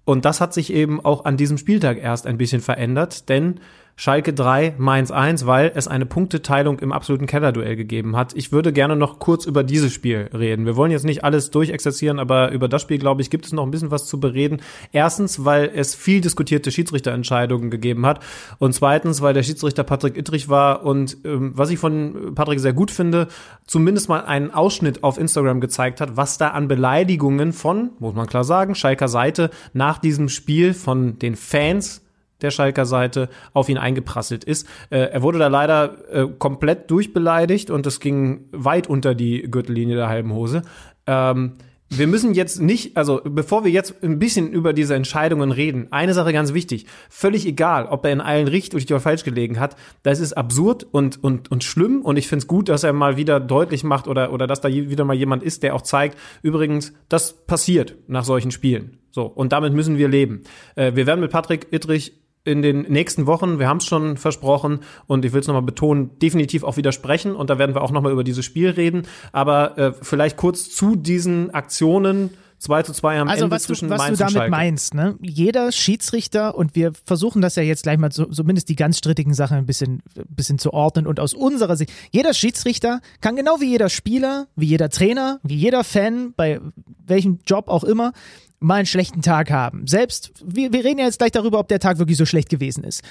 Und 0.03 0.25
das 0.25 0.41
hat 0.41 0.53
sich 0.53 0.73
eben 0.73 0.99
auch 0.99 1.23
an 1.23 1.37
diesem 1.37 1.57
Spieltag 1.57 1.97
erst 1.97 2.27
ein 2.27 2.37
bisschen 2.37 2.59
verändert, 2.59 3.29
denn 3.29 3.61
Schalke 3.95 4.33
3, 4.33 4.75
Mainz 4.77 5.11
1, 5.11 5.45
weil 5.45 5.71
es 5.75 5.87
eine 5.87 6.05
Punkteteilung 6.05 6.79
im 6.79 6.91
absoluten 6.91 7.27
Kellerduell 7.27 7.75
gegeben 7.75 8.15
hat. 8.15 8.33
Ich 8.35 8.51
würde 8.51 8.73
gerne 8.73 8.95
noch 8.95 9.19
kurz 9.19 9.45
über 9.45 9.63
dieses 9.63 9.93
Spiel 9.93 10.29
reden. 10.33 10.65
Wir 10.65 10.75
wollen 10.75 10.91
jetzt 10.91 11.05
nicht 11.05 11.23
alles 11.23 11.51
durchexerzieren, 11.51 12.19
aber 12.19 12.51
über 12.51 12.67
das 12.67 12.81
Spiel, 12.81 12.97
glaube 12.97 13.21
ich, 13.21 13.29
gibt 13.29 13.45
es 13.45 13.53
noch 13.53 13.63
ein 13.63 13.71
bisschen 13.71 13.91
was 13.91 14.05
zu 14.05 14.19
bereden. 14.19 14.61
Erstens, 14.91 15.45
weil 15.45 15.71
es 15.75 15.93
viel 15.95 16.21
diskutierte 16.21 16.71
Schiedsrichterentscheidungen 16.71 17.69
gegeben 17.69 18.05
hat 18.05 18.21
und 18.59 18.73
zweitens, 18.73 19.21
weil 19.21 19.33
der 19.33 19.43
Schiedsrichter 19.43 19.83
Patrick 19.83 20.17
Ittrich 20.17 20.49
war 20.49 20.83
und 20.83 21.17
ähm, 21.23 21.51
was 21.55 21.69
ich 21.69 21.79
von 21.79 22.33
Patrick 22.35 22.59
sehr 22.59 22.73
gut 22.73 22.91
finde, 22.91 23.27
zumindest 23.67 24.09
mal 24.09 24.25
einen 24.25 24.51
Ausschnitt 24.51 25.03
auf 25.03 25.17
Instagram 25.17 25.61
gezeigt 25.61 26.01
hat, 26.01 26.17
was 26.17 26.37
da 26.37 26.49
an 26.49 26.67
Beleidigungen 26.67 27.53
von, 27.53 27.91
muss 27.99 28.15
man 28.15 28.27
klar 28.27 28.43
sagen, 28.43 28.75
Schalker 28.75 29.07
Seite 29.07 29.49
nach 29.73 29.99
diesem 29.99 30.29
Spiel 30.29 30.73
von 30.73 31.19
den 31.19 31.35
Fans 31.35 32.01
der 32.41 32.51
Schalker 32.51 32.85
Seite 32.85 33.29
auf 33.53 33.69
ihn 33.69 33.77
eingeprasselt 33.77 34.43
ist. 34.43 34.67
Äh, 34.89 34.99
er 34.99 35.21
wurde 35.21 35.39
da 35.39 35.47
leider 35.47 35.97
äh, 36.11 36.27
komplett 36.37 36.91
durchbeleidigt 36.91 37.69
und 37.69 37.85
es 37.85 37.99
ging 37.99 38.45
weit 38.51 38.87
unter 38.87 39.15
die 39.15 39.43
Gürtellinie 39.43 39.95
der 39.95 40.09
halben 40.09 40.33
Hose. 40.33 40.63
Ähm, 41.07 41.53
wir 41.93 42.07
müssen 42.07 42.33
jetzt 42.33 42.61
nicht, 42.61 42.95
also 42.95 43.19
bevor 43.21 43.65
wir 43.65 43.71
jetzt 43.71 44.01
ein 44.01 44.17
bisschen 44.17 44.53
über 44.53 44.71
diese 44.71 44.95
Entscheidungen 44.95 45.51
reden, 45.51 45.87
eine 45.91 46.13
Sache 46.13 46.31
ganz 46.31 46.53
wichtig. 46.53 46.85
Völlig 47.09 47.45
egal, 47.45 47.85
ob 47.85 48.05
er 48.05 48.13
in 48.13 48.21
allen 48.21 48.47
richtig 48.47 48.89
oder 48.89 49.01
falsch 49.01 49.25
gelegen 49.25 49.59
hat, 49.59 49.75
das 50.01 50.21
ist 50.21 50.31
absurd 50.31 50.87
und, 50.89 51.21
und, 51.21 51.51
und 51.51 51.65
schlimm 51.65 52.01
und 52.01 52.15
ich 52.15 52.29
finde 52.29 52.43
es 52.43 52.47
gut, 52.47 52.69
dass 52.69 52.85
er 52.85 52.93
mal 52.93 53.17
wieder 53.17 53.41
deutlich 53.41 53.83
macht 53.83 54.07
oder, 54.07 54.31
oder 54.31 54.47
dass 54.47 54.61
da 54.61 54.69
wieder 54.69 55.03
mal 55.03 55.17
jemand 55.17 55.43
ist, 55.43 55.63
der 55.63 55.75
auch 55.75 55.81
zeigt, 55.81 56.17
übrigens, 56.41 56.93
das 57.09 57.45
passiert 57.45 57.97
nach 58.07 58.23
solchen 58.23 58.51
Spielen. 58.51 58.99
So, 59.11 59.23
und 59.23 59.51
damit 59.51 59.73
müssen 59.73 59.97
wir 59.97 60.07
leben. 60.07 60.43
Äh, 60.75 60.95
wir 60.95 61.05
werden 61.05 61.19
mit 61.19 61.31
Patrick 61.31 61.67
Ittrich 61.71 62.20
in 62.43 62.61
den 62.61 62.81
nächsten 62.83 63.27
Wochen, 63.27 63.59
wir 63.59 63.67
haben 63.67 63.77
es 63.77 63.85
schon 63.85 64.17
versprochen 64.17 64.79
und 65.07 65.23
ich 65.25 65.33
will 65.33 65.41
es 65.41 65.47
nochmal 65.47 65.61
betonen, 65.61 66.17
definitiv 66.19 66.63
auch 66.63 66.77
widersprechen 66.77 67.35
und 67.35 67.49
da 67.49 67.59
werden 67.59 67.75
wir 67.75 67.81
auch 67.81 67.91
nochmal 67.91 68.11
über 68.11 68.23
dieses 68.23 68.45
Spiel 68.45 68.69
reden, 68.69 69.03
aber 69.31 69.77
äh, 69.77 69.93
vielleicht 70.01 70.37
kurz 70.37 70.69
zu 70.69 70.95
diesen 70.95 71.51
Aktionen 71.53 72.31
2 72.57 72.83
zu 72.83 72.93
2 72.93 73.19
am 73.21 73.27
Also 73.27 73.45
Ende 73.45 73.55
was, 73.55 73.63
du, 73.63 73.67
zwischen 73.67 73.89
was 73.89 73.97
Mainz 73.97 74.17
du 74.17 74.23
damit 74.23 74.33
Schalke. 74.33 74.51
meinst, 74.51 74.93
ne? 74.93 75.17
Jeder 75.21 75.71
Schiedsrichter 75.71 76.55
und 76.55 76.75
wir 76.75 76.91
versuchen 77.05 77.41
das 77.41 77.55
ja 77.55 77.63
jetzt 77.63 77.83
gleich 77.83 77.97
mal 77.97 78.11
so, 78.11 78.25
zumindest 78.25 78.69
die 78.69 78.75
ganz 78.75 78.99
strittigen 78.99 79.33
Sachen 79.33 79.57
ein 79.57 79.65
bisschen, 79.65 80.03
ein 80.15 80.25
bisschen 80.29 80.59
zu 80.59 80.71
ordnen 80.71 81.07
und 81.07 81.19
aus 81.19 81.33
unserer 81.33 81.75
Sicht, 81.75 81.91
jeder 82.11 82.33
Schiedsrichter 82.35 83.01
kann 83.19 83.35
genau 83.35 83.61
wie 83.61 83.69
jeder 83.69 83.89
Spieler, 83.89 84.47
wie 84.55 84.67
jeder 84.67 84.89
Trainer, 84.89 85.39
wie 85.43 85.55
jeder 85.55 85.83
Fan, 85.83 86.33
bei 86.37 86.59
welchem 87.05 87.39
Job 87.47 87.67
auch 87.67 87.83
immer, 87.83 88.13
mal 88.61 88.75
einen 88.75 88.85
schlechten 88.85 89.21
Tag 89.21 89.51
haben. 89.51 89.87
Selbst, 89.87 90.31
wir, 90.43 90.71
wir 90.71 90.85
reden 90.85 90.99
ja 90.99 91.05
jetzt 91.05 91.17
gleich 91.17 91.31
darüber, 91.31 91.59
ob 91.59 91.67
der 91.67 91.79
Tag 91.79 91.97
wirklich 91.97 92.17
so 92.17 92.25
schlecht 92.25 92.49
gewesen 92.49 92.83
ist. 92.83 93.03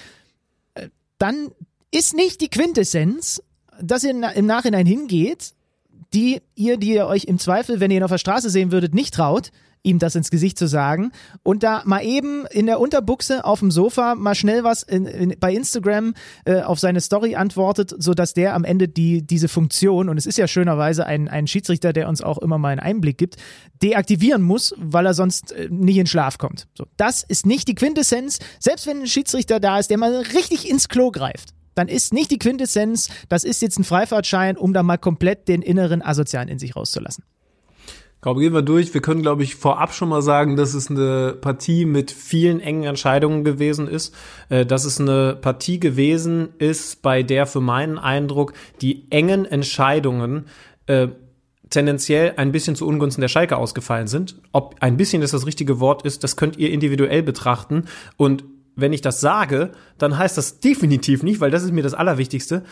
Äh, 0.74 0.89
Dann 1.18 1.51
ist 1.90 2.14
nicht 2.14 2.40
die 2.40 2.48
Quintessenz, 2.48 3.43
dass 3.82 4.05
ihr 4.05 4.10
im 4.10 4.47
Nachhinein 4.47 4.86
hingeht, 4.86 5.52
die 6.14 6.40
ihr, 6.55 6.77
die 6.77 6.94
ihr 6.94 7.06
euch 7.06 7.24
im 7.24 7.39
Zweifel, 7.39 7.81
wenn 7.81 7.90
ihr 7.90 7.98
ihn 7.98 8.02
auf 8.02 8.10
der 8.10 8.18
Straße 8.18 8.48
sehen 8.48 8.72
würdet, 8.72 8.94
nicht 8.94 9.14
traut, 9.14 9.51
ihm 9.82 9.98
das 9.98 10.15
ins 10.15 10.31
Gesicht 10.31 10.59
zu 10.59 10.66
sagen 10.66 11.12
und 11.43 11.62
da 11.62 11.82
mal 11.85 12.05
eben 12.05 12.47
in 12.47 12.66
der 12.66 12.81
Unterbuchse 12.81 13.44
auf 13.44 13.61
dem 13.61 13.70
Sofa 13.70 14.15
mal 14.15 14.35
schnell 14.35 14.65
was 14.65 14.82
in, 14.82 15.07
in, 15.07 15.35
bei 15.39 15.52
Instagram 15.55 16.15
äh, 16.44 16.61
auf 16.61 16.78
seine 16.78 17.01
Story 17.01 17.35
antwortet, 17.35 17.94
so 17.98 18.15
dass 18.15 18.35
der 18.35 18.55
am 18.55 18.65
Ende 18.65 18.89
die 18.89 19.27
diese 19.27 19.48
Funktion 19.48 20.09
und 20.09 20.19
es 20.19 20.27
ist 20.27 20.39
ja 20.39 20.47
schönerweise 20.47 21.07
ein, 21.07 21.28
ein 21.28 21.47
Schiedsrichter, 21.47 21.93
der 21.93 22.09
uns 22.09 22.23
auch 22.23 22.39
immer 22.39 22.59
mal 22.59 22.70
einen 22.70 22.81
Einblick 22.81 23.19
gibt, 23.19 23.36
deaktivieren 23.82 24.43
muss, 24.43 24.74
weil 24.77 25.07
er 25.07 25.15
sonst 25.15 25.52
äh, 25.52 25.69
nicht 25.70 25.97
in 25.97 26.07
Schlaf 26.07 26.39
kommt. 26.39 26.69
So, 26.77 26.85
das 26.97 27.23
ist 27.23 27.47
nicht 27.47 27.69
die 27.69 27.74
Quintessenz, 27.74 28.39
selbst 28.59 28.86
wenn 28.86 29.01
ein 29.01 29.07
Schiedsrichter 29.07 29.61
da 29.61 29.78
ist, 29.78 29.90
der 29.90 29.98
mal 29.98 30.15
richtig 30.35 30.69
ins 30.69 30.89
Klo 30.89 31.11
greift 31.11 31.55
dann 31.77 31.89
ist 31.89 32.12
nicht 32.12 32.31
die 32.31 32.39
Quintessenz, 32.39 33.09
das 33.28 33.44
ist 33.44 33.62
jetzt 33.62 33.78
ein 33.78 33.85
Freifahrtschein, 33.85 34.59
um 34.59 34.74
da 34.74 34.82
mal 34.82 34.98
komplett 34.98 35.48
den 35.48 35.62
inneren 35.62 36.02
Asozialen 36.02 36.48
in 36.48 36.59
sich 36.59 36.77
rauszulassen. 36.77 37.24
Glaube, 38.22 38.40
gehen 38.40 38.52
wir 38.52 38.62
durch. 38.62 38.92
Wir 38.92 39.01
können, 39.01 39.22
glaube 39.22 39.42
ich, 39.42 39.56
vorab 39.56 39.94
schon 39.94 40.10
mal 40.10 40.20
sagen, 40.20 40.56
dass 40.56 40.74
es 40.74 40.90
eine 40.90 41.34
Partie 41.40 41.86
mit 41.86 42.10
vielen 42.10 42.60
engen 42.60 42.84
Entscheidungen 42.84 43.44
gewesen 43.44 43.88
ist. 43.88 44.14
Äh, 44.51 44.66
dass 44.66 44.84
es 44.84 45.01
eine 45.01 45.38
Partie 45.40 45.80
gewesen 45.80 46.51
ist, 46.59 47.01
bei 47.01 47.22
der 47.22 47.47
für 47.47 47.62
meinen 47.62 47.98
Eindruck 47.98 48.52
die 48.82 49.10
engen 49.10 49.47
Entscheidungen 49.47 50.47
äh, 50.86 51.09
tendenziell 51.70 52.34
ein 52.36 52.52
bisschen 52.52 52.76
zu 52.76 52.86
Ungunsten 52.86 53.22
der 53.22 53.28
Schalke 53.28 53.56
ausgefallen 53.56 54.09
sind. 54.09 54.36
Ob 54.52 54.76
ein 54.80 54.97
bisschen 54.97 55.22
das 55.22 55.30
das 55.30 55.47
richtige 55.47 55.80
Wort 55.80 56.02
ist, 56.02 56.22
das 56.22 56.36
könnt 56.36 56.59
ihr 56.59 56.70
individuell 56.70 57.22
betrachten. 57.22 57.84
Und 58.16 58.44
wenn 58.76 58.92
ich 58.92 59.01
das 59.01 59.20
sage, 59.20 59.70
dann 59.98 60.18
heißt 60.18 60.36
das 60.36 60.60
definitiv 60.60 61.22
nicht, 61.22 61.40
weil 61.40 61.51
das 61.51 61.62
ist 61.62 61.72
mir 61.72 61.82
das 61.82 61.94
Allerwichtigste, 61.94 62.64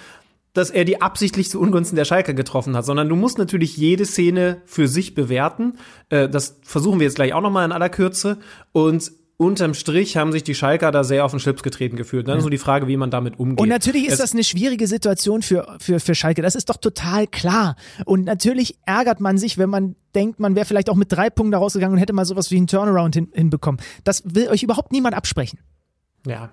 dass 0.58 0.70
er 0.70 0.84
die 0.84 1.00
absichtlich 1.00 1.48
zu 1.48 1.60
Ungunsten 1.60 1.96
der 1.96 2.04
Schalke 2.04 2.34
getroffen 2.34 2.76
hat, 2.76 2.84
sondern 2.84 3.08
du 3.08 3.16
musst 3.16 3.38
natürlich 3.38 3.76
jede 3.76 4.04
Szene 4.04 4.60
für 4.66 4.88
sich 4.88 5.14
bewerten. 5.14 5.78
Äh, 6.08 6.28
das 6.28 6.58
versuchen 6.62 6.98
wir 6.98 7.06
jetzt 7.06 7.14
gleich 7.14 7.32
auch 7.32 7.40
nochmal 7.40 7.64
in 7.64 7.72
aller 7.72 7.88
Kürze. 7.88 8.38
Und 8.72 9.12
unterm 9.36 9.72
Strich 9.72 10.16
haben 10.16 10.32
sich 10.32 10.42
die 10.42 10.56
Schalker 10.56 10.90
da 10.90 11.04
sehr 11.04 11.24
auf 11.24 11.30
den 11.30 11.38
Schlips 11.38 11.62
getreten 11.62 11.96
gefühlt. 11.96 12.26
Dann 12.26 12.38
ja. 12.38 12.40
so 12.42 12.48
die 12.48 12.58
Frage, 12.58 12.88
wie 12.88 12.96
man 12.96 13.10
damit 13.10 13.38
umgeht. 13.38 13.60
Und 13.60 13.68
natürlich 13.68 14.06
ist 14.06 14.14
es 14.14 14.18
das 14.18 14.32
eine 14.32 14.42
schwierige 14.42 14.88
Situation 14.88 15.42
für, 15.42 15.76
für, 15.78 16.00
für 16.00 16.14
Schalke. 16.16 16.42
Das 16.42 16.56
ist 16.56 16.68
doch 16.68 16.76
total 16.76 17.28
klar. 17.28 17.76
Und 18.04 18.24
natürlich 18.24 18.78
ärgert 18.84 19.20
man 19.20 19.38
sich, 19.38 19.56
wenn 19.56 19.70
man 19.70 19.94
denkt, 20.14 20.40
man 20.40 20.56
wäre 20.56 20.66
vielleicht 20.66 20.90
auch 20.90 20.96
mit 20.96 21.12
drei 21.12 21.30
Punkten 21.30 21.52
da 21.52 21.58
rausgegangen 21.58 21.94
und 21.94 22.00
hätte 22.00 22.12
mal 22.12 22.24
sowas 22.24 22.50
wie 22.50 22.56
einen 22.56 22.66
Turnaround 22.66 23.14
hin, 23.14 23.28
hinbekommen. 23.32 23.80
Das 24.02 24.22
will 24.24 24.48
euch 24.48 24.64
überhaupt 24.64 24.90
niemand 24.90 25.14
absprechen. 25.14 25.60
Ja. 26.26 26.50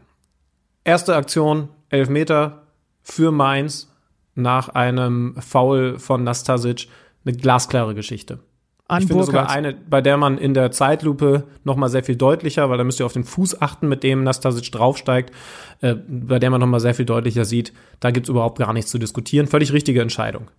Erste 0.83 1.15
Aktion, 1.15 1.69
Elfmeter 1.89 2.67
für 3.01 3.31
Mainz 3.31 3.87
nach 4.35 4.69
einem 4.69 5.35
Foul 5.39 5.97
von 5.99 6.23
Nastasic. 6.23 6.87
Eine 7.25 7.35
glasklare 7.35 7.95
Geschichte. 7.95 8.39
An 8.87 9.01
ich 9.01 9.07
finde 9.07 9.23
sogar 9.23 9.49
eine, 9.49 9.73
bei 9.73 9.99
der 10.01 10.15
man 10.15 10.37
in 10.37 10.53
der 10.53 10.69
Zeitlupe 10.69 11.45
noch 11.63 11.75
mal 11.75 11.89
sehr 11.89 12.03
viel 12.03 12.15
deutlicher, 12.15 12.69
weil 12.69 12.77
da 12.77 12.83
müsst 12.83 12.99
ihr 12.99 13.05
auf 13.07 13.13
den 13.13 13.23
Fuß 13.23 13.59
achten, 13.59 13.87
mit 13.87 14.03
dem 14.03 14.23
Nastasic 14.23 14.71
draufsteigt, 14.71 15.33
äh, 15.81 15.95
bei 15.95 16.37
der 16.37 16.51
man 16.51 16.59
noch 16.59 16.67
mal 16.67 16.79
sehr 16.79 16.93
viel 16.93 17.05
deutlicher 17.05 17.45
sieht, 17.45 17.73
da 17.99 18.11
gibt's 18.11 18.29
überhaupt 18.29 18.59
gar 18.59 18.73
nichts 18.73 18.91
zu 18.91 18.99
diskutieren. 18.99 19.47
Völlig 19.47 19.73
richtige 19.73 20.01
Entscheidung. 20.01 20.51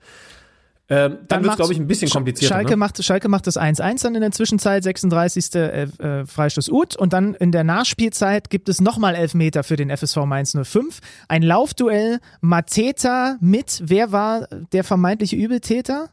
Äh, 0.88 0.94
dann, 0.94 1.18
dann 1.26 1.42
wird 1.42 1.52
es, 1.52 1.56
glaube 1.56 1.72
ich, 1.72 1.80
ein 1.80 1.88
bisschen 1.88 2.08
komplizierter. 2.08 2.54
Schalke, 2.54 2.70
ne? 2.70 2.76
macht, 2.76 3.02
Schalke 3.02 3.28
macht 3.28 3.46
das 3.48 3.58
1-1 3.58 4.02
dann 4.04 4.14
in 4.14 4.20
der 4.20 4.30
Zwischenzeit, 4.30 4.84
36. 4.84 5.54
Äh, 5.54 5.82
äh, 5.82 6.26
Freistoß 6.26 6.70
Ut. 6.70 6.94
Und 6.96 7.12
dann 7.12 7.34
in 7.34 7.50
der 7.50 7.64
Nachspielzeit 7.64 8.50
gibt 8.50 8.68
es 8.68 8.80
nochmal 8.80 9.16
Elfmeter 9.16 9.64
für 9.64 9.76
den 9.76 9.90
FSV 9.90 10.18
Mainz 10.26 10.56
05. 10.56 11.00
Ein 11.26 11.42
Laufduell, 11.42 12.20
Mateta 12.40 13.36
mit, 13.40 13.82
wer 13.84 14.12
war 14.12 14.46
der 14.72 14.84
vermeintliche 14.84 15.34
Übeltäter? 15.34 16.10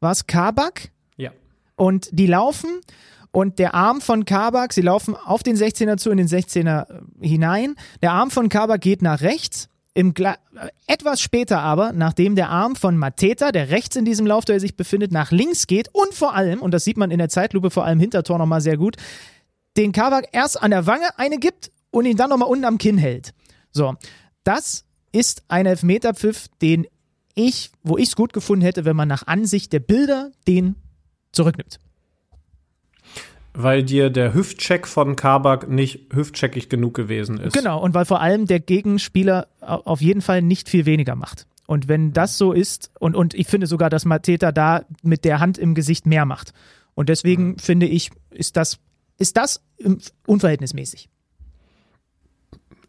War 0.00 0.12
es 0.12 0.26
Kabak? 0.26 0.90
Ja. 1.16 1.30
Und 1.76 2.08
die 2.10 2.26
laufen 2.26 2.80
und 3.30 3.60
der 3.60 3.74
Arm 3.74 4.00
von 4.00 4.24
Kabak, 4.24 4.72
sie 4.72 4.80
laufen 4.80 5.14
auf 5.14 5.44
den 5.44 5.56
16er 5.56 5.96
zu, 5.96 6.10
in 6.10 6.16
den 6.16 6.28
16er 6.28 6.86
hinein. 7.20 7.76
Der 8.02 8.12
Arm 8.12 8.32
von 8.32 8.48
Kabak 8.48 8.80
geht 8.80 9.00
nach 9.00 9.20
rechts 9.20 9.68
im 9.98 10.14
etwas 10.86 11.20
später 11.20 11.58
aber, 11.58 11.92
nachdem 11.92 12.36
der 12.36 12.50
Arm 12.50 12.76
von 12.76 12.96
Mateta, 12.96 13.50
der 13.50 13.70
rechts 13.70 13.96
in 13.96 14.04
diesem 14.04 14.28
Laufduell 14.28 14.60
sich 14.60 14.76
befindet, 14.76 15.10
nach 15.10 15.32
links 15.32 15.66
geht 15.66 15.88
und 15.92 16.14
vor 16.14 16.36
allem, 16.36 16.62
und 16.62 16.70
das 16.70 16.84
sieht 16.84 16.96
man 16.96 17.10
in 17.10 17.18
der 17.18 17.28
Zeitlupe 17.28 17.68
vor 17.72 17.84
allem 17.84 17.98
Hintertor 17.98 18.38
nochmal 18.38 18.60
sehr 18.60 18.76
gut, 18.76 18.94
den 19.76 19.90
Kabak 19.90 20.28
erst 20.30 20.62
an 20.62 20.70
der 20.70 20.86
Wange 20.86 21.18
eine 21.18 21.38
gibt 21.38 21.72
und 21.90 22.06
ihn 22.06 22.16
dann 22.16 22.30
nochmal 22.30 22.48
unten 22.48 22.64
am 22.64 22.78
Kinn 22.78 22.96
hält. 22.96 23.34
So, 23.72 23.96
das 24.44 24.84
ist 25.10 25.42
ein 25.48 25.66
Elfmeterpfiff, 25.66 26.46
den 26.62 26.86
ich, 27.34 27.72
wo 27.82 27.98
ich 27.98 28.10
es 28.10 28.14
gut 28.14 28.32
gefunden 28.32 28.64
hätte, 28.64 28.84
wenn 28.84 28.94
man 28.94 29.08
nach 29.08 29.26
Ansicht 29.26 29.72
der 29.72 29.80
Bilder 29.80 30.30
den 30.46 30.76
zurücknimmt 31.32 31.80
weil 33.60 33.82
dir 33.82 34.08
der 34.08 34.34
Hüftcheck 34.34 34.86
von 34.86 35.16
Kabak 35.16 35.68
nicht 35.68 36.14
hüftcheckig 36.14 36.68
genug 36.68 36.94
gewesen 36.94 37.40
ist. 37.40 37.54
Genau, 37.54 37.82
und 37.82 37.92
weil 37.92 38.04
vor 38.04 38.20
allem 38.20 38.46
der 38.46 38.60
Gegenspieler 38.60 39.48
auf 39.60 40.00
jeden 40.00 40.20
Fall 40.22 40.42
nicht 40.42 40.68
viel 40.68 40.86
weniger 40.86 41.16
macht. 41.16 41.48
Und 41.66 41.88
wenn 41.88 42.12
das 42.12 42.38
so 42.38 42.52
ist, 42.52 42.92
und, 43.00 43.16
und 43.16 43.34
ich 43.34 43.48
finde 43.48 43.66
sogar, 43.66 43.90
dass 43.90 44.04
Mateta 44.04 44.52
da 44.52 44.84
mit 45.02 45.24
der 45.24 45.40
Hand 45.40 45.58
im 45.58 45.74
Gesicht 45.74 46.06
mehr 46.06 46.24
macht. 46.24 46.52
Und 46.94 47.08
deswegen 47.08 47.48
mhm. 47.48 47.58
finde 47.58 47.86
ich, 47.86 48.12
ist 48.30 48.56
das, 48.56 48.78
ist 49.18 49.36
das 49.36 49.60
unverhältnismäßig. 50.24 51.08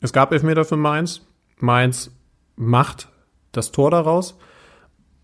Es 0.01 0.13
gab 0.13 0.31
Elfmeter 0.31 0.65
für 0.65 0.77
Mainz. 0.77 1.21
Mainz 1.57 2.11
macht 2.55 3.07
das 3.53 3.71
Tor 3.71 3.89
daraus. 3.89 4.37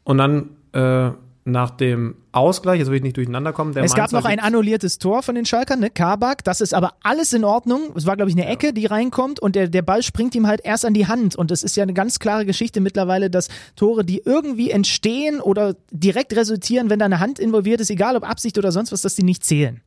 Und 0.04 0.18
dann 0.18 0.58
äh, 0.74 1.12
nach 1.48 1.70
dem 1.70 2.16
Ausgleich, 2.32 2.80
jetzt 2.80 2.90
will 2.90 2.98
ich 2.98 3.04
nicht 3.04 3.18
durcheinander 3.18 3.54
kommen. 3.54 3.78
es 3.78 3.94
gab 3.94 4.12
noch 4.12 4.26
ein 4.26 4.40
annulliertes 4.40 4.98
Tor 4.98 5.22
von 5.22 5.36
den 5.36 5.46
Schalkern, 5.46 5.80
ne? 5.80 5.92
Kabak, 5.92 6.44
das 6.44 6.60
ist 6.60 6.74
aber 6.74 6.96
alles 7.04 7.34
in 7.34 7.44
Ordnung. 7.44 7.92
Es 7.96 8.08
war, 8.08 8.16
glaube 8.16 8.32
ich, 8.32 8.36
eine 8.36 8.48
Ecke, 8.48 8.74
die 8.74 8.88
reinkommt 8.88 9.40
und 9.40 9.56
der, 9.56 9.68
der 9.68 9.84
Ball 9.84 10.02
springt 10.02 10.34
ihm 10.34 10.48
halt 10.48 10.62
erst 10.64 10.86
an 10.86 10.96
die 10.96 11.06
Hand. 11.06 11.36
Und 11.36 11.52
es 11.52 11.62
ist 11.62 11.76
ja 11.76 11.84
eine 11.84 11.94
ganz 11.94 12.18
klare 12.18 12.48
Geschichte 12.48 12.82
mittlerweile, 12.82 13.30
dass 13.30 13.50
Tore, 13.76 14.04
die 14.04 14.24
irgendwie 14.26 14.72
entstehen 14.72 15.40
oder 15.40 15.76
direkt 15.92 16.36
resultieren, 16.36 16.90
wenn 16.90 16.98
da 16.98 17.06
eine 17.06 17.20
Hand 17.20 17.38
involviert 17.38 17.80
ist, 17.80 17.92
egal 17.92 18.16
ob 18.16 18.28
Absicht 18.28 18.58
oder 18.58 18.72
sonst 18.72 18.92
was, 18.92 19.04
dass 19.04 19.14
die 19.14 19.24
nicht 19.24 19.46
zählen. 19.46 19.82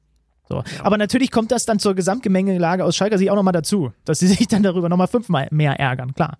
So. 0.48 0.58
Ja. 0.58 0.64
Aber 0.84 0.96
natürlich 0.96 1.32
kommt 1.32 1.50
das 1.50 1.66
dann 1.66 1.80
zur 1.80 1.96
Gesamtgemengelage 1.96 2.84
aus 2.84 2.94
Schalker 2.94 3.18
sich 3.18 3.32
auch 3.32 3.36
nochmal 3.36 3.52
dazu, 3.52 3.92
dass 4.04 4.20
sie 4.20 4.28
sich 4.28 4.46
dann 4.46 4.62
darüber 4.62 4.88
nochmal 4.88 5.08
fünfmal 5.08 5.48
mehr 5.50 5.72
ärgern, 5.80 6.14
klar 6.14 6.38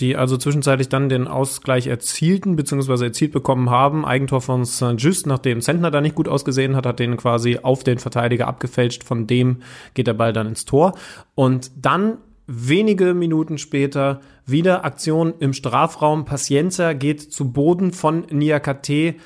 die 0.00 0.16
also 0.16 0.36
zwischenzeitlich 0.36 0.88
dann 0.88 1.08
den 1.08 1.26
Ausgleich 1.26 1.86
erzielten 1.86 2.56
bzw. 2.56 3.04
erzielt 3.04 3.32
bekommen 3.32 3.70
haben. 3.70 4.04
Eigentor 4.04 4.40
von 4.40 4.64
Saint-Just, 4.64 5.26
nachdem 5.26 5.60
Zentner 5.62 5.90
da 5.90 6.00
nicht 6.00 6.14
gut 6.14 6.28
ausgesehen 6.28 6.76
hat, 6.76 6.86
hat 6.86 6.98
den 6.98 7.16
quasi 7.16 7.58
auf 7.62 7.82
den 7.82 7.98
Verteidiger 7.98 8.46
abgefälscht. 8.46 9.04
Von 9.04 9.26
dem 9.26 9.62
geht 9.94 10.06
der 10.06 10.14
Ball 10.14 10.32
dann 10.32 10.48
ins 10.48 10.66
Tor. 10.66 10.94
Und 11.34 11.70
dann 11.76 12.18
wenige 12.46 13.14
Minuten 13.14 13.58
später 13.58 14.20
wieder 14.44 14.84
Aktion 14.84 15.34
im 15.38 15.52
Strafraum. 15.52 16.24
Pacienza 16.24 16.92
geht 16.92 17.32
zu 17.32 17.52
Boden 17.52 17.92
von 17.92 18.26
Niakate 18.30 19.16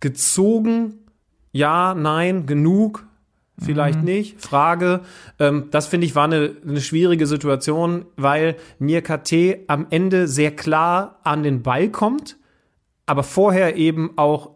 gezogen. 0.00 0.94
Ja, 1.52 1.94
nein, 1.94 2.46
genug 2.46 3.07
vielleicht 3.60 4.00
mhm. 4.00 4.04
nicht. 4.04 4.40
Frage. 4.40 5.00
Ähm, 5.38 5.68
das 5.70 5.86
finde 5.86 6.06
ich 6.06 6.14
war 6.14 6.24
eine, 6.24 6.56
eine 6.66 6.80
schwierige 6.80 7.26
Situation, 7.26 8.06
weil 8.16 8.56
Mir 8.78 9.02
KT 9.02 9.68
am 9.68 9.86
Ende 9.90 10.28
sehr 10.28 10.54
klar 10.54 11.20
an 11.24 11.42
den 11.42 11.62
Ball 11.62 11.88
kommt, 11.90 12.36
aber 13.06 13.22
vorher 13.22 13.76
eben 13.76 14.16
auch 14.16 14.50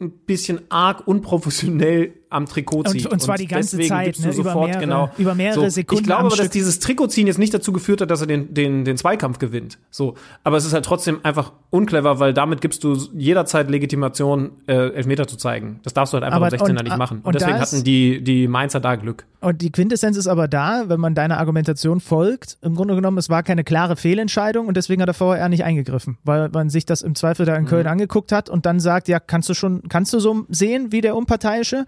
ein 0.00 0.10
bisschen 0.10 0.60
arg 0.68 1.06
unprofessionell 1.06 2.12
am 2.30 2.46
Trikot 2.46 2.84
zieht. 2.84 3.06
Und, 3.06 3.12
und 3.12 3.22
zwar 3.22 3.34
und 3.34 3.40
die 3.40 3.46
ganze 3.46 3.78
Zeit, 3.80 4.18
ne? 4.18 4.32
über, 4.32 4.54
mehrere, 4.54 4.80
genau, 4.80 5.10
über 5.18 5.34
mehrere 5.34 5.60
so, 5.60 5.68
Sekunden. 5.68 6.02
Ich 6.02 6.06
glaube 6.06 6.26
aber, 6.26 6.36
dass 6.36 6.50
dieses 6.50 6.78
Trikotziehen 6.78 7.26
jetzt 7.26 7.38
nicht 7.38 7.54
dazu 7.54 7.72
geführt 7.72 8.00
hat, 8.00 8.10
dass 8.10 8.20
er 8.20 8.26
den, 8.26 8.54
den, 8.54 8.84
den 8.84 8.96
Zweikampf 8.96 9.38
gewinnt. 9.38 9.78
So, 9.90 10.14
aber 10.44 10.56
es 10.56 10.64
ist 10.64 10.72
halt 10.72 10.84
trotzdem 10.84 11.20
einfach 11.22 11.52
unclever, 11.70 12.18
weil 12.20 12.34
damit 12.34 12.60
gibst 12.60 12.84
du 12.84 12.94
jederzeit 13.14 13.70
Legitimation, 13.70 14.52
äh, 14.66 14.94
Elfmeter 14.94 15.26
zu 15.26 15.36
zeigen. 15.36 15.80
Das 15.82 15.94
darfst 15.94 16.12
du 16.12 16.16
halt 16.16 16.24
einfach 16.24 16.36
aber, 16.36 16.52
im 16.52 16.60
16er 16.60 16.78
und, 16.78 16.84
nicht 16.84 16.96
machen. 16.96 17.18
Und, 17.18 17.26
und 17.26 17.34
deswegen 17.34 17.60
hatten 17.60 17.84
die, 17.84 18.22
die 18.22 18.48
Mainzer 18.48 18.80
da 18.80 18.96
Glück. 18.96 19.24
Und 19.40 19.62
die 19.62 19.70
Quintessenz 19.70 20.16
ist 20.16 20.26
aber 20.26 20.48
da, 20.48 20.88
wenn 20.88 20.98
man 20.98 21.14
deiner 21.14 21.38
Argumentation 21.38 22.00
folgt, 22.00 22.58
im 22.60 22.74
Grunde 22.74 22.96
genommen, 22.96 23.18
es 23.18 23.30
war 23.30 23.44
keine 23.44 23.62
klare 23.62 23.96
Fehlentscheidung 23.96 24.66
und 24.66 24.76
deswegen 24.76 25.00
hat 25.00 25.06
der 25.06 25.14
VR 25.14 25.48
nicht 25.48 25.64
eingegriffen, 25.64 26.18
weil 26.24 26.48
man 26.48 26.70
sich 26.70 26.86
das 26.86 27.02
im 27.02 27.14
Zweifel 27.14 27.46
da 27.46 27.54
in 27.54 27.66
Köln 27.66 27.84
mhm. 27.84 27.92
angeguckt 27.92 28.32
hat 28.32 28.50
und 28.50 28.66
dann 28.66 28.80
sagt, 28.80 29.06
ja, 29.06 29.20
kannst 29.20 29.48
du 29.48 29.54
schon, 29.54 29.82
kannst 29.88 30.12
du 30.12 30.18
so 30.18 30.44
sehen 30.48 30.90
wie 30.90 31.00
der 31.00 31.14
Unparteiische? 31.14 31.86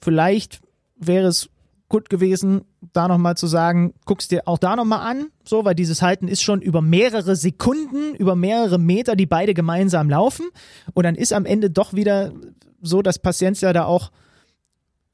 Vielleicht 0.00 0.60
wäre 0.96 1.28
es 1.28 1.50
gut 1.88 2.08
gewesen, 2.08 2.62
da 2.92 3.08
nochmal 3.08 3.36
zu 3.36 3.46
sagen, 3.46 3.94
guckst 4.06 4.30
dir 4.30 4.46
auch 4.46 4.58
da 4.58 4.76
nochmal 4.76 5.00
an, 5.00 5.26
so, 5.44 5.64
weil 5.64 5.74
dieses 5.74 6.02
Halten 6.02 6.28
ist 6.28 6.42
schon 6.42 6.62
über 6.62 6.80
mehrere 6.80 7.36
Sekunden, 7.36 8.14
über 8.14 8.36
mehrere 8.36 8.78
Meter, 8.78 9.16
die 9.16 9.26
beide 9.26 9.54
gemeinsam 9.54 10.08
laufen. 10.08 10.46
Und 10.94 11.04
dann 11.04 11.16
ist 11.16 11.32
am 11.32 11.44
Ende 11.44 11.68
doch 11.68 11.92
wieder 11.92 12.32
so, 12.80 13.02
dass 13.02 13.18
Paciencia 13.18 13.72
da 13.72 13.84
auch 13.84 14.10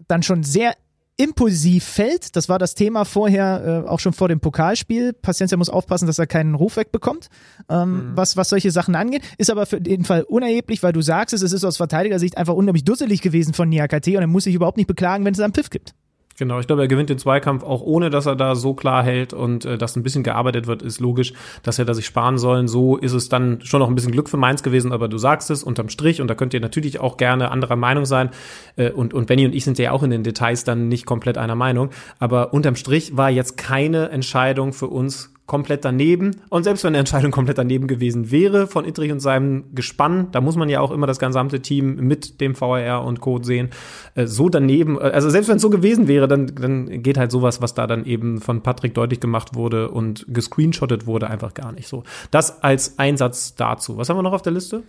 dann 0.06 0.22
schon 0.22 0.42
sehr 0.42 0.74
impulsiv 1.16 1.84
fällt. 1.84 2.36
Das 2.36 2.48
war 2.48 2.58
das 2.58 2.74
Thema 2.74 3.04
vorher, 3.04 3.84
äh, 3.86 3.88
auch 3.88 4.00
schon 4.00 4.12
vor 4.12 4.28
dem 4.28 4.40
Pokalspiel. 4.40 5.12
Paciencia 5.12 5.56
muss 5.56 5.70
aufpassen, 5.70 6.06
dass 6.06 6.18
er 6.18 6.26
keinen 6.26 6.54
Ruf 6.54 6.76
wegbekommt, 6.76 7.28
ähm, 7.68 8.10
mhm. 8.10 8.16
was, 8.16 8.36
was 8.36 8.50
solche 8.50 8.70
Sachen 8.70 8.94
angeht. 8.94 9.22
Ist 9.38 9.50
aber 9.50 9.66
für 9.66 9.80
den 9.80 10.04
Fall 10.04 10.22
unerheblich, 10.22 10.82
weil 10.82 10.92
du 10.92 11.00
sagst 11.00 11.34
es, 11.34 11.42
es 11.42 11.52
ist 11.52 11.64
aus 11.64 11.78
Verteidigersicht 11.78 12.36
einfach 12.36 12.54
unglaublich 12.54 12.84
dusselig 12.84 13.22
gewesen 13.22 13.54
von 13.54 13.68
Niakate 13.68 14.16
und 14.16 14.22
er 14.22 14.26
muss 14.26 14.44
sich 14.44 14.54
überhaupt 14.54 14.76
nicht 14.76 14.86
beklagen, 14.86 15.24
wenn 15.24 15.34
es 15.34 15.40
einen 15.40 15.54
Pfiff 15.54 15.70
gibt. 15.70 15.94
Genau, 16.38 16.60
ich 16.60 16.66
glaube, 16.66 16.82
er 16.82 16.88
gewinnt 16.88 17.08
den 17.08 17.18
Zweikampf 17.18 17.62
auch 17.62 17.80
ohne, 17.80 18.10
dass 18.10 18.26
er 18.26 18.36
da 18.36 18.54
so 18.54 18.74
klar 18.74 19.02
hält 19.02 19.32
und 19.32 19.64
äh, 19.64 19.78
dass 19.78 19.96
ein 19.96 20.02
bisschen 20.02 20.22
gearbeitet 20.22 20.66
wird, 20.66 20.82
ist 20.82 21.00
logisch, 21.00 21.32
dass 21.62 21.78
er 21.78 21.86
da 21.86 21.94
sich 21.94 22.04
sparen 22.04 22.36
sollen. 22.36 22.68
So 22.68 22.96
ist 22.96 23.12
es 23.12 23.28
dann 23.28 23.60
schon 23.62 23.80
noch 23.80 23.88
ein 23.88 23.94
bisschen 23.94 24.12
Glück 24.12 24.28
für 24.28 24.36
Mainz 24.36 24.62
gewesen, 24.62 24.92
aber 24.92 25.08
du 25.08 25.16
sagst 25.16 25.50
es 25.50 25.62
unterm 25.62 25.88
Strich 25.88 26.20
und 26.20 26.28
da 26.28 26.34
könnt 26.34 26.52
ihr 26.52 26.60
natürlich 26.60 27.00
auch 27.00 27.16
gerne 27.16 27.50
anderer 27.50 27.76
Meinung 27.76 28.04
sein. 28.04 28.30
Äh, 28.76 28.90
und, 28.90 29.14
und 29.14 29.26
Benny 29.26 29.46
und 29.46 29.54
ich 29.54 29.64
sind 29.64 29.78
ja 29.78 29.92
auch 29.92 30.02
in 30.02 30.10
den 30.10 30.24
Details 30.24 30.64
dann 30.64 30.88
nicht 30.88 31.06
komplett 31.06 31.38
einer 31.38 31.54
Meinung. 31.54 31.90
Aber 32.18 32.52
unterm 32.52 32.76
Strich 32.76 33.16
war 33.16 33.30
jetzt 33.30 33.56
keine 33.56 34.10
Entscheidung 34.10 34.72
für 34.72 34.88
uns 34.88 35.32
komplett 35.46 35.84
daneben. 35.84 36.36
Und 36.48 36.64
selbst 36.64 36.82
wenn 36.82 36.88
eine 36.88 36.98
Entscheidung 36.98 37.30
komplett 37.30 37.58
daneben 37.58 37.86
gewesen 37.86 38.30
wäre 38.30 38.66
von 38.66 38.84
Ittrich 38.84 39.12
und 39.12 39.20
seinem 39.20 39.64
Gespann, 39.74 40.28
da 40.32 40.40
muss 40.40 40.56
man 40.56 40.68
ja 40.68 40.80
auch 40.80 40.90
immer 40.90 41.06
das 41.06 41.18
gesamte 41.18 41.60
Team 41.60 41.96
mit 41.96 42.40
dem 42.40 42.54
VRR 42.54 43.04
und 43.04 43.20
Code 43.20 43.44
sehen, 43.44 43.70
äh, 44.14 44.26
so 44.26 44.48
daneben, 44.48 44.96
äh, 44.98 45.02
also 45.02 45.30
selbst 45.30 45.48
wenn 45.48 45.56
es 45.56 45.62
so 45.62 45.70
gewesen 45.70 46.08
wäre, 46.08 46.26
dann, 46.26 46.48
dann 46.54 47.02
geht 47.02 47.16
halt 47.16 47.30
sowas, 47.30 47.62
was 47.62 47.74
da 47.74 47.86
dann 47.86 48.04
eben 48.04 48.40
von 48.40 48.62
Patrick 48.62 48.94
deutlich 48.94 49.20
gemacht 49.20 49.54
wurde 49.54 49.90
und 49.90 50.26
gescreenshottet 50.28 51.06
wurde, 51.06 51.30
einfach 51.30 51.54
gar 51.54 51.72
nicht 51.72 51.88
so. 51.88 52.02
Das 52.30 52.62
als 52.62 52.98
Einsatz 52.98 53.54
dazu. 53.54 53.96
Was 53.96 54.08
haben 54.08 54.16
wir 54.16 54.22
noch 54.22 54.32
auf 54.32 54.42
der 54.42 54.52
Liste? 54.52 54.82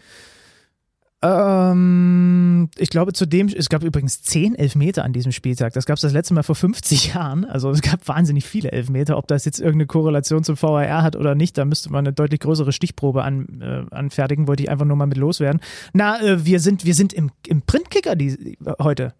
Ähm, 1.23 2.69
ich 2.77 2.89
glaube 2.89 3.11
zudem, 3.11 3.48
es 3.48 3.69
gab 3.69 3.84
übrigens 3.84 4.22
zehn 4.22 4.53
Elfmeter 4.53 5.03
an 5.03 5.14
diesem 5.14 5.31
Spieltag. 5.31 5.73
Das 5.73 5.88
gab 5.88 5.95
es 5.95 6.02
das 6.02 6.14
letzte 6.14 6.35
Mal 6.35 6.44
vor 6.44 6.56
50 6.56 7.14
Jahren. 7.14 7.45
Also 7.45 7.72
es 7.72 7.81
gab 7.81 8.07
wahnsinnig 8.07 8.45
viele 8.45 8.72
Elfmeter. 8.72 9.18
Ob 9.18 9.27
das 9.27 9.45
jetzt 9.45 9.60
irgendeine 9.60 9.88
Korrelation 9.88 10.44
zum 10.44 10.61
VAR 10.61 11.02
hat 11.02 11.15
oder 11.15 11.34
nicht, 11.34 11.57
da 11.57 11.65
müsste 11.65 11.91
man 11.91 12.06
eine 12.06 12.14
deutlich 12.14 12.41
größere 12.41 12.72
Stichprobe 12.72 13.23
an, 13.23 13.61
äh, 13.61 13.95
anfertigen. 13.95 14.48
Wollte 14.48 14.64
ich 14.64 14.69
einfach 14.69 14.85
nur 14.85 14.98
mal 14.98 15.07
mit 15.07 15.18
loswerden. 15.18 15.60
Na, 15.94 16.22
äh, 16.22 16.45
wir 16.45 16.60
sind, 16.60 16.85
wir 16.85 16.94
sind 16.94 17.14
im, 17.14 17.31
im 17.48 17.64
Printkicker 17.64 18.15
die, 18.15 18.57
heute. 18.80 19.14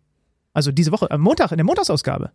Also 0.53 0.72
diese 0.72 0.91
Woche, 0.91 1.10
am 1.10 1.22
Montag, 1.22 1.52
in 1.52 1.57
der 1.57 1.65
Montagsausgabe. 1.65 2.32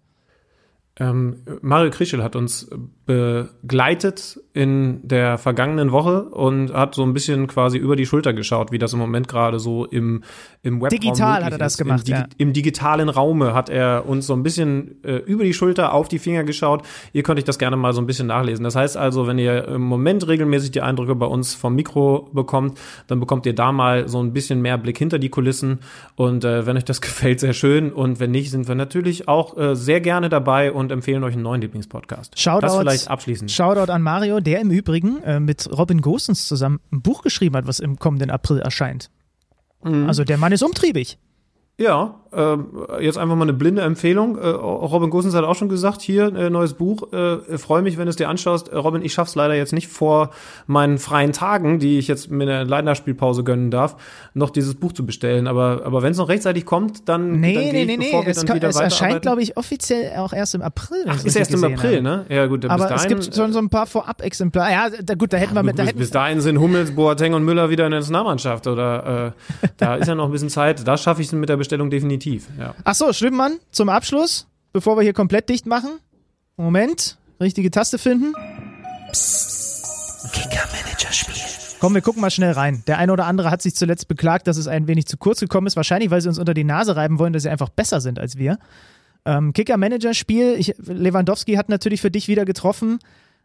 Ähm, 0.98 1.38
Mario 1.62 1.90
Krischel 1.90 2.22
hat 2.22 2.36
uns 2.36 2.68
begleitet 3.04 4.38
in 4.52 5.00
der 5.06 5.36
vergangenen 5.36 5.90
Woche 5.90 6.22
und 6.24 6.72
hat 6.72 6.94
so 6.94 7.02
ein 7.02 7.12
bisschen 7.12 7.46
quasi 7.48 7.76
über 7.76 7.96
die 7.96 8.06
Schulter 8.06 8.32
geschaut, 8.32 8.70
wie 8.70 8.78
das 8.78 8.92
im 8.92 9.00
Moment 9.00 9.26
gerade 9.26 9.58
so 9.58 9.86
im, 9.86 10.22
im 10.62 10.76
Webraum 10.76 10.90
Digital 10.90 11.44
hat 11.44 11.52
er 11.52 11.58
das 11.58 11.72
ist. 11.72 11.78
gemacht, 11.78 12.08
Im, 12.08 12.14
ja. 12.14 12.26
Im 12.38 12.52
digitalen 12.52 13.08
Raume 13.08 13.54
hat 13.54 13.70
er 13.70 14.08
uns 14.08 14.26
so 14.26 14.34
ein 14.34 14.44
bisschen 14.44 15.02
äh, 15.02 15.16
über 15.16 15.42
die 15.42 15.52
Schulter 15.52 15.94
auf 15.94 16.08
die 16.08 16.20
Finger 16.20 16.44
geschaut. 16.44 16.82
Ihr 17.12 17.24
könnt 17.24 17.38
euch 17.38 17.44
das 17.44 17.58
gerne 17.58 17.76
mal 17.76 17.92
so 17.92 18.00
ein 18.00 18.06
bisschen 18.06 18.28
nachlesen. 18.28 18.62
Das 18.62 18.76
heißt 18.76 18.96
also, 18.96 19.26
wenn 19.26 19.38
ihr 19.38 19.66
im 19.66 19.82
Moment 19.82 20.28
regelmäßig 20.28 20.70
die 20.70 20.82
Eindrücke 20.82 21.16
bei 21.16 21.26
uns 21.26 21.54
vom 21.54 21.74
Mikro 21.74 22.30
bekommt, 22.32 22.78
dann 23.08 23.18
bekommt 23.18 23.46
ihr 23.46 23.54
da 23.54 23.72
mal 23.72 24.08
so 24.08 24.22
ein 24.22 24.32
bisschen 24.32 24.62
mehr 24.62 24.78
Blick 24.78 24.98
hinter 24.98 25.18
die 25.18 25.28
Kulissen 25.28 25.80
und 26.14 26.44
äh, 26.44 26.66
wenn 26.66 26.76
euch 26.76 26.84
das 26.84 27.00
gefällt, 27.00 27.40
sehr 27.40 27.52
schön 27.52 27.92
und 27.92 28.20
wenn 28.20 28.30
nicht, 28.30 28.50
sind 28.50 28.68
wir 28.68 28.76
natürlich 28.76 29.26
auch 29.26 29.56
äh, 29.56 29.74
sehr 29.74 30.00
gerne 30.00 30.28
dabei 30.28 30.70
und 30.70 30.81
empfehlen 30.90 31.22
euch 31.22 31.34
einen 31.34 31.42
neuen 31.42 31.60
Lieblingspodcast. 31.60 32.38
Shoutout, 32.38 32.66
das 32.66 32.78
vielleicht 32.78 33.08
abschließend. 33.08 33.50
Shoutout 33.50 33.92
an 33.92 34.02
Mario, 34.02 34.40
der 34.40 34.60
im 34.60 34.70
Übrigen 34.70 35.22
äh, 35.22 35.38
mit 35.38 35.68
Robin 35.70 36.00
Gosens 36.00 36.48
zusammen 36.48 36.80
ein 36.90 37.02
Buch 37.02 37.22
geschrieben 37.22 37.56
hat, 37.56 37.66
was 37.66 37.78
im 37.78 37.98
kommenden 37.98 38.30
April 38.30 38.58
erscheint. 38.58 39.10
Mhm. 39.84 40.08
Also 40.08 40.24
der 40.24 40.38
Mann 40.38 40.52
ist 40.52 40.62
umtriebig. 40.62 41.18
Ja, 41.78 42.21
äh, 42.32 43.04
jetzt 43.04 43.18
einfach 43.18 43.36
mal 43.36 43.42
eine 43.44 43.52
blinde 43.52 43.82
Empfehlung. 43.82 44.38
Äh, 44.38 44.46
Robin 44.48 45.10
Gosens 45.10 45.34
hat 45.34 45.44
auch 45.44 45.54
schon 45.54 45.68
gesagt, 45.68 46.00
hier, 46.00 46.34
äh, 46.34 46.50
neues 46.50 46.74
Buch. 46.74 47.12
Äh, 47.12 47.58
Freue 47.58 47.82
mich, 47.82 47.98
wenn 47.98 48.06
du 48.06 48.10
es 48.10 48.16
dir 48.16 48.28
anschaust. 48.28 48.68
Äh, 48.68 48.76
Robin, 48.76 49.02
ich 49.02 49.12
schaff's 49.12 49.34
leider 49.34 49.54
jetzt 49.54 49.72
nicht 49.72 49.88
vor 49.88 50.30
meinen 50.66 50.98
freien 50.98 51.32
Tagen, 51.32 51.78
die 51.78 51.98
ich 51.98 52.08
jetzt 52.08 52.30
mit 52.30 52.48
einer 52.48 52.64
Länderspielpause 52.64 53.44
gönnen 53.44 53.70
darf, 53.70 53.96
noch 54.34 54.50
dieses 54.50 54.74
Buch 54.74 54.92
zu 54.92 55.04
bestellen. 55.04 55.46
Aber, 55.46 55.82
aber 55.84 56.02
wenn 56.02 56.12
es 56.12 56.18
noch 56.18 56.28
rechtzeitig 56.28 56.64
kommt, 56.64 57.08
dann, 57.08 57.40
Nee, 57.40 57.54
dann 57.54 57.62
nee, 57.64 57.84
nee, 57.84 57.96
nee. 57.96 58.24
Es, 58.26 58.36
dann 58.38 58.46
kann, 58.46 58.58
es 58.62 58.76
erscheint, 58.76 59.22
glaube 59.22 59.42
ich, 59.42 59.56
offiziell 59.56 60.16
auch 60.16 60.32
erst 60.32 60.54
im 60.54 60.62
April. 60.62 61.04
Ach, 61.08 61.24
ist 61.24 61.36
erst 61.36 61.52
im 61.52 61.64
April, 61.64 61.96
habe. 61.96 62.02
ne? 62.02 62.26
Ja, 62.28 62.46
gut, 62.46 62.62
bis 62.62 62.70
Aber 62.70 62.86
dahin. 62.86 62.96
es 62.96 63.26
gibt 63.26 63.36
schon 63.36 63.52
so 63.52 63.58
ein 63.58 63.68
paar 63.68 63.86
Vorab-Exemplare. 63.86 64.72
Ja, 64.72 64.88
da, 65.02 65.14
gut, 65.14 65.32
da 65.32 65.36
hätten 65.36 65.54
wir 65.54 65.62
mit. 65.62 65.78
Da 65.78 65.82
bis, 65.82 65.90
hätten, 65.90 65.98
bis 65.98 66.10
dahin 66.10 66.40
sind 66.40 66.58
Hummels, 66.58 66.94
Boateng 66.94 67.34
und 67.34 67.44
Müller 67.44 67.68
wieder 67.70 67.84
in 67.86 67.90
der 67.90 68.00
Nationalmannschaft. 68.00 68.66
Oder 68.66 69.34
äh, 69.62 69.66
da 69.76 69.96
ist 69.96 70.08
ja 70.08 70.14
noch 70.14 70.26
ein 70.26 70.32
bisschen 70.32 70.48
Zeit. 70.48 70.86
Da 70.86 70.96
schaffe 70.96 71.20
ich 71.20 71.26
es 71.28 71.32
mit 71.32 71.48
der 71.48 71.56
Bestellung 71.56 71.90
definitiv. 71.90 72.21
Ja. 72.58 72.74
Ach 72.84 72.94
so, 72.94 73.12
Schlimmmann, 73.12 73.58
zum 73.70 73.88
Abschluss, 73.88 74.46
bevor 74.72 74.96
wir 74.96 75.02
hier 75.02 75.12
komplett 75.12 75.48
dicht 75.48 75.66
machen. 75.66 75.90
Moment, 76.56 77.18
richtige 77.40 77.70
Taste 77.70 77.98
finden. 77.98 78.32
Komm, 81.80 81.94
wir 81.94 82.00
gucken 82.00 82.20
mal 82.20 82.30
schnell 82.30 82.52
rein. 82.52 82.84
Der 82.86 82.98
eine 82.98 83.12
oder 83.12 83.26
andere 83.26 83.50
hat 83.50 83.60
sich 83.60 83.74
zuletzt 83.74 84.06
beklagt, 84.06 84.46
dass 84.46 84.56
es 84.56 84.68
ein 84.68 84.86
wenig 84.86 85.06
zu 85.06 85.16
kurz 85.16 85.40
gekommen 85.40 85.66
ist. 85.66 85.74
Wahrscheinlich, 85.74 86.10
weil 86.10 86.20
sie 86.20 86.28
uns 86.28 86.38
unter 86.38 86.54
die 86.54 86.62
Nase 86.62 86.94
reiben 86.94 87.18
wollen, 87.18 87.32
dass 87.32 87.42
sie 87.42 87.48
einfach 87.48 87.70
besser 87.70 88.00
sind 88.00 88.20
als 88.20 88.38
wir. 88.38 88.58
Ähm, 89.24 89.52
Kicker-Manager-Spiel. 89.52 90.60
Lewandowski 90.78 91.54
hat 91.54 91.68
natürlich 91.68 92.00
für 92.00 92.12
dich 92.12 92.28
wieder 92.28 92.44
getroffen. 92.44 93.00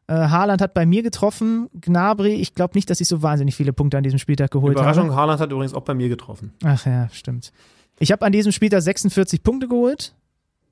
Äh, 0.06 0.14
Haaland 0.14 0.62
hat 0.62 0.76
bei 0.76 0.86
mir 0.86 1.02
getroffen. 1.02 1.68
Gnabry, 1.74 2.36
ich 2.36 2.54
glaube 2.54 2.76
nicht, 2.76 2.90
dass 2.92 3.02
ich 3.02 3.08
so 3.08 3.24
wahnsinnig 3.24 3.56
viele 3.56 3.74
Punkte 3.74 3.98
an 3.98 4.04
diesem 4.04 4.20
Spieltag 4.20 4.52
geholt 4.52 4.74
Überraschung, 4.74 5.06
habe. 5.06 5.16
Haaland 5.16 5.42
hat 5.42 5.52
übrigens 5.52 5.74
auch 5.74 5.82
bei 5.84 5.96
mir 5.96 6.08
getroffen. 6.08 6.54
Ach 6.64 6.86
ja, 6.86 7.10
stimmt. 7.12 7.52
Ich 8.00 8.12
habe 8.12 8.26
an 8.26 8.32
diesem 8.32 8.52
Spieltag 8.52 8.82
46 8.82 9.44
Punkte 9.44 9.68
geholt. 9.68 10.14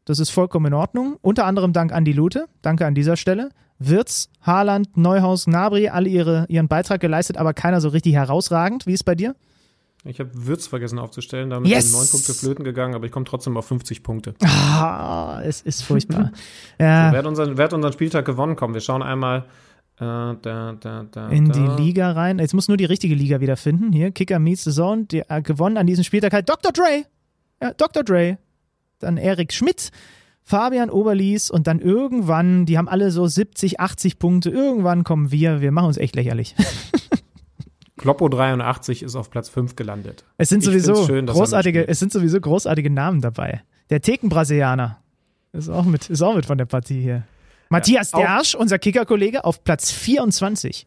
Das 0.05 0.19
ist 0.19 0.29
vollkommen 0.29 0.67
in 0.67 0.73
Ordnung. 0.73 1.17
Unter 1.21 1.45
anderem 1.45 1.73
dank 1.73 1.91
Andi 1.91 2.11
Lute. 2.11 2.47
Danke 2.61 2.85
an 2.85 2.93
dieser 2.93 3.17
Stelle. 3.17 3.49
Wirz, 3.79 4.29
Haaland, 4.41 4.95
Neuhaus, 4.95 5.45
Gnabry, 5.45 5.89
alle 5.89 6.07
ihre, 6.07 6.45
ihren 6.47 6.67
Beitrag 6.67 7.01
geleistet, 7.01 7.37
aber 7.37 7.53
keiner 7.53 7.81
so 7.81 7.89
richtig 7.89 8.13
herausragend. 8.13 8.85
Wie 8.85 8.93
ist 8.93 9.03
bei 9.03 9.15
dir? 9.15 9.35
Ich 10.05 10.19
habe 10.19 10.29
Würz 10.33 10.67
vergessen 10.67 10.99
aufzustellen, 10.99 11.49
damit 11.49 11.69
Yes! 11.69 11.85
sind 11.85 11.99
neun 11.99 12.07
Punkte 12.07 12.33
flöten 12.35 12.63
gegangen, 12.63 12.93
aber 12.93 13.07
ich 13.07 13.11
komme 13.11 13.25
trotzdem 13.25 13.57
auf 13.57 13.65
50 13.65 14.03
Punkte. 14.03 14.35
Ah, 14.43 15.41
es 15.43 15.61
ist 15.61 15.81
furchtbar. 15.81 16.31
ja, 16.79 17.11
Wer 17.11 17.19
hat, 17.19 17.25
unseren, 17.25 17.57
wer 17.57 17.65
hat 17.65 17.73
unseren 17.73 17.91
Spieltag 17.91 18.23
gewonnen? 18.23 18.55
Komm, 18.55 18.75
wir 18.75 18.81
schauen 18.81 19.01
einmal 19.01 19.45
äh, 19.97 20.03
da, 20.03 20.75
da, 20.79 21.05
da, 21.09 21.29
in 21.29 21.51
die 21.51 21.81
Liga 21.81 22.11
rein. 22.11 22.37
Jetzt 22.37 22.53
muss 22.53 22.67
nur 22.67 22.77
die 22.77 22.85
richtige 22.85 23.15
Liga 23.15 23.41
wieder 23.41 23.57
finden. 23.57 23.91
Hier, 23.91 24.11
Kicker 24.11 24.37
Meets 24.37 24.65
the 24.65 24.71
Zone. 24.71 25.05
Die, 25.05 25.21
äh, 25.27 25.41
gewonnen 25.41 25.77
an 25.77 25.87
diesem 25.87 26.03
Spieltag 26.03 26.33
halt 26.33 26.47
Dr. 26.49 26.71
Dre. 26.71 27.05
Ja, 27.61 27.73
Dr. 27.73 28.03
Dre. 28.03 28.37
Dann 28.99 29.17
Erik 29.17 29.51
Schmidt, 29.53 29.91
Fabian 30.43 30.89
Oberlies 30.89 31.49
und 31.51 31.67
dann 31.67 31.79
irgendwann, 31.79 32.65
die 32.65 32.77
haben 32.77 32.87
alle 32.87 33.11
so 33.11 33.27
70, 33.27 33.79
80 33.79 34.19
Punkte. 34.19 34.49
Irgendwann 34.49 35.03
kommen 35.03 35.31
wir. 35.31 35.61
Wir 35.61 35.71
machen 35.71 35.87
uns 35.87 35.97
echt 35.97 36.15
lächerlich. 36.15 36.55
Kloppo 37.97 38.27
83 38.29 39.03
ist 39.03 39.15
auf 39.15 39.29
Platz 39.29 39.49
5 39.49 39.75
gelandet. 39.75 40.25
Es 40.37 40.49
sind 40.49 40.63
sowieso 40.63 41.05
schön, 41.05 41.25
großartige, 41.25 41.87
es 41.87 41.99
sind 41.99 42.11
sowieso 42.11 42.39
großartige 42.39 42.89
Namen 42.89 43.21
dabei. 43.21 43.63
Der 43.89 44.01
Theken-Brasilianer 44.01 44.99
ist 45.53 45.69
auch 45.69 45.85
mit, 45.85 46.09
ist 46.09 46.21
auch 46.21 46.35
mit 46.35 46.45
von 46.45 46.57
der 46.57 46.65
Partie 46.65 47.01
hier. 47.01 47.23
Matthias 47.69 48.13
auch- 48.13 48.19
Dersch, 48.19 48.53
unser 48.53 48.79
Kicker-Kollege, 48.79 49.45
auf 49.45 49.63
Platz 49.63 49.91
24. 49.91 50.85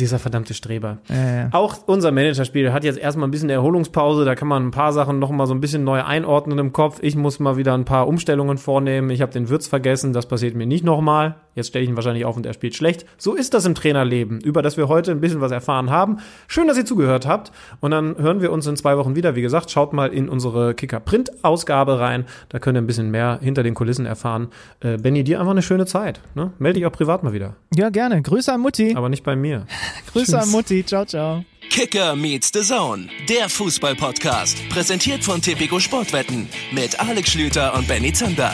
Ja, 0.00 0.04
dieser 0.06 0.18
verdammte 0.18 0.54
Streber. 0.54 0.98
Äh, 1.08 1.46
Auch 1.52 1.76
unser 1.86 2.10
Managerspiel 2.10 2.72
hat 2.72 2.84
jetzt 2.84 2.98
erstmal 2.98 3.28
ein 3.28 3.30
bisschen 3.30 3.50
Erholungspause. 3.50 4.24
Da 4.24 4.34
kann 4.34 4.48
man 4.48 4.66
ein 4.66 4.70
paar 4.70 4.92
Sachen 4.92 5.18
noch 5.18 5.30
mal 5.30 5.46
so 5.46 5.54
ein 5.54 5.60
bisschen 5.60 5.84
neu 5.84 6.02
einordnen 6.02 6.58
im 6.58 6.72
Kopf. 6.72 6.98
Ich 7.02 7.16
muss 7.16 7.38
mal 7.38 7.56
wieder 7.56 7.74
ein 7.74 7.84
paar 7.84 8.08
Umstellungen 8.08 8.58
vornehmen. 8.58 9.10
Ich 9.10 9.20
habe 9.22 9.32
den 9.32 9.48
Würz 9.48 9.66
vergessen. 9.66 10.12
Das 10.12 10.26
passiert 10.26 10.54
mir 10.54 10.66
nicht 10.66 10.84
nochmal. 10.84 11.36
Jetzt 11.54 11.68
stelle 11.68 11.82
ich 11.84 11.90
ihn 11.90 11.96
wahrscheinlich 11.96 12.24
auf 12.24 12.36
und 12.36 12.46
er 12.46 12.54
spielt 12.54 12.74
schlecht. 12.76 13.04
So 13.18 13.34
ist 13.34 13.52
das 13.54 13.66
im 13.66 13.74
Trainerleben, 13.74 14.40
über 14.40 14.62
das 14.62 14.76
wir 14.76 14.88
heute 14.88 15.10
ein 15.10 15.20
bisschen 15.20 15.40
was 15.40 15.50
erfahren 15.52 15.90
haben. 15.90 16.18
Schön, 16.46 16.68
dass 16.68 16.78
ihr 16.78 16.84
zugehört 16.86 17.26
habt. 17.26 17.50
Und 17.80 17.90
dann 17.90 18.16
hören 18.16 18.40
wir 18.40 18.52
uns 18.52 18.66
in 18.66 18.76
zwei 18.76 18.96
Wochen 18.96 19.16
wieder. 19.16 19.34
Wie 19.36 19.42
gesagt, 19.42 19.70
schaut 19.70 19.92
mal 19.92 20.10
in 20.12 20.28
unsere 20.28 20.74
Kicker-Print-Ausgabe 20.74 21.98
rein. 21.98 22.24
Da 22.48 22.58
könnt 22.58 22.76
ihr 22.76 22.82
ein 22.82 22.86
bisschen 22.86 23.10
mehr 23.10 23.38
hinter 23.42 23.62
den 23.62 23.74
Kulissen 23.74 24.06
erfahren. 24.06 24.48
Äh, 24.80 24.96
Benny, 24.96 25.24
dir 25.24 25.40
einfach 25.40 25.50
eine 25.52 25.62
schöne 25.62 25.86
Zeit. 25.86 26.20
Ne? 26.34 26.52
Melde 26.58 26.78
dich 26.78 26.86
auch 26.86 26.92
privat 26.92 27.22
mal 27.22 27.32
wieder. 27.32 27.56
ja, 27.74 27.90
gerne. 27.90 28.22
Grüße 28.22 28.52
an 28.52 28.60
Mutti. 28.60 28.94
Aber 28.96 29.08
nicht 29.08 29.24
bei 29.24 29.36
mir. 29.36 29.66
Grüße 30.12 30.40
an 30.40 30.48
Mutti. 30.50 30.84
Ciao, 30.84 31.04
ciao. 31.04 31.44
Kicker 31.70 32.16
meets 32.16 32.50
the 32.52 32.62
Zone, 32.62 33.08
der 33.28 33.48
Fußball-Podcast. 33.48 34.68
Präsentiert 34.70 35.22
von 35.22 35.40
Tipico 35.40 35.78
Sportwetten 35.78 36.48
mit 36.72 36.98
Alex 36.98 37.30
Schlüter 37.30 37.74
und 37.74 37.86
Benny 37.86 38.12
Zander. 38.12 38.52